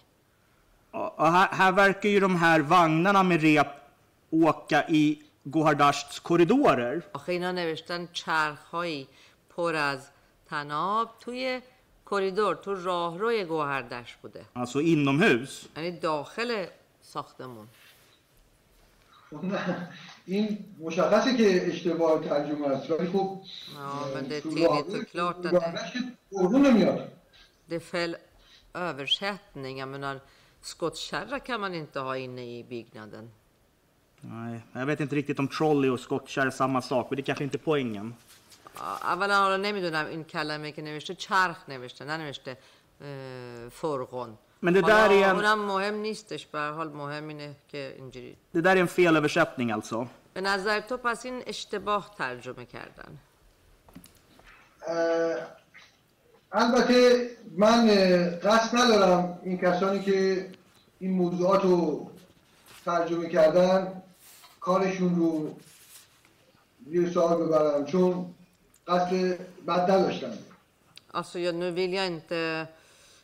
Ja, 0.93 1.15
och 1.17 1.33
här, 1.33 1.49
här 1.53 1.73
verkar 1.73 2.09
ju 2.09 2.21
de 2.21 2.37
här 2.37 2.61
vagnarna 2.61 3.23
med 3.23 3.43
rep 3.43 3.67
åka 4.31 4.89
i 4.89 5.23
Gohardashts 5.45 6.21
korridorer. 6.21 7.03
آخه 7.13 7.33
اینا 7.33 7.53
نوشتن 7.53 8.09
چرخهایی 8.13 9.09
پر 9.57 9.75
از 9.75 10.09
تناب 10.47 11.11
توی 11.21 11.63
کریدور 12.11 12.55
تو 12.55 12.75
راهروی 12.75 13.45
گوهردش 13.45 14.17
بوده 14.17 14.45
Alltså 14.57 14.79
inomhus. 14.81 15.67
یعنی 15.77 15.91
داخل 16.01 16.67
ساختمون 17.03 17.69
نه 19.43 19.89
این 20.27 20.65
مشخصه 20.81 21.37
که 21.37 21.69
اشتباه 21.69 22.25
ترجمه 22.25 22.67
است 22.69 22.91
ولی 22.91 23.07
خب 23.09 23.41
Ja, 23.75 24.17
men 24.17 24.29
det 24.29 24.35
är 24.37 24.41
تو 24.41 24.51
tydligt 24.51 24.67
راهرو- 24.67 25.01
och 25.01 25.09
klart 25.13 25.43
تو 25.43 25.49
att 25.49 25.53
det, 25.53 25.57
راهرش 25.57 25.93
که 25.93 25.99
اردو 26.33 26.59
نمیاد 26.59 27.09
det 27.69 27.75
är 27.77 27.81
fel 27.81 28.17
översättning. 28.75 29.79
Jag 29.79 29.89
menar, 29.89 30.21
skottkärra 30.63 31.39
kan 31.41 31.61
man 31.61 31.75
inte 31.75 32.01
ha 32.01 32.17
inne 32.17 32.45
i 32.59 32.65
byggnaden. 32.65 33.31
Nej, 34.21 34.61
jag 34.73 34.87
vet 34.87 35.01
inte 35.01 35.17
riktigt 35.17 35.39
om 35.39 35.49
trolley 35.49 35.91
och 35.91 36.01
skottkärra 36.01 36.47
är 36.47 36.51
samma 36.51 36.83
sak, 36.83 37.11
men 37.11 37.17
det 37.17 37.23
kanske 37.23 37.45
inte 37.45 37.57
är 37.57 37.65
poängen. 37.71 38.15
اولا 38.82 39.36
حالا 39.36 39.58
نمی‌دونم 39.58 40.06
این 40.06 40.24
کلمه 40.24 40.72
که 40.72 40.82
نوشته 40.82 41.16
چرخ 41.16 41.70
نوشته 41.70 42.06
ننوشته 42.06 42.58
فرغون. 43.72 44.38
Men 44.62 44.74
det 44.74 44.82
där 44.82 45.10
är 45.12 45.24
en, 45.30 45.36
اونم 45.36 45.60
مهم 45.60 45.96
نیستش 45.96 46.46
به 46.46 46.60
هر 46.60 46.72
حال 46.72 46.90
مهم 46.90 47.28
اینه 47.28 47.56
که 47.68 47.96
اینجوری. 47.98 48.38
Det 48.56 48.62
där 48.62 48.76
är 48.76 48.82
en 48.82 48.88
felöversättning 48.88 49.72
alltså. 49.72 50.08
به 50.34 50.42
نظر 50.42 50.80
تو 50.80 50.98
پس 50.98 51.26
این 51.26 51.44
اشتباه 51.48 52.16
ترجمه 52.18 52.66
کردن. 52.66 53.18
البته 56.52 57.30
من 57.58 57.88
قصد 58.44 58.78
ندارم 58.78 59.40
این 59.44 59.58
کسانی 59.58 60.04
که 60.04 60.50
این 61.00 61.12
موضوعات 61.12 61.64
رو 61.64 62.10
ترجمه 62.86 63.30
کردن 63.30 64.02
کارشون 64.60 65.16
رو 65.16 65.56
زیر 66.90 67.10
سوال 67.10 67.38
ببرم 67.38 67.86
چون 67.86 68.34
قصد 68.89 69.39
بد 69.67 69.91
نداشتم 69.91 70.33
Alltså 71.11 71.39
jag, 71.39 71.55
nu 71.55 71.71
vill 71.71 71.93
jag 71.93 72.07
inte 72.07 72.67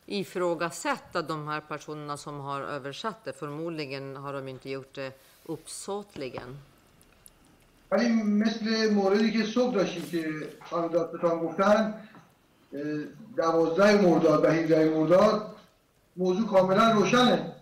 ifrågasätta 0.06 1.22
de 1.22 1.48
här 1.48 1.60
personerna 1.60 2.16
som 2.16 2.40
har 2.40 2.60
översatt 2.60 3.24
det. 3.24 3.32
Förmodligen 3.32 4.16
har 4.16 4.32
de 4.32 4.48
inte 4.48 4.70
gjort 4.70 4.94
det 4.94 5.12
uppsåtligen. 5.46 6.56
ولی 7.90 8.08
مثل 8.22 8.90
موردی 8.94 9.32
که 9.32 9.44
صبح 9.46 9.74
داشتیم 9.74 10.02
که 10.10 10.48
خانم 10.70 10.88
دادستان 10.88 11.38
گفتن 11.38 11.94
اه، 12.74 12.80
دوازده 13.36 14.00
مرداد 14.02 14.44
و 14.44 14.48
17 14.48 14.90
مرداد 14.90 15.56
موضوع 16.16 16.48
کاملا 16.48 16.90
روشنه 16.92 17.52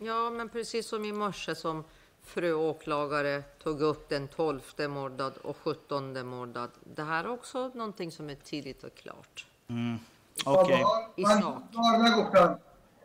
Ja, 0.00 0.30
men 0.30 0.48
precis 0.48 0.86
som 0.88 1.04
i 1.04 1.12
morse 1.12 1.54
som 1.54 1.84
fru 2.24 2.52
åklagare 2.52 3.42
tog 3.62 3.80
upp 3.80 4.08
den 4.08 4.28
12 4.28 4.60
mordad 4.88 5.36
och 5.36 5.56
17 5.56 6.26
mordad. 6.26 6.70
Det 6.84 7.02
här 7.02 7.24
är 7.24 7.30
också 7.30 7.70
någonting 7.74 8.12
som 8.12 8.30
är 8.30 8.34
tydligt 8.34 8.84
och 8.84 8.94
klart. 8.94 9.46
Mm. 9.68 9.98
Okej. 10.44 10.84
I 11.16 11.22
من 11.22 11.42
sak. 11.42 11.62
بار 11.72 11.96
نگفتم 11.98 12.58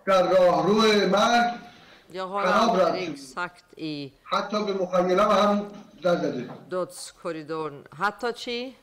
در 0.05 0.23
راهرو 0.23 1.09
مرگ 1.09 1.53
Jag 2.11 2.27
har 2.27 2.41
Bra, 2.41 2.51
aldrig 2.51 3.19
sagt 3.19 3.65
i 3.77 4.13
حتی 4.23 4.63
به 4.65 4.73
مخیلم 4.73 5.29
هم 5.31 5.65
زد 6.03 6.21
زده 6.21 6.49
dödskorridoren, 6.69 7.87
hatta 7.91 8.33
chi, 8.33 8.75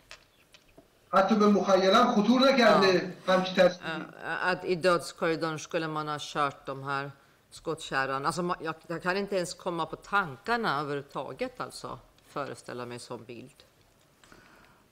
حتی 1.12 1.34
به 1.34 1.46
مخیلم 1.46 2.06
خطور 2.06 2.40
نکرده 2.40 3.14
همچی 3.26 3.54
تصویری 3.54 4.02
eh, 4.24 4.46
att 4.46 4.64
i 4.64 4.74
dödskorridoren 4.74 5.58
skulle 5.58 5.88
man 5.88 6.08
ha 6.08 6.18
kört 6.20 6.66
de 6.66 6.82
här 6.82 7.10
skottkärran. 7.49 8.25
Alltså, 8.25 8.55
jag, 8.61 8.75
jag, 8.87 9.03
kan 9.03 9.17
inte 9.17 9.35
ens 9.35 9.53
komma 9.53 9.85
på 9.85 9.95
tankarna 9.95 10.79
överhuvudtaget, 10.79 11.59
alltså, 11.61 11.99
föreställa 12.27 12.85
mig 12.85 12.99
som 12.99 13.23
bild. 13.23 13.63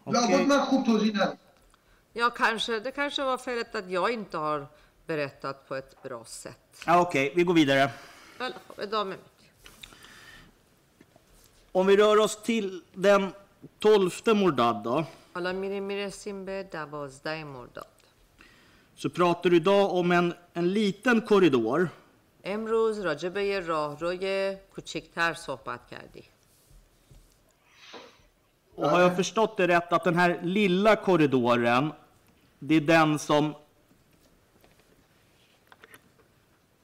Okay. 0.04 0.48
Ja, 2.14 2.30
kanske, 2.30 2.80
det 2.80 2.92
kanske 2.92 3.24
var 3.24 3.38
felet 3.38 3.76
att 3.76 3.90
jag 3.90 4.12
inte 4.12 4.38
har 4.38 4.68
berättat 5.06 5.68
på 5.68 5.76
ett 5.76 6.04
bra 6.04 6.26
sätt. 6.26 6.84
Ja, 6.86 7.02
Okej, 7.02 7.26
okay. 7.26 7.36
vi 7.36 7.44
går 7.44 7.54
vidare. 7.54 7.92
Om 11.72 11.88
vi 11.88 11.98
rör 11.98 12.20
oss 12.20 12.44
till 12.44 12.84
den 12.94 13.34
tolfte 13.80 14.34
Mordad 14.34 14.84
då. 14.84 15.06
Så 18.96 19.10
pratar 19.10 19.50
du 19.50 19.56
idag 19.56 19.94
om 19.94 20.12
en, 20.12 20.34
en 20.54 20.74
liten 20.74 21.22
korridor. 21.22 21.90
امروز 22.46 23.00
راجع 23.00 23.30
به 23.30 23.46
یه 23.46 23.60
راهروی 23.60 24.56
کوچکتر 24.76 25.34
صحبت 25.34 25.88
کردی. 25.92 26.24
Och 28.76 28.90
har 28.90 29.02
jag 29.02 29.16
förstått 29.16 29.58
det 29.58 29.68
rätt 29.68 29.94
att 29.94 30.04
den 30.04 30.16
här 30.16 30.40
lilla 30.44 30.96
korridoren, 30.96 31.94
det 32.60 32.76
är 32.76 32.82
den 32.82 33.20
som 33.20 33.56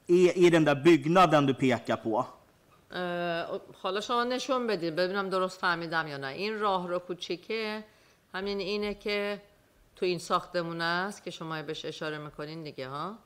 är 0.06 0.38
i 0.38 0.50
den 0.50 0.64
där 0.64 0.74
byggnaden 0.74 1.46
du 1.46 1.54
pekar 1.54 1.96
på? 1.96 2.26
حالا 3.82 4.00
شما 4.00 4.24
نشون 4.24 4.66
بدید 4.66 4.96
ببینم 4.96 5.30
درست 5.30 5.60
فهمیدم 5.60 6.08
یا 6.08 6.16
نه 6.16 6.26
این 6.26 6.60
راه 6.60 6.88
رو 6.88 6.98
کوچیکه 6.98 7.84
همین 8.34 8.58
اینه 8.60 8.94
که 8.94 9.42
تو 9.96 10.06
این 10.06 10.18
ساختمون 10.18 10.80
است 10.80 11.24
که 11.24 11.30
شما 11.30 11.62
بهش 11.62 11.84
اشاره 11.84 12.18
می‌کنین 12.18 12.62
دیگه 12.62 12.88
ها 12.88 13.18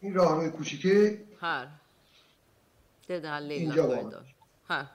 این 0.00 0.14
راهروی 0.14 0.50
کوچیکه 0.50 1.18
här 1.40 1.68
det 3.06 3.14
är 3.16 3.20
den 3.20 3.30
här 3.30 3.40
lilla 3.40 3.74
Inga 3.74 3.82
barn. 3.82 3.96
korridoren 3.96 4.24
här 4.68 4.86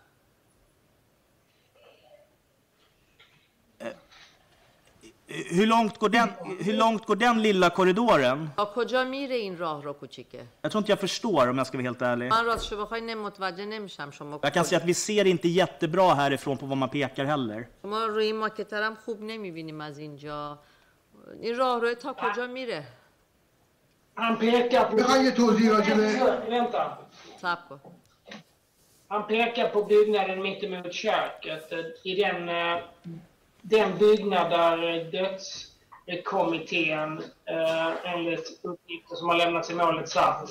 Hur 5.57 5.65
långt 5.67 5.97
går 5.97 6.09
den, 6.09 6.29
hur 6.59 6.73
långt 6.73 7.05
går 7.05 7.15
den 7.15 7.41
lilla 7.41 7.69
korridoren? 7.69 8.49
تا 8.57 8.65
کجا 8.65 9.03
میره 9.03 9.35
این 9.35 9.57
راه 9.57 9.83
رو 9.83 9.93
کوچیکه 9.93 10.45
Jag 10.61 10.71
tror 10.71 10.79
inte 10.81 10.91
jag 10.91 10.99
förstår 10.99 11.47
om 11.49 11.57
jag 11.57 11.67
ska 11.67 11.77
vara 11.77 11.87
helt 11.87 12.01
ärlig. 12.01 12.29
من 12.31 12.45
راستش 12.45 12.73
بخوای 12.73 13.15
متوجه 13.15 13.65
نمیشم 13.65 14.11
شما 14.11 14.39
Jag 14.43 14.53
kan 14.53 14.65
säga 14.65 14.79
att 14.81 14.85
vi 14.87 14.93
ser 14.93 15.25
inte 15.27 15.47
jättebra 15.47 16.13
härifrån 16.13 16.57
på 16.57 16.65
vad 16.65 16.77
man 16.77 16.89
pekar 16.89 17.25
heller. 17.25 17.67
شما 17.81 18.05
روی 18.05 18.33
ماکتر 18.33 18.81
هم 18.83 18.95
خوب 18.95 19.21
نمیبینیم 19.21 19.81
از 19.81 19.97
اینجا 19.97 20.59
این 21.41 21.57
راه 21.57 21.81
روی 21.81 21.95
تا 21.95 22.13
کجا 22.13 22.47
میره 22.47 22.83
Han 24.15 24.37
pekar 24.37 24.85
på... 24.85 24.95
میخوای 24.95 25.23
یه 25.23 25.31
توضیح 25.31 25.69
راجع 25.71 25.93
به 25.93 26.07
Vänta. 26.49 26.97
صبر 27.41 27.61
کن 27.69 27.79
Han 29.11 29.23
pekar 29.27 29.67
på 29.69 29.83
byggnaden 29.83 30.41
mittemot 30.41 30.93
köket. 30.93 31.73
I 32.03 32.15
den, 32.15 32.49
eh, 32.49 32.77
den 33.61 33.97
byggnad 33.97 34.47
där 34.51 34.77
dödskommittén 36.07 37.23
eh, 37.45 38.13
enligt 38.13 38.47
uppgifter 38.63 39.15
som 39.15 39.29
har 39.29 39.35
lämnats 39.37 39.69
i 39.69 39.73
målet 39.73 40.09
satt. 40.09 40.49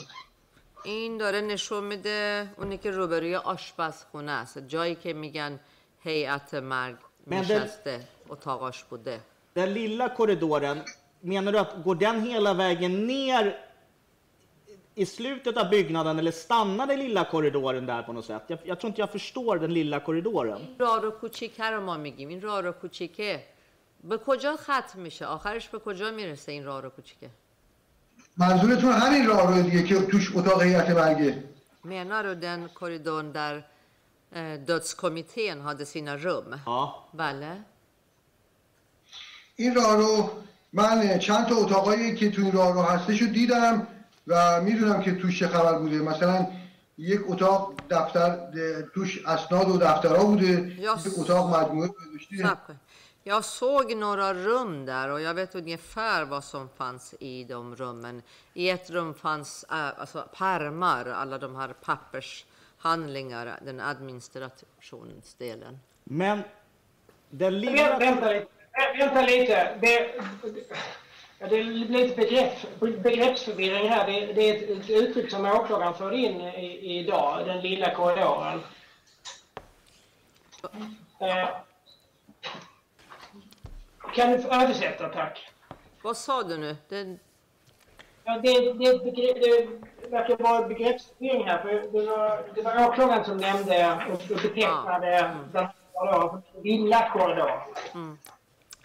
این 0.84 1.18
داره 1.18 1.40
نشون 1.40 1.84
میده 1.84 2.48
اونی 2.58 2.78
که 2.78 2.90
روبروی 2.90 3.34
آشپزخونه 3.36 4.32
است 4.32 4.58
جایی 4.58 4.94
که 4.94 5.12
میگن 5.12 5.60
هیئت 6.04 6.54
مرگ 6.54 6.96
Men 6.96 7.30
det- 7.30 7.34
نشسته 7.34 8.00
اتاقاش 8.28 8.84
بوده 8.84 9.20
Den 9.56 9.68
lilla 9.74 10.08
korridoren, 10.16 10.78
menar 11.22 11.52
du 11.52 11.58
att 11.58 11.72
går 11.84 11.94
den 11.94 12.22
hela 12.22 12.54
vägen 12.54 13.06
ner 13.06 13.56
i 14.94 15.06
slutet 15.06 15.56
av 15.56 15.70
byggnaden 15.70 16.18
eller 16.18 16.30
stannar 16.30 16.86
den 16.86 16.98
lilla 16.98 17.24
korridoren 17.24 17.86
där 17.86 18.02
på 18.02 18.12
något 18.12 18.24
sätt? 18.24 18.42
Jag, 18.46 18.58
jag 18.64 18.80
tror 18.80 18.88
inte 18.88 19.00
jag 19.00 19.10
förstår 19.10 19.58
den 19.58 19.72
lilla 19.74 20.00
korridoren. 20.00 20.60
راه 20.78 21.00
رو 21.02 21.10
کوچیکه 21.10 21.64
رو 21.70 21.80
ما 21.80 21.96
میگیم 21.96 22.28
این 22.28 22.40
راه 22.40 22.60
رو 22.60 22.72
کوچیکه 22.72 23.44
به 24.00 24.18
کجا 24.18 24.56
ختم 24.56 25.00
میشه 25.00 25.26
آخرش 25.26 25.68
به 25.68 25.78
کجا 25.78 26.10
میرسه 26.10 26.52
این 26.52 26.64
راه 26.64 26.80
رو 26.82 26.90
کوچیکه 26.90 27.30
منظورتون 28.36 28.92
همین 28.92 29.26
راهروی 29.26 29.62
دیگه 29.62 29.82
که 29.82 29.94
توش 30.06 30.36
اتاق 30.36 30.62
هیئت 30.62 30.90
مرگه 30.90 31.44
Menar 31.84 32.24
du 32.24 32.34
den 32.34 32.68
korridoren 32.74 33.32
där 33.32 33.66
eh, 34.32 34.60
dödskommittén 34.66 35.60
hade 35.60 35.86
sina 35.86 36.16
rum? 36.16 36.60
Ja. 36.66 36.94
بله 37.14 37.56
این 39.56 39.74
راهرو 39.74 40.30
من 40.73 41.19
چند 41.19 41.45
تا 41.45 41.55
اتاقایی 41.55 42.15
که 42.15 42.31
تو 42.31 42.41
این 42.41 42.51
راهرو 42.51 42.81
هستش 42.81 43.21
رو 43.21 43.27
دیدم 43.27 43.87
و 44.27 44.61
می‌دونم 44.61 45.01
که 45.01 45.15
توش 45.15 45.39
چه 45.39 45.47
خبر 45.47 45.79
بوده 45.79 45.99
مثلا 45.99 46.47
یک 46.97 47.21
اتاق 47.27 47.73
دفتر 47.89 48.51
توش 48.93 49.25
اسناد 49.25 49.69
و 49.69 49.77
دفترها 49.77 50.25
بوده 50.25 50.77
Ja, 50.79 51.07
یک 51.07 51.19
اتاق 51.19 51.55
مجموعه 51.55 51.89
Snabb. 52.29 52.75
Jag 53.25 53.45
såg 53.45 53.95
några 53.95 54.33
rum 54.33 54.85
där 54.85 55.09
och 55.09 55.21
jag 55.21 55.33
vet 55.33 55.55
ungefär 55.55 56.25
vad 56.25 56.43
som 56.43 56.69
fanns 56.69 57.15
i 57.19 57.43
de 57.43 57.75
rummen. 57.75 58.21
I 58.53 58.69
ett 58.69 58.89
rum 58.89 59.13
fanns 59.13 59.65
äh, 59.69 59.99
alltså 59.99 60.27
pärmar, 60.37 61.05
alla 61.05 61.37
de 61.37 61.55
här 61.55 61.73
pappershandlingar, 61.73 63.59
den 63.65 63.79
administrationsdelen. 63.79 65.79
Men 66.03 66.43
den 67.29 67.59
lilla... 67.59 67.99
Vänta 67.99 68.31
lite. 68.31 68.47
Vä- 68.73 68.97
Vänta 68.97 69.21
lite. 69.21 69.77
Det, 69.81 70.15
ja, 71.39 71.47
det 71.47 71.55
är 71.59 71.63
lite 71.63 72.15
begrepp, 72.15 72.79
begreppsförvirring 72.79 73.89
här. 73.89 74.05
Det, 74.11 74.33
det 74.33 74.49
är 74.49 74.55
ett, 74.55 74.69
ett 74.69 74.89
uttryck 74.89 75.31
som 75.31 75.45
åklagaren 75.45 75.93
förde 75.93 76.17
in 76.17 76.41
i, 76.41 76.99
idag, 76.99 77.45
den 77.45 77.61
lilla 77.61 77.95
korridoren. 77.95 78.61
Eh, 81.19 81.49
kan 84.15 84.31
du 84.31 84.35
översätta, 84.37 85.09
tack? 85.09 85.49
Vad 86.01 86.17
sa 86.17 86.43
du 86.43 86.57
nu? 86.57 86.75
Det, 86.89 87.17
Ja, 88.25 88.39
det, 88.43 88.73
det, 88.73 89.03
begrepp, 89.03 89.41
det 90.01 90.07
verkar 90.09 90.37
vara 90.37 90.67
begreppsförvirring 90.67 91.43
här. 91.47 91.61
För 91.61 91.69
det, 91.91 92.05
var, 92.05 92.43
det 92.55 92.61
var 92.61 92.87
åklagaren 92.89 93.25
som 93.25 93.37
nämnde 93.37 94.05
och 94.11 94.17
betecknade 94.27 95.09
den 95.51 95.65
här 95.65 95.73
korridoren 95.93 96.41
lilla 96.63 97.09
korridoren. 97.09 97.59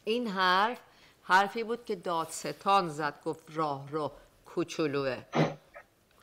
این 0.08 0.28
حرف 0.28 0.80
حرفی 1.24 1.64
بود 1.64 1.86
که 1.86 1.96
دادستان 1.96 2.90
زد 2.90 3.14
گفت 3.26 3.44
راه 3.54 3.92
رو 3.92 4.12
کوچولوه 4.46 5.18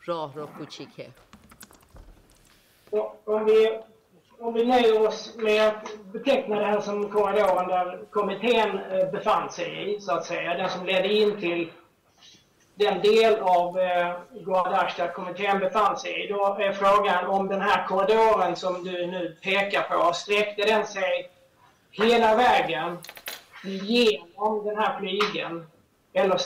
راه 0.06 0.34
رو 0.34 0.46
کوچیکه 0.46 1.08
Och 2.90 3.20
Om 3.24 3.44
vi, 3.44 3.78
om 4.38 4.54
vi 4.54 4.64
nöjer 4.64 5.06
oss 5.06 5.34
med 5.36 5.68
att 5.68 6.12
beteckna 6.12 6.58
det 6.58 6.66
här 6.66 6.80
som 6.80 7.10
korridoren 7.10 7.68
där 7.68 8.04
kommittén 8.10 8.78
eh, 8.78 9.10
befann 9.10 9.50
sig 9.50 9.94
i, 9.94 10.00
så 10.00 10.12
att 10.12 10.24
säga, 10.24 10.54
den 10.54 10.70
som 10.70 10.86
ledde 10.86 11.12
in 11.12 11.40
till 11.40 11.70
den 12.74 13.00
del 13.02 13.40
av 13.40 13.78
eh, 13.78 14.14
Goadash 14.32 14.96
där 14.96 15.12
kommittén 15.12 15.58
befann 15.58 15.98
sig 15.98 16.24
i, 16.24 16.28
då 16.28 16.56
är 16.60 16.72
frågan 16.72 17.26
om 17.26 17.48
den 17.48 17.60
här 17.60 17.86
korridoren 17.86 18.56
som 18.56 18.84
du 18.84 19.06
nu 19.06 19.36
pekar 19.42 19.82
på, 19.82 20.12
sträckte 20.12 20.62
den 20.62 20.86
sig 20.86 21.30
hela 21.90 22.36
vägen 22.36 22.98
genom 23.65 24.65
den 24.65 24.77
här 24.77 24.99
flygen? 24.99 25.67
Eller 26.13 26.39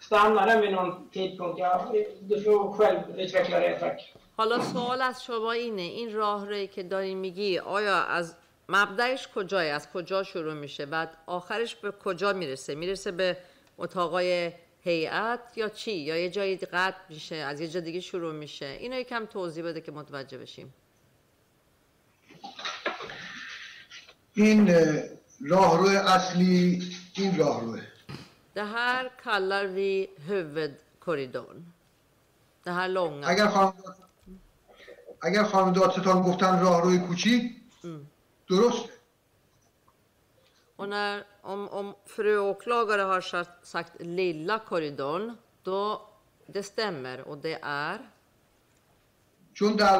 stannade 0.00 0.52
den 0.52 0.60
vid 0.60 0.72
någon 0.72 1.08
tidpunkt? 1.12 1.58
Ja, 1.58 1.92
du 2.28 2.40
får 2.42 2.72
själv 2.72 3.00
utveckla 3.18 3.60
det, 3.60 3.78
tack. 3.78 4.00
حالا 4.36 4.60
سوال 4.60 5.02
از 5.02 5.24
شما 5.24 5.52
اینه. 5.52 5.82
این 5.82 6.14
راه 6.14 6.46
روی 6.46 6.66
که 6.66 6.82
داری 6.82 7.14
میگی 7.14 7.58
آیا 7.58 7.96
از 7.96 8.36
مبدعش 8.68 9.28
کجای 9.28 9.70
از 9.70 9.92
کجا 9.92 10.22
شروع 10.22 10.54
میشه؟ 10.54 10.86
بعد 10.86 11.16
آخرش 11.26 11.74
به 11.74 11.92
کجا 12.04 12.32
می‌رسه؟ 12.32 12.74
می‌رسه 12.74 13.10
به 13.10 13.36
اتاقای 13.78 14.52
هیئت 14.84 15.40
یا 15.56 15.68
چی؟ 15.68 15.92
یا 15.92 16.16
یه 16.16 16.30
جایی 16.30 16.56
قطع 16.56 16.98
میشه؟ 17.08 17.36
از 17.36 17.60
یه 17.60 17.68
جا 17.68 17.80
دیگه 17.80 18.00
شروع 18.00 18.32
میشه؟ 18.32 18.66
اینو 18.66 18.96
یکم 18.96 19.26
توضیح 19.26 19.64
بده 19.64 19.80
که 19.80 19.92
متوجه 19.92 20.38
بشیم. 20.38 20.74
این 24.34 24.74
راهرو 25.49 25.87
اصلی 25.87 26.81
این 27.17 27.37
راهروه 27.37 27.79
Den 27.79 27.85
Det 28.55 28.63
här 28.63 29.11
kallar 29.23 29.65
vi 29.65 30.07
huvudkorridorn. 30.27 31.73
Det 32.63 32.71
här 32.71 32.87
långa. 32.87 33.27
اگر 33.27 33.47
خانم 33.47 33.73
اگر 35.21 35.43
خانم 35.43 35.73
دادستان 35.73 36.21
گفتن 36.23 36.59
راهروی 36.59 36.99
کوچیک 36.99 37.43
Mm. 37.83 38.07
درست 38.49 38.89
Och 40.75 40.89
när, 40.89 41.23
om, 41.41 41.69
om 41.69 41.95
fru 42.05 42.37
åklagare 42.37 43.01
har 43.01 43.21
sagt, 43.21 43.67
sagt 43.67 43.91
lilla 43.99 44.59
korridorn, 44.59 45.37
då 45.63 46.01
det 46.47 46.63
stämmer 46.63 47.21
och 47.21 47.37
det 47.37 47.59
är 47.61 47.99
چون 49.53 49.75
در 49.75 49.99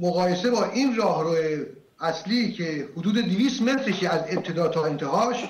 مقایسه 0.00 0.50
با 0.50 0.64
این 0.64 0.96
راهرو 0.96 1.64
اصلی 2.00 2.52
که 2.52 2.88
حدود 2.96 3.20
200 3.20 3.62
مترشه 3.62 4.08
از 4.08 4.22
ابتدا 4.30 4.68
تا 4.68 4.84
انتهاش 4.84 5.44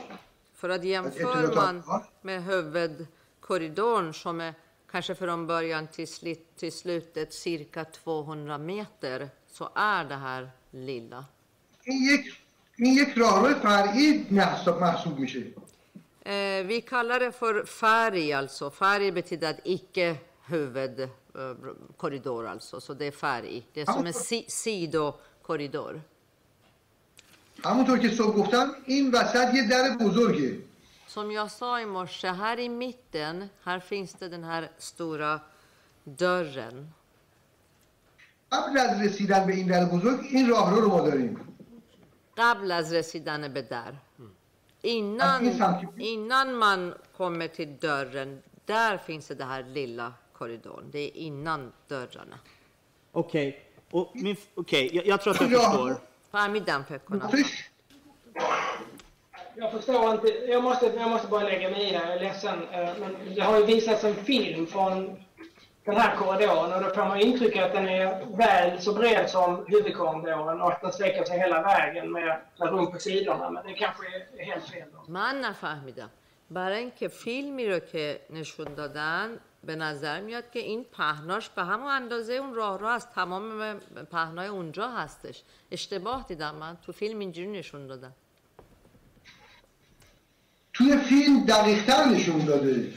För 0.55 0.69
att 0.69 0.85
jämför 0.85 1.55
man 1.55 1.83
med 2.23 2.45
huvudkorridorn 2.45 4.15
som 4.15 4.41
är 4.41 4.55
kanske 4.91 5.15
från 5.15 5.47
början 5.47 5.87
till, 5.87 6.09
slit, 6.09 6.57
till 6.57 6.73
slutet 6.73 7.35
cirka 7.35 7.85
200 7.85 8.59
meter 8.59 9.29
så 9.53 9.69
är 9.75 10.05
det 10.05 10.15
här 10.15 10.51
lilla. 10.71 11.25
این 11.85 12.03
یک 12.03 12.41
این 12.77 12.95
یک 12.95 13.19
راهرو 13.19 13.55
فرعی 13.55 14.27
محسوب 14.31 14.81
محسوب 14.81 15.19
میشه 15.19 15.45
Eh, 16.27 16.63
vi 16.65 16.81
kallar 16.81 17.21
det 17.21 17.33
för 17.33 17.65
färg 17.65 18.33
alltså. 18.33 18.71
Färg 18.71 19.13
betyder 19.13 19.51
att 19.51 19.61
icke 19.65 20.17
huvudkorridor 20.47 22.47
alltså. 22.47 22.81
Så 22.81 22.95
det 22.95 23.05
är 23.05 23.11
färg. 23.11 23.67
Det 23.73 23.81
är 23.81 23.87
som 23.87 24.07
en 24.07 24.13
si, 24.13 24.45
sidokorridor. 24.49 26.03
Som 31.07 31.33
jag 31.33 31.51
sa 31.51 31.81
i 31.81 31.87
morse, 31.87 32.29
här 32.29 32.59
i 32.59 32.69
mitten, 32.69 33.49
här 33.63 33.81
finns 33.81 34.15
det 34.15 34.29
den 34.29 34.45
här 34.45 34.71
stora 34.79 35.41
dörren. 36.05 36.95
قبل 38.53 38.79
از 38.79 39.01
رسیدن 39.03 39.47
به 39.47 39.53
این 39.55 39.67
در 39.67 39.85
بزرگ 39.85 40.21
این 40.31 40.49
راهرو 40.49 40.81
رو 40.81 40.89
ما 40.89 41.01
داریم 41.01 41.41
قبل 42.37 42.73
از 42.73 42.93
رسیدن 42.93 43.53
به 43.53 43.63
در. 43.63 43.95
Innan, 44.83 45.41
innan 45.99 46.55
man 46.55 46.95
kommer 47.17 47.49
till 47.49 47.79
dörren, 47.81 48.43
där 48.67 48.97
finns 48.97 49.27
det 49.29 49.35
den 49.35 49.49
här 49.49 49.63
lilla 49.63 50.13
korridorn. 50.33 50.85
Det 50.91 50.99
är 50.99 51.17
innan 51.17 51.73
dörrarna. 51.89 52.39
Okej, 53.13 53.65
och 53.91 54.11
min, 54.15 54.37
okej, 54.55 54.97
jag, 54.97 55.07
jag 55.07 55.21
tror 55.23 55.35
att 55.35 55.51
jag 55.51 55.65
förstår. 55.65 55.97
فهمیدم 56.33 56.83
فکر 56.83 56.99
کنم. 56.99 57.31
Jag 59.57 59.73
förstår 59.73 60.11
inte. 60.15 60.29
Jag 60.29 60.63
måste, 60.63 60.87
jag 60.87 61.11
måste 61.11 61.29
bara 61.29 61.43
lägga 61.43 61.71
mig 61.71 61.89
i 61.89 61.93
det. 61.93 61.95
Jag 61.95 62.13
är 62.13 62.21
ledsen. 62.21 62.69
eh, 62.73 62.91
Men 63.01 63.35
det 63.35 63.41
har 63.41 63.59
ju 63.59 63.65
visats 63.65 64.05
en 64.05 64.15
film 64.15 64.67
från 64.67 65.17
den 65.85 65.97
här 65.97 66.17
korridoren 66.17 66.73
och 66.73 66.83
då 66.83 66.89
får 66.95 67.05
man 67.05 67.21
intrycket 67.21 67.65
att 67.65 67.73
den 67.73 67.89
är 67.89 68.37
väl 68.37 68.81
så 68.83 68.93
bred 68.95 69.31
som 69.31 69.65
huvudkorridoren 69.69 70.61
och 70.61 70.73
att 70.73 70.81
den 70.81 70.93
sträcker 70.93 71.25
sig 71.25 71.39
hela 71.39 71.63
vägen 71.63 72.13
med, 72.13 72.41
med 72.59 72.69
rum 72.71 72.93
på 72.93 72.99
sidorna. 72.99 73.51
Men 73.51 73.67
det 73.67 73.73
kanske 73.75 74.03
är 74.39 74.45
helt 74.45 74.65
fel. 74.69 74.89
Då. 74.93 75.13
من 75.13 75.41
نفهمیدم 75.41 76.11
برای 76.51 76.79
اینکه 76.79 77.09
فیلمی 77.09 77.67
رو 77.69 77.79
که 77.79 78.21
نشون 78.31 78.75
دادن 78.75 79.39
به 79.64 79.76
نظر 79.76 80.22
میاد 80.22 80.52
که 80.52 80.60
این 80.60 80.84
پهناش 80.84 81.50
به 81.50 81.64
همون 81.64 81.88
اندازه 81.88 82.34
اون 82.34 82.54
راه 82.54 82.80
رو 82.80 82.88
از 82.88 83.10
تمام 83.10 83.80
پهنای 84.12 84.48
اونجا 84.48 84.90
هستش. 84.90 85.44
اشتباه 85.72 86.26
دیدم 86.28 86.56
من. 86.56 86.78
تو 86.86 86.92
فیلم 86.92 87.20
اینجوری 87.20 87.48
نشون 87.48 87.88
دادن 87.88 88.12
توی 90.74 90.98
فیلم 90.98 91.46
دقیقتر 91.46 92.06
نشون 92.06 92.46
داده. 92.46 92.94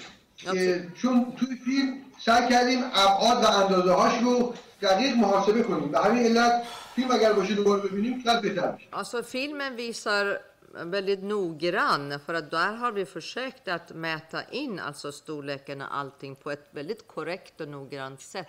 چون 0.95 1.33
توی 1.37 1.57
فیلم 1.57 1.95
سعی 2.21 2.49
کردیم 2.49 2.85
ابعاد 2.85 3.45
و 3.45 3.47
اندازه 3.47 3.93
هاش 3.93 4.23
رو 4.23 4.55
دقیق 4.83 5.17
محاسبه 5.17 5.63
کنیم. 5.63 5.89
به 5.89 5.99
همین 6.01 6.23
علت 6.27 6.63
فیلم 6.95 7.11
اگر 7.11 7.33
باشه 7.33 7.55
دوباره 7.55 7.83
ببینیم 7.83 8.23
شاید 8.25 8.41
بهتر 8.43 8.73
میشه 8.73 8.87
Alltså 8.93 9.23
filmen 9.23 9.77
visar 9.79 10.27
väldigt 10.74 11.24
noggrann 11.24 12.20
för 12.20 12.34
att 12.34 12.52
där 12.52 12.74
har 12.74 12.92
vi 12.92 13.06
försökt 13.06 13.68
att 13.68 13.92
mäta 13.92 14.44
in 14.52 14.80
alltså 14.80 15.12
storleken 15.12 15.82
och 15.82 15.96
allting 15.98 16.36
på 16.36 16.52
ett 16.52 16.68
väldigt 16.72 17.08
korrekt 17.08 17.62
och 17.62 17.68
noggrant 17.68 18.22
sätt. 18.22 18.48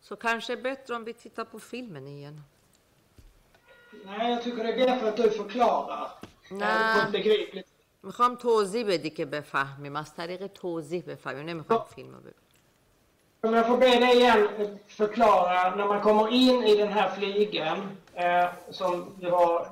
Så 0.00 0.16
kanske 0.16 0.52
är 0.52 0.56
det 0.56 0.62
bättre 0.62 0.94
om 0.94 1.04
vi 1.04 1.12
tittar 1.12 1.44
på 1.44 1.58
filmen 1.58 2.06
igen. 2.06 2.42
Nej, 4.04 4.30
jag 4.30 4.42
tycker 4.42 4.64
det 4.64 4.72
är 4.72 4.86
bättre 4.86 5.08
att 5.08 5.16
du 5.16 5.30
förklarar. 5.30 6.10
eh, 6.22 6.56
Nej. 6.56 6.94
På 7.00 7.06
ett 7.06 7.12
begripligt 7.12 7.66
میخوام 8.02 8.36
توضیح 8.36 8.86
بدی 8.86 9.10
که 9.10 9.24
بفهمیم 9.24 9.96
از 9.96 10.14
طریق 10.14 10.46
توضیح 10.46 11.02
بفهمیم 11.06 11.46
نمیخوام 11.46 11.84
فیلم 11.94 12.14
رو 12.14 12.20
ببینیم 12.20 12.36
Om 13.42 13.54
jag 13.54 13.66
får 13.66 13.76
be 13.76 13.86
dig 13.86 14.16
igen 14.16 14.48
eh, 14.58 14.68
förklara, 14.86 15.76
när 15.76 15.86
man 15.86 16.00
kommer 16.00 16.28
in 16.28 16.62
i 16.62 16.76
den 16.76 16.88
här 16.88 17.08
flygeln 17.16 17.96
eh, 18.14 18.48
som 18.70 19.16
du 19.20 19.30
har 19.30 19.68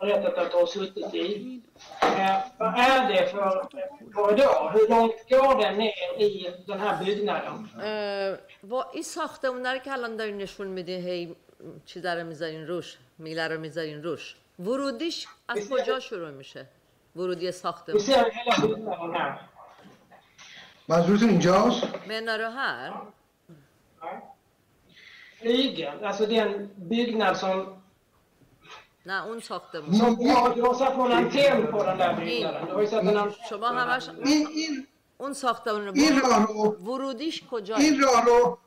berättat 0.00 0.38
att 0.38 0.50
du 0.52 0.56
har 0.56 0.66
suttit 0.66 1.14
i. 1.14 1.60
Eh, 2.02 2.38
vad 2.58 2.74
är 2.78 3.08
det 3.12 3.26
för 3.32 3.68
korridor? 4.14 4.70
Hur 4.74 4.88
långt 4.88 5.28
går 5.28 5.62
den 5.62 5.74
ner 5.78 6.20
i 6.26 6.50
den 6.66 6.80
här 6.80 7.04
byggnaden? 7.04 7.68
اه، 7.80 8.38
با 8.62 8.80
این 8.92 9.02
ساختمونه 9.02 9.72
رو 9.72 9.78
که 9.78 9.92
الان 9.92 10.16
دارین 10.16 10.38
نشون 10.38 10.66
میدی 10.66 10.94
هی 10.94 11.36
چی 11.84 12.00
رو 12.00 12.24
میذارین 12.24 12.66
روش 12.66 12.98
میله 13.18 13.48
رو 13.48 13.60
میذارین 13.60 14.02
روش 14.02 14.36
ورودیش 14.58 15.26
از 15.48 15.68
کجا 15.70 16.00
شروع 16.00 16.30
میشه 16.30 16.66
ورودی 17.16 17.46
Vi 17.46 17.52
ساختمون 17.52 18.00
ser 18.00 18.30
hela 18.30 18.54
byggnaden 18.62 19.14
här. 19.14 19.38
منظورتون 20.88 21.28
اینجاست 21.28 21.82
menar 22.06 22.38
du 22.38 22.44
här 22.44 22.92
Flygeln, 25.40 26.04
alltså 26.04 26.26
den 26.26 26.70
byggnad 26.76 27.36
som... 27.36 27.79
نه 29.05 29.25
اون 29.25 29.39
ساخته 29.39 29.81
بود 29.81 30.21
یا 30.21 30.49
درست 30.49 30.85
کنن 30.85 31.29
تیر 31.29 31.53
می‌کنن 31.53 31.97
در 31.97 32.19
این 32.19 32.47
شما 33.49 33.67
همش 33.67 34.09
این 34.09 34.47
این 34.47 34.87
اون 35.17 35.33
ساخته 35.33 35.71
اون 35.71 35.85
رو 35.85 35.91
این 35.95 36.21
راه 36.21 36.47
رو 36.47 36.75
ورودیش 36.85 37.43
کجا 37.51 37.75
این 37.75 38.01
راه 38.01 38.25
رو 38.25 38.57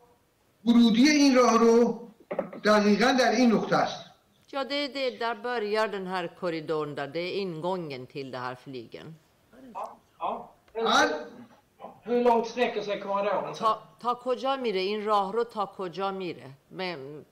ورودی 0.65 1.09
این 1.09 1.35
راه 1.37 1.59
رو 1.59 2.09
دقیقا 2.65 3.17
در 3.21 3.31
این 3.31 3.53
نقطه 3.53 3.77
است. 3.77 4.05
Ja, 4.55 4.65
det, 4.65 4.85
är 4.85 4.89
det, 4.89 5.11
där 5.11 5.35
börjar 5.35 5.89
den 5.89 6.07
här 6.07 6.27
korridoren, 6.41 6.95
där, 6.95 7.07
det 7.07 7.21
är 7.21 7.33
ingången 7.39 8.07
till 8.07 8.31
den 8.31 8.41
här 8.41 8.55
flygen. 8.55 9.15
Ja, 9.75 9.99
ja. 10.75 11.09
Hur 12.03 12.25
långt 12.25 12.47
sträcker 12.47 12.83
sig 12.83 13.01
korridoren? 13.01 13.55
Ta, 13.55 13.83
ta 14.01 14.15
کجا 14.15 14.55
In 14.55 15.05
rahro 15.05 15.33
ta 15.33 15.33
رو 15.33 15.45
تا 15.45 15.67
کجا 15.67 16.11
میره؟ 16.11 16.51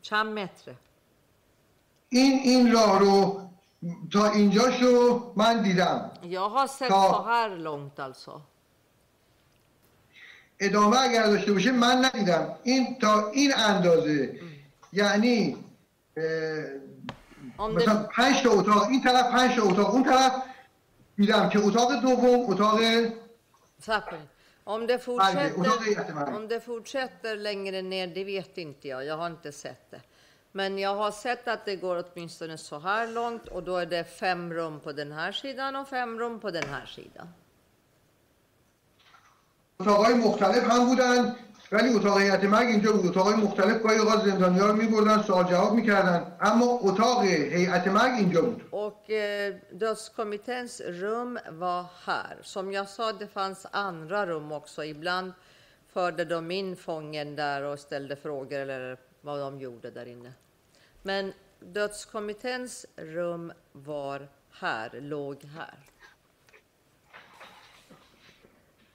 چند 0.03 0.39
متره؟ 0.39 0.77
این 2.13 2.33
این 2.45 2.73
راهرو 2.73 3.41
تا 4.13 4.27
اینجاشو 4.27 5.33
من 5.37 5.63
دیدم 5.63 6.11
Ta- 6.89 7.07
så 7.09 7.23
här 7.23 7.49
långt 7.57 8.01
alltså. 8.01 8.41
ادامه 10.61 11.01
اگر 11.01 11.27
داشته 11.27 11.53
باشه 11.53 11.73
من 11.73 12.05
ندیدم 12.05 12.57
این 12.63 12.99
تا 13.01 13.31
این 13.31 13.53
اندازه 13.55 14.41
یعنی 14.93 15.57
اه، 16.17 17.69
مثلا 17.69 18.03
پنج 18.03 18.43
تا 18.43 18.51
اتاق 18.51 18.83
این 18.89 19.03
طرف 19.03 19.31
پنج 19.31 19.57
تا 19.57 19.63
اتاق 19.63 19.95
اون 19.95 20.05
طرف 20.05 20.33
دیدم 21.17 21.49
که 21.49 21.59
اتاق 21.59 22.01
دوم 22.03 22.51
اتاق 22.51 22.81
om, 24.65 24.87
det 24.87 24.99
fortsätter, 24.99 26.35
om 26.37 26.49
det 26.49 26.61
fortsätter 26.61 27.37
längre 27.37 27.83
ner, 27.83 28.07
det 28.07 28.25
vet 28.25 28.59
inte 28.59 28.89
jag. 28.89 29.05
Jag 29.05 29.17
har 29.17 29.27
inte 29.27 29.53
sett 29.53 29.91
det. 29.91 30.01
Men 30.52 30.80
jag 30.80 30.96
har 30.96 31.12
sett 31.12 31.48
att 31.48 31.66
det 31.66 31.76
går 31.76 32.04
åtminstone 32.04 32.58
så 32.58 32.80
här 32.80 33.08
långt 33.08 33.48
och 33.48 33.64
då 33.64 33.78
är 33.78 33.86
det 33.86 34.04
fem 34.04 34.54
rum 34.54 34.80
på 34.80 34.92
den 34.92 35.12
här 35.12 35.32
sidan 35.32 35.76
och 35.76 35.88
fem 35.88 36.20
rum 36.20 36.40
på 36.40 36.52
den 36.52 36.70
här 36.70 36.86
sidan. 36.86 37.28
اتاقای 39.80 40.14
مختلف 40.14 40.64
هم 40.64 40.86
بودن 40.86 41.36
ولی 41.72 41.90
اتاق 41.94 42.18
هیئت 42.18 42.44
مرگ 42.44 42.68
اینجا 42.68 42.92
بود 42.92 43.06
اتاقای 43.06 43.36
مختلف 43.36 43.82
گاهی 43.84 43.98
اوقات 43.98 44.26
زندانیا 44.26 44.68
رو 44.68 44.74
میبردن 44.74 45.22
سوال 45.22 45.46
جواب 45.46 45.74
میکردن 45.74 46.38
اما 46.42 46.80
اتاق 46.82 47.24
هیئت 47.24 47.88
مرگ 47.88 48.14
اینجا 48.14 48.42
بود 48.42 48.62
Och 48.72 49.10
eh, 49.10 49.56
dödskommitténs 49.72 50.82
rum 50.82 51.40
var 51.52 51.86
här. 52.06 52.38
Som 52.42 52.72
jag 52.72 52.90
sa, 52.90 53.12
det 53.12 53.28
fanns 53.28 53.66
andra 53.72 54.26
rum 54.26 54.52
också. 54.52 54.84
Ibland 54.84 55.34
förde 55.94 56.26
de 56.26 56.52
in 56.52 56.76
fången 56.76 57.36
där 57.36 57.64
och 57.64 57.80
ställde 57.80 58.16
frågor 58.16 58.60
eller 58.60 58.98
vad 59.22 59.40
de 59.40 59.60
gjorde 59.60 59.92
där 59.92 60.06
inne. 60.06 60.34
Men 61.04 61.34
dödskommitténs 61.60 62.86
rum 62.96 63.54
var 63.72 64.28
här, 64.52 65.02
låg 65.02 65.44
här. 65.44 65.78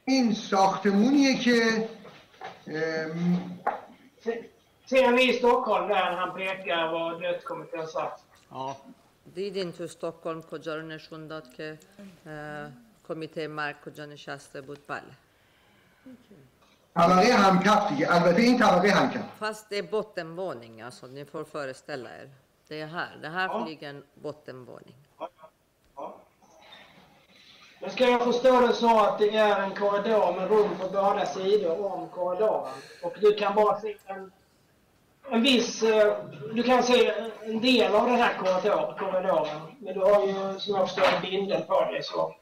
این 0.05 0.34
ساختمونیه 0.34 1.39
که 1.39 1.89
ام، 2.66 3.60
Ser 4.86 5.12
ni 5.12 5.22
i 5.30 5.32
Stockholm 5.32 5.89
där 5.89 6.12
han 6.12 6.34
pekar 6.34 6.93
var 6.93 7.20
dödskommittén 7.20 7.86
satt? 7.86 8.24
Ja. 8.51 8.76
دیدین 9.34 9.72
تو 9.72 9.82
استکهلم 9.84 10.43
کجا 10.43 10.76
رو 10.76 10.82
نشون 10.82 11.28
داد 11.28 11.55
که 11.55 11.78
اه، 12.26 12.70
کمیته 13.09 13.48
مرگ 13.48 13.76
کجا 13.84 14.06
نشسته 14.06 14.60
بود 14.60 14.78
بله 14.86 15.12
Havaré 16.98 17.32
handkapp, 17.32 17.91
alltså, 18.10 18.32
det 18.34 18.41
är 18.41 19.03
inte. 19.03 19.19
Fast 19.40 19.69
det 19.69 19.78
är 19.78 19.84
bottenvåning, 19.84 20.82
alltså. 20.82 21.07
Ni 21.07 21.26
får 21.26 21.44
föreställa 21.44 22.10
er. 22.10 22.30
Det 22.68 22.82
är 22.82 22.88
här. 22.88 23.18
Det 23.22 23.28
här 23.30 23.48
ja. 23.48 23.65
flyger 23.65 23.90
en 23.90 24.03
bottenvåning. 24.14 24.95
Ja. 25.19 25.30
Ja. 25.95 26.15
Men 27.82 27.90
ska 27.90 28.10
jag 28.10 28.24
förstå 28.24 28.61
det 28.61 28.74
så 28.74 28.99
att 28.99 29.19
det 29.19 29.36
är 29.36 29.61
en 29.61 29.76
korridor 29.76 30.34
med 30.36 30.49
rum 30.49 30.69
på 30.82 30.88
båda 30.88 31.26
sidor 31.26 31.94
om 31.94 32.10
korridoren? 32.10 32.74
Och 33.03 33.15
du 33.22 33.34
kan 33.34 33.56
bara 33.56 33.80
se 33.80 33.98
en, 34.06 34.32
en 35.32 35.41
viss... 35.41 35.84
Eh, 35.84 36.18
du 36.53 36.64
kan 36.64 36.84
se 36.84 37.14
en 37.44 37.61
del 37.61 37.95
av 37.95 38.06
den 38.06 38.15
här 38.15 38.38
korridoren, 38.38 38.98
korridoren. 38.98 39.61
Men 39.80 39.94
du 39.94 39.99
har 39.99 40.28
ju, 40.28 40.60
som 40.60 40.76
jag 40.76 40.88
förstår, 40.88 41.15
en 41.15 41.22
bindel 41.22 41.61
på 41.61 41.82
dig. 41.82 42.03
Så. 42.03 42.36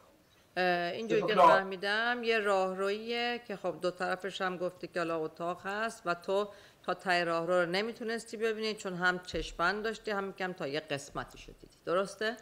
اینجوری 0.58 1.22
که. 1.22 1.36
فهمیدم 1.36 2.24
یه 2.24 2.40
راهرویه 2.40 3.42
که 3.48 3.56
خب 3.56 3.76
دو 3.82 3.92
طرفش 3.92 4.42
هم 4.42 4.58
گفتی 4.58 4.88
که 4.88 5.00
حالا 5.00 5.18
اتاق 5.18 5.62
هست 5.66 6.02
و 6.06 6.14
تو 6.14 6.50
تا 6.84 6.94
تای 6.94 7.26
راهرو 7.26 7.54
رو 7.54 7.66
نمی‌تونستی 7.66 8.38
ببینی 8.38 8.74
چون 8.74 8.94
هم 8.94 9.20
چشمند 9.20 9.84
داشتی 9.84 10.12
هم 10.12 10.34
کم 10.34 10.54
تا 10.54 10.68
یه 10.68 10.80
قسمتی 10.80 11.38
شدیدی 11.38 11.78
درسته؟ 11.86 12.38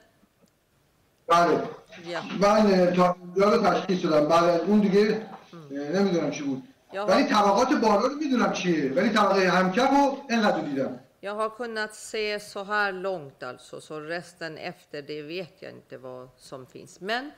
بله. 1.27 1.63
من 2.39 2.47
اه، 2.47 2.91
تا 2.91 3.15
اینجا 3.21 3.49
رو 3.49 3.63
تشخیص 3.63 4.05
دادم. 4.05 4.27
بعد 4.27 4.43
از 4.43 4.61
اون 4.61 4.79
دیگه 4.79 5.27
نمی‌دونم 5.71 6.31
چی 6.31 6.43
بود. 6.43 6.63
ولی 7.07 7.23
طبقات 7.23 7.73
بالا 7.73 8.07
رو 8.07 8.15
می‌دونم 8.15 8.53
چیه. 8.53 8.91
ولی 8.91 9.09
طبقه 9.09 9.49
همکف 9.49 9.89
رو 9.89 10.17
اینقدر 10.29 10.61
دیدم. 10.61 10.99
Jag 11.29 11.35
har 11.35 11.49
kunnat 11.49 11.93
se 11.95 12.39
så 12.39 12.63
här 12.63 12.91
långt 12.91 13.43
alltså, 13.43 13.81
så 13.81 13.99
resten 13.99 14.57
efter 14.57 15.01
det 15.01 15.21
vet 15.21 15.55
jag 15.61 15.71
inte 15.71 15.97
vad 15.97 16.29
som 16.37 16.65
finns. 16.65 17.01
Men 17.01 17.31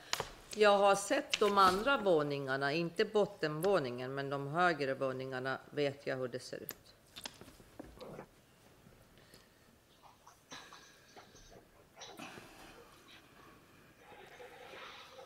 jag 0.58 0.78
har 0.78 0.96
sett 0.96 1.40
de 1.40 1.58
andra 1.58 1.98
våningarna, 1.98 2.74
inte 2.74 3.06
bottenvåningen, 3.06 4.16
men 4.16 4.30
de 4.30 4.48
högre 4.48 4.94
våningarna 4.94 5.60
vet 5.70 6.08
jag 6.08 6.18
hur 6.18 6.28
det 6.28 6.40
ser 6.40 6.58
ut. 6.58 6.76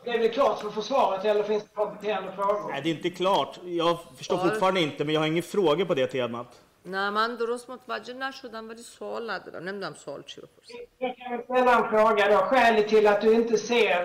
Det 0.03 0.10
är 0.10 0.19
väl 0.19 0.30
klart 0.30 0.60
för 0.61 0.69
försvaret 0.69 1.26
eller 1.26 1.43
finns 1.43 1.64
det 1.64 1.69
kompletterande 1.76 2.31
frågor? 2.31 2.69
Nej, 2.72 2.81
det 2.81 2.89
är 2.89 2.95
inte 2.95 3.10
klart. 3.10 3.60
Jag 3.65 3.97
förstår 4.18 4.38
Ja. 4.38 4.49
fortfarande 4.49 4.81
inte, 4.81 5.06
men 5.06 5.14
jag 5.14 5.22
har 5.22 5.27
inga 5.27 5.41
frågor 5.41 5.85
på 5.85 5.93
det 5.93 6.07
temat. 6.07 6.60
نه 6.90 7.10
من 7.10 7.36
درست 7.36 7.70
متوجه 7.70 8.14
نشدم 8.14 8.70
ولی 8.70 8.82
سوال 8.82 9.30
ندارم 9.30 9.64
نمی‌دونم 9.64 9.94
سوال 9.94 10.24
چی 10.24 10.41
بپرسم 10.41 10.74
یک 11.02 11.16
سلام 11.48 11.90
فراغه 11.90 12.28
دا 12.28 12.49
شعلی 12.52 12.84
تیل 12.84 13.14
تو 13.14 13.28
انت 13.30 13.56
سیر 13.56 13.98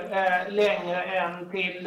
این 1.52 1.86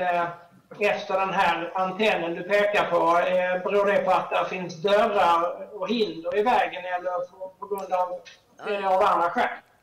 Efter 0.80 1.14
den 1.19 1.34
här 1.34 1.72
antennen 1.76 2.36
du 2.36 2.44
pekar 2.44 2.86
på, 2.91 3.19
eh, 3.19 3.64
beror 3.64 3.86
det 3.86 3.99
på 4.06 4.11
att 4.11 4.30
det 4.30 4.45
finns 4.49 4.82
dörrar 4.82 5.41
och 5.74 5.90
hinder 5.90 6.38
i 6.38 6.41
vägen 6.41 6.86
eller 6.86 7.14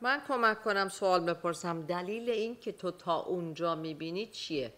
من 0.01 0.21
کمک 0.27 0.63
کنم 0.63 0.89
سوال 0.89 1.21
بپرسم 1.25 1.81
دلیل 1.81 2.29
این 2.29 2.55
که 2.55 2.71
تو 2.71 2.91
تا 2.91 3.15
اونجا 3.15 3.75
می‌بینی 3.75 4.25
چیه؟ 4.25 4.73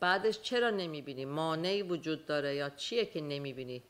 بعدش 0.00 0.40
چرا 0.40 0.70
نمی‌بینی؟ 0.70 1.24
مانعی 1.24 1.82
وجود 1.82 2.26
داره 2.26 2.54
یا 2.54 2.70
چیه 2.70 3.06
که 3.06 3.20
نمی‌بینی؟ 3.20 3.82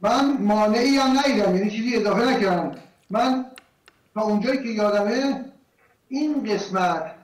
من 0.00 0.36
مانعی 0.40 0.96
هم 0.96 1.18
ندیدم 1.18 1.56
یعنی 1.56 1.70
چیزی 1.70 1.96
اضافه 1.96 2.24
نکردم 2.24 2.78
من 3.10 3.46
تا 4.14 4.20
اونجایی 4.22 4.58
که 4.58 4.68
یادمه 4.68 5.44
این 6.08 6.44
قسمت 6.54 7.14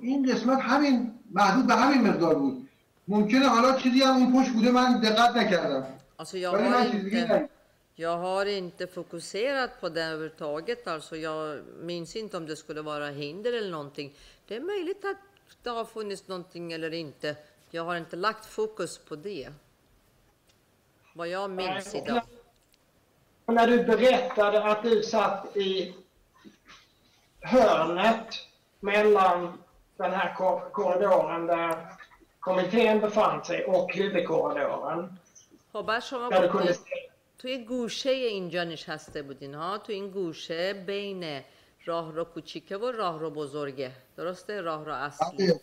این 0.00 0.32
قسمت 0.32 0.60
همین 0.60 1.14
محدود 1.30 1.66
به 1.66 1.74
همین 1.74 2.08
مقدار 2.08 2.34
بود 2.34 2.68
ممکنه 3.08 3.48
حالا 3.48 3.76
چیزی 3.78 4.02
هم 4.02 4.16
اون 4.16 4.42
پشت 4.42 4.52
بوده 4.52 4.70
من 4.70 5.00
دقت 5.00 5.36
نکردم 5.36 5.86
Alltså 6.20 6.36
jag 6.36 6.54
ولی 6.54 6.62
har 6.64 6.70
من 6.84 6.90
چیز 6.92 7.04
دیگه 7.04 7.18
inte, 7.18 7.32
ندیدم. 7.34 7.48
jag 7.96 8.16
har 8.18 8.46
inte 8.46 8.86
fokuserat 8.86 9.80
på 9.80 9.88
det 9.88 10.04
överhuvudtaget. 10.04 10.88
Alltså 10.88 11.16
jag 11.16 11.60
minns 11.80 12.16
inte 12.16 12.36
om 12.36 12.46
det 12.46 12.56
skulle 12.56 12.82
vara 12.82 13.08
hinder 13.08 13.52
eller 13.52 13.70
någonting. 13.70 14.14
Det 14.48 14.56
är 14.56 14.60
möjligt 14.60 15.04
att 15.04 15.16
det 15.62 15.70
har 15.70 15.84
funnits 15.84 16.28
någonting 16.28 16.72
eller 16.72 16.92
inte. 16.94 17.36
Jag 17.70 17.84
har 17.84 17.96
inte 17.96 18.16
lagt 18.16 18.46
fokus 18.46 18.98
på 18.98 19.16
det. 19.16 19.48
Vad 21.13 21.27
jag 21.27 21.49
minns 21.49 21.95
idag. 21.95 22.21
Och 23.45 23.53
när 23.53 23.67
du 23.67 23.83
berättade 23.83 24.63
att 24.63 24.83
du 24.83 25.03
satt 25.03 25.57
i 25.57 25.95
hörnet 27.41 28.27
mellan 28.79 29.57
den 29.97 30.11
här 30.13 30.33
kor- 30.37 30.69
korridoren 30.71 31.47
där 31.47 31.75
kommittén 32.39 32.99
befann 32.99 33.43
sig 33.45 33.65
och 33.65 33.93
huvudkorridoren. 33.93 35.17
خب 35.73 35.99
شما 35.99 36.29
Där 36.29 36.41
du 36.41 36.49
kunde 36.49 36.73
se 36.73 36.79
توی 37.37 37.57
گوشه 37.65 38.09
اینجا 38.09 38.63
نشسته 38.63 39.21
بودین 39.23 39.53
ها 39.55 39.77
تو 39.77 39.91
این 39.91 40.09
گوشه 40.11 40.73
بین 40.73 41.41
راه 41.85 42.11
رو 42.11 42.23
کوچیکه 42.25 42.77
و 42.77 42.91
راه 42.91 43.19
رو 43.19 43.29
بزرگه 43.29 43.91
درسته 44.17 44.61
راه 44.61 44.85
رو 44.85 44.93
اصلی 44.93 45.47
بله 45.47 45.59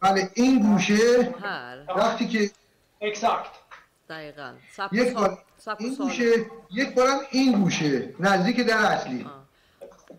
بله 0.00 0.30
این 0.34 0.58
گوشه 0.62 1.34
här 1.42 1.84
وقتی 1.96 2.28
که 2.28 2.50
Exakt. 3.00 3.61
دقیقا 4.11 4.53
سب 4.71 4.89
یک 4.93 5.13
بار 5.13 5.37
سب 5.57 5.75
این 5.79 5.95
گوشه 5.95 6.31
یک 6.71 6.95
بارم 6.95 7.19
این 7.31 7.61
گوشه 7.63 8.13
نزدیک 8.19 8.59
در 8.67 8.77
اصلی 8.77 9.25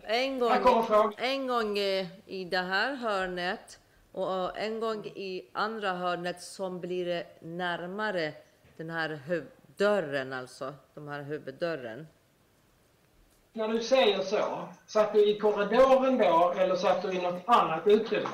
En 0.03 0.41
Här 0.41 0.59
kommer 0.59 0.59
gång, 0.63 0.83
frågan. 0.83 1.13
en 1.17 1.47
gång 1.47 1.77
eh, 1.77 2.05
i 2.27 2.45
det 2.45 2.57
här 2.71 2.95
hörnet 2.95 3.79
och 4.11 4.57
en 4.57 4.79
gång 4.79 5.05
i 5.05 5.49
andra 5.53 5.93
hörnet 5.93 6.41
som 6.41 6.79
blir 6.79 7.05
det 7.05 7.25
närmare 7.41 8.33
den 8.77 8.89
här 8.89 9.09
huv- 9.27 9.51
dörren, 9.77 10.33
alltså 10.33 10.73
de 10.95 11.07
här 11.07 11.21
huvuddörren. 11.23 12.07
När 13.53 13.67
du 13.67 13.79
säger 13.83 14.21
så, 14.21 14.67
satt 14.87 15.13
du 15.13 15.19
i 15.31 15.39
korridoren 15.39 16.17
då 16.17 16.53
eller 16.57 16.75
satt 16.75 17.01
du 17.01 17.11
i 17.11 17.21
något 17.21 17.43
annat 17.47 17.87
utrymme? 17.87 18.29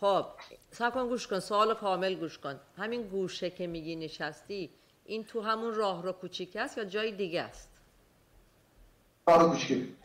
خب 0.00 0.24
سب 0.70 0.92
کن 0.94 1.08
گوش 1.08 1.26
کن 1.26 1.40
سوال 1.40 1.74
کامل 1.74 2.14
گوش 2.14 2.38
کن 2.38 2.60
همین 2.76 3.02
گوشه 3.08 3.50
که 3.50 3.66
میگی 3.66 3.96
نشستی 3.96 4.70
این 5.07 5.23
تو 5.23 5.41
همون 5.41 5.73
راه 5.75 6.03
رو 6.03 6.11
کوچیک 6.11 6.55
است 6.55 6.77
یا 6.77 6.85
جای 6.85 7.11
دیگه 7.11 7.41
است 7.41 7.69
راه 9.27 9.57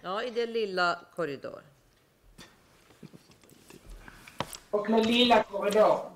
Ja, 0.03 0.23
i 0.23 0.31
den 0.31 0.53
lilla 0.53 0.89
korridoren. 1.16 1.65
Och 4.70 4.91
med 4.91 5.07
lilla 5.07 5.43
korridoren? 5.43 6.12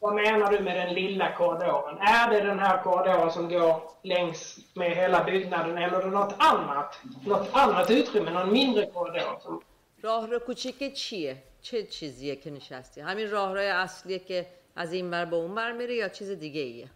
Vad 0.00 0.14
menar 0.14 0.52
du 0.52 0.60
med 0.60 0.76
den 0.76 0.94
lilla 0.94 1.32
korridoren? 1.32 1.98
Är 1.98 2.30
det 2.30 2.40
den 2.40 2.58
här 2.58 2.82
korridoren 2.82 3.30
som 3.32 3.48
går 3.48 3.82
längs 4.02 4.58
med 4.74 4.90
hela 4.90 5.24
byggnaden 5.24 5.78
eller 5.78 5.98
är 5.98 6.02
det 6.02 6.10
något 6.10 6.34
annat? 6.38 7.00
Något 7.26 7.48
annat 7.52 7.90
utrymme, 7.90 8.30
någon 8.30 8.52
mindre 8.52 8.86
korridor? 8.86 9.38
Som, 9.42 9.62
راه 10.02 10.26
رو 10.26 10.38
کوچیک 10.38 10.94
چیه؟ 10.94 11.42
چه 11.62 11.82
چیزیه 11.82 12.36
که 12.36 12.50
نشستی؟ 12.50 13.00
همین 13.00 13.30
راهروی 13.30 13.66
اصلیه 13.66 14.18
که 14.18 14.46
از 14.77 14.93
این 14.93 15.11
ور 15.11 15.25
به 15.25 15.35
اون 15.35 15.51
ور 15.55 15.71
میره 15.71 15.95
یا 15.95 16.09
چیز 16.09 16.29
دیگه 16.31 16.61
ایه؟ 16.61 16.89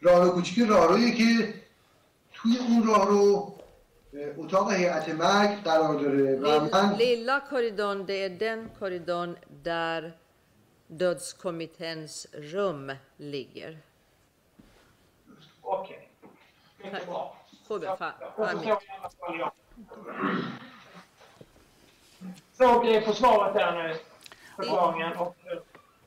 راه 0.00 0.28
کوچیکی 0.28 0.64
راهرویی 0.66 1.12
که 1.14 1.54
توی 2.32 2.58
اون 2.58 2.86
راه 2.86 3.06
رو 3.08 3.54
اه، 4.14 4.44
اتاق 4.44 4.72
هیئت 4.72 5.08
مرگ 5.08 5.62
قرار 5.62 5.94
داره 6.00 6.36
و 6.36 6.60
من 6.64 6.96
Lilla 6.98 7.40
korridorn, 7.50 8.06
det 8.06 8.24
är 8.24 8.28
den 8.28 8.70
korridorn 8.80 9.36
där 9.64 10.12
dödskommitténs 10.86 12.26
rum 12.32 12.92
ligger. 13.16 13.78
Okej. 15.62 16.08
Mycket 16.84 17.06
bra. 17.06 17.36
خوبه 17.68 17.86
ف- 17.86 18.12
Jag 18.20 18.32
förstår 18.36 18.46
فهمید. 18.46 18.68
i 18.68 18.70
alla 19.00 19.10
fall 19.10 19.38
jag. 19.38 19.52
Så 22.52 22.82
det 22.82 22.96
är 22.96 23.00
försvaret 23.00 23.54
där 23.54 23.72
nu. 23.88 23.94
Förklaringen 24.56 25.16
och... 25.16 25.36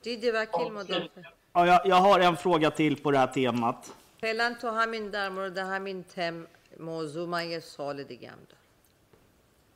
دیدی 0.01 0.31
وکیل 0.31 0.71
مدافع 0.71 1.21
Ja, 1.55 1.67
jag, 1.67 1.81
jag 1.85 1.95
har 1.95 2.19
en 2.19 2.37
fråga 2.37 2.71
till 2.71 3.01
på 3.01 3.11
det 3.11 3.17
här 3.17 3.27
temat. 3.27 3.93
فعلا 4.21 4.55
تو 4.61 4.69
همین 4.69 5.09
در 5.09 5.29
مورد 5.29 5.57
همین 5.57 6.03
تم 6.03 6.47
موضوع 6.79 7.27
من 7.27 7.49
یه 7.49 7.59
سوال 7.59 8.03
دیگه 8.03 8.29
هم 8.29 8.37
دارم 8.49 8.61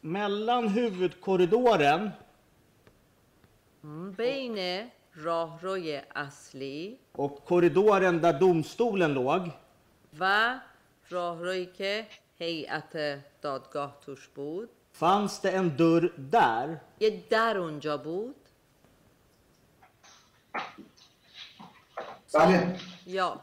Mellan 0.03 0.67
huvudkorridoren 0.69 2.11
بین 4.17 4.87
راهروی 5.15 6.01
اصلی 6.15 6.99
och 7.15 7.45
korridoren 7.45 8.21
där 8.21 8.33
domstolen 8.39 9.13
låg 9.13 9.41
و 10.19 10.55
راهرویی 11.09 11.65
که 11.65 12.07
هیئت 12.39 13.21
دادگاه 13.41 13.97
توش 14.05 14.27
بود 14.27 14.69
fanns 14.99 15.41
det 15.41 15.51
en 15.51 15.69
dörr 15.77 16.11
där. 16.31 16.81
یه 16.99 17.23
در 17.29 17.57
اونجا 17.57 17.97
بود 17.97 18.35
بله 22.34 22.78
یا 23.06 23.40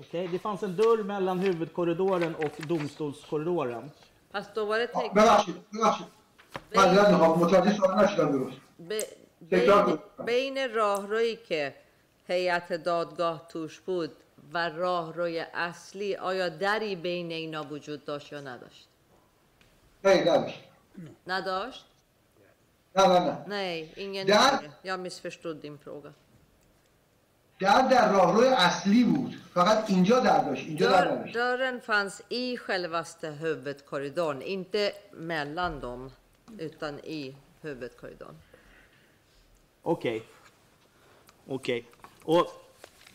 Okej, 0.00 0.28
det 0.28 0.38
fanns 0.38 0.62
en 0.62 0.76
dörr 0.76 1.02
mellan 1.04 1.38
huvudkorridoren 1.38 2.34
och 2.34 2.54
domstolskorridoren. 2.68 3.90
Fast 4.32 4.54
då 4.54 4.64
var 4.64 4.78
det 4.78 4.86
tänkt... 4.86 5.14
ببخشید 5.14 5.56
ببخشید 5.72 6.06
معذرت 6.76 7.08
می‌خوام 7.08 7.38
متوجه 7.38 7.76
سوال 7.76 8.04
نشدم 8.04 8.32
درست 8.32 8.56
تکرار 9.50 9.84
بین. 9.86 10.26
بین 10.26 10.74
راهرویی 10.74 11.36
که 11.36 11.74
هیئت 12.28 12.72
دادگاه 12.72 13.48
توش 13.48 13.80
بود 13.80 14.12
و 14.52 14.68
راهروی 14.68 15.40
اصلی 15.40 16.16
آیا 16.16 16.48
دری 16.48 16.96
بین 16.96 17.30
اینا 17.32 17.64
وجود 17.64 18.04
داشت 18.04 18.32
یا 18.32 18.40
نداشت 18.40 18.88
Nej, 20.04 20.08
نداشت 20.08 20.60
نداشت 21.26 21.86
نه 22.95 23.07
نه 23.07 23.19
نه 23.19 23.35
nej 23.47 23.93
ingen 23.95 24.27
Där- 24.27 24.57
fråga. 24.57 24.71
jag 24.81 24.99
missförstod 24.99 25.57
din 25.61 25.77
fråga 25.77 26.13
در 27.59 27.81
در 27.89 28.13
راهروی 28.13 28.47
اصلی 28.47 29.03
بود 29.03 29.33
فقط 29.53 29.89
اینجا 29.89 30.19
در 30.19 30.43
داشت 30.43 30.67
اینجا 30.67 30.89
در 30.91 31.05
Dörr, 31.05 31.11
نداشت 31.11 31.33
dörren 31.35 31.81
fanns 31.81 32.21
i 32.29 32.57
självaste 32.57 33.29
huvudkorridorn 33.31 34.41
inte 34.41 34.91
mellan 35.13 35.79
dem 35.79 36.11
utan 36.59 36.99
i 36.99 37.35
huvudkorridorn 37.61 38.35
Okej. 39.83 40.23
Okej. 41.47 41.85
Och 42.23 42.47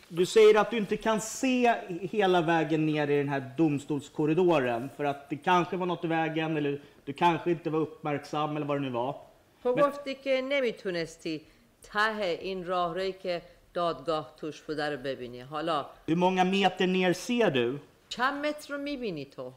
du 0.07 0.25
säger 0.25 0.59
att 0.59 0.71
du 0.71 0.77
inte 0.77 0.97
kan 0.97 1.21
se 1.21 1.75
hela 2.01 2.41
vägen 2.41 2.85
ner 2.85 3.07
i 3.07 3.17
den 3.17 3.29
här 3.29 3.53
domstolskorridoren 3.57 4.89
för 4.97 5.03
att 5.03 5.29
det 5.29 5.35
kanske 5.37 5.77
var 5.77 5.85
något 5.85 6.03
i 6.03 6.07
vägen 6.07 6.57
eller 6.57 6.81
du 7.05 7.13
kanske 7.13 7.51
inte 7.51 7.69
var 7.69 7.79
uppmärksam 7.79 8.55
eller 8.55 8.65
vad 8.65 8.77
det 8.77 8.81
nu 8.81 8.89
var. 8.89 9.15
تو 9.62 9.72
گفتی 9.74 10.14
که 10.14 10.42
نمی‌تونستی 10.48 11.42
ته 11.82 12.38
این 12.40 12.66
راهرویی 12.66 13.12
که 13.12 13.42
دادگاه 13.74 14.34
توش 14.36 14.62
بوده 14.62 14.90
رو 14.90 14.96
ببینی. 14.96 15.40
حالا 15.40 15.86
Hur 16.08 16.14
många 16.14 16.44
meter 16.44 16.86
ner 16.86 17.12
ser 17.12 17.50
du? 17.50 17.80
چند 18.08 18.46
متر 18.46 18.74
رو 18.74 18.80
می‌بینی 18.80 19.24
تو؟ 19.24 19.52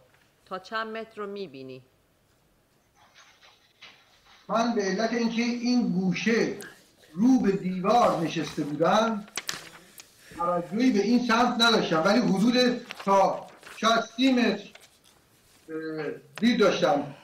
تا 0.46 0.60
چند 0.60 0.98
متر 0.98 1.22
رو 1.22 1.28
می‌بینی؟ 1.28 1.82
من 4.50 4.76
به 4.76 4.82
علت 4.82 5.14
اینکه 5.14 5.42
این 5.42 5.90
گوشه 5.90 6.56
رو 7.14 7.40
به 7.40 7.52
دیوار 7.52 8.20
نشسته 8.20 8.64
بودم 8.64 9.28
توجهی 10.38 10.92
به 10.92 11.02
این 11.02 11.28
سمت 11.28 11.62
نداشتم 11.62 12.04
ولی 12.06 12.20
حدود 12.20 12.86
تا 13.06 13.48
شاید 13.78 14.02
سی 14.02 14.32
متر 14.32 14.70
اه، 15.70 16.06
دید 16.40 16.60
داشتم. 16.60 17.16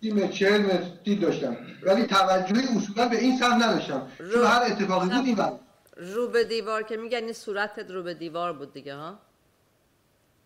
سی 0.00 0.12
متر 0.12 0.32
چهل 0.32 0.60
متر 0.60 0.88
دید 1.04 1.20
داشتم 1.20 1.56
ولی 1.82 2.06
توجهی 2.06 2.68
اصولا 2.76 3.08
به 3.08 3.18
این 3.18 3.38
سمت 3.38 3.62
نداشتم 3.62 4.12
چون 4.32 4.44
هر 4.44 4.62
اتفاقی 4.62 5.08
بود 5.08 5.26
این 5.26 5.34
بر 5.34 5.52
رو 5.96 6.28
به 6.28 6.44
دیوار 6.44 6.82
که 6.82 6.96
میگن 6.96 7.24
این 7.24 7.32
صورتت 7.32 7.90
رو 7.90 8.02
به 8.02 8.14
دیوار 8.14 8.52
بود 8.52 8.72
دیگه 8.72 8.94
ها 8.94 9.18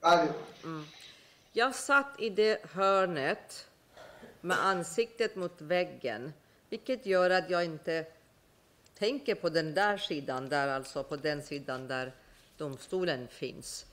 بله 0.01 0.28
Jag 1.55 1.74
satt 1.74 2.20
i 2.20 2.30
det 2.30 2.59
hörnet 2.74 3.66
med 4.40 4.59
ansiktet 4.64 5.36
mot 5.36 5.60
väggen, 5.60 6.32
vilket 6.68 7.06
gör 7.06 7.30
att 7.30 7.51
jag 7.51 7.64
inte 7.64 8.06
tänker 8.98 9.34
på 9.34 9.48
den 9.48 9.74
där 9.74 9.97
sidan, 9.97 10.48
där 10.48 10.68
alltså 10.68 11.02
på 11.05 11.16
den 11.16 11.43
sidan 11.43 11.88
där 11.88 12.12
domstolen 12.59 13.28
finns. 13.28 13.86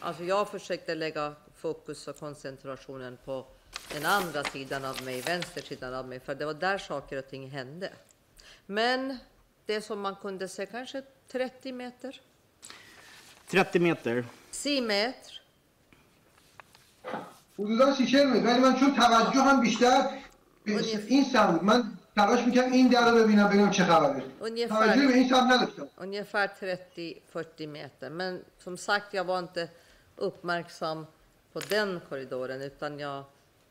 Alltså 0.00 0.24
jag 0.24 0.50
försökte 0.50 0.94
lägga 0.94 1.34
fokus 1.56 2.08
och 2.08 2.18
koncentrationen 2.18 3.18
på 3.24 3.46
den 3.92 4.06
andra 4.06 4.44
sidan 4.44 4.84
av 4.84 5.02
mig, 5.02 5.20
vänster 5.20 5.62
sidan 5.62 5.94
av 5.94 6.08
mig, 6.08 6.20
för 6.20 6.34
det 6.34 6.46
var 6.46 6.54
där 6.54 6.78
saker 6.78 7.18
och 7.18 7.28
ting 7.28 7.50
hände. 7.50 7.92
Men 8.66 9.18
det 9.66 9.80
som 9.80 10.00
man 10.00 10.16
kunde 10.16 10.48
se, 10.48 10.66
kanske 10.66 11.02
30 11.28 11.72
meter, 11.72 12.20
30 13.46 13.78
meter. 13.78 14.24
10 14.50 14.80
meter, 14.80 15.40
حدودا 17.58 17.94
سی 17.94 18.06
چهل 18.06 18.26
متر 18.26 18.46
ولی 18.46 18.58
من 18.58 18.74
چون 18.80 18.94
توجه 18.94 19.40
هم 19.40 19.60
بیشتر 19.60 20.08
به 20.64 20.72
این 21.06 21.24
سمت 21.24 21.52
بود. 21.52 21.64
من 21.64 21.92
تلاش 22.16 22.46
میکنم 22.46 22.72
این 22.72 22.88
در 22.88 23.10
رو 23.10 23.18
ببینم 23.18 23.48
ببینم 23.48 23.70
چه 23.70 23.84
خبره 23.84 24.22
توجهی 24.68 25.06
به 25.06 25.14
این 25.14 25.28
سمت 25.28 25.52
نداشتم 25.52 25.88
Ungefär 25.96 26.46
30-40 26.46 27.66
meter. 27.66 28.10
Men 28.10 28.44
som 28.58 28.76
sagt, 28.76 29.14
jag 29.14 29.24
var 29.24 29.38
inte 29.38 29.68
uppmärksam 30.16 31.06
på 31.52 31.60
den 31.60 32.00
korridoren 32.08 32.62
utan 32.62 32.98
jag 32.98 33.24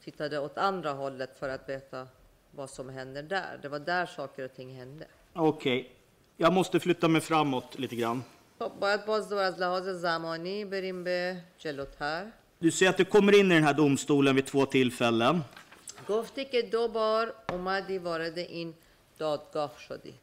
tittade 0.08 0.40
åt 0.40 0.58
andra 0.58 0.92
hållet 0.92 1.40
för 1.40 1.50
att 1.50 1.70
veta 1.70 2.08
vad 2.52 2.70
som 2.70 2.90
händer 2.90 3.24
där. 3.24 3.60
Det 3.62 3.70
var 3.70 3.80
där 3.80 4.06
saker 4.06 4.46
och 4.46 4.54
ting 4.56 4.76
hände. 4.76 5.06
Okej. 5.34 5.96
Jag 6.38 6.54
måste 6.54 6.80
flytta 6.80 7.08
mig 7.08 7.22
framåt 7.22 7.80
lite 7.80 7.96
grann. 7.96 8.24
خب 8.60 8.72
باید 8.80 9.06
باز 9.06 9.30
دور 9.30 9.44
از 9.44 9.60
لحاظ 9.60 9.88
زمانی 9.90 10.66
بریم 10.66 11.04
به 11.04 11.38
جلوتر 11.58 12.26
Du 12.60 12.72
ser 12.72 12.90
att 12.90 12.98
du 12.98 13.06
kommer 13.06 13.40
in 13.40 13.52
i 13.52 13.56
den 13.56 13.64
här 13.64 13.74
domstolen 13.74 14.36
vid 14.36 14.46
två 14.46 14.66
tillfällen. 14.66 15.44
گفتی 16.10 16.46
که 16.46 16.62
دو 16.62 16.88
بار 16.88 17.34
اومدی 17.50 17.98
وارد 17.98 18.38
این 18.38 18.74
دادگاه 19.18 19.72
شدی 19.88 20.14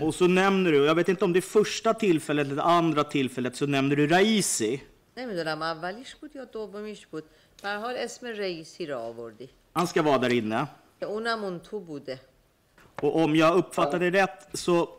Och 0.00 0.14
så 0.14 0.26
nämner 0.26 0.72
du, 0.72 0.84
jag 0.84 0.94
vet 0.94 1.08
inte 1.08 1.24
om 1.24 1.32
det 1.32 1.38
är 1.38 1.50
första 1.60 1.94
tillfället 1.94 2.46
eller 2.46 2.62
andra 2.62 3.04
tillfället, 3.04 3.56
så 3.56 3.66
nämner 3.66 3.96
du 3.96 4.06
Raisi. 4.06 4.80
نمی‌دونم 5.17 5.61
اولیش 5.61 6.15
بود 6.15 6.35
یا 6.35 6.45
دومیش 6.45 7.07
بود 7.07 7.23
به 7.63 7.69
حال 7.69 7.95
اسم 7.97 8.27
رئیسی 8.27 8.85
را 8.85 8.99
آوردی 8.99 9.49
Han 9.75 9.85
ska 9.87 10.01
vara 10.03 10.17
där 10.17 10.31
inne. 10.31 10.67
اونم 11.03 11.43
اون 11.43 11.59
تو 11.59 11.79
بوده 11.79 12.19
Och 13.01 13.15
om 13.23 13.35
jag 13.35 13.55
uppfattar 13.57 13.99
det 13.99 14.09
rätt 14.11 14.57
så 14.57 14.89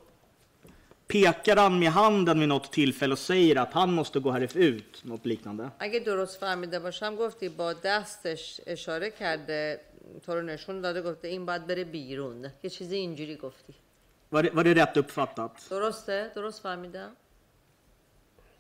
pekar 1.09 1.57
han 1.57 1.79
med 1.79 1.91
handen 1.93 2.41
vid 2.41 2.49
något 2.49 2.73
tillfälle 2.73 3.13
och 3.13 3.19
säger 3.19 3.57
att 3.57 3.73
han 3.73 3.91
måste 3.93 4.21
gå 4.21 4.31
här 4.31 4.57
ut, 4.57 5.03
något 5.05 5.27
liknande. 5.27 5.71
اگه 5.79 5.99
درست 6.01 6.37
فهمیده 6.41 6.79
باشم 6.81 7.17
گفتی 7.17 7.49
با 7.49 7.73
دستش 7.73 8.61
اشاره 8.67 9.11
کرده 9.11 9.81
تو 10.27 10.35
رو 10.35 10.43
نشون 10.43 10.81
داده 10.81 11.03
گفته 11.03 11.29
این 11.29 11.47
باید 11.47 11.67
بره 11.67 11.85
بیرون 11.85 12.51
یه 12.63 12.71
چیزی 12.71 12.97
اینجوری 12.97 13.37
گفتی 13.37 13.75
Var 14.33 14.43
det, 14.43 14.51
var 14.55 14.65
det 14.65 14.75
rätt 14.75 14.97
uppfattat? 14.97 15.69
درسته؟ 15.71 16.31
درست 16.35 16.63
فهمیدم؟ 16.63 17.11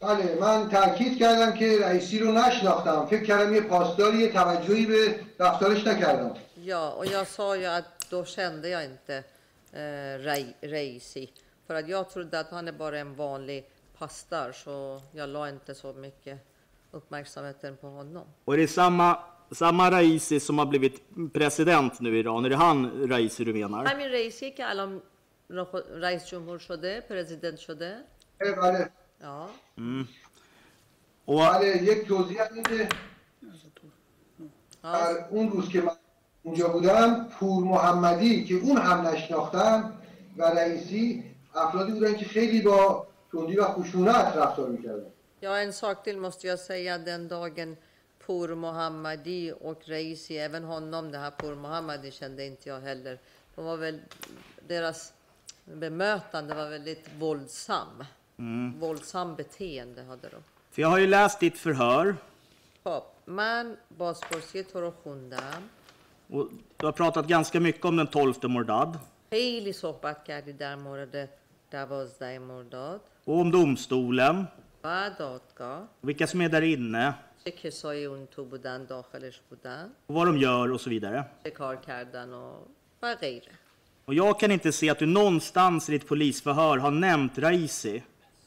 بله 0.07 0.37
من 0.41 0.69
تاکید 0.69 1.19
کردم 1.19 1.53
که 1.53 1.79
رئیسی 1.81 2.19
رو 2.19 2.33
نشناختم 2.33 3.07
فکر 3.07 3.25
کردم 3.25 3.55
یه 3.55 3.61
پاسداری 3.61 4.29
توجهی 4.29 4.87
به 4.87 5.21
رفتارش 5.39 5.87
نکردم 5.87 6.35
Ja, 6.67 6.91
och 6.99 7.07
jag 7.07 7.27
sa 7.27 7.57
ju 7.57 7.67
att 7.67 7.91
då 8.11 8.25
kände 8.25 8.69
jag 8.69 8.85
inte 8.85 9.15
eh, 9.73 10.19
Rei- 10.29 10.55
Reisi. 10.61 11.31
För 11.67 11.75
att 11.75 11.89
jag 11.89 12.11
trodde 12.11 12.41
att 12.41 12.51
han 12.51 12.69
är 12.69 12.73
bara 12.73 12.99
en 12.99 13.15
vanlig 13.15 13.65
pastor 13.99 14.53
så 14.53 15.01
jag 15.13 15.29
la 15.29 15.49
inte 15.49 15.75
så 15.75 15.93
mycket 15.93 16.39
uppmärksamheten 16.93 17.77
på 17.77 17.87
honom. 17.89 18.25
Och 18.45 18.55
är 18.55 18.59
det 18.59 18.69
samma, 18.69 19.19
samma 19.53 19.91
Raisi 19.91 20.41
som 20.41 20.59
har 20.59 20.67
blivit 20.67 20.97
president 21.33 22.01
nu 22.01 22.17
i 22.17 22.21
Iran? 22.21 22.45
Är 22.45 22.51
det 22.51 22.57
han 22.57 23.09
Raisi 23.09 23.45
du 23.45 23.53
menar? 23.53 23.85
همین 23.87 24.09
رئیسی 24.09 24.51
که 24.51 24.65
الان 24.71 25.03
رئیس 26.01 26.27
جمهور 26.27 26.59
شده 26.59 27.01
پرزیدنت 27.09 27.59
شده 27.59 27.97
بله 28.41 28.89
ja. 29.25 29.49
Mm. 29.77 30.07
Och 31.25 31.41
بله 31.41 31.83
یک 31.83 32.09
توضیح 32.09 32.43
هم 32.43 32.55
اینه 32.55 32.89
در 34.83 35.29
اون 35.31 35.51
روز 35.51 35.69
که 35.69 35.81
من 35.81 35.93
اونجا 36.43 36.69
بودم 36.69 37.25
پور 37.25 37.65
محمدی 37.65 38.45
که 38.45 38.55
اون 38.55 38.77
هم 38.77 39.07
نشناختم 39.07 39.93
و 40.37 40.45
رئیسی 40.45 41.25
افرادی 41.55 41.93
بودن 41.93 42.15
که 42.17 42.25
خیلی 42.25 42.63
با 42.63 43.07
تندی 43.33 43.57
و 43.57 43.65
خشونت 43.65 44.37
رفتار 44.37 44.69
می‌کردن 44.69 45.11
Ja, 45.41 45.59
en 45.59 45.73
sak 45.73 46.05
till 46.05 46.19
måste 46.19 46.47
jag 46.47 46.59
säga. 46.59 46.99
Den 46.99 47.29
dagen 47.29 47.77
Pour 48.27 48.55
Mohammadi 48.55 49.53
och 49.61 49.81
Reisi, 49.85 50.39
även 50.39 50.65
honom, 50.65 51.13
det 51.13 51.19
här 51.19 51.31
Pour 51.31 51.55
Mohammadi 51.55 52.11
kände 52.11 52.47
inte 52.47 52.69
jag 52.69 52.81
heller. 52.81 53.19
De 53.55 53.65
var 53.65 53.77
väl, 53.77 54.01
deras 54.69 55.13
bemötande 55.65 56.55
var 56.55 56.69
väldigt 56.71 57.09
våldsam. 57.19 58.05
Mm. 58.40 58.80
Våldsam 58.80 59.36
beteende 59.36 60.04
hade 60.04 60.30
de. 60.30 60.44
För 60.72 60.82
jag 60.82 60.90
har 60.90 60.98
ju 60.98 61.08
läst 61.08 61.40
ditt 61.40 61.58
förhör 61.58 62.16
خب 62.84 63.04
من 63.26 63.78
بازپرسی 63.98 64.64
تو 64.64 64.82
رو 64.82 64.92
خوندم 65.04 65.62
och 66.30 66.48
du 66.78 66.86
har 66.86 66.92
pratat 66.92 67.28
ganska 67.28 67.60
mycket 67.60 67.86
om 67.86 67.96
den 67.98 68.08
12 68.08 68.34
Mordad 68.44 68.98
خیلی 69.30 69.74
صحبت 69.74 70.24
کردی 70.24 70.54
در 70.54 70.76
مورد 70.76 71.30
دوازده 71.72 72.40
مرداد 72.40 73.02
och 73.26 73.40
om 73.40 73.52
domstolen 73.52 74.48
و 74.84 75.10
دادگاه 75.18 75.88
och 76.02 76.10
vilka 76.10 76.28
som 76.28 76.42
är 76.42 76.50
där 76.50 76.62
inne 76.62 77.14
چه 77.44 77.52
کسایی 77.52 78.06
اون 78.06 78.28
تو 78.28 78.46
بودن 78.46 78.86
داخلش 78.86 79.42
بودن 79.50 79.92
och 80.08 80.16
vad 80.16 80.28
de 80.28 80.38
gör 80.38 80.72
och 80.72 80.82
så 80.82 80.90
vidare. 80.90 81.24
چه 81.44 81.50
کار 81.50 81.76
کردن 81.76 82.34
و, 82.34 82.54
و 83.02 83.16
غیره 83.22 83.54
Och 84.06 84.14
jag 84.14 84.40
kan 84.40 84.52
inte 84.52 84.72
se 84.72 84.90
att 84.90 85.00
du 85.00 85.06
någonstans 85.06 85.90
i 85.90 85.92
ditt 85.92 86.08
polisförhör 86.08 86.78
har 86.78 86.92
nämnt 86.92 87.38
Raisi. 87.38 88.04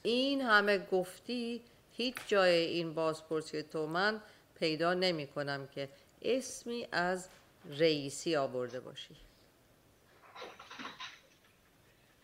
این 0.08 0.42
همه 0.42 0.78
گفتی 0.78 1.62
هیچ 1.92 2.16
جای 2.28 2.56
این 2.56 2.94
بازپرسی 2.94 3.64
تو 3.64 3.88
من 3.88 4.22
پیدا 4.60 4.94
نمی 4.94 5.28
کنم 5.28 5.68
که 5.68 5.90
اسمی 6.22 6.88
از 6.92 7.30
رئیسی 7.70 8.36
آورده 8.36 8.80
باشی 8.80 9.16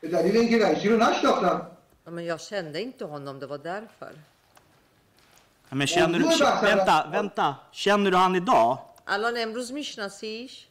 به 0.01 0.07
دلیل 0.07 0.37
اینکه 0.37 0.65
رئیسی 0.65 0.89
رو 0.89 0.97
نشناختم 0.97 1.67
Men 2.05 2.25
jag 2.25 2.39
kände 2.39 2.81
inte 2.81 3.05
honom, 3.05 3.39
det 3.39 3.47
var 3.47 3.57
därför. 3.57 4.13
Men 5.69 5.87
känner 5.87 6.19
du, 6.19 6.25
vänta, 6.67 7.07
vänta. 7.11 7.55
Känner 7.71 8.11
du 8.11 8.17
han 8.17 8.35
idag? 8.35 8.77
الان 9.05 9.37
امروز 9.37 9.71
میشناسیش 9.71 10.67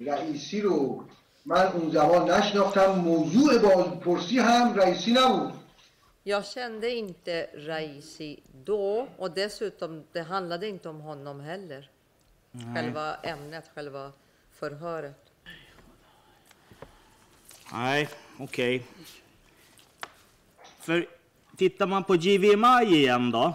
رئیسی 0.00 0.60
رو 0.60 1.04
من 1.47 1.67
اون 1.73 1.91
زمان 1.91 2.31
نشناختم 2.31 2.91
موضوع 2.91 3.57
بازپرسی 3.57 4.39
هم 4.39 4.73
رئیسی 4.73 5.11
نبود 5.11 5.53
Jag 6.25 6.45
kände 6.45 6.89
inte 6.89 7.49
Raisi 7.53 8.39
då 8.65 9.07
och 9.17 9.31
dessutom, 9.31 10.03
det 10.11 10.21
handlade 10.21 10.67
inte 10.67 10.89
om 10.89 11.01
honom 11.01 11.39
heller. 11.39 11.89
Själva 12.75 13.15
ämnet, 13.15 13.71
själva 13.75 14.11
förhöret. 14.51 15.31
Nej, 17.73 18.09
okej. 18.39 18.85
För 20.79 21.07
tittar 21.57 21.87
man 21.87 22.03
på 22.03 22.13
GVMI 22.13 22.95
igen 22.95 23.31
då, 23.31 23.53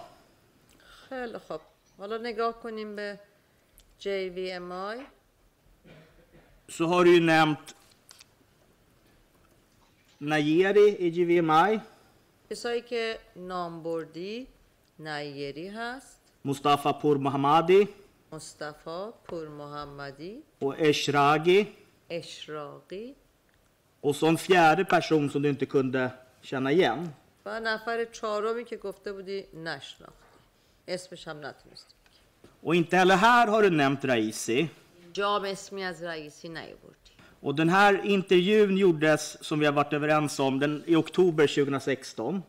خیلی 1.09 1.39
خب 1.39 1.61
حالا 1.99 2.19
نگاه 2.19 2.53
کنیم 2.63 2.97
به 2.97 3.19
JVMI 4.01 5.07
så 6.69 6.87
har 6.87 7.05
du 7.05 7.15
ju 7.15 7.21
nämnt 7.21 7.75
Najeri 10.28 10.88
i 11.00 11.12
GVMI, 11.12 11.80
کسایی 12.50 12.82
که 12.82 13.20
نام 13.36 13.84
بردی 13.84 14.48
نیری 15.00 15.68
هست 15.68 16.20
Mustafa 16.48 16.94
Pour 17.02 17.18
Mohammadi 17.18 17.88
مصطفی 18.32 19.10
پور 19.24 19.48
محمدی 19.48 20.44
Eshragi. 20.62 21.66
اشراقی 22.10 23.16
Och 24.02 24.16
så 24.16 24.26
en 24.28 24.38
fjärde 24.38 24.86
person 24.86 25.30
som 25.30 25.42
du 25.42 25.50
inte 25.50 25.66
kunde 25.66 26.12
känna 26.42 26.72
igen. 26.72 27.14
و 27.46 27.60
نفر 27.60 28.06
چهارمی 28.06 28.66
که 28.66 28.78
گفته 28.78 29.14
بودی 29.14 29.44
نشناختی 29.54 30.14
اسمش 30.88 31.28
هم 31.28 31.38
نتونستی 31.38 31.94
Och 32.64 32.76
inte 32.76 32.98
heller 32.98 33.16
här 33.18 33.48
har 33.48 33.62
du 33.64 33.70
nämnt 33.70 34.06
Raisi. 34.06 34.70
جام 35.14 35.44
اسمی 35.46 35.84
از 35.84 36.04
رئیسی 36.04 36.50
نیاوردی 36.50 37.03
Och 37.43 37.55
den 37.55 37.69
här 37.69 38.05
intervjun 38.05 38.77
gjordes, 38.77 39.45
som 39.45 39.59
vi 39.61 39.67
har 39.67 39.73
varit 39.73 39.93
överens 39.93 40.41
om, 40.41 40.59
den, 40.59 40.83
i 40.87 40.97
oktober 40.97 41.47
2016. 41.47 42.43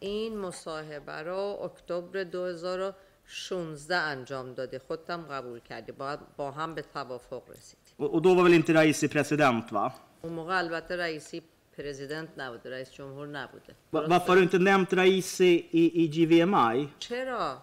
این 0.00 0.38
مصاحبه 0.38 1.12
رو 1.22 1.58
اکتبر 1.62 2.24
2016 2.24 3.96
انجام 3.96 4.54
دادی 4.54 4.78
خودتم 4.78 5.22
قبول 5.22 5.60
کردی 5.60 5.92
با, 5.92 6.18
با 6.36 6.50
هم 6.50 6.74
به 6.74 6.82
توافق 6.82 7.42
رسیدی 7.50 7.76
Och, 7.98 8.14
och 8.14 8.22
då 8.22 8.34
var 8.34 8.42
väl 8.42 8.54
inte 8.54 8.72
Raisi 8.72 9.08
president 9.08 9.72
va? 9.72 9.92
اون 10.22 10.32
موقع 10.32 10.58
البته 10.58 10.96
رئیسی 10.96 11.42
پرزیدنت 11.76 12.28
نبوده 12.38 12.70
رئیس 12.70 12.90
جمهور 12.92 13.26
نبوده 13.26 13.74
Va- 13.92 14.08
Varför 14.08 14.26
har 14.28 14.36
du 14.36 14.42
inte 14.42 14.58
nämnt 14.58 14.92
Raisi 14.92 15.66
i, 15.70 16.04
i 16.04 16.08
GVMI? 16.08 16.88
چرا 16.98 17.58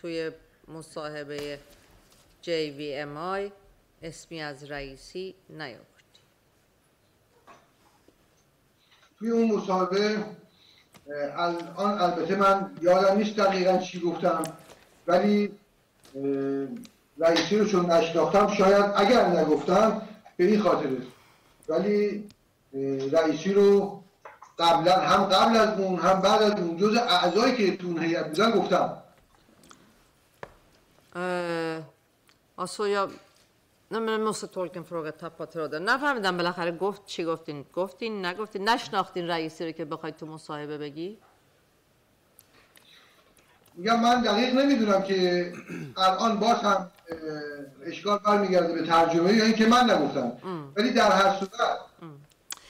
توی 0.00 0.30
مصاحبه 0.68 1.58
JVMI 2.46 3.50
اسمی 4.02 4.42
از 4.42 4.64
رئیسی 4.70 5.34
نیاوردی 5.50 5.95
توی 9.19 9.31
اون 9.31 9.51
مصاحبه 9.51 10.25
الان 11.37 12.01
البته 12.01 12.35
من 12.35 12.71
یادم 12.81 13.17
نیست 13.17 13.35
دقیقا 13.35 13.77
چی 13.77 13.99
گفتم 13.99 14.43
ولی 15.07 15.51
رئیسی 17.17 17.57
رو 17.57 17.65
چون 17.65 17.91
نشناختم 17.91 18.47
شاید 18.47 18.85
اگر 18.95 19.27
نگفتم 19.27 20.01
به 20.37 20.45
این 20.45 20.61
خاطر 20.61 20.87
است. 20.87 21.07
ولی 21.69 22.27
رئیسی 23.11 23.53
رو 23.53 24.03
قبلا 24.59 24.93
هم 24.93 25.23
قبل 25.23 25.57
از 25.57 25.79
اون 25.79 25.99
هم 25.99 26.21
بعد 26.21 26.41
از 26.41 26.59
اون 26.59 26.77
جز 26.77 26.97
اعضایی 26.97 27.55
که 27.55 27.77
تو 27.77 27.87
اون 27.87 28.03
هیئت 28.03 28.27
بودن 28.27 28.51
گفتم 28.51 28.97
alltså. 32.57 32.81
Nej 33.88 34.00
men 34.00 34.12
jag 34.12 34.20
måste 34.20 34.46
tolka 34.46 34.78
en 34.78 34.84
fråga, 34.84 35.12
tappa 35.12 35.46
tråden. 35.46 35.84
نفهمیدم 35.84 36.36
بالاخره 36.36 36.72
گفت 36.72 37.06
چی 37.06 37.24
گفتین 37.24 37.64
گفتین 37.74 38.26
نگفتین 38.26 38.68
نشناختین 38.68 39.28
رئیسی 39.28 39.66
رو 39.66 39.72
که 39.72 39.84
بخواید 39.84 40.16
تو 40.16 40.26
مصاحبه 40.26 40.78
بگی 40.78 41.18
میگم 43.74 44.00
من 44.00 44.22
دقیق 44.22 44.54
نمیدونم 44.54 45.02
که 45.02 45.52
الان 45.96 46.38
باز 46.40 46.56
هم 46.56 46.66
اه، 46.72 46.90
اشکال 47.86 48.18
برمیگرده 48.18 48.72
به 48.72 48.86
ترجمه 48.86 49.32
یا 49.34 49.44
اینکه 49.44 49.66
من 49.66 49.90
نگفتم 49.90 50.32
ولی 50.76 50.90
در 50.90 51.10
هر 51.12 51.38
صورت 51.38 51.52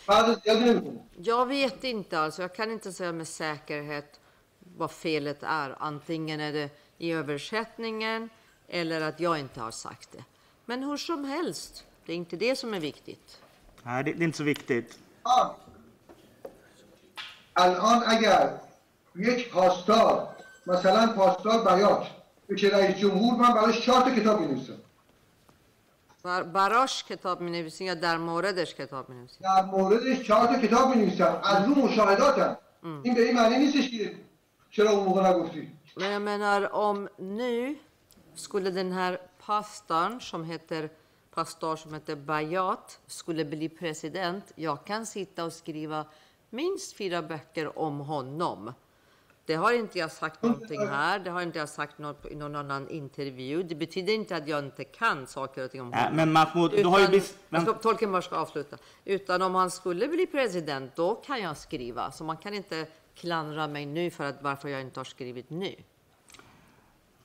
فرق 0.06 0.42
زیادی 0.44 0.64
نمیکنه 0.64 1.00
Jag 1.24 1.46
vet 1.46 1.84
inte 1.84 2.18
alltså, 2.18 2.42
jag 2.42 2.54
kan 2.54 2.70
inte 2.70 2.92
säga 2.92 3.12
med 3.12 3.28
säkerhet 3.28 4.20
vad 4.76 4.90
felet 4.90 5.42
är. 5.42 5.76
Antingen 5.78 6.40
är 6.40 6.52
det 6.52 6.70
i 6.98 7.12
översättningen 7.12 8.30
eller 8.68 9.00
att 9.00 9.20
jag 9.20 9.38
inte 9.38 9.60
har 9.60 9.70
sagt 9.70 10.12
det. 10.12 10.24
Men 10.66 10.82
hur 10.82 10.96
som 10.96 11.24
helst, 11.24 11.84
det 12.06 12.12
är 12.12 12.16
inte 12.16 12.36
det 12.36 12.56
som 12.56 12.74
är 12.74 12.80
viktigt. 12.80 13.38
Nej, 13.82 14.04
det, 14.04 14.12
det 14.12 14.22
är 14.22 14.24
inte 14.24 14.38
så 14.38 14.44
viktigt. 14.44 14.98
آن. 15.22 15.50
الان 17.56 18.02
اگر 18.06 18.50
یک 19.16 19.50
پاسدار 19.50 20.28
مثلا 20.66 21.06
پاسدار 21.06 21.74
بیات 21.74 22.06
بشه 22.48 22.68
رئیس 22.68 22.96
جمهور 22.96 23.34
من 23.34 23.54
براش 23.54 23.80
چهار 23.80 24.02
تا 24.02 24.10
کتاب 24.10 24.40
می‌نویسم 24.40 24.78
بر 26.22 26.42
براش 26.42 27.04
کتاب 27.04 27.40
می 27.40 27.50
نویسین 27.50 27.86
یا 27.86 27.94
در 27.94 28.16
موردش 28.18 28.74
کتاب 28.74 29.08
می 29.08 29.16
نویسین 29.16 29.38
در 29.42 29.64
موردش 29.64 30.22
چهار 30.22 30.46
تا 30.46 30.58
کتاب 30.58 30.88
می‌نویسم 30.88 31.40
از 31.44 31.64
رو 31.68 31.74
مشاهداتم 31.74 32.58
این 33.02 33.14
به 33.14 33.22
این 33.22 33.36
معنی 33.36 33.58
نیستش 33.58 33.90
که 33.90 34.14
چرا 34.70 34.90
اون 34.90 35.04
موقع 35.04 35.30
نگفتی 35.30 35.72
Men 35.96 36.10
jag 36.16 36.22
menar 36.22 36.60
om 36.72 37.08
nu 37.18 37.76
skulle 38.34 38.70
den 38.70 38.92
här 38.92 39.20
pastorn 39.47 40.21
som 40.21 40.43
heter 40.43 40.89
pastor 41.33 41.75
som 41.75 41.93
heter 41.93 42.15
Bayat 42.15 42.99
skulle 43.07 43.45
bli 43.45 43.69
president. 43.69 44.51
Jag 44.55 44.85
kan 44.85 45.05
sitta 45.05 45.45
och 45.45 45.53
skriva 45.53 46.05
minst 46.49 46.97
fyra 46.97 47.21
böcker 47.21 47.79
om 47.79 47.99
honom. 47.99 48.73
Det 49.45 49.55
har 49.55 49.73
inte 49.73 49.99
jag 49.99 50.11
sagt 50.11 50.41
någonting 50.41 50.87
här. 50.87 51.19
Det 51.19 51.29
har 51.29 51.41
inte 51.41 51.59
jag 51.59 51.69
sagt 51.69 51.97
något 51.97 52.25
i 52.25 52.35
någon 52.35 52.55
annan 52.55 52.89
intervju. 52.89 53.63
Det 53.63 53.75
betyder 53.75 54.13
inte 54.13 54.35
att 54.35 54.47
jag 54.47 54.59
inte 54.59 54.83
kan 54.83 55.27
saker 55.27 55.63
och 55.63 55.71
ting 55.71 55.81
om 55.81 55.89
Nej, 55.89 56.01
honom. 56.03 56.15
men 56.15 56.31
Mahmoud, 56.31 56.71
du 56.71 56.85
har 56.85 56.99
ju 56.99 57.21
ska, 57.21 57.37
Men, 57.49 57.65
tolken 57.65 58.11
bara 58.11 58.21
ska 58.21 58.35
avsluta. 58.35 58.77
Utan 59.05 59.41
om 59.41 59.55
han 59.55 59.71
skulle 59.71 60.07
bli 60.07 60.25
president, 60.25 60.95
då 60.95 61.15
kan 61.15 61.41
jag 61.41 61.57
skriva. 61.57 62.11
Så 62.11 62.23
man 62.23 62.37
kan 62.37 62.53
inte 62.53 62.87
klandra 63.15 63.67
mig 63.67 63.85
nu 63.85 64.09
för 64.09 64.23
att 64.23 64.41
varför 64.41 64.69
jag 64.69 64.81
inte 64.81 64.99
har 64.99 65.05
skrivit 65.05 65.49
nu. 65.49 65.75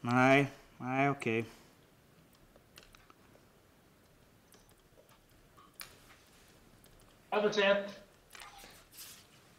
nej, 0.01 0.53
nej 0.79 1.11
okej. 1.11 1.45
Översätt. 7.32 7.86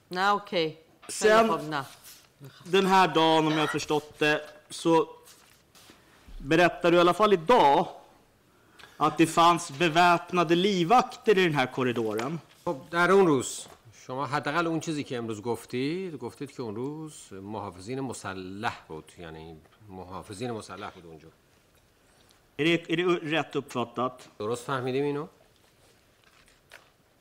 Nej, 0.09 0.31
okej. 0.32 0.82
Sen- 1.09 1.28
Telefonerna. 1.28 1.85
Den 2.65 2.86
här 2.86 3.09
dagen, 3.09 3.47
om 3.47 3.53
jag 3.53 3.61
har 3.61 3.66
förstått 3.66 4.19
det, 4.19 4.40
så 4.70 5.09
berättar 6.39 6.90
du 6.90 6.97
i 6.97 7.01
alla 7.01 7.15
fall 7.15 7.32
idag 7.32 7.89
att 8.97 9.19
det 9.19 9.27
fanns 9.27 9.70
beväpnade 9.78 10.55
livvakter 10.55 11.39
i 11.39 11.45
den 11.45 11.55
här 11.55 11.66
korridoren. 11.66 12.39
خب 12.65 12.77
در 12.90 13.11
اون 13.11 13.27
روز 13.27 13.66
شما 13.95 14.27
حداقل 14.27 14.66
اون 14.66 14.81
چیزی 14.81 15.05
که 15.05 15.16
امروز 15.19 15.43
گفتید 15.43 16.15
گفتید 16.19 16.51
که 16.57 16.62
اون 16.62 16.77
روز 16.77 17.32
محافظین 17.32 18.01
مسلح 18.01 18.77
بود 18.89 19.12
یعنی 19.19 19.57
محافظین 19.89 20.51
مسلح 20.53 20.90
بود 20.90 21.07
اونجا 21.07 21.28
Är 22.61 22.65
det, 22.65 22.90
är 22.93 22.97
det 22.97 23.05
rätt 23.36 23.57
uppfattat? 23.57 24.28
درست 24.39 24.65
فهمیدیم 24.65 25.05
اینو؟ 25.05 25.27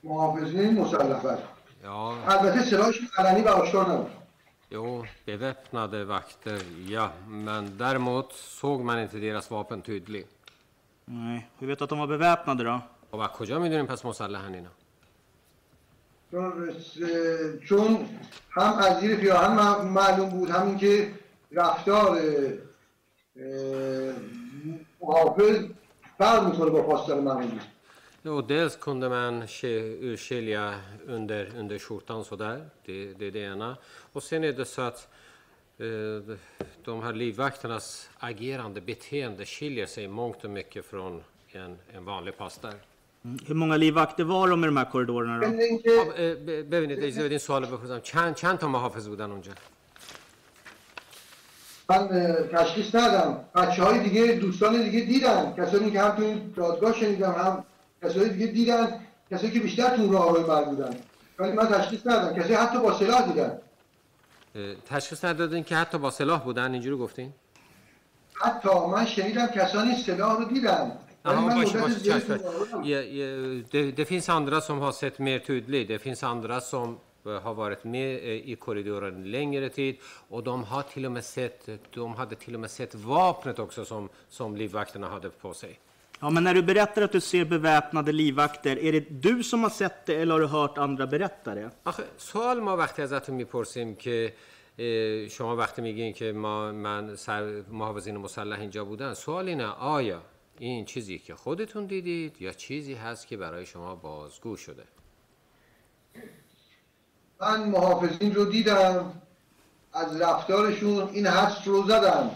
محافظین 0.04 0.82
مسلح 0.82 1.20
بله. 1.24 1.38
Ja, 1.84 2.14
البته 2.28 2.62
سلاحشون 2.64 3.08
علنی 3.18 3.42
و 3.42 3.48
آشکار 3.48 3.90
نبود 3.92 4.12
jo, 4.72 5.06
beväpnade 5.26 6.06
vakter, 6.06 6.62
ja. 6.88 7.12
Men 7.28 7.78
däremot 7.78 8.34
såg 8.34 8.82
man 8.82 9.00
inte 9.00 9.18
deras 9.18 9.52
vapen 9.52 9.82
tydligt. 9.82 10.30
Nej. 11.06 11.48
Hur 11.60 11.68
vet 11.68 11.80
du 11.80 11.84
att 11.84 11.90
de 11.90 12.00
var 12.00 12.08
beväpnade 12.08 12.64
då? 12.64 12.82
خب 13.12 13.20
از 13.20 13.30
کجا 13.30 13.60
میدونیم 13.60 13.86
پس 13.86 14.06
مسلحن 14.06 14.54
اینا؟ 14.54 14.70
چون 16.32 16.70
اه، 16.70 17.60
چون 17.68 18.06
هم 18.50 18.74
از 18.74 19.00
زیر 19.00 19.16
پیراهن 19.16 19.54
م- 19.60 19.88
معلوم 19.88 20.30
بود 20.30 20.50
همین 20.50 20.78
که 20.78 21.12
رفتار 21.52 22.18
اه، 22.18 24.14
محافظ 25.02 25.56
فرق 26.18 26.46
میکنه 26.52 26.70
با 26.70 26.82
پاسدار 26.82 27.20
معمولی 27.22 27.60
Jo, 28.24 28.42
dels 28.42 28.76
kunde 28.76 29.10
man 29.10 29.48
ske- 29.48 29.98
urskilja 30.02 30.74
under, 31.08 31.52
under 31.58 31.78
skjortan 31.80 32.24
sådär, 32.26 32.66
det, 32.86 33.14
det 33.20 33.28
är 33.28 33.32
det 33.32 33.40
ena. 33.40 33.78
Och 34.14 34.24
sen 34.24 34.44
är 34.44 34.54
det 34.54 34.66
så 34.66 34.82
att 34.82 35.08
eh, 35.80 36.36
de 36.84 37.04
här 37.04 37.14
livvakternas 37.14 38.10
agerande 38.20 38.82
beteende 38.82 39.46
skiljer 39.46 39.86
sig 39.86 40.08
mångt 40.08 40.44
och 40.44 40.50
mycket 40.50 40.86
från 40.86 41.24
en, 41.52 41.78
en 41.96 42.06
vanlig 42.06 42.38
pastor. 42.38 42.74
Mm. 43.26 43.38
Hur 43.48 43.56
många 43.56 43.78
livvakter 43.78 44.24
var 44.24 44.48
de 44.48 44.64
i 44.64 44.68
de 44.68 44.78
här 44.78 44.86
korridorerna 44.86 45.40
då? 45.40 45.48
ضمن 45.48 45.60
اینکه 45.60 45.90
خب، 46.04 46.10
اه، 46.18 46.34
ب- 46.34 46.70
ببینید 46.70 47.00
اجازه 47.04 47.24
بدین 47.24 47.38
سوال 47.38 47.66
بپرسم 47.66 48.00
چند 48.00 48.36
چند 48.36 48.58
تا 48.60 48.68
محافظ 48.68 49.08
بودن 49.08 49.32
اونجا 49.32 49.52
من 51.90 51.98
اه، 51.98 52.48
تشخیص 52.48 52.96
ندم 52.96 53.40
بچه 53.56 53.84
های 53.84 54.00
دیگه 54.00 54.34
دوستان 54.34 54.84
دیگه 54.84 55.00
دیدن 55.06 55.54
کسانی 55.58 55.92
که 55.92 56.02
هم 56.02 56.16
تو 56.16 56.24
این 56.24 56.54
دادگاه 56.56 56.94
شنیدم 57.00 57.32
هم 57.32 57.64
کسانی 58.03 58.29
دیگه 58.29 58.47
دیدن 58.47 59.01
کسایی 59.31 59.53
که 59.53 59.61
بیشتر 59.61 59.97
تو 59.97 60.03
اون 60.03 60.13
راه 60.13 60.47
بر 60.47 60.65
بودن 60.65 60.97
ولی 61.39 61.53
من 61.53 61.67
تشخیص 61.67 62.07
ندم 62.07 62.43
کسی 62.43 62.55
حتی 62.55 62.79
با 62.79 62.99
سلاح 62.99 63.27
دیدن 63.27 63.59
تشخیص 64.87 65.25
ندادین 65.25 65.65
که 65.65 65.77
حتی 65.77 65.99
با 65.99 66.11
سلاح 66.11 66.45
بودن 66.45 66.73
اینجوری 66.73 66.97
گفتین 66.97 67.33
حتی 68.35 68.69
من 68.93 69.07
شنیدم 69.07 69.47
کسانی 69.47 69.97
سلاح 69.97 70.39
رو 70.39 70.45
دیدن 70.45 70.93
من 71.25 71.65
بودم. 71.65 72.23
Ja, 72.85 73.01
ja, 73.01 73.27
det, 73.71 73.93
det 73.93 74.05
finns 74.05 74.29
andra 74.29 74.61
som 74.61 74.81
har 74.81 74.93
sett 74.93 75.19
mer 75.19 75.39
tydligt. 75.39 75.89
Det 75.89 75.99
finns 75.99 76.23
andra 76.23 76.61
som 76.61 76.99
eh, 77.27 77.43
har 77.43 77.55
varit 77.55 77.85
med 77.85 78.17
eh, 78.17 78.51
i 78.51 78.57
korridoren 78.57 79.31
längre 79.31 79.69
tid 79.69 79.97
och 80.29 80.43
de 80.43 80.65
har 80.65 80.83
till 80.83 81.07
och 81.07 81.13
med 81.13 81.25
sett, 81.25 81.69
de 81.95 82.15
hade 82.15 82.37
till 82.37 82.55
och 82.55 82.61
med 82.61 82.71
sett 82.71 82.95
vapnet 82.95 83.59
också 83.59 83.85
som, 83.85 84.09
som 84.29 84.57
livvakterna 84.57 85.09
hade 85.09 85.31
på 85.31 85.55
sig. 85.55 85.79
Ja, 86.23 86.31
men 86.31 86.45
när 86.45 86.55
du 86.55 86.63
berättar 86.63 87.03
att 87.03 87.13
du 87.13 87.21
ser 87.21 87.45
beväpnade 87.45 88.13
livvakter, 88.13 88.79
är 88.79 88.93
det 88.93 89.23
du 89.23 89.43
som 89.43 89.63
har 89.63 89.71
sett 89.71 90.07
det 90.07 90.15
eller 90.15 90.33
har 90.35 90.41
du 90.41 90.47
hört 90.47 90.79
andra 90.79 91.07
berätta 91.07 91.55
det? 91.55 91.71
آخه 91.85 92.05
سوال 92.17 92.61
ما 92.61 92.77
وقتی 92.77 93.03
ازتون 93.03 93.35
می‌پرسیم 93.35 93.97
که 93.97 94.33
اه، 94.79 95.29
شما 95.29 95.57
وقتی 95.57 95.83
میگین 95.83 96.13
که 96.13 96.33
ما 96.33 96.73
من 96.73 97.17
سر 97.17 97.63
محافظین 97.71 98.17
مسلح 98.17 98.61
اینجا 98.61 98.85
بودن 98.85 99.15
سوال 99.15 99.49
اینه 99.49 99.67
آیا 99.67 100.23
این 100.59 100.85
چیزی 100.85 101.19
که 101.19 101.35
خودتون 101.35 101.87
دیدید 101.87 102.43
یا 102.43 102.53
چیزی 102.53 102.95
هست 102.95 103.27
که 103.27 103.37
برای 103.37 103.67
شما 103.67 103.95
بازگو 103.95 104.57
شده 104.57 104.85
من 107.41 107.69
محافظین 107.69 108.35
رو 108.35 108.45
دیدم 108.45 109.23
از 109.93 110.21
رفتارشون 110.21 111.09
این 111.09 111.27
حس 111.27 111.69
رو 111.69 111.83
زدم 111.83 112.31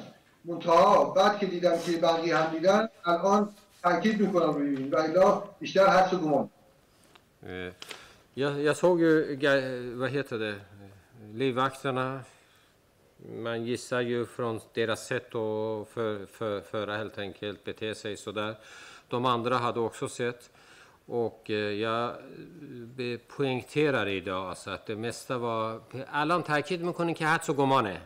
منتها 0.45 1.05
بعد 1.05 1.39
که 1.39 1.47
دیدم 1.47 1.79
که 1.79 1.93
بقیه 1.93 2.37
هم 2.37 2.53
دیدن 2.55 2.89
الان 3.05 3.55
تاکید 3.86 4.22
میکنم 4.22 4.54
روی 4.54 4.76
این 4.78 4.92
و 4.92 4.96
الا 4.98 5.44
بیشتر 5.60 5.86
حس 5.88 6.14
و 6.14 6.18
گمان 6.18 6.50
Eh, 7.44 7.74
Jag, 8.34 8.62
jag 8.62 8.78
såg 8.78 9.02
ju, 9.02 9.36
ga- 9.36 9.96
vad 10.02 10.10
heter 10.10 10.38
det, 10.40 10.56
livvakterna. 11.34 12.08
Man 13.48 13.60
gissar 13.66 14.02
ju 14.02 14.26
från 14.26 14.60
deras 14.74 15.08
sätt 15.08 15.36
att 15.36 15.88
för, 15.94 16.26
för, 16.26 16.62
föra 16.62 16.98
helt 16.98 17.18
enkelt, 17.18 17.64
bete 17.64 17.96
sig 17.96 18.18
sådär. 18.18 18.56
De 19.10 19.26
andra 19.26 19.58
hade 19.58 19.80
också 19.80 20.08
sett. 20.10 20.50
Och 21.06 21.50
eh, 21.50 21.56
jag 21.56 22.10
eh, 22.98 23.20
poängterar 23.38 24.08
idag 24.08 24.50
alltså 24.50 24.70
att 24.72 24.86
det 24.86 24.96
mesta 24.96 25.38
var... 25.38 25.82
الان 26.12 26.44
تاکید 26.44 26.82
میکنین 26.82 27.16
که 27.16 27.26
حدس 27.26 27.50
و 27.50 27.54
گمانه 27.54 28.02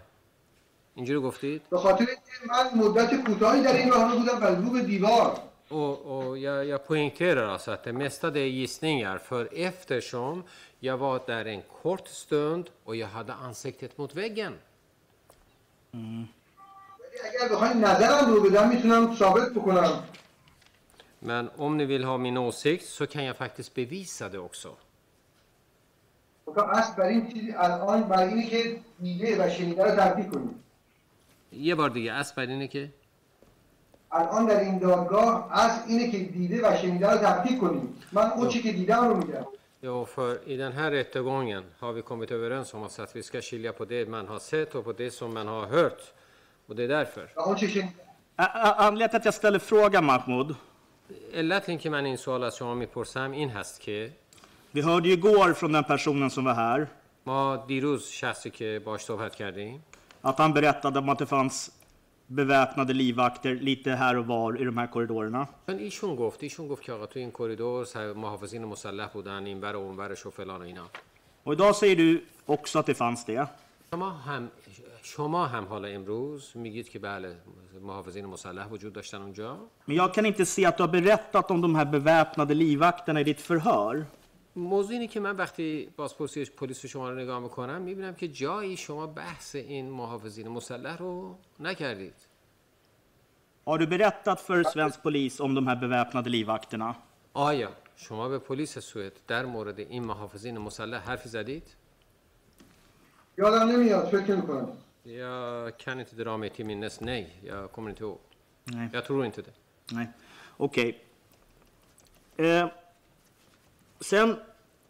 اینجوری 0.95 1.19
گفتید؟ 1.19 1.61
به 1.69 1.77
خاطر 1.77 2.05
اینکه 2.05 2.33
من 2.47 2.85
مدت 2.85 3.23
کوتاهی 3.25 3.61
در 3.63 3.73
این 3.75 3.91
راه 3.91 4.11
رو 4.11 4.19
بودم 4.19 4.43
و 4.43 4.45
رو 4.45 4.69
به 4.69 4.81
دیوار 4.81 5.39
Och, 5.69 5.95
och 6.17 6.37
jag, 6.37 6.65
jag 6.65 6.87
poängterar 6.87 7.47
alltså 7.47 7.71
att 7.71 7.83
det 7.83 7.93
mesta 7.93 8.29
det 8.29 8.39
är 8.39 8.47
gissningar 8.47 9.17
för 9.17 9.49
eftersom 9.53 10.43
jag 10.79 10.97
var 10.97 11.21
där 11.27 11.45
en 11.45 11.61
kort 11.81 12.07
stund 12.07 12.69
och 12.83 12.95
jag 12.95 13.07
hade 13.07 13.33
ansiktet 13.33 13.97
mot 13.97 14.15
väggen. 14.15 14.53
ولی 15.93 17.19
اگر 17.23 17.55
بخواین 17.55 17.77
نظرم 17.77 18.33
رو 18.33 18.41
بدم 18.43 18.69
میتونم 18.69 19.15
ثابت 19.15 19.53
بکنم 19.53 20.03
Men 21.19 21.49
om 21.57 21.77
ni 21.77 21.85
vill 21.85 22.03
ha 22.03 22.17
min 22.17 22.37
åsikt 22.37 22.85
så 22.85 23.07
kan 23.07 23.23
jag 23.23 23.35
faktiskt 23.37 23.73
bevisa 23.75 24.29
det 24.29 24.39
också. 24.39 24.77
گفتم 26.45 26.63
اصل 26.63 26.95
بر 26.95 27.07
این 27.07 27.33
چیزی 27.33 27.51
الان 27.51 28.03
بر 28.03 28.27
اینه 28.27 28.47
که 28.47 28.79
دیده 28.99 29.45
و 29.45 29.49
شنیده 29.49 29.83
رو 29.83 29.95
تبدیل 29.95 30.25
کنیم 30.25 30.63
یه 31.51 31.75
بار 31.75 31.89
دیگه 31.89 32.13
اصل 32.13 32.35
بر 32.35 32.45
اینه 32.45 32.67
که 32.67 32.89
الان 34.11 34.45
در 34.45 34.59
این 34.59 34.79
دادگاه 34.79 35.49
اصل 35.51 35.81
اینه 35.87 36.11
که 36.11 36.17
دیده 36.19 36.69
و 36.69 36.77
شنیده 36.77 37.11
رو 37.11 37.17
تبدیل 37.17 37.59
کنیم 37.59 38.01
من 38.11 38.31
اون 38.31 38.47
چی 38.47 38.61
که 38.61 38.71
دیدم 38.71 39.07
رو 39.07 39.17
میگم 39.17 39.45
Ja, 39.83 40.05
för 40.05 40.39
i 40.47 40.57
den 40.57 40.71
här 40.73 40.91
rättegången 40.91 41.63
har 41.79 41.93
vi 41.93 42.01
kommit 42.01 42.31
överens 42.31 42.73
om 42.73 42.83
att 42.83 43.15
vi 43.15 43.23
ska 43.23 43.41
skilja 43.41 43.71
på 43.73 43.85
det 43.85 44.09
man 44.09 44.27
har 44.27 44.39
sett 44.39 44.75
och 44.75 44.83
på 44.85 44.91
det 44.93 45.11
som 45.11 45.33
man 45.33 45.47
har 45.47 45.65
hört. 45.65 46.01
Och 46.67 46.75
det 46.75 46.83
är 46.83 46.87
därför. 46.87 47.29
و 47.35 47.39
اون 47.41 47.55
چه 47.55 47.67
شنیدم 47.67 47.93
Ä- 48.37 48.43
ä- 48.43 48.73
Anledningen 48.77 49.09
till 49.09 49.17
att 49.17 49.25
jag 49.25 49.33
ställer 49.33 49.59
frågan, 49.59 50.05
Mahmoud, 50.05 50.55
علت 51.33 51.69
اینکه 51.69 51.89
من 51.89 52.05
این 52.05 52.15
سوال 52.15 52.43
از 52.43 52.55
شما 52.57 52.73
میپرسم 52.75 53.31
این 53.31 53.49
هست 53.49 53.81
که 53.81 54.11
vi 54.75 54.81
hörde 54.81 55.07
ju 55.09 55.13
igår 55.13 55.53
från 55.53 55.71
den 55.71 55.83
personen 55.83 56.29
som 56.29 56.45
var 56.45 56.53
här 56.53 56.87
ما 57.25 57.57
دیروز 57.67 58.07
شخصی 58.07 58.49
که 58.49 58.81
باش 58.85 59.01
صحبت 59.01 59.35
کردیم 59.35 59.83
att 60.23 60.37
han 60.39 60.53
berättade 60.53 60.99
om 60.99 61.09
att 61.09 61.19
det 61.19 61.25
fanns 61.25 61.71
beväpnade 62.29 62.93
livvakter 62.93 63.55
lite 63.55 63.91
här 63.91 64.17
och 64.17 64.25
var 64.27 64.61
i 64.61 64.65
de 64.65 64.77
här 64.77 64.87
korridorerna. 64.87 65.47
چون 65.67 65.79
ایشون 65.79 66.15
گفت 66.15 66.43
ایشون 66.43 66.67
گفت 66.67 66.83
که 66.83 66.91
آقا 66.93 67.05
تو 67.05 67.19
این 67.19 67.31
کریدور 67.31 67.85
سر- 67.85 68.13
محافظین 68.13 68.65
مسلح 68.65 69.07
بودن 69.13 69.45
این 69.45 69.61
ور 69.61 69.75
و 69.75 69.79
اون 69.79 69.97
ورش 69.97 70.25
و 70.25 70.29
فلان 70.31 70.61
و 70.61 70.63
اینا 70.63 70.85
Och 71.43 71.53
idag 71.53 71.75
säger 71.75 71.95
du 71.95 72.21
också 72.45 72.79
att 72.79 72.85
det 72.85 72.93
fanns 72.93 73.25
det. 73.25 73.47
شما 73.91 74.09
هم 74.09 74.49
شما 75.03 75.45
هم 75.45 75.65
حالا 75.65 75.87
امروز 75.87 76.51
میگید 76.55 76.89
که 76.89 76.99
بله 76.99 77.35
محافظین 77.81 78.25
مسلح 78.25 78.67
وجود 78.67 78.93
داشتن 78.93 79.21
اونجا 79.21 79.57
Men 79.87 79.95
jag 79.95 80.13
kan 80.13 80.25
inte 80.25 80.45
se 80.45 80.65
att 80.65 80.77
du 80.77 80.83
har 80.83 80.87
berättat 81.01 81.51
om 81.51 81.61
de 81.61 81.75
här 81.75 81.85
beväpnade 81.85 82.53
livvakterna 82.53 83.21
i 83.21 83.23
ditt 83.23 83.41
förhör. 83.41 84.05
موضوع 84.56 84.92
اینه 84.92 85.06
که 85.06 85.20
من 85.20 85.36
وقتی 85.36 85.88
بازپرسی 85.96 86.44
پلیس 86.44 86.86
شما 86.86 87.10
رو 87.10 87.16
نگاه 87.16 87.40
می‌کنم 87.40 87.82
می‌بینم 87.82 88.14
که 88.14 88.28
جایی 88.28 88.76
شما 88.76 89.06
بحث 89.06 89.54
این 89.54 89.90
محافظین 89.90 90.48
مسلح 90.48 90.96
رو 90.96 91.38
نکردید 91.60 92.14
Har 93.66 93.78
du 93.78 93.86
berättat 93.86 94.40
för 94.40 94.62
svensk 94.62 95.02
polis 95.02 95.40
om 95.40 95.54
de 95.54 95.66
här 95.66 95.76
beväpnade 95.76 96.28
livvakterna? 96.28 96.94
آیا 97.34 97.70
شما 97.96 98.28
به 98.28 98.38
پلیس 98.38 98.78
سوئد 98.78 99.12
در 99.26 99.44
مورد 99.46 99.78
این 99.78 100.04
محافظین 100.04 100.58
مسلح 100.58 100.98
حرفی 100.98 101.28
زدید؟ 101.28 101.74
یادم 103.38 103.68
نمیاد 103.68 104.06
فکر 104.06 104.36
می‌کنم 104.36 104.68
Jag 105.04 105.78
kan 105.78 106.00
inte 106.00 106.16
dra 106.16 106.36
mig 106.36 106.50
till 106.50 106.66
minnes. 106.66 107.00
Nej, 107.00 107.40
jag 107.42 107.72
kommer 107.72 107.90
inte 107.90 108.04
ihåg. 108.04 108.18
Nej. 108.64 108.88
Jag 108.92 109.04
tror 109.04 109.24
inte 109.24 109.42
det. 109.42 109.52
Nej. 109.92 110.06
Okej. 110.56 111.04
Eh, 112.36 112.68
sen 113.99 114.37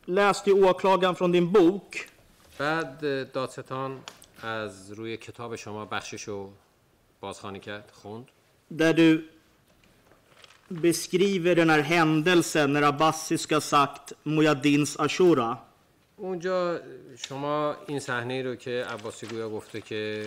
läste 0.05 0.49
ju 0.49 0.65
åklagaren 0.65 1.15
från 1.15 1.31
din 1.31 1.51
bok 1.51 2.09
بعد 2.57 3.05
اه، 3.05 3.23
دادستان 3.23 3.99
از 4.41 4.91
روی 4.91 5.17
کتاب 5.17 5.55
شما 5.55 5.85
بخشش 5.85 6.23
رو 6.27 6.51
بازخوانی 7.19 7.59
کرد 7.59 7.91
خوند 7.91 8.25
där 8.67 8.93
du 8.93 9.29
beskriver 10.67 11.55
den 11.55 11.69
här 11.69 11.79
händelsen 11.79 12.73
när 12.73 12.81
Abbasi 12.81 13.37
ska 13.37 13.55
ha 13.55 13.61
sagt 13.61 14.13
Mujadins 14.23 14.99
Ashura. 14.99 15.57
اونجا 16.20 16.80
شما 17.16 17.76
این 17.86 18.00
صحنه 18.00 18.42
رو 18.42 18.54
که 18.54 18.84
عباسی 18.90 19.26
گویا 19.26 19.48
گفته 19.48 19.80
که 19.80 20.24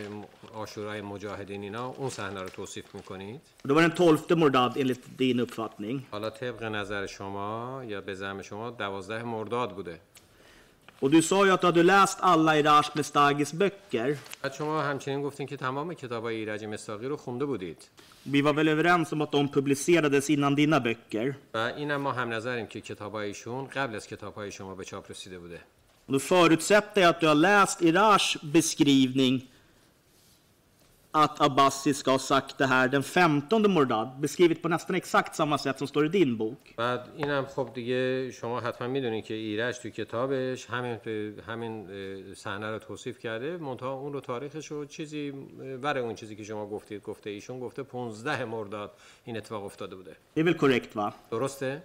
آشورای 0.54 1.02
مجاهدین 1.02 1.64
اینا 1.64 1.88
اون 1.88 2.10
صحنه 2.10 2.42
رو 2.42 2.50
توصیف 2.50 2.96
می‌کنید 2.96 3.42
Det 3.68 3.72
var 3.72 3.82
den 3.82 3.96
12 3.96 4.36
Mordad 4.36 4.78
enligt 4.78 5.18
din 5.18 5.40
uppfattning. 5.40 6.02
حالا 6.12 6.30
طبق 6.30 6.64
نظر 6.64 7.06
شما 7.06 7.82
یا 7.88 8.02
به 8.02 8.14
زعم 8.14 8.42
شما 8.42 8.70
دوازده 8.70 9.24
مرداد 9.24 9.76
بوده 9.76 10.00
Och 11.02 11.12
du 11.12 11.22
sa 11.22 11.46
ju 11.46 11.52
att 11.52 11.62
du 11.62 11.68
hade 11.68 11.84
läst 11.84 12.18
alla 12.22 12.58
Irash 12.58 12.92
Mestagis 12.96 13.54
böcker. 13.54 14.18
بعد 14.42 14.54
شما 14.54 14.82
همچنین 14.82 15.22
گفتین 15.22 15.48
که 15.48 15.58
تمام 15.58 15.94
کتاب 15.94 16.24
های 16.24 16.36
ایرج 16.36 16.66
مستاقی 16.66 17.08
رو 17.08 17.18
خونده 17.18 17.46
بودید 17.46 17.90
Vi 18.32 18.42
var 18.42 18.54
väl 18.54 18.68
överens 18.68 19.12
om 19.14 19.22
att 19.22 19.32
de 19.32 19.48
publicerades 19.48 20.30
innan 20.30 20.56
dina 20.56 20.80
böcker. 20.80 21.36
و 21.54 21.58
اینم 21.58 22.02
ما 22.02 22.12
هم 22.12 22.34
نظریم 22.34 22.66
که 22.68 22.82
کتاب 22.82 23.16
ایشون 23.16 23.68
قبل 23.68 23.96
از 23.96 24.08
کتاب 24.08 24.36
های 24.36 24.52
شما 24.52 24.76
به 24.76 24.84
چاپ 24.84 25.12
رسیده 25.12 25.40
بوده 25.40 25.62
då 26.08 26.20
förutsätter 26.20 27.02
jag 27.02 27.10
att 27.10 27.20
du 27.20 27.28
har 27.28 27.36
läst 27.36 27.82
Irash 27.82 28.38
beskrivning 28.44 29.50
att 31.16 31.42
Abbasi 31.42 31.94
ska 31.94 32.12
ha 32.12 32.20
sagt 32.20 32.58
det 32.58 32.66
här 32.66 32.88
den 32.88 33.04
15 33.04 33.72
Mordad, 33.72 34.10
beskrivet 34.20 34.62
på 34.62 34.68
nästan 34.70 34.96
exakt 34.96 35.36
samma 35.36 35.58
sätt 35.58 35.78
som 35.78 35.88
står 35.88 36.06
i 36.06 36.10
din 36.10 36.38
bok. 36.38 36.76
بعد 36.78 37.10
اینم 37.18 37.46
خب 37.46 37.70
دیگه 37.74 38.32
شما 38.32 38.60
حتما 38.60 38.88
می‌دونید 38.88 39.26
که 39.26 39.34
ایرج 39.34 39.80
تو 39.80 39.90
کتابش 39.90 40.66
همین 40.66 40.98
همین 41.48 41.88
صحنه 42.36 42.72
رو 42.72 42.80
توصیف 42.80 43.20
کرده 43.20 43.58
منتها 43.58 43.94
اون 43.94 44.14
رو 44.14 44.20
تاریخش 44.20 44.68
رو 44.68 44.86
چیزی 44.86 45.32
برای 45.82 46.04
اون 46.04 46.16
چیزی 46.16 46.36
که 46.36 46.44
شما 46.44 46.68
گفتید 46.68 47.04
گفته 47.04 47.30
ایشون 47.30 47.60
گفته 47.60 47.84
15 47.84 48.46
مرداد 48.46 48.92
این 49.26 49.38
اتفاق 49.38 49.64
افتاده 49.66 49.96
بوده 49.96 50.16
Det 50.36 50.40
är 50.40 50.44
väl 50.44 50.58
korrekt 50.58 50.96
va? 50.96 51.14
درسته 51.32 51.84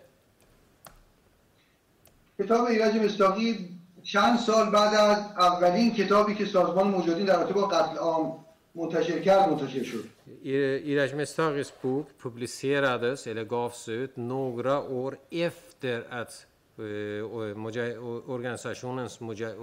کتاب 2.39 2.67
ایرج 2.67 2.95
مستاقی 2.97 3.78
چند 4.13 4.39
سال 4.39 4.71
بعد 4.71 4.95
از 4.95 5.19
اولین 5.39 5.95
کتابی 5.95 6.35
که 6.35 6.45
سازمان 6.47 6.89
مجاهدین 6.89 7.27
در 7.27 7.37
رابطه 7.37 7.53
با 7.55 7.67
قتل 7.67 7.97
عام 7.97 8.45
منتشر 8.75 9.19
کرد 9.21 9.49
منتشر 9.51 9.83
شد 9.83 10.05
I- 10.45 10.81
Iraj 10.93 11.13
Mestagis 11.21 11.71
bok 11.83 12.07
publicerades 12.25 13.27
eller 13.27 13.45
gavs 13.45 13.89
ut 13.89 14.11
några 14.17 14.77
år 14.83 15.19
efter 15.31 15.99
att 16.21 16.47
eh, 16.79 16.85
organisationens, 18.37 19.13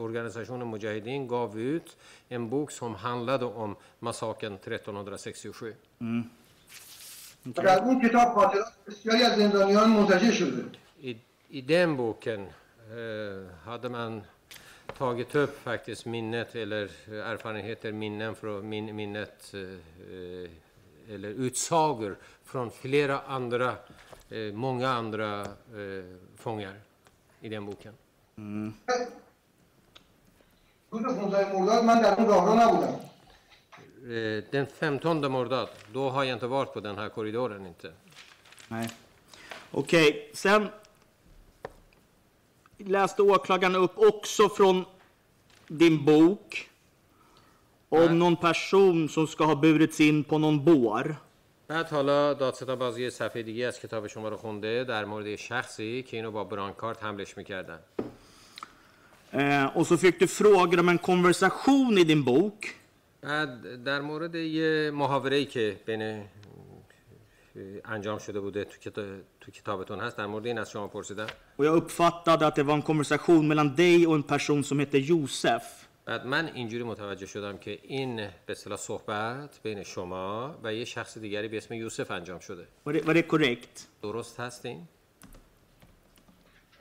organisationen 0.08 0.68
Mujahedin 0.74 1.28
gav 1.28 1.52
ut 1.60 1.88
en 2.30 2.50
bok 2.50 2.72
som 2.72 2.96
handlade 2.96 3.46
om 3.46 3.76
massakern 4.00 4.58
1367. 4.68 5.76
و 7.58 7.62
در 7.62 7.80
اون 7.84 8.02
کتاب 8.10 8.34
خاطرات 8.36 8.66
بسیاری 8.88 9.24
از 9.24 9.38
زندانیان 9.38 9.90
منتشر 9.90 10.32
شده 10.32 10.64
I, 11.04 11.16
I 11.52 11.62
den 11.62 11.98
boken 11.98 12.42
eh, 12.42 13.68
hade 13.70 13.90
man 13.90 14.12
tagit 14.98 15.36
upp 15.36 15.64
faktiskt 15.64 16.06
minnet 16.06 16.56
eller 16.56 16.84
erfarenheter, 17.10 17.92
minnen 17.92 18.36
från 18.36 18.70
min, 18.70 18.96
minnet 18.96 19.54
eh, 19.54 19.60
eh, 19.62 20.50
eller 21.16 21.30
utsagor 21.30 22.18
från 22.44 22.72
flera 22.72 23.20
andra, 23.20 23.76
eh, 24.30 24.54
många 24.54 24.90
andra 24.90 25.48
fångar 26.36 26.80
i 27.42 27.50
den 27.50 27.66
boken. 27.66 27.94
Mm. 28.38 28.74
Den 34.52 34.68
15 34.68 35.32
Mordad, 35.32 35.70
då 35.94 36.10
har 36.10 36.24
jag 36.24 36.36
inte 36.36 36.48
varit 36.48 36.74
på 36.74 36.80
den 36.80 36.98
här 36.98 37.10
korridoren 37.10 37.68
inte. 37.68 37.92
Nej. 38.68 38.90
Okej, 39.72 40.10
okay. 40.10 40.30
sen 40.34 40.70
läste 42.79 43.23
åklagaren 43.23 43.77
upp 43.77 43.99
också 43.99 44.49
från 44.49 44.87
din 45.69 46.05
bok 46.05 46.69
om 47.89 48.19
någon 48.19 48.37
person 48.37 49.09
som 49.09 49.27
ska 49.27 49.45
ha 49.45 49.55
burits 49.55 50.01
in 50.01 50.25
på 50.25 50.39
någon 50.39 50.65
bår. 50.65 51.17
بعد 51.69 51.89
حالا 51.91 52.35
دادستان 52.35 52.79
باز 52.79 52.99
یه 52.99 53.11
صفحه 53.11 53.43
دیگه 53.43 53.67
از 53.67 53.81
کتاب 53.81 54.07
شما 54.07 54.29
رو 54.29 54.37
خونده 54.37 54.85
در 54.85 55.05
مورد 55.05 55.27
یه 55.27 55.37
شخصی 55.37 56.03
که 56.03 56.17
اینو 56.17 56.31
با 56.31 56.45
برانکارت 56.45 57.05
حملش 57.05 57.37
میکردن 57.37 57.79
Eh, 59.33 59.77
och 59.77 59.87
så 59.87 59.97
fick 59.97 60.19
du 60.21 60.27
frågor 60.27 60.81
om 60.81 60.89
en 60.89 60.99
konversation 60.99 61.99
i 61.99 62.05
din 62.05 62.23
bok. 62.25 62.75
بعد 63.23 63.85
در 63.85 64.01
مورد 64.01 64.35
یه 64.35 64.91
محاوره 64.95 65.45
که 65.45 65.77
بین 65.87 66.03
اه، 66.03 66.23
انجام 67.86 68.20
شده 68.20 68.40
بوده 68.40 68.64
تو. 68.64 69.02
تو 69.42 69.52
کتابتون 69.52 70.00
هست 70.00 70.18
در 70.18 70.26
مورد 70.26 70.46
این 70.46 70.58
از 70.58 70.72
شما 70.72 70.88
پرسیدم 70.88 71.28
Och 71.58 71.66
jag 71.66 71.76
uppfattade 71.78 72.48
att 72.48 72.56
det 72.56 72.64
var 72.64 72.76
en 72.76 72.82
konversation 72.82 73.48
mellan 73.48 73.76
dig 73.76 74.08
och 74.08 74.16
en 74.16 74.24
person 74.24 74.64
som 74.64 74.80
heter 74.80 75.00
Josef. 75.00 75.64
بعد 76.06 76.26
من 76.26 76.48
اینجوری 76.54 76.84
متوجه 76.84 77.26
شدم 77.26 77.58
که 77.58 77.80
این 77.84 78.16
به 78.16 78.32
اصطلاح 78.50 78.78
صحبت 78.78 79.60
بین 79.64 79.84
شما 79.84 80.56
و 80.64 80.74
یه 80.74 80.86
شخص 80.86 81.18
دیگری 81.18 81.48
به 81.48 81.58
اسم 81.58 81.74
یوسف 81.74 82.12
انجام 82.12 82.40
شده 82.40 82.68
Var 82.88 83.14
det, 83.14 83.24
korrekt? 83.24 83.82
درست 84.02 84.40
هستین؟ 84.40 84.88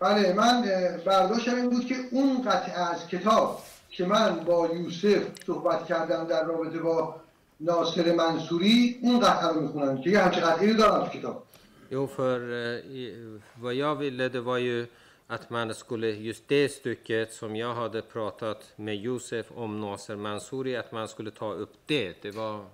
بله 0.00 0.32
من 0.32 0.62
برداشتم 1.06 1.54
این 1.54 1.70
بود 1.70 1.86
که 1.86 1.94
اون 2.10 2.42
قطعه 2.42 2.80
از 2.80 3.08
کتاب 3.08 3.62
که 3.90 4.06
من 4.06 4.44
با 4.44 4.68
یوسف 4.74 5.22
صحبت 5.46 5.86
کردم 5.86 6.24
در 6.24 6.44
رابطه 6.44 6.78
با 6.78 7.23
ناصر 7.59 8.15
منصوری 8.15 8.99
اون 9.01 9.19
قطعه 9.19 9.47
رو 9.53 9.61
میخونم 9.61 10.01
که 10.01 10.09
یه 10.09 10.19
همچه 10.19 10.41
قطعه 10.41 10.71
رو 10.71 10.77
دارم 10.77 11.07
تو 11.07 11.17
کتاب 11.19 11.43
Jo, 11.91 12.07
för 12.07 12.39
eh, 12.39 12.85
i- 13.01 13.39
vad 13.63 13.73
jag 13.73 13.95
ville 13.95 14.29
det 14.29 14.41
var 14.41 14.57
ju 14.57 14.85
att 15.35 15.49
man 15.49 15.73
skulle, 15.73 16.07
just 16.29 16.43
det 16.47 16.69
stycket 16.69 17.33
som 17.33 17.55
jag 17.55 17.73
hade 17.73 18.01
pratat 18.01 18.61
med 18.75 18.95
Josef 18.95 19.45
om 19.55 19.81
Nasser 19.81 20.15
Mansouri, 20.15 20.75
att 20.81 20.91
man 20.91 21.07
skulle 21.07 21.31
ta 21.31 21.53
upp 21.53 21.73
det. 21.85 22.21
Det 22.21 22.31
var 22.31 22.65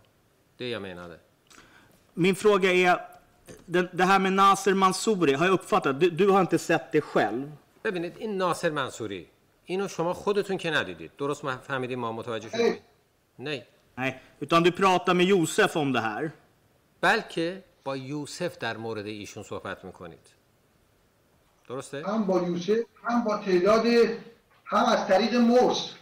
det 0.57 0.69
jag 0.69 0.81
menade. 0.81 1.17
Min 2.13 2.35
fråga 2.35 2.71
är, 2.73 3.01
det, 3.65 3.81
det 3.93 4.03
här 4.11 4.19
med 4.19 4.33
Nasser 4.33 4.73
Mansouri, 4.73 5.33
har 5.33 5.45
jag 5.45 5.53
uppfattat, 5.53 5.99
du, 5.99 6.09
du 6.09 6.27
har 6.29 6.41
inte 6.41 6.57
sett 6.57 6.91
det 6.91 7.01
själv? 7.01 7.51
ببینید 7.83 8.13
این 8.17 8.37
ناصر 8.37 8.69
منصوری 8.69 9.27
اینو 9.65 9.87
شما 9.87 10.13
خودتون 10.13 10.57
که 10.57 10.71
ندیدید 10.71 11.11
درست 11.17 11.43
ما 11.45 11.57
فهمیدیم 11.57 11.99
ما 11.99 12.11
متوجه 12.11 12.49
شدیم 12.49 12.77
نه 13.39 13.65
Nej, 13.99 14.19
utan 14.39 14.63
du 14.63 14.71
pratar 14.71 15.13
med 15.13 15.25
Josef 15.25 15.75
om 15.77 15.91
det 15.93 16.01
här. 16.01 16.31
بلکه 17.01 17.63
با 17.83 17.97
یوسف 17.97 18.57
در 18.57 18.77
مورد 18.77 19.05
ایشون 19.05 19.43
صحبت 19.43 19.85
میکنید 19.85 20.27
درسته؟ 21.69 22.03
هم 22.07 22.25
با 22.25 22.41
یوسف 22.41 22.77
هم 23.03 23.23
با 23.23 23.37
تعداد 23.37 23.85
هم 24.65 24.85
از 24.85 25.07
طریق 25.07 25.35
مرس 25.35 25.93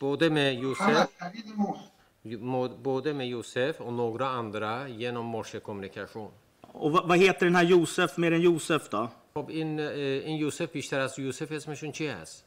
Både 0.00 0.22
med 0.22 0.38
هم 0.38 0.74
Josef, 0.74 0.82
از 0.96 1.08
طریق 1.20 1.44
مرس 1.56 1.78
mo- 2.24 2.76
både 2.82 3.12
med 3.12 3.26
Josef 3.28 3.80
och 3.80 3.92
några 3.92 4.28
andra 4.28 4.88
genom 4.88 5.26
morsekommunikation. 5.26 6.30
Och 6.72 6.92
vad, 6.92 7.08
vad 7.08 7.18
heter 7.18 7.46
den 7.46 7.54
här 7.56 7.64
Josef 7.64 8.18
mer 8.18 8.32
än 8.32 8.40
Josef 8.42 8.88
då? 8.90 9.08
خب 9.34 9.48
این 9.48 9.80
اه، 9.80 9.86
این 10.28 10.36
یوسف 10.38 10.70
بیشتر 10.72 11.00
از 11.00 11.18
یوسف 11.18 11.52
اسمشون 11.52 11.92
چی 11.92 12.06
هست؟ 12.06 12.44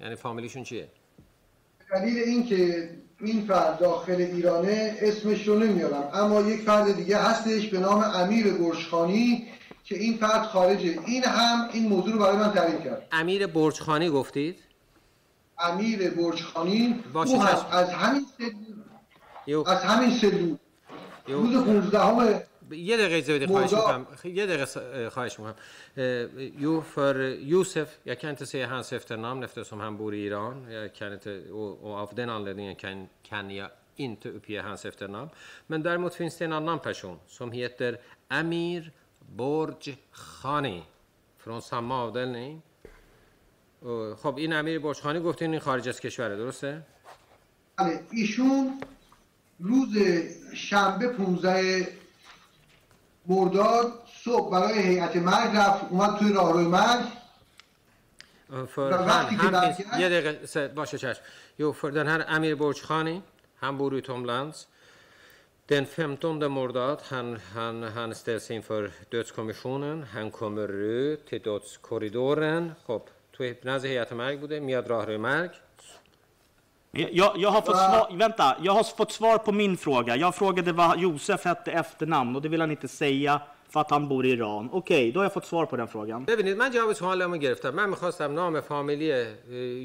یعنی 0.00 0.14
فامیلیشون 0.16 0.62
چیه؟ 0.64 0.88
دلیل 1.93 2.17
این 2.17 2.45
که 2.45 2.89
این 3.21 3.45
فرد 3.47 3.79
داخل 3.79 4.15
ایرانه 4.15 4.97
اسمش 5.01 5.47
رو 5.47 5.59
نمیارم. 5.59 6.09
اما 6.13 6.41
یک 6.41 6.61
فرد 6.61 6.95
دیگه 6.95 7.17
هستش 7.17 7.67
به 7.67 7.79
نام 7.79 8.01
امیر 8.01 8.53
برشخانی 8.53 9.47
که 9.83 9.95
این 9.95 10.17
فرد 10.17 10.41
خارجه. 10.43 10.99
این 11.05 11.23
هم 11.23 11.69
این 11.73 11.87
موضوع 11.87 12.13
رو 12.13 12.19
برای 12.19 12.37
من 12.37 12.51
تعریف 12.51 12.83
کرد. 12.83 13.07
امیر 13.11 13.47
برجخانی 13.47 14.09
گفتید؟ 14.09 14.59
امیر 15.59 16.09
برجخانی 16.09 17.03
او 17.13 17.43
هم. 17.43 17.65
از 17.71 17.89
همین 17.89 18.25
سلول. 18.37 19.69
از 19.69 19.83
همین 19.83 20.17
سلول. 20.17 20.57
روز 21.27 21.65
15 21.65 21.99
همه 21.99 22.43
یه 22.71 22.97
دقیقه 22.97 23.35
بدید 23.35 23.49
خواهش 23.49 23.73
می‌کنم 23.73 24.07
یه 24.23 24.45
دقیقه 24.45 25.09
خواهش 25.09 25.39
می‌کنم 25.39 25.55
Jo, 26.65 26.81
för 26.81 27.15
Josef, 27.53 27.87
jag 28.03 28.19
kan 28.19 28.29
inte 28.29 28.45
säga 28.45 28.67
hans 28.67 28.93
efternamn 28.93 29.43
eftersom 29.43 29.79
han 29.79 29.97
bor 29.97 30.15
i 30.15 30.25
Iran. 30.25 30.71
Jag 30.71 30.95
kan 30.95 31.13
inte, 31.13 31.41
och, 31.51 31.83
och 31.83 31.93
av 31.97 32.15
den 32.15 32.29
anledningen 32.29 32.75
kan, 32.75 33.07
kan 33.23 33.51
jag 33.51 33.69
inte 33.95 34.29
uppge 34.29 34.61
hans 34.61 34.85
efternamn. 34.85 35.29
Men 35.67 35.83
däremot 35.83 36.13
finns 36.15 36.37
det 36.37 36.45
en 36.45 36.53
annan 36.53 36.79
person 36.79 37.19
som 37.27 37.51
heter 37.51 37.99
Amir 38.27 38.91
Borj 39.19 39.97
Khani 40.11 40.83
från 41.37 41.61
samma 41.61 41.95
avdelning. 42.03 42.61
خب 44.17 44.37
این 44.37 44.53
امیر 44.53 44.79
برجخانی 44.79 45.19
گفتین 45.19 45.51
این 45.51 45.59
خارج 45.59 45.89
از 45.89 45.99
کشوره 45.99 46.35
درسته؟ 46.37 46.81
بله 47.77 47.99
ایشون 48.11 48.81
روز 49.59 49.97
شنبه 50.53 51.07
15 51.07 51.87
مرداد 53.27 53.93
صبح 54.23 54.51
برای 54.51 54.79
هیئت 54.79 55.15
مرگ 55.15 55.55
رفت 55.55 55.83
اومد 55.89 56.17
توی 56.19 56.33
راهروی 56.33 56.65
مرگ 56.65 57.03
فرهان 58.67 59.37
یه 59.99 60.09
دقیقه 60.09 60.67
باشه 60.67 60.97
چشم 60.97 61.21
یو 61.59 61.71
فردن 61.71 62.07
هر 62.07 62.25
امیر 62.27 62.55
برچخانی 62.55 63.23
هم 63.63 63.77
bor 63.77 63.93
i 63.93 64.01
Tomlands. 64.01 64.67
Den 65.69 65.85
15 65.85 66.49
mordad, 66.49 66.99
han, 67.11 67.39
han, 67.55 67.83
han 67.83 68.15
ställs 68.15 68.51
inför 68.51 68.91
dödskommissionen. 69.09 70.03
Han 70.03 70.31
kommer 70.31 70.67
ut 70.71 71.25
till 71.25 71.41
dödskorridoren. 71.41 72.75
خب 72.87 73.01
توی 73.33 73.55
نزد 73.65 73.85
هیئت 73.85 74.13
مرگ 74.13 74.39
بوده 74.39 74.59
میاد 74.59 74.87
راهروی 74.87 75.17
مرگ 75.17 75.51
Jag, 76.92 77.32
jag, 77.36 77.50
har 77.50 77.60
fått 77.60 77.76
svar, 77.76 78.16
vänta, 78.16 78.56
jag 78.62 78.72
har 78.72 78.84
fått 78.84 79.12
svar 79.12 79.38
på 79.38 79.52
min 79.52 79.76
fråga. 79.76 80.16
Jag 80.16 80.34
frågade 80.34 80.72
vad 80.72 80.98
Josef 80.98 81.44
hette 81.44 81.72
efternamn 81.72 82.36
och 82.36 82.42
det 82.42 82.48
vill 82.48 82.60
han 82.60 82.70
inte 82.70 82.88
säga 82.88 83.40
för 83.70 83.80
att 83.80 83.90
han 83.90 84.08
bor 84.08 84.26
i 84.26 84.30
Iran. 84.30 84.68
Okej, 84.72 85.12
då 85.12 85.20
har 85.20 85.24
jag 85.24 85.32
fått 85.32 85.46
svar 85.46 85.66
på 85.66 85.76
den 85.76 85.88
frågan. 85.88 86.24
ببینید 86.24 86.56
من 86.56 86.70
جواب 86.70 86.92
سوالمو 86.92 87.36
گرفتم 87.36 87.70
من 87.70 87.88
میخواستم 87.90 88.32
نام 88.32 88.60
فامیلی 88.60 89.12
اه، 89.12 89.26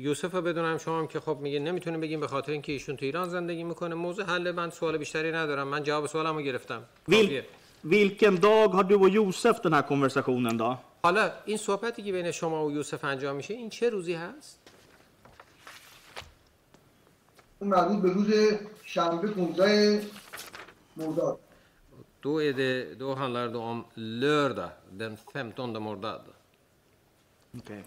یوسف 0.06 0.34
رو 0.34 0.42
بدونم 0.42 0.78
شما 0.78 1.00
هم 1.00 1.08
که 1.08 1.20
خب 1.20 1.38
میگین 1.42 1.68
نمیتونیم 1.68 2.00
بگیم 2.00 2.20
به 2.20 2.28
خاطر 2.28 2.52
اینکه 2.52 2.72
ایشون 2.72 2.96
تو 2.96 3.06
ایران 3.06 3.30
زندگی 3.30 3.64
میکنه 3.64 3.96
موضوع 3.96 4.26
حل 4.26 4.52
من 4.52 4.70
سوال 4.70 4.98
بیشتری 4.98 5.32
ندارم 5.32 5.68
من 5.68 5.84
جواب 5.84 6.08
سوالمو 6.08 6.42
گرفتم 6.42 6.82
کافیه. 7.12 7.28
Vil, 7.28 7.44
vilken 7.82 8.40
dag 8.42 8.68
har 8.68 8.84
du 8.84 8.96
och 8.96 9.10
Josef 9.10 9.62
den 9.64 9.74
här 9.74 9.82
konversationen 9.82 10.58
då? 10.58 10.78
حالا 11.04 11.32
این 11.46 11.58
صحبتی 11.58 12.04
که 12.04 12.12
بین 12.12 12.32
شما 12.32 12.66
و 12.66 12.72
یوسف 12.72 13.04
انجام 13.04 13.36
میشه 13.36 13.54
این 13.54 13.70
چه 13.70 13.90
روزی 13.90 14.14
هست؟ 14.14 14.60
اون 17.59 17.71
مربوط 17.71 18.03
به 18.03 18.13
روز 18.13 18.31
شنبه 18.85 19.29
15 19.29 20.03
مرداد 20.97 21.39
Då, 22.21 22.43
är 22.43 22.53
det, 22.53 22.99
då 22.99 23.15
handlar 23.15 23.49
det 23.49 23.59
om 23.59 23.85
lördag 23.95 24.71
den 24.91 25.17
15 25.33 25.83
Mordad. 25.83 26.21
Okej. 27.59 27.83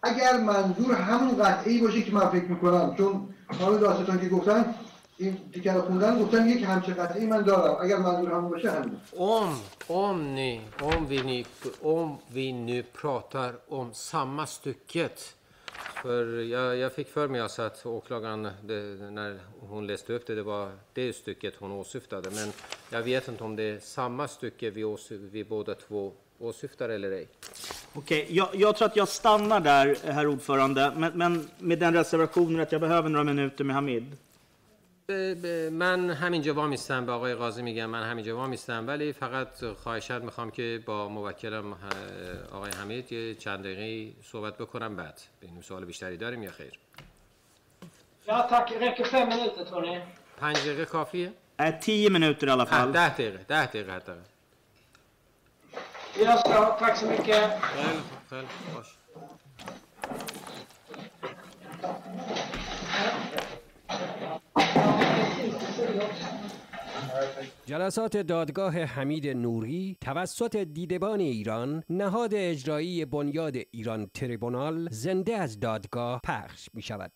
اگر 0.00 0.40
منظور 0.40 0.94
همون 0.94 1.36
قطعه 1.36 1.72
ای 1.72 1.80
باشه 1.80 2.02
که 2.02 2.12
من 2.12 2.28
فکر 2.28 2.44
می‌کنم 2.44 2.94
چون 2.96 3.34
حالا 3.60 3.76
داستان 3.76 4.20
که 4.20 4.28
گفتن 4.28 4.74
این 5.18 5.38
رو 5.64 5.82
خوندن 5.82 6.22
گفتن 6.22 6.48
یک 6.48 6.62
همچه 6.62 6.94
قطعه 6.94 7.20
ای 7.20 7.26
من 7.26 7.42
دارم 7.42 7.76
اگر 7.84 7.96
منظور 7.96 8.32
همون 8.32 8.50
باشه 8.50 8.70
همین 8.70 8.96
Om, 9.16 9.48
om, 9.88 10.34
ni, 10.34 10.60
om, 10.82 11.06
vi, 11.06 11.22
ni, 11.22 11.46
om 11.82 12.18
vi 12.30 12.52
nu 12.52 12.82
pratar 12.82 13.58
om 13.68 13.94
samma 13.94 14.46
stycket. 14.46 15.37
För 16.02 16.42
jag, 16.42 16.76
jag 16.76 16.92
fick 16.92 17.08
för 17.08 17.28
mig 17.28 17.40
alltså 17.40 17.62
att 17.62 17.86
åklagaren, 17.86 18.48
det, 18.62 18.82
när 19.10 19.38
hon 19.60 19.86
läste 19.86 20.12
upp 20.12 20.26
det, 20.26 20.34
det 20.34 20.42
var 20.42 20.70
det 20.92 21.12
stycket 21.12 21.54
hon 21.58 21.72
åsyftade. 21.72 22.30
Men 22.30 22.52
jag 22.90 23.02
vet 23.02 23.28
inte 23.28 23.44
om 23.44 23.56
det 23.56 23.62
är 23.62 23.78
samma 23.78 24.28
stycke 24.28 24.70
vi, 24.70 24.96
vi 25.10 25.44
båda 25.44 25.74
två 25.74 26.12
åsyftar 26.38 26.88
eller 26.88 27.10
ej. 27.10 27.28
Okej, 27.92 28.26
jag, 28.30 28.48
jag 28.52 28.76
tror 28.76 28.88
att 28.88 28.96
jag 28.96 29.08
stannar 29.08 29.60
där, 29.60 29.96
herr 30.04 30.26
ordförande, 30.26 30.92
men, 30.96 31.12
men 31.14 31.48
med 31.58 31.78
den 31.78 31.94
reservationen 31.94 32.60
att 32.60 32.72
jag 32.72 32.80
behöver 32.80 33.08
några 33.08 33.24
minuter 33.24 33.64
med 33.64 33.76
Hamid. 33.76 34.16
من 35.72 36.10
همینجا 36.10 36.54
وا 36.54 36.66
میستم 36.66 37.06
به 37.06 37.12
آقای 37.12 37.34
قاضی 37.34 37.62
میگم 37.62 37.86
من 37.86 38.02
همینجا 38.10 38.36
وا 38.36 38.46
میستم 38.46 38.86
ولی 38.86 39.12
فقط 39.12 39.64
خواهشات 39.64 40.22
می‌خوام 40.22 40.50
که 40.50 40.82
با 40.86 41.08
موکلم 41.08 41.76
آقای 42.52 42.70
حمید 42.70 43.12
یه 43.12 43.34
چند 43.34 43.60
دقیقه 43.60 44.12
صحبت 44.22 44.58
بکنم 44.58 44.96
بعد 44.96 45.20
ببینیم 45.42 45.62
سوال 45.62 45.84
بیشتری 45.84 46.16
داریم 46.16 46.42
یا 46.42 46.50
خیر 46.50 46.72
Ja 48.26 48.30
tack, 48.30 48.68
räcker 48.82 49.06
fem 49.12 49.28
minuter 49.28 49.64
tror 49.70 49.82
ni? 49.82 49.98
پنج 50.40 50.56
دقیقه 50.56 50.84
کافیه؟ 50.84 51.32
Nej, 51.60 51.72
tio 51.80 52.10
minuter 52.10 52.46
i 52.46 52.50
alla 52.50 52.66
fall. 52.66 52.92
ده 52.92 53.08
دقیقه 53.08 53.44
ده 53.48 53.66
دقیقه 53.66 53.92
حتی 53.92 54.12
så, 56.14 56.84
tack 56.84 56.96
så 56.96 57.06
mycket. 57.06 57.62
خیلی 57.62 58.02
خیلی 58.30 58.46
جلسات 67.66 68.16
دادگاه 68.16 68.72
حمید 68.72 69.26
نوری 69.26 69.96
توسط 70.00 70.56
دیدبان 70.56 71.20
ایران 71.20 71.84
نهاد 71.88 72.34
اجرایی 72.34 73.04
بنیاد 73.04 73.54
ایران 73.70 74.10
تریبونال 74.14 74.88
زنده 74.90 75.36
از 75.36 75.60
دادگاه 75.60 76.20
پخش 76.24 76.68
می 76.74 76.82
شود. 76.82 77.12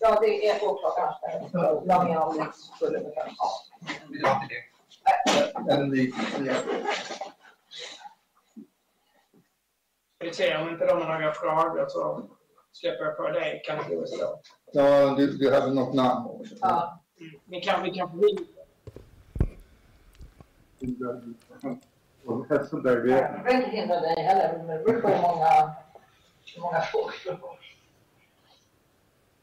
Ja, 0.00 0.20
det 0.20 0.48
är 0.48 0.64
åklagarens 0.64 1.16
ställe. 1.48 1.80
Lagning 1.84 2.16
av 2.16 2.34
livsfulla 2.34 2.98
Ja. 4.10 4.40
Ska 10.16 10.26
vi 10.26 10.32
se 10.32 10.56
om 10.56 10.68
inte 10.68 10.86
några 10.86 11.34
släpper 12.72 13.04
jag 13.04 13.16
på 13.16 13.28
dig 13.28 13.62
kansliet 13.66 14.20
då. 14.20 14.40
Ja, 14.72 15.14
du, 15.16 15.38
du 15.38 15.50
har 15.50 15.60
väl 15.60 15.74
något 15.74 15.94
namn 15.94 16.26
också? 16.26 16.54
Ja. 16.60 17.00
Mm. 17.20 17.32
Vi 17.44 17.60
kan, 17.60 17.82
vi 17.82 17.90
kan 17.90 18.10
få 18.10 18.28
in 18.28 18.46
Jag 20.80 20.88
vill 23.44 23.56
inte 23.56 23.70
hindra 23.70 24.00
dig 24.00 24.22
heller, 24.22 24.58
men 24.58 24.66
det 24.66 24.84
beror 24.84 25.00
på 25.00 25.08
hur 25.08 25.22
många, 25.22 25.74
hur 26.54 26.62
många 26.62 26.80
frågor 26.80 27.12
du 27.24 27.36
får. 27.36 27.58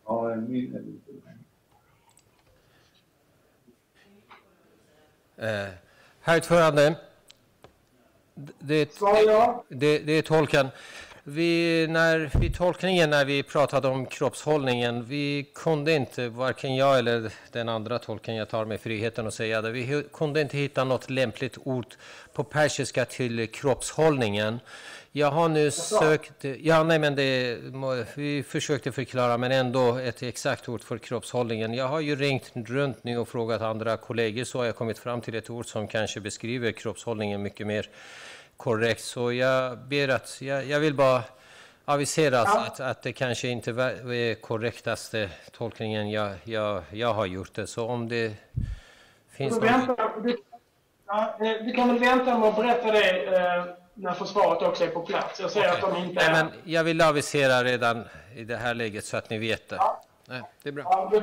Ja, 0.05 0.35
min... 0.35 1.01
Eh, 5.37 5.67
Herr 6.21 6.37
ordförande, 6.37 6.95
det, 8.35 8.99
det, 9.69 9.99
det 9.99 10.11
är 10.11 10.21
tolken. 10.21 10.67
Vi, 11.29 11.87
när, 11.89 12.39
vid 12.39 12.55
tolkningen 12.55 13.09
när 13.09 13.25
vi 13.25 13.43
pratade 13.43 13.87
om 13.87 14.05
kroppshållningen, 14.05 15.05
vi 15.05 15.49
kunde 15.55 15.93
inte, 15.93 16.29
varken 16.29 16.75
jag 16.75 16.99
eller 16.99 17.31
den 17.51 17.69
andra 17.69 17.99
tolken, 17.99 18.35
jag 18.35 18.49
tar 18.49 18.65
mig 18.65 18.77
friheten 18.77 19.27
att 19.27 19.33
säga 19.33 19.61
det, 19.61 19.71
vi 19.71 20.03
kunde 20.13 20.41
inte 20.41 20.57
hitta 20.57 20.83
något 20.83 21.09
lämpligt 21.09 21.57
ord 21.63 21.85
på 22.33 22.43
persiska 22.43 23.05
till 23.05 23.47
kroppshållningen. 23.47 24.59
Jag 25.11 25.31
har 25.31 25.49
nu 25.49 25.71
sökt, 25.71 26.45
ja 26.59 26.83
nej 26.83 26.99
men 26.99 27.15
det, 27.15 27.57
vi 28.15 28.43
försökte 28.43 28.91
förklara 28.91 29.37
men 29.37 29.51
ändå 29.51 29.97
ett 29.97 30.23
exakt 30.23 30.69
ord 30.69 30.83
för 30.83 30.97
kroppshållningen. 30.97 31.73
Jag 31.73 31.87
har 31.87 31.99
ju 31.99 32.15
ringt 32.15 32.51
runt 32.53 33.03
nu 33.03 33.17
och 33.17 33.29
frågat 33.29 33.61
andra 33.61 33.97
kollegor 33.97 34.43
så 34.43 34.57
har 34.57 34.65
jag 34.65 34.75
kommit 34.75 34.99
fram 34.99 35.21
till 35.21 35.35
ett 35.35 35.49
ord 35.49 35.65
som 35.65 35.87
kanske 35.87 36.19
beskriver 36.19 36.71
kroppshållningen 36.71 37.41
mycket 37.41 37.67
mer 37.67 37.89
korrekt. 38.57 39.01
Så 39.01 39.33
jag 39.33 39.77
ber 39.77 40.07
att, 40.07 40.41
jag, 40.41 40.65
jag 40.65 40.79
vill 40.79 40.93
bara 40.93 41.23
avisera 41.85 42.41
att, 42.41 42.79
att 42.79 43.01
det 43.01 43.13
kanske 43.13 43.47
inte 43.47 43.71
är 43.71 44.41
korrektaste 44.41 45.29
tolkningen 45.51 46.11
jag, 46.11 46.35
jag, 46.43 46.83
jag 46.91 47.13
har 47.13 47.25
gjort 47.25 47.53
det. 47.53 47.67
Så 47.67 47.87
om 47.87 48.09
det 48.09 48.33
finns 49.29 49.59
Då 49.59 49.65
någon... 49.65 50.23
du, 50.23 50.37
ja, 51.07 51.37
eh, 51.39 51.65
du 51.65 51.73
kan 51.73 51.87
väl 51.87 51.99
vänta 51.99 52.37
med 52.37 52.49
att 52.49 52.55
berätta 52.55 52.91
det 52.91 53.25
eh, 53.25 53.65
när 53.93 54.13
försvaret 54.13 54.61
också 54.61 54.83
är 54.83 54.87
på 54.87 55.01
plats. 55.01 55.39
Jag 55.39 55.51
säger 55.51 55.69
att 55.69 55.81
de 55.81 55.97
inte 55.97 56.13
Nej, 56.13 56.25
är... 56.25 56.31
men 56.31 56.53
jag 56.63 56.83
vill 56.83 57.01
avisera 57.01 57.63
redan 57.63 58.03
i 58.35 58.43
det 58.43 58.57
här 58.57 58.73
läget 58.73 59.05
så 59.05 59.17
att 59.17 59.29
ni 59.29 59.37
vet 59.37 59.69
det. 59.69 59.79
Nej, 60.25 60.41
det 60.63 60.69
är 60.69 60.73
bra. 60.73 60.83
Ja, 60.83 61.09
du, 61.11 61.19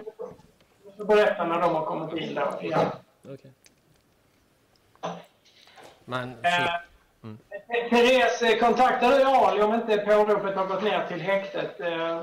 du 0.85 0.97
får 0.97 1.05
berätta 1.05 1.45
när 1.45 1.61
de 1.61 1.75
har 1.75 1.85
kommit 1.85 2.23
in 2.23 2.35
då. 2.35 2.59
Ja. 2.63 2.93
Okej. 3.25 3.53
Men, 6.05 6.37
Eh, 6.43 6.67
Mm. 7.25 7.39
Therese, 7.91 8.43
eh, 8.43 8.59
kontaktar 8.59 9.11
du 9.11 9.25
Ali 9.25 9.63
om 9.63 9.75
inte 9.75 9.99
påropet 9.99 10.57
har 10.57 10.67
gått 10.67 10.83
ner 10.83 11.07
till 11.07 11.21
häktet? 11.21 11.81
Eh, 11.81 12.23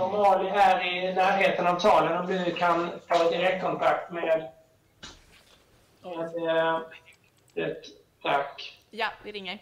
Om 0.00 0.14
Ali 0.14 0.48
är 0.48 0.84
i 0.86 1.14
närheten 1.14 1.66
av 1.66 1.78
salen, 1.78 2.16
om 2.18 2.26
du 2.26 2.54
kan 2.54 2.90
ta 3.08 3.30
direktkontakt 3.30 4.12
med, 4.12 4.48
med 6.02 6.48
eh, 6.48 6.80
det, 7.54 7.76
tack. 8.22 8.78
Ja, 8.90 9.08
vi 9.22 9.32
ringer. 9.32 9.58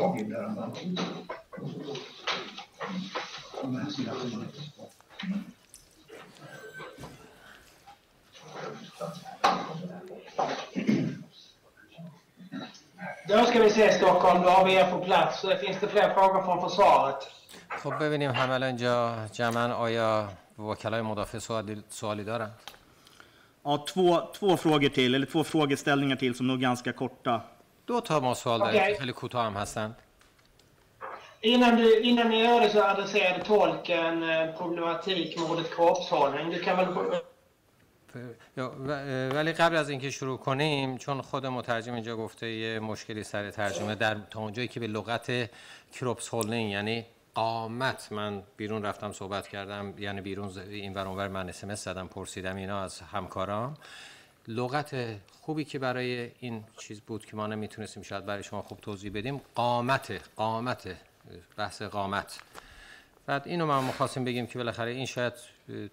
Jag 0.00 0.16
vill 0.16 0.28
lära 0.28 0.48
mig. 0.48 0.96
Då 13.28 13.44
ska 13.44 13.62
vi 13.62 13.70
se 13.70 13.92
Stockholm, 13.92 14.42
då 14.42 14.48
har 14.48 14.64
vi 14.66 14.74
er 14.74 14.90
på 14.90 15.04
plats. 15.04 15.40
Finns 15.40 15.80
det 15.80 15.88
fler 15.88 16.14
frågor 16.14 16.42
från 16.42 16.70
försvaret? 16.70 17.16
خب 17.68 17.98
ببینیم 17.98 18.30
همه 18.30 18.66
اینجا 18.66 19.26
جمعا 19.32 19.74
آیا 19.74 20.28
وکلای 20.58 21.02
مدافع 21.02 21.38
سوالی, 21.38 21.82
سوالی 21.88 22.24
دارن؟ 22.24 22.50
Ja, 23.64 23.84
två, 23.88 24.20
två 24.38 24.56
frågor 24.56 24.88
till, 24.88 25.14
eller 25.14 25.26
två 25.26 25.44
frågeställningar 25.44 26.16
till 26.16 26.34
som 26.34 26.46
nog 26.46 26.56
är 26.56 26.62
ganska 26.62 26.92
korta. 26.92 27.40
دو 27.91 28.01
تا 28.01 28.19
ما 28.19 28.33
سوال 28.33 28.59
داریم. 28.59 28.93
که 28.93 28.99
خیلی 28.99 29.13
کوتاه 29.13 29.45
هم 29.45 29.53
هستند. 29.53 29.95
Innan, 31.43 31.77
du, 31.77 31.85
innan 32.09 32.27
ni 32.29 32.39
gör 32.45 32.59
det 32.61 32.69
så 32.69 32.81
adresserade 32.91 33.43
tolken 33.43 34.15
problematik 34.57 35.29
med 35.37 35.45
ordet 35.51 35.69
kroppshållning. 35.75 36.45
Du 36.51 36.59
kan 36.65 36.75
väl... 36.77 36.87
ولی 39.35 39.51
قبل 39.51 39.75
از 39.75 39.89
اینکه 39.89 40.09
شروع 40.09 40.37
کنیم 40.37 40.97
چون 40.97 41.21
خود 41.21 41.45
مترجم 41.45 41.93
اینجا 41.93 42.17
گفته 42.17 42.49
یه 42.49 42.79
مشکلی 42.79 43.23
سر 43.23 43.51
ترجمه 43.51 43.95
در 43.95 44.17
تا 44.31 44.39
اونجایی 44.39 44.67
که 44.67 44.79
به 44.79 44.87
لغت 44.87 45.49
کروپس 45.93 46.33
هولدینگ 46.33 46.71
یعنی 46.71 47.05
قامت 47.35 48.11
من 48.11 48.43
بیرون 48.57 48.85
رفتم 48.85 49.11
صحبت 49.11 49.47
کردم 49.47 49.93
یعنی 49.97 50.21
بیرون 50.21 50.51
این 50.69 50.93
ور 50.93 51.07
اونور 51.07 51.27
من 51.27 51.49
اسمس 51.49 51.83
زدم 51.83 52.07
پرسیدم 52.07 52.55
اینا 52.55 52.83
از 52.83 53.01
همکارام 53.01 53.77
لغت 54.47 55.19
خوبی 55.41 55.65
که 55.65 55.79
برای 55.79 56.31
این 56.39 56.63
چیز 56.77 57.01
بود 57.01 57.25
که 57.25 57.35
ما 57.35 57.47
نمی‌تونستیم 57.47 58.03
شاید 58.03 58.25
برای 58.25 58.43
شما 58.43 58.61
خوب 58.61 58.79
توضیح 58.79 59.11
بدیم 59.13 59.41
قامت 59.55 60.21
قامت 60.35 60.95
بحث 61.57 61.81
قامت. 61.81 62.39
بعد 63.25 63.47
اینو 63.47 63.65
ما 63.65 63.81
مخواستیم 63.81 64.25
بگیم 64.25 64.47
که 64.47 64.57
بالاخره 64.57 64.91
این 64.91 65.05
شاید 65.05 65.33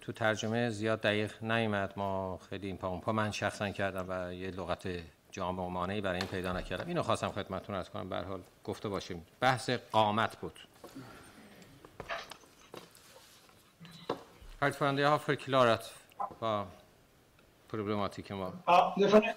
تو 0.01 0.11
ترجمه 0.11 0.69
زیاد 0.69 1.01
دقیق 1.01 1.43
نیومد. 1.43 1.93
ما 1.95 2.39
خیلی 2.49 2.67
این 2.67 2.77
پا 2.77 2.97
پا 2.97 3.11
من 3.11 3.31
شخصا 3.31 3.69
کردم 3.69 4.05
و 4.09 4.33
یه 4.33 4.51
لغت 4.51 4.87
جامع 5.31 5.63
و 5.63 5.69
مانعی 5.69 6.01
برای 6.01 6.19
این 6.19 6.27
پیدا 6.27 6.53
نکردم. 6.53 6.87
اینو 6.87 7.03
خواستم 7.03 7.29
خدمتتون 7.29 7.75
از 7.75 7.89
کنم 7.89 8.09
به 8.09 8.17
حال 8.17 8.41
گفته 8.63 8.89
باشیم. 8.89 9.25
بحث 9.39 9.69
قامت 9.69 10.37
بود. 10.37 10.59
Herr 14.61 14.67
ordförande, 14.67 15.01
jag 15.01 15.09
har 15.09 15.19
förklarat 15.19 15.93
problematiken 17.69 18.39
var. 18.39 18.51
Ja, 18.65 18.95
nu 18.97 19.09
får 19.09 19.21
ni, 19.21 19.33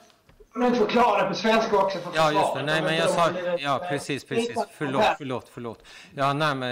får 0.52 0.60
ni 0.60 0.76
förklara 0.76 1.28
på 1.28 1.34
svenska 1.34 1.76
också 1.76 1.98
för 1.98 2.10
Ja, 2.14 2.32
just 2.32 2.54
det. 2.54 2.62
Nej, 2.62 2.82
men 2.82 2.96
jag 2.96 3.10
sa... 3.10 3.30
Ja, 3.58 3.86
precis, 3.88 4.24
precis. 4.24 4.58
Förlåt, 4.72 5.04
förlåt, 5.18 5.48
förlåt. 5.48 5.84
Ja, 6.14 6.32
nej, 6.32 6.54
men 6.54 6.68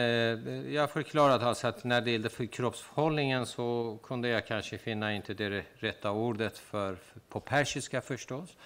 eh, 0.46 0.74
jag 0.74 0.90
förklarade 0.90 1.46
alltså 1.46 1.66
att 1.66 1.84
när 1.84 2.00
det 2.00 2.10
gällde 2.10 2.28
för 2.28 2.46
kroppshållningen 2.46 3.46
så 3.46 3.98
kunde 4.02 4.28
jag 4.28 4.46
kanske 4.46 4.78
finna 4.78 5.14
inte 5.14 5.34
det 5.34 5.64
rätta 5.74 6.10
ordet 6.10 6.58
för, 6.58 6.96
på 7.28 7.40
persiska 7.40 8.00
förstås. 8.00 8.56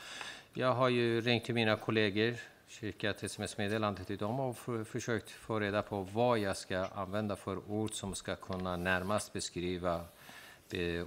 Jag 0.53 0.73
har 0.73 0.89
ju 0.89 1.21
ringt 1.21 1.45
till 1.45 1.55
mina 1.55 1.77
kollegor, 1.77 2.35
skickat 2.69 3.23
sms-meddelande 3.23 4.05
till 4.05 4.17
dem 4.17 4.41
och 4.41 4.57
för, 4.57 4.85
försökt 4.85 5.31
få 5.31 5.61
reda 5.61 5.83
på 5.83 6.01
vad 6.13 6.39
jag 6.39 6.57
ska 6.57 6.87
använda 6.95 7.37
för 7.37 7.71
ord 7.71 7.93
som 7.93 8.15
ska 8.15 8.37
kunna 8.37 8.77
närmast 8.77 9.33
beskriva 9.33 10.01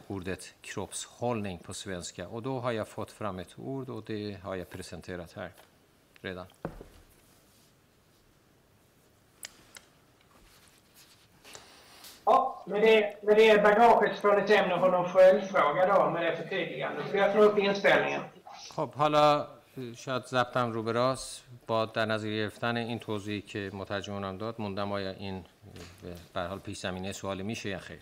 ordet 0.07 0.53
kroppshållning 0.61 1.57
på 1.57 1.73
svenska. 1.73 2.27
Och 2.27 2.41
då 2.41 2.59
har 2.59 2.71
jag 2.71 2.87
fått 2.87 3.11
fram 3.11 3.39
ett 3.39 3.59
ord 3.59 3.89
och 3.89 4.03
det 4.03 4.37
har 4.43 4.55
jag 4.55 4.69
presenterat 4.69 5.33
här 5.33 5.51
redan. 6.21 6.45
Ja, 12.25 12.63
med 12.65 12.81
det, 12.81 13.23
med 13.23 13.37
det 13.37 13.63
bagaget 13.63 14.17
se 14.17 14.27
om 14.27 14.67
ni 14.67 14.73
har 14.73 14.91
någon 14.91 15.09
följdfråga 15.09 15.95
då 15.95 16.09
med 16.09 16.23
det 16.23 16.37
förtydligandet. 16.37 17.05
Vi 17.13 17.19
öppnar 17.21 17.43
upp 17.43 17.57
inspelningen. 17.57 18.21
خب 18.75 18.93
حالا 18.93 19.47
شاید 19.95 20.23
ضبطم 20.25 20.71
رو 20.71 20.83
به 20.83 20.91
راست 20.91 21.43
با 21.67 21.85
در 21.85 22.05
نظر 22.05 22.27
گرفتن 22.27 22.77
این 22.77 22.99
توضیحی 22.99 23.41
که 23.41 23.69
مترجمانم 23.73 24.37
داد 24.37 24.55
موندم 24.61 24.91
آیا 24.91 25.11
این 25.11 25.45
به 26.33 26.41
حال 26.41 26.59
پیش 26.59 26.77
زمینه 26.77 27.11
سوالی 27.11 27.43
میشه 27.43 27.69
یا 27.69 27.79
خیر 27.79 28.01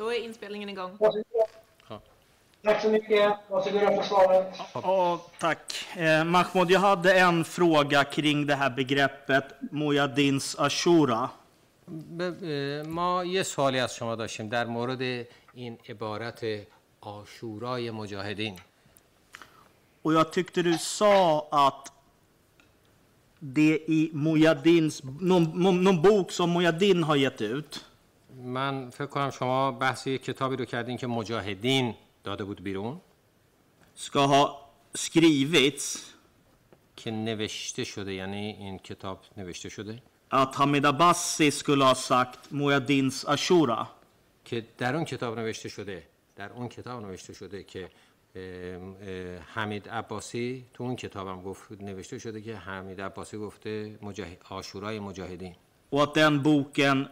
Då 0.00 0.12
är 0.12 0.24
inspelningen 0.24 0.68
igång. 0.68 0.98
Tack 2.64 2.82
så 2.82 2.88
mycket. 2.88 3.32
Varsågoda 3.48 3.96
för 3.96 4.02
svaret. 4.02 4.56
Ja, 4.74 5.20
tack. 5.38 5.74
Eh, 5.96 6.24
Mahmoud, 6.24 6.70
jag 6.70 6.80
hade 6.80 7.18
en 7.18 7.44
fråga 7.44 8.04
kring 8.04 8.46
det 8.46 8.54
här 8.54 8.70
begreppet 8.70 9.44
Mujadins 9.70 10.56
Ashura. 10.58 11.28
ب- 12.18 12.86
ما 12.86 13.24
یه 13.24 13.42
سوالی 13.42 13.78
از 13.80 13.94
شما 13.94 14.14
داشتیم 14.16 14.48
در 14.48 14.66
مورد 14.66 15.26
این 15.54 15.78
عبارت 15.88 16.40
آشورای 17.00 17.90
مجاهدین 17.90 18.58
Och 20.02 20.12
jag 20.14 20.32
tyckte 20.32 20.62
du 20.62 20.78
sa 20.78 21.46
att 21.50 21.92
det 23.38 23.78
i 23.88 24.10
Mujadins, 24.12 25.02
någon, 25.20 25.42
någon, 25.62 25.84
någon 25.84 26.02
bok 26.02 26.32
som 26.32 26.52
Mujadin 26.52 27.02
har 27.04 27.16
gett 27.16 27.40
ut, 27.40 27.84
من 28.43 28.89
فکر 28.89 29.05
کنم 29.05 29.29
شما 29.29 29.71
بحث 29.71 30.07
کتابی 30.07 30.55
رو 30.55 30.65
کردین 30.65 30.97
که 30.97 31.07
مجاهدین 31.07 31.95
داده 32.23 32.43
بود 32.43 32.63
بیرون. 32.63 33.01
ska 33.95 34.27
ha 34.27 34.43
skrivits 34.97 35.97
که 36.95 37.11
نوشته 37.11 37.83
شده 37.83 38.13
یعنی 38.13 38.55
این 38.59 38.77
کتاب 38.77 39.19
نوشته 39.37 39.69
شده. 39.69 40.01
att 40.31 40.55
Hamid 40.55 40.85
Abbasi 40.85 41.51
skulle 41.51 41.85
ha 41.85 41.95
sagt 41.95 42.51
Mujadins 42.51 43.25
Ashura. 43.25 43.87
که 44.45 44.65
در 44.77 44.95
اون 44.95 45.05
کتاب 45.05 45.39
نوشته 45.39 45.69
شده 45.69 46.03
در 46.35 46.53
اون 46.53 46.67
کتاب 46.67 47.05
نوشته 47.05 47.33
شده 47.33 47.63
که 47.63 47.89
اه، 48.35 48.41
حمید 49.53 49.89
عباسی 49.89 50.65
تو 50.73 50.83
اون 50.83 50.95
کتابم 50.95 51.41
گفت 51.41 51.71
نوشته 51.71 52.19
شده 52.19 52.41
که 52.41 52.55
حمید 52.55 53.01
عباسی 53.01 53.37
گفته 53.37 53.99
مجاهد 54.01 54.37
آشورای 54.49 54.99
مجاهدین. 54.99 55.55
Att 55.93 56.15
den 56.15 56.41
boken 56.43 57.09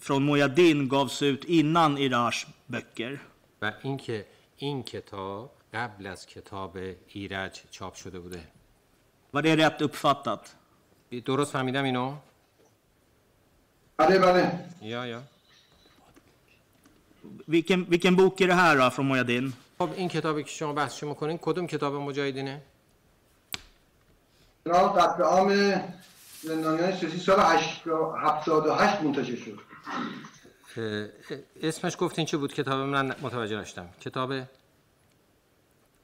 från 0.00 0.22
Mujadin 0.28 0.88
gavs 0.88 1.22
ut 1.22 1.44
innan 1.44 1.96
Irars 1.96 2.46
böcker. 2.72 3.18
و 3.62 3.72
اینکه 3.82 4.26
این 4.56 4.82
کتاب 4.82 5.50
قبل 5.74 6.06
از 6.06 6.26
کتاب 6.26 6.78
ایرج 7.08 7.60
چاپ 7.70 7.94
شده 7.94 8.20
بوده 8.20 8.40
Var 9.32 9.42
det 9.42 9.56
rätt 9.56 9.82
uppfattat? 9.82 10.54
درست 11.24 11.52
فهمیدم 11.52 11.84
اینو 11.84 12.16
بله 13.96 14.18
بله 14.18 14.64
یا 14.82 15.06
یا 15.06 15.22
Vilken, 17.48 17.86
vilken 17.90 18.16
bok 18.16 18.40
är 18.40 18.46
det 18.46 18.54
här 18.54 18.76
då, 18.76 18.90
från 18.90 19.06
Mujadin? 19.12 19.52
خب 19.78 19.90
این 19.96 20.08
کتابی 20.08 20.42
که 20.44 20.50
شما 20.50 20.72
بحثش 20.72 21.02
می‌کنین 21.02 21.38
کدوم 21.38 21.66
کتاب 21.66 21.94
مجاهدینه 21.94 22.62
قتل 24.66 25.22
عام 25.22 25.80
زندانیان 26.42 26.96
سیاسی 26.96 27.18
سال 27.18 27.40
78 27.40 29.02
منتشر 29.02 29.36
شد 29.36 29.69
اسمش 31.62 31.96
گفتین 31.98 32.26
چی 32.26 32.36
بود؟ 32.36 32.54
کتاب 32.54 32.80
من 32.80 33.06
متوجه 33.06 33.60
نشدم. 33.60 33.88
کتاب؟ 34.00 34.32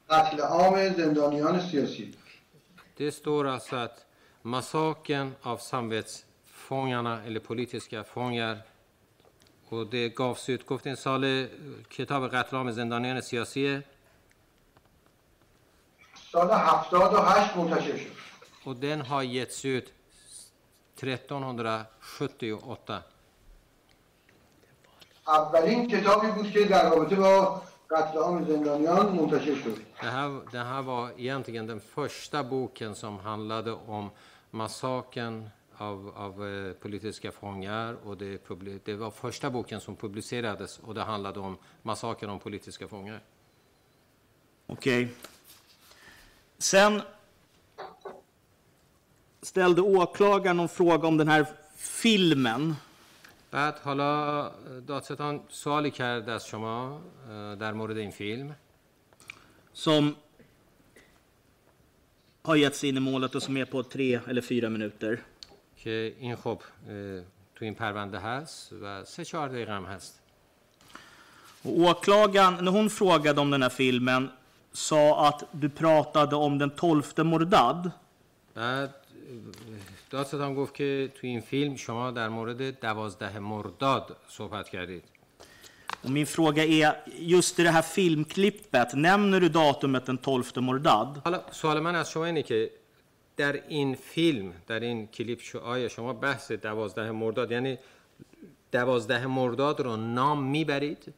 قتل 0.09 0.41
عام 0.41 0.93
زندانیان 0.93 1.59
سیاسی. 1.59 2.15
Det 2.97 3.11
står 3.11 3.47
alltså 3.47 3.75
att 3.75 4.05
massakern 4.41 5.35
av 5.41 5.57
samvetsfångarna 5.57 7.23
eller 7.25 7.39
politiska 7.39 8.03
fångar 8.03 8.61
och 9.69 9.87
det 9.87 10.09
gavs 10.09 10.49
ut 10.49 10.65
گفتین 10.65 10.95
سال 10.95 11.47
کتاب 11.89 12.35
قتل 12.35 12.55
عام 12.55 12.71
زندانیان 12.71 13.21
سیاسی 13.21 13.81
سال 16.31 16.49
78 16.49 17.55
منتشر 17.55 17.97
شد. 17.97 18.11
Och 18.63 18.75
den 18.75 19.01
har 19.01 19.23
getts 19.23 19.65
ut 19.65 19.93
1378 20.97 23.03
اولین 25.26 25.88
کتابی 25.88 26.26
بود 26.26 26.50
که 26.50 26.64
در 26.64 26.90
رابطه 26.90 27.16
با 27.16 27.62
قتل 27.90 28.18
عام 28.18 28.44
زندانیان 28.44 29.12
منتشر 29.12 29.54
شد 29.54 29.76
Det 30.00 30.06
här, 30.06 30.28
det 30.52 30.58
här 30.58 30.82
var 30.82 31.10
egentligen 31.18 31.66
den 31.66 31.80
första 31.80 32.42
boken 32.44 32.94
som 32.94 33.18
handlade 33.18 33.72
om 33.72 34.10
massakern 34.50 35.48
av, 35.78 36.12
av 36.16 36.46
eh, 36.48 36.72
politiska 36.72 37.32
fångar. 37.32 37.96
Och 38.06 38.16
det, 38.16 38.46
publi- 38.48 38.80
det 38.84 38.94
var 38.94 39.10
första 39.10 39.50
boken 39.50 39.80
som 39.80 39.96
publicerades 39.96 40.78
och 40.78 40.94
det 40.94 41.02
handlade 41.02 41.40
om 41.40 41.56
massakern 41.82 42.30
av 42.30 42.38
politiska 42.38 42.88
fångar. 42.88 43.20
Okej. 44.66 45.08
Sen 46.58 47.02
ställde 49.42 49.82
åklagaren 49.82 50.56
någon 50.56 50.68
fråga 50.68 51.08
om 51.08 51.16
den 51.16 51.28
här 51.28 51.46
filmen. 51.76 52.76
بعد 53.50 53.78
حالا 53.78 54.48
دادستان 54.86 55.40
سوالی 55.48 55.90
کرد 55.90 56.28
از 56.28 56.46
شما 56.46 57.00
اه، 57.30 57.54
در 57.56 57.72
مورد 57.72 57.96
این 57.96 58.10
فیلم 58.10 58.56
som 59.74 60.14
har 62.42 62.56
getts 62.56 62.84
in 62.84 62.96
i 62.96 63.00
målet 63.00 63.34
och 63.34 63.42
som 63.42 63.56
är 63.56 63.64
på 63.64 63.82
tre 63.82 64.20
eller 64.28 64.40
fyra 64.40 64.68
minuter. 64.68 65.18
که 65.76 66.16
این 66.18 66.36
خب 66.36 66.62
اه، 66.88 67.20
تو 67.54 67.64
این 67.64 67.74
پرونده 67.74 68.18
هست 68.18 68.72
و 68.82 69.04
سه 69.04 69.24
چهار 69.24 69.48
دقیقه 69.48 69.72
هم 69.72 69.84
هست 69.84 70.22
Och 71.64 71.78
åklagaren, 71.78 72.64
när 72.64 72.72
hon 72.72 72.90
frågade 72.90 73.40
om 73.40 73.50
den 73.50 73.62
här 73.62 73.70
filmen, 73.70 74.30
sa 74.72 75.28
att 75.28 75.44
du 75.52 75.68
pratade 75.68 76.36
om 76.36 76.58
den 76.58 76.70
12 76.70 77.24
Mordad. 77.24 77.90
بعد 78.54 78.94
دادستان 80.09 80.55
گفت 80.55 80.73
که 80.73 81.11
تو 81.15 81.27
این 81.27 81.39
فیلم 81.39 81.75
شما 81.75 82.11
در 82.11 82.29
مورد 82.29 82.79
دوازده 82.79 83.39
مرداد 83.39 84.17
صحبت 84.27 84.69
کردید. 84.69 85.03
Och 86.03 86.09
min 86.09 86.25
fråga 86.25 86.63
är, 86.65 87.03
just 87.19 87.59
i 87.59 87.63
det 87.63 87.69
här 87.69 87.81
filmklippet, 87.81 88.93
nämner 88.93 89.39
du 89.39 89.49
datumet 89.49 90.05
den 90.05 90.17
12 90.17 90.61
Mordad? 90.61 91.21
حالا 91.23 91.43
سوال 91.51 91.79
من 91.79 91.95
از 91.95 92.11
شما 92.11 92.25
اینه 92.25 92.43
که 92.43 92.71
در 93.37 93.67
این 93.67 93.95
فیلم 93.95 94.53
در 94.67 94.79
این 94.79 95.07
کلیپ 95.07 95.41
شو 95.41 95.59
آیا 95.59 95.87
شما 95.89 96.13
بحث 96.13 96.51
دوازده 96.51 97.11
مرداد 97.11 97.51
یعنی 97.51 97.77
دوازده 98.71 99.27
مرداد 99.27 99.81
رو 99.81 99.95
نام 99.95 100.43
می‌برید 100.43 101.13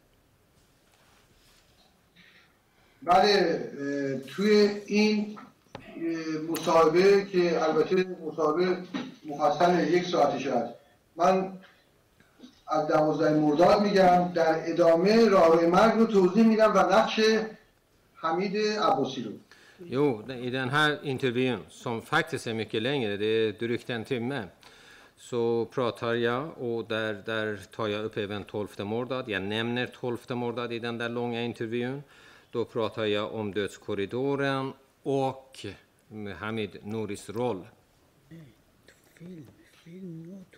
بله 3.01 4.21
توی 4.27 4.81
این 4.85 5.39
مصاحبه 6.49 7.25
که 7.25 7.63
البته 7.63 8.05
مصاحبه 8.25 8.77
مفصل 9.25 9.93
یک 9.93 10.07
ساعتش 10.07 10.47
هست 10.47 10.73
من 11.15 11.51
از 12.67 12.87
دوازده 12.87 13.33
مرداد 13.39 13.81
میگم 13.81 14.31
در 14.35 14.71
ادامه 14.71 15.29
راهروی 15.29 15.65
مرگ 15.65 15.99
رو 15.99 16.05
توضیح 16.05 16.47
میدم 16.47 16.71
و 16.75 16.79
نقش 16.79 17.19
حمید 18.15 18.57
عباسی 18.57 19.23
رو 19.23 19.31
Jo, 19.85 20.23
i 20.47 20.49
den 20.49 20.69
här 20.69 20.99
intervjun, 21.03 21.59
som 21.69 22.01
faktiskt 22.01 22.47
är 22.47 22.53
mycket 22.53 22.81
längre, 22.81 23.17
det 23.17 23.25
är 23.25 23.51
drygt 23.51 23.89
en 23.89 24.03
timme, 24.03 24.47
så 25.17 25.65
pratar 25.65 26.13
jag 26.13 26.57
och 26.57 26.85
där, 26.85 27.13
där 27.25 27.59
tar 27.75 27.87
jag 27.87 28.05
upp 28.05 28.17
även 28.17 28.43
12 28.43 28.67
Mordad. 28.79 29.29
Jag 29.29 29.41
nämner 29.41 29.87
12 29.87 30.17
Mordad 30.29 30.73
i 30.73 30.79
den 30.79 30.97
där 30.97 31.09
långa 31.09 31.41
intervjun. 31.41 32.03
Då 32.51 32.65
pratar 32.65 33.05
jag 33.05 33.33
om 33.33 33.53
dödskorridoren 33.53 34.73
och 35.03 35.65
Hamid 36.40 36.70
Nouris 36.84 37.28
roll. 37.28 37.58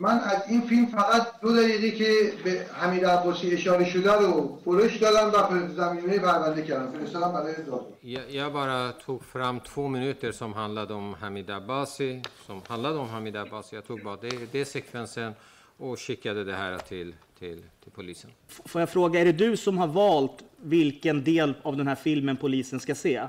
من 0.01 0.19
از 0.21 0.43
این 0.49 0.61
فیلم 0.61 0.87
فقط 0.87 1.41
دو 1.41 1.53
دقیقه 1.57 1.91
که 1.91 2.33
به 2.45 2.67
حمید 2.73 3.05
عباسی 3.07 3.51
اشاره 3.55 3.85
شده 3.85 4.13
رو 4.13 4.59
فروش 4.65 4.97
دادم 4.97 5.29
و 5.29 5.43
پر- 5.47 5.69
زمینه 5.69 6.19
پرونده 6.19 6.63
کردم 6.63 6.93
فرستادم 6.99 7.33
برای 7.33 7.55
دادگاه 7.57 7.87
Jag, 8.03 8.31
jag 8.31 8.53
bara 8.53 8.93
tog 9.07 9.23
fram 9.35 9.61
två 9.61 9.89
minuter 9.89 10.33
som 10.33 10.53
handlade 10.53 10.95
om 10.95 11.15
Hamid 11.15 11.51
Abbasi, 11.51 12.23
som 12.47 12.63
handlade 12.69 12.99
om 12.99 13.09
Hamid 13.09 13.37
Abbasi. 13.37 13.77
Jag 13.77 13.85
tog 13.87 14.03
bara 14.03 14.17
det, 14.17 14.53
det 14.53 14.65
sekvensen 14.65 15.33
och 15.79 16.01
skickade 16.01 16.45
det 16.45 16.55
här 16.55 16.79
till, 16.79 17.15
till, 17.39 17.63
till 17.83 17.93
polisen. 17.93 18.31
F- 18.49 18.61
Får 18.65 18.81
jag 18.81 18.91
fråga, 18.91 19.21
är 19.21 19.25
det 19.25 19.33
du 19.33 19.57
som 19.57 19.79
har 19.79 19.87
valt 19.87 20.45
vilken 20.57 21.25
del 21.25 21.55
av 21.63 21.77
den 21.77 21.87
här 21.89 21.95
filmen 21.95 22.37
polisen 22.37 22.81
ska 22.81 22.95
se? 22.95 23.27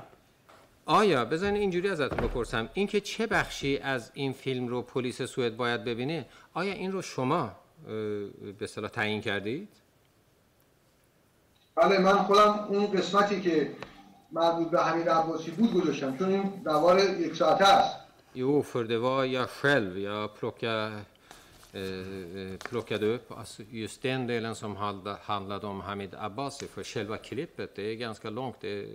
آیا 0.85 1.25
بزن 1.25 1.55
اینجوری 1.55 1.89
ازتون 1.89 2.27
بپرسم 2.27 2.69
اینکه 2.73 3.01
چه 3.01 3.27
بخشی 3.27 3.77
از 3.77 4.11
این 4.13 4.33
فیلم 4.33 4.67
رو 4.67 4.81
پلیس 4.81 5.21
سوئد 5.21 5.57
باید 5.57 5.83
ببینه 5.83 6.25
آیا 6.53 6.73
این 6.73 6.91
رو 6.91 7.01
شما 7.01 7.51
به 7.85 8.55
اصطلاح 8.61 8.89
تعیین 8.89 9.21
کردید 9.21 9.69
بله 11.75 11.99
من 11.99 12.17
خودم 12.17 12.65
اون 12.69 12.91
قسمتی 12.91 13.41
که 13.41 13.71
مربوط 14.31 14.69
به 14.69 14.83
حمید 14.83 15.09
عباسی 15.09 15.51
بود 15.51 15.73
گذاشتم 15.73 16.17
چون 16.17 16.29
این 16.29 16.61
روار 16.65 16.99
یک 16.99 17.35
ساعته 17.35 17.67
است 17.67 18.03
Jo, 18.35 18.63
för 18.63 18.83
det 18.83 18.97
var 18.97 19.23
jag 19.25 19.49
själv. 19.49 19.97
Jag 21.72 21.82
plockade, 21.82 22.40
eh, 22.40 22.52
eh, 22.52 22.56
plockade 22.58 23.06
upp 23.06 23.32
alltså 23.38 23.62
just 23.70 24.02
den 24.02 24.26
delen 24.26 24.54
som 24.54 24.76
handla- 24.76 25.18
handlade 25.22 25.66
om 25.66 25.80
Hamid 25.80 26.14
Abbasi. 26.18 26.66
För 26.68 26.82
själva 26.84 27.16
klippet, 27.16 27.76
det 27.76 27.82
är 27.82 27.94
ganska 27.94 28.30
långt. 28.30 28.56
Det 28.60 28.68
är, 28.68 28.86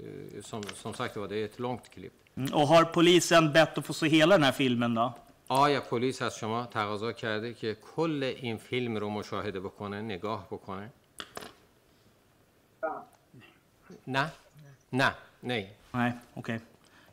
som, 0.41 0.63
som 0.63 0.93
sagt 0.93 1.15
var, 1.17 1.27
det 1.27 1.38
är 1.38 1.45
ett 1.45 1.59
långt 1.59 1.89
klipp. 1.89 2.13
Mm, 2.35 2.53
Och 2.53 2.67
har 2.67 2.83
polisen 2.83 3.53
bett 3.53 3.77
att 3.77 3.85
få 3.85 3.93
se 3.93 4.07
hela 4.07 4.35
den 4.38 4.43
här 4.43 4.51
filmen 4.51 4.93
då? 4.95 5.13
آیا 5.47 5.81
پلیس 5.81 6.22
از 6.22 6.35
شما 6.38 6.65
تقاضا 6.65 7.11
کرده 7.13 7.53
که 7.53 7.75
کل 7.95 8.23
این 8.23 8.57
فیلم 8.57 8.97
رو 8.97 9.09
مشاهده 9.09 9.59
بکنه 9.59 10.01
نگاه 10.01 10.47
بکنه 10.51 10.89
نه 14.07 14.31
نه 14.93 15.11
nej 15.43 15.63
Nej, 15.93 16.11
okej. 16.35 16.59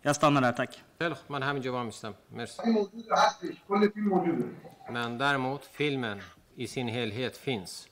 Jag 0.05 0.17
stannar 0.17 0.41
där, 0.41 0.53
tack. 0.53 0.83
خیلی 0.99 1.15
خوب 1.15 1.33
من 1.33 1.43
همینجا 1.43 1.73
با 1.73 1.83
میستم 1.83 2.15
مرسی 2.31 2.63
این 2.65 2.73
موجود 2.73 3.05
هستش 3.13 3.57
کل 3.69 3.89
فیلم 3.89 4.09
موجوده 4.09 4.45
men 4.89 5.19
däremot 5.19 5.65
filmen 5.65 6.23
i 6.57 6.67
sin 6.67 6.89
helhet 6.89 7.37
finns 7.37 7.89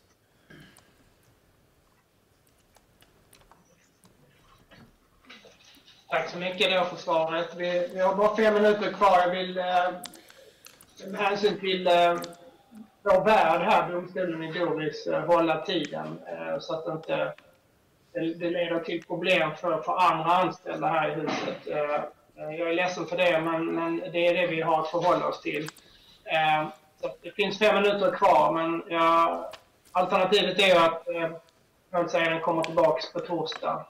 Tack 6.11 6.29
så 6.31 6.39
mycket 6.39 6.71
då 6.71 6.85
för 6.85 6.97
svaret. 6.97 7.55
Vi, 7.57 7.89
vi 7.95 8.01
har 8.01 8.15
bara 8.17 8.37
fem 8.37 8.55
minuter 8.55 8.93
kvar. 8.93 9.19
Jag 9.19 9.31
vill 9.31 9.59
eh, 9.59 9.65
med 11.07 11.21
hänsyn 11.21 11.61
till 11.61 11.87
eh, 11.87 12.15
vår 13.03 13.25
värd 13.25 13.61
här, 13.63 13.93
domstolen 13.93 14.43
i 14.43 14.53
Doris, 14.59 15.07
eh, 15.07 15.27
hålla 15.27 15.65
tiden 15.65 16.19
eh, 16.27 16.59
så 16.61 16.75
att 16.75 16.87
inte 16.97 17.33
det, 18.13 18.35
det 18.35 18.51
leder 18.51 18.81
till 18.81 19.03
problem 19.05 19.51
för, 19.61 19.83
för 19.83 19.97
andra 19.97 20.33
anställda 20.33 20.87
här 20.87 21.09
i 21.09 21.15
huset. 21.15 21.67
Eh, 21.67 21.95
eh, 22.45 22.55
jag 22.59 22.71
är 22.71 22.75
ledsen 22.75 23.07
för 23.07 23.17
det, 23.17 23.41
men, 23.41 23.75
men 23.75 23.99
det 24.13 24.27
är 24.27 24.35
det 24.35 24.47
vi 24.47 24.61
har 24.61 24.81
att 24.81 24.91
förhålla 24.91 25.27
oss 25.27 25.41
till. 25.41 25.69
Eh, 26.25 26.69
så 27.01 27.07
att 27.07 27.23
det 27.23 27.31
finns 27.31 27.59
fem 27.59 27.75
minuter 27.83 28.11
kvar, 28.11 28.53
men 28.53 28.83
ja, 28.89 29.51
alternativet 29.93 30.59
är 30.59 30.67
ju 30.67 30.73
att 30.73 31.09
eh, 31.09 31.31
målsägaren 31.93 32.41
kommer 32.41 32.63
tillbaks 32.63 33.13
på 33.13 33.21
torsdag. 33.21 33.87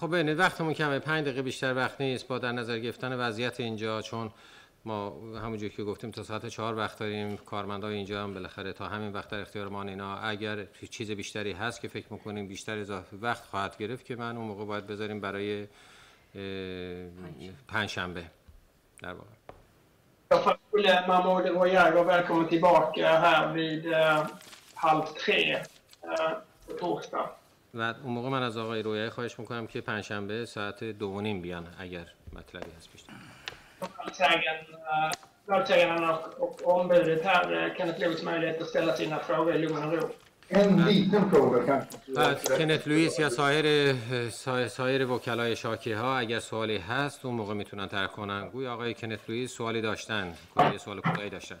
خب 0.00 0.06
ببینید 0.06 0.38
وقتمون 0.38 0.74
کمه 0.74 0.98
پنج 0.98 1.24
دقیقه 1.24 1.42
بیشتر 1.42 1.74
وقت 1.74 2.00
نیست 2.00 2.28
با 2.28 2.38
در 2.38 2.52
نظر 2.52 2.78
گرفتن 2.78 3.12
وضعیت 3.20 3.60
اینجا 3.60 4.02
چون 4.02 4.30
ما 4.85 5.09
همونجور 5.43 5.69
که 5.69 5.83
گفتیم 5.83 6.11
تا 6.11 6.23
ساعت 6.23 6.45
چهار 6.45 6.77
وقت 6.77 6.99
داریم 6.99 7.37
کارمندای 7.37 7.95
اینجا 7.95 8.23
هم 8.23 8.33
بالاخره 8.33 8.73
تا 8.73 8.87
همین 8.87 9.11
وقت 9.13 9.29
در 9.29 9.41
اختیار 9.41 9.69
ما 9.69 9.83
اینا 9.83 10.17
اگر 10.17 10.65
چیز 10.89 11.11
بیشتری 11.11 11.51
هست 11.51 11.81
که 11.81 11.87
فکر 11.87 12.13
می‌کنیم 12.13 12.47
بیشتر 12.47 12.77
اضافه 12.77 13.17
وقت 13.17 13.43
خواهد 13.45 13.77
گرفت 13.77 14.05
که 14.05 14.15
من 14.15 14.37
اون 14.37 14.47
موقع 14.47 14.65
باید 14.65 14.87
بذاریم 14.87 15.21
برای 15.21 15.61
اه، 15.63 15.69
پنجشنبه 17.67 18.25
در 19.01 19.13
واقع. 19.13 19.29
Jag 20.31 20.41
skulle 20.41 21.05
Mahmoud 21.07 21.45
Royal 21.59 21.93
vara 21.93 22.03
välkommen 22.03 22.47
tillbaka 22.47 23.09
här 23.25 23.53
vid 23.53 23.85
eh, 23.93 24.27
halv 24.75 25.05
tre 25.21 25.39
eh, 25.51 26.33
på 26.67 26.73
torsdag. 26.79 27.29
و 27.73 27.93
اون 28.03 28.13
موقع 28.13 28.29
من 28.29 28.43
از 28.43 28.57
آقای 28.57 28.81
رویایی 28.81 29.09
خواهش 29.09 29.39
می‌کنم 29.39 29.67
که 29.67 29.81
پنجشنبه 29.81 30.45
ساعت 30.45 30.83
دو 30.83 31.07
و 31.09 31.21
نیم 31.21 31.41
بیان 31.41 31.67
اگر 31.79 32.07
مطلبی 32.33 32.71
هست 32.77 32.91
بیشتر. 32.91 33.13
Målsägaren, 33.98 34.64
eh, 34.70 35.10
Målsägaren 35.46 36.10
och, 36.10 36.20
och 36.64 36.80
ombudet 36.80 37.24
här, 37.24 37.66
eh, 37.66 37.74
Kenneth 37.76 38.00
Lewis, 38.00 38.22
möjlighet 38.22 38.62
att 38.62 38.68
ställa 38.68 38.96
sina 38.96 39.18
frågor 39.18 39.54
i 39.54 39.58
lugn 39.58 39.84
och 39.84 39.92
ro. 39.92 40.08
En 40.52 40.76
liten 40.84 41.30
fråga 41.30 41.62
kanske. 41.66 41.88
بعد 42.16 42.58
کنت 42.58 42.86
لوئیس 42.86 43.18
یا 43.18 43.30
سایر 43.30 43.66
سا- 44.30 44.68
سایر 44.68 45.06
وکلای 45.12 45.56
شاکی 45.56 45.92
ها 45.92 46.18
اگر 46.18 46.40
سوالی 46.40 46.78
هست 46.78 47.24
اون 47.24 47.34
موقع 47.34 47.54
میتونن 47.54 47.88
طرح 47.88 48.06
کنن 48.06 48.48
گویا 48.52 48.72
آقای 48.74 48.94
کنت 48.94 49.20
لوئیس 49.28 49.50
سوالی 49.56 49.80
داشتن 49.80 50.34
یه 50.72 50.78
سوال 50.78 51.00
کوتاهی 51.00 51.30
داشتن 51.30 51.56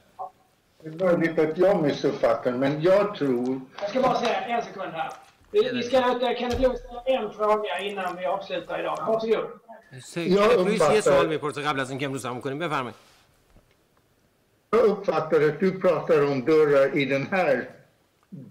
Det 0.82 0.88
är 0.88 1.04
möjligt 1.12 1.38
att 1.38 1.58
jag 1.58 1.82
missuppfattar, 1.82 2.52
men 2.52 2.82
jag 2.82 3.14
tror 3.14 3.60
Jag 3.80 3.90
ska 3.90 4.00
bara 4.02 4.14
säga 4.14 4.40
en 4.40 4.62
sekund 4.62 4.92
här. 4.92 5.10
Vi, 5.50 5.70
vi 5.72 5.82
ska 5.82 6.00
låta 6.06 6.34
Kenneth 6.34 6.60
Lewis 6.60 6.78
ställa 6.80 7.02
en 7.06 7.30
fråga 7.32 7.78
innan 7.80 8.16
vi 8.16 8.24
avslutar 8.26 8.80
idag. 8.80 8.96
Varsågod. 9.06 9.46
کنت 9.91 10.17
لوئیس 10.17 10.81
یه 10.81 11.01
سوال 11.01 11.27
می‌پرسه 11.27 11.61
قبل 11.61 11.79
از 11.79 11.89
اینکه 11.89 12.05
امروز 12.05 12.23
تموم 12.23 12.41
کنیم 12.41 12.59
بفرمایید 12.59 12.95
Jag 14.75 14.85
uppfattar 14.93 15.41
att 15.49 15.59
du 15.59 15.69
pratar 15.85 16.19
om 16.31 16.45
dörrar 16.45 16.97
i 16.97 17.05
den 17.05 17.25
här 17.31 17.69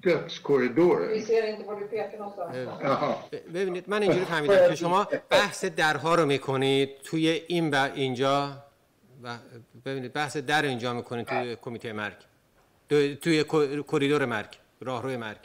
dödskorridoren. 0.06 1.08
Vi 1.08 1.22
ser 1.22 1.42
inte 1.50 1.62
var 1.68 1.80
du 1.80 1.86
pekar 1.86 2.18
någonstans. 2.18 2.56
Jaha. 2.82 3.14
ببینید 3.54 3.84
من 3.88 4.02
اینجوری 4.02 4.24
فهمیدم 4.24 4.68
که 4.68 4.74
شما 4.74 5.06
بحث 5.30 5.64
درها 5.64 6.14
رو 6.14 6.26
می‌کنید 6.26 6.90
توی 7.04 7.28
این 7.28 7.70
و 7.70 7.88
اینجا 7.94 8.50
و 9.22 9.36
ببینید 9.84 10.12
بحث 10.12 10.36
در 10.36 10.62
اینجا 10.62 10.92
می‌کنید 10.92 11.26
توی 11.26 11.56
کمیته 11.56 11.92
مرگ 11.92 12.16
تو- 12.90 13.14
توی 13.14 13.44
کریدور 13.92 14.24
مرگ 14.24 14.48
راهروی 14.80 15.16
مرگ 15.16 15.36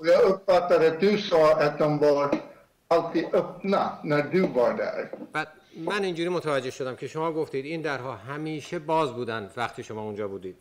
Och 0.00 0.06
jag 0.06 0.22
uppfattar 0.30 0.80
att 0.88 1.00
du 1.00 1.18
sa 1.18 1.42
att 1.66 1.78
de 1.78 1.98
var 1.98 2.40
alltid 2.88 3.24
öppna 3.34 3.98
när 4.04 4.22
du 4.22 4.40
var 4.46 4.72
där. 4.74 5.10
بعد 5.32 5.48
من 5.76 6.04
اینجوری 6.04 6.28
متوجه 6.28 6.70
شدم 6.70 6.96
که 6.96 7.08
شما 7.08 7.32
گفتید 7.32 7.64
این 7.64 7.82
درها 7.82 8.12
همیشه 8.16 8.78
باز 8.78 9.12
بودن 9.12 9.50
وقتی 9.56 9.82
شما 9.82 10.02
اونجا 10.02 10.28
بودید 10.28 10.56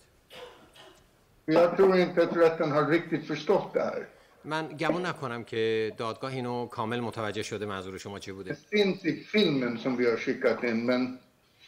Jag 1.47 1.77
tror 1.77 1.97
inte 1.97 2.23
att 2.23 2.37
rätten 2.37 2.71
har 2.71 2.85
riktigt 2.89 3.27
förstått 3.27 3.73
det 3.73 3.81
här. 3.83 4.07
من 4.43 4.67
گمون 4.77 5.05
نکنم 5.05 5.43
که 5.43 5.91
دادگاه 5.97 6.33
اینو 6.33 6.67
کامل 6.67 6.99
متوجه 6.99 7.43
شده 7.43 7.65
منظور 7.65 7.97
شما 7.97 8.19
چی 8.19 8.31
بوده 8.31 8.49
Det 8.53 8.77
finns 8.77 9.05
i 9.05 9.13
filmen 9.23 9.77
som 9.77 9.95
vi 9.97 10.05
har 10.09 10.17
skickat 10.17 10.63
in, 10.63 10.85
men 10.85 11.19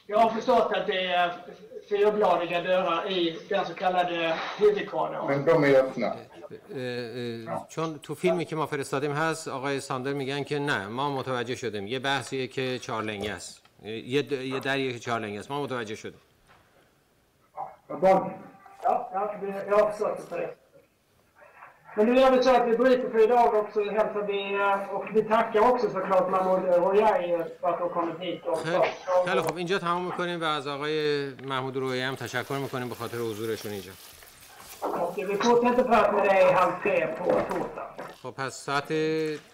Jag 0.07 0.17
har 0.19 0.29
förstått 0.29 0.71
att 0.77 0.87
det 0.87 1.05
är 1.05 1.31
fyrbladiga 1.89 2.61
dörrar 2.61 3.11
i 3.11 3.39
den 3.49 3.65
så 3.65 3.73
kallade 3.73 4.35
huvudkorridoren. 4.59 5.27
men 5.27 5.45
de 5.45 5.63
är 5.63 5.73
öppna. 5.83 6.15
چون 7.69 7.99
تو 7.99 8.15
فیلمی 8.15 8.45
که 8.45 8.55
ما 8.55 8.65
فرستادیم 8.65 9.11
هست 9.11 9.47
آقای 9.47 9.79
ساندر 9.79 10.13
میگن 10.13 10.43
که 10.43 10.59
نه 10.59 10.87
ما 10.87 11.15
متوجه 11.17 11.55
شدیم. 11.55 11.87
یه 11.87 11.99
بحثیه 11.99 12.47
که 12.47 12.79
چهارلنگی 12.79 13.29
است. 13.29 13.61
یه, 13.83 14.21
د- 14.23 14.31
یه 14.31 14.59
دریه 14.59 14.93
که 14.93 14.99
چهارلنگی 14.99 15.37
است. 15.37 15.51
ما 15.51 15.63
متوجه 15.63 15.95
شدیم. 15.95 16.19
Men 21.97 22.05
nu 22.05 22.19
gör 22.21 22.31
vi 22.31 22.43
så 22.43 22.51
att 22.55 22.67
vi 22.67 22.77
bryter 22.77 23.09
för 23.09 23.23
idag 23.23 23.55
och 23.59 23.67
så 23.73 23.79
hälsar 23.97 24.23
vi 24.31 24.41
och 24.95 25.05
vi 25.15 25.21
tackar 25.23 25.61
också 25.71 25.89
såklart 25.89 26.29
Mahmoud 26.29 26.63
Royai 26.83 27.43
för 27.61 27.69
att 27.69 27.91
kommit 27.93 28.19
hit. 28.19 28.45
Och, 28.45 28.59
خیلی 28.59 28.81
خیلی 29.27 29.41
خب 29.41 29.55
اینجا 29.57 29.79
تمام 29.79 30.05
می‌کنیم 30.05 30.41
و 30.41 30.43
از 30.43 30.67
آقای 30.67 31.29
محمود 31.29 31.77
رویه 31.77 32.07
هم 32.07 32.15
تشکر 32.15 32.57
می‌کنیم 32.57 32.89
به 32.89 32.95
خاطر 32.95 33.17
حضورشون 33.17 33.71
اینجا. 33.71 33.91
Och 34.81 35.13
vi 35.17 35.35
fortsätter 35.35 35.83
prata 35.83 36.11
med 36.11 36.23
dig 36.23 36.53
halv 36.53 36.71
tre 36.83 37.07
på 37.17 37.25
torsdag. 37.25 37.87
خب 38.23 38.31
پس 38.31 38.53
ساعت 38.65 38.91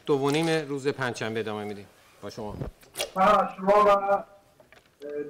دو 0.05 0.17
و 0.17 0.29
نیم 0.29 0.67
روز 0.69 0.87
پنجشنبه 0.87 1.39
ادامه 1.39 1.63
میدیم 1.63 1.87
با 2.21 2.29
شما 2.29 2.55
شما 3.57 3.85
و 3.85 4.23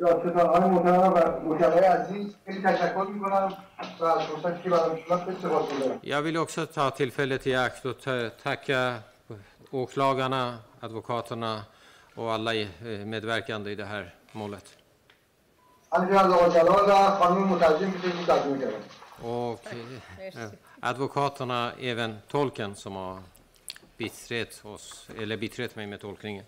دادستانهای 0.01 0.69
محترم 0.69 1.13
و 1.13 1.53
وکلای 1.53 1.80
عزیز 1.80 2.35
خیلی 2.45 2.61
تشکر 2.61 3.03
می‌کنم 3.03 3.53
و 3.99 4.05
از 4.05 4.22
فرصتی 4.22 4.63
که 4.63 4.69
برام 4.69 4.95
شد 4.95 5.25
خیلی 5.25 5.38
سپاس 5.41 5.65
گذارم 5.69 5.99
Jag 6.03 6.22
vill 6.22 6.38
också 6.38 6.65
ta 6.65 6.89
tillfället 6.89 7.47
i 7.47 7.55
akt 7.55 7.85
och 7.85 7.97
ta- 7.99 8.30
tacka 8.43 8.95
åklagarna, 9.72 10.57
advokaterna 10.80 11.61
och 12.15 12.33
alla 12.33 12.51
medverkande 13.05 13.72
i 13.72 13.75
det 13.75 13.85
här 13.85 14.13
målet. 14.33 14.77
از 15.91 16.31
آقا 16.31 16.49
جلال 16.49 16.89
و 16.89 17.11
خانم 17.19 17.43
مترجم 17.43 17.91
که 17.91 17.97
خیلی 17.97 18.25
Och 19.23 19.59
eh, 20.33 20.49
advokaterna, 20.79 21.71
även 21.81 22.17
tolken 22.27 22.75
som 22.75 22.95
har 22.95 23.19
biträtt 23.97 24.61
oss, 24.65 25.07
eller 25.19 25.37
biträtt 25.37 25.75
mig 25.75 25.87
med 25.87 25.99
tolkningen. 25.99 26.45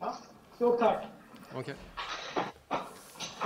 Ja, 0.00 0.16
stort 0.56 0.78
tack. 0.78 1.02
Okej. 1.54 1.74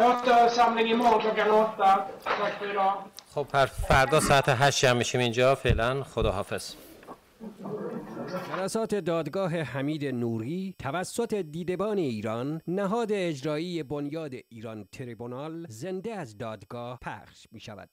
Återsamling 0.00 0.86
imorgon 0.90 1.20
klockan 1.20 1.50
åtta. 1.50 2.08
Tack 2.24 2.52
för 2.58 2.70
idag. 2.70 3.02
خب 3.30 3.44
پر- 3.48 3.66
فردا 3.66 4.20
ساعت 4.20 4.48
8 4.48 4.70
جمع 4.70 4.92
میشیم 4.98 5.20
اینجا 5.20 5.54
فعلا 5.54 6.04
خداحافظ 6.04 6.76
جلسات 8.56 8.94
دادگاه 8.94 9.50
حمید 9.50 10.04
نوری 10.04 10.74
توسط 10.78 11.34
دیدبان 11.34 11.98
ایران 11.98 12.60
نهاد 12.66 13.12
اجرایی 13.12 13.82
بنیاد 13.82 14.32
ایران 14.48 14.88
تریبونال 14.92 15.66
زنده 15.68 16.14
از 16.14 16.38
دادگاه 16.38 16.98
پخش 17.02 17.46
می 17.52 17.60
شود. 17.60 17.88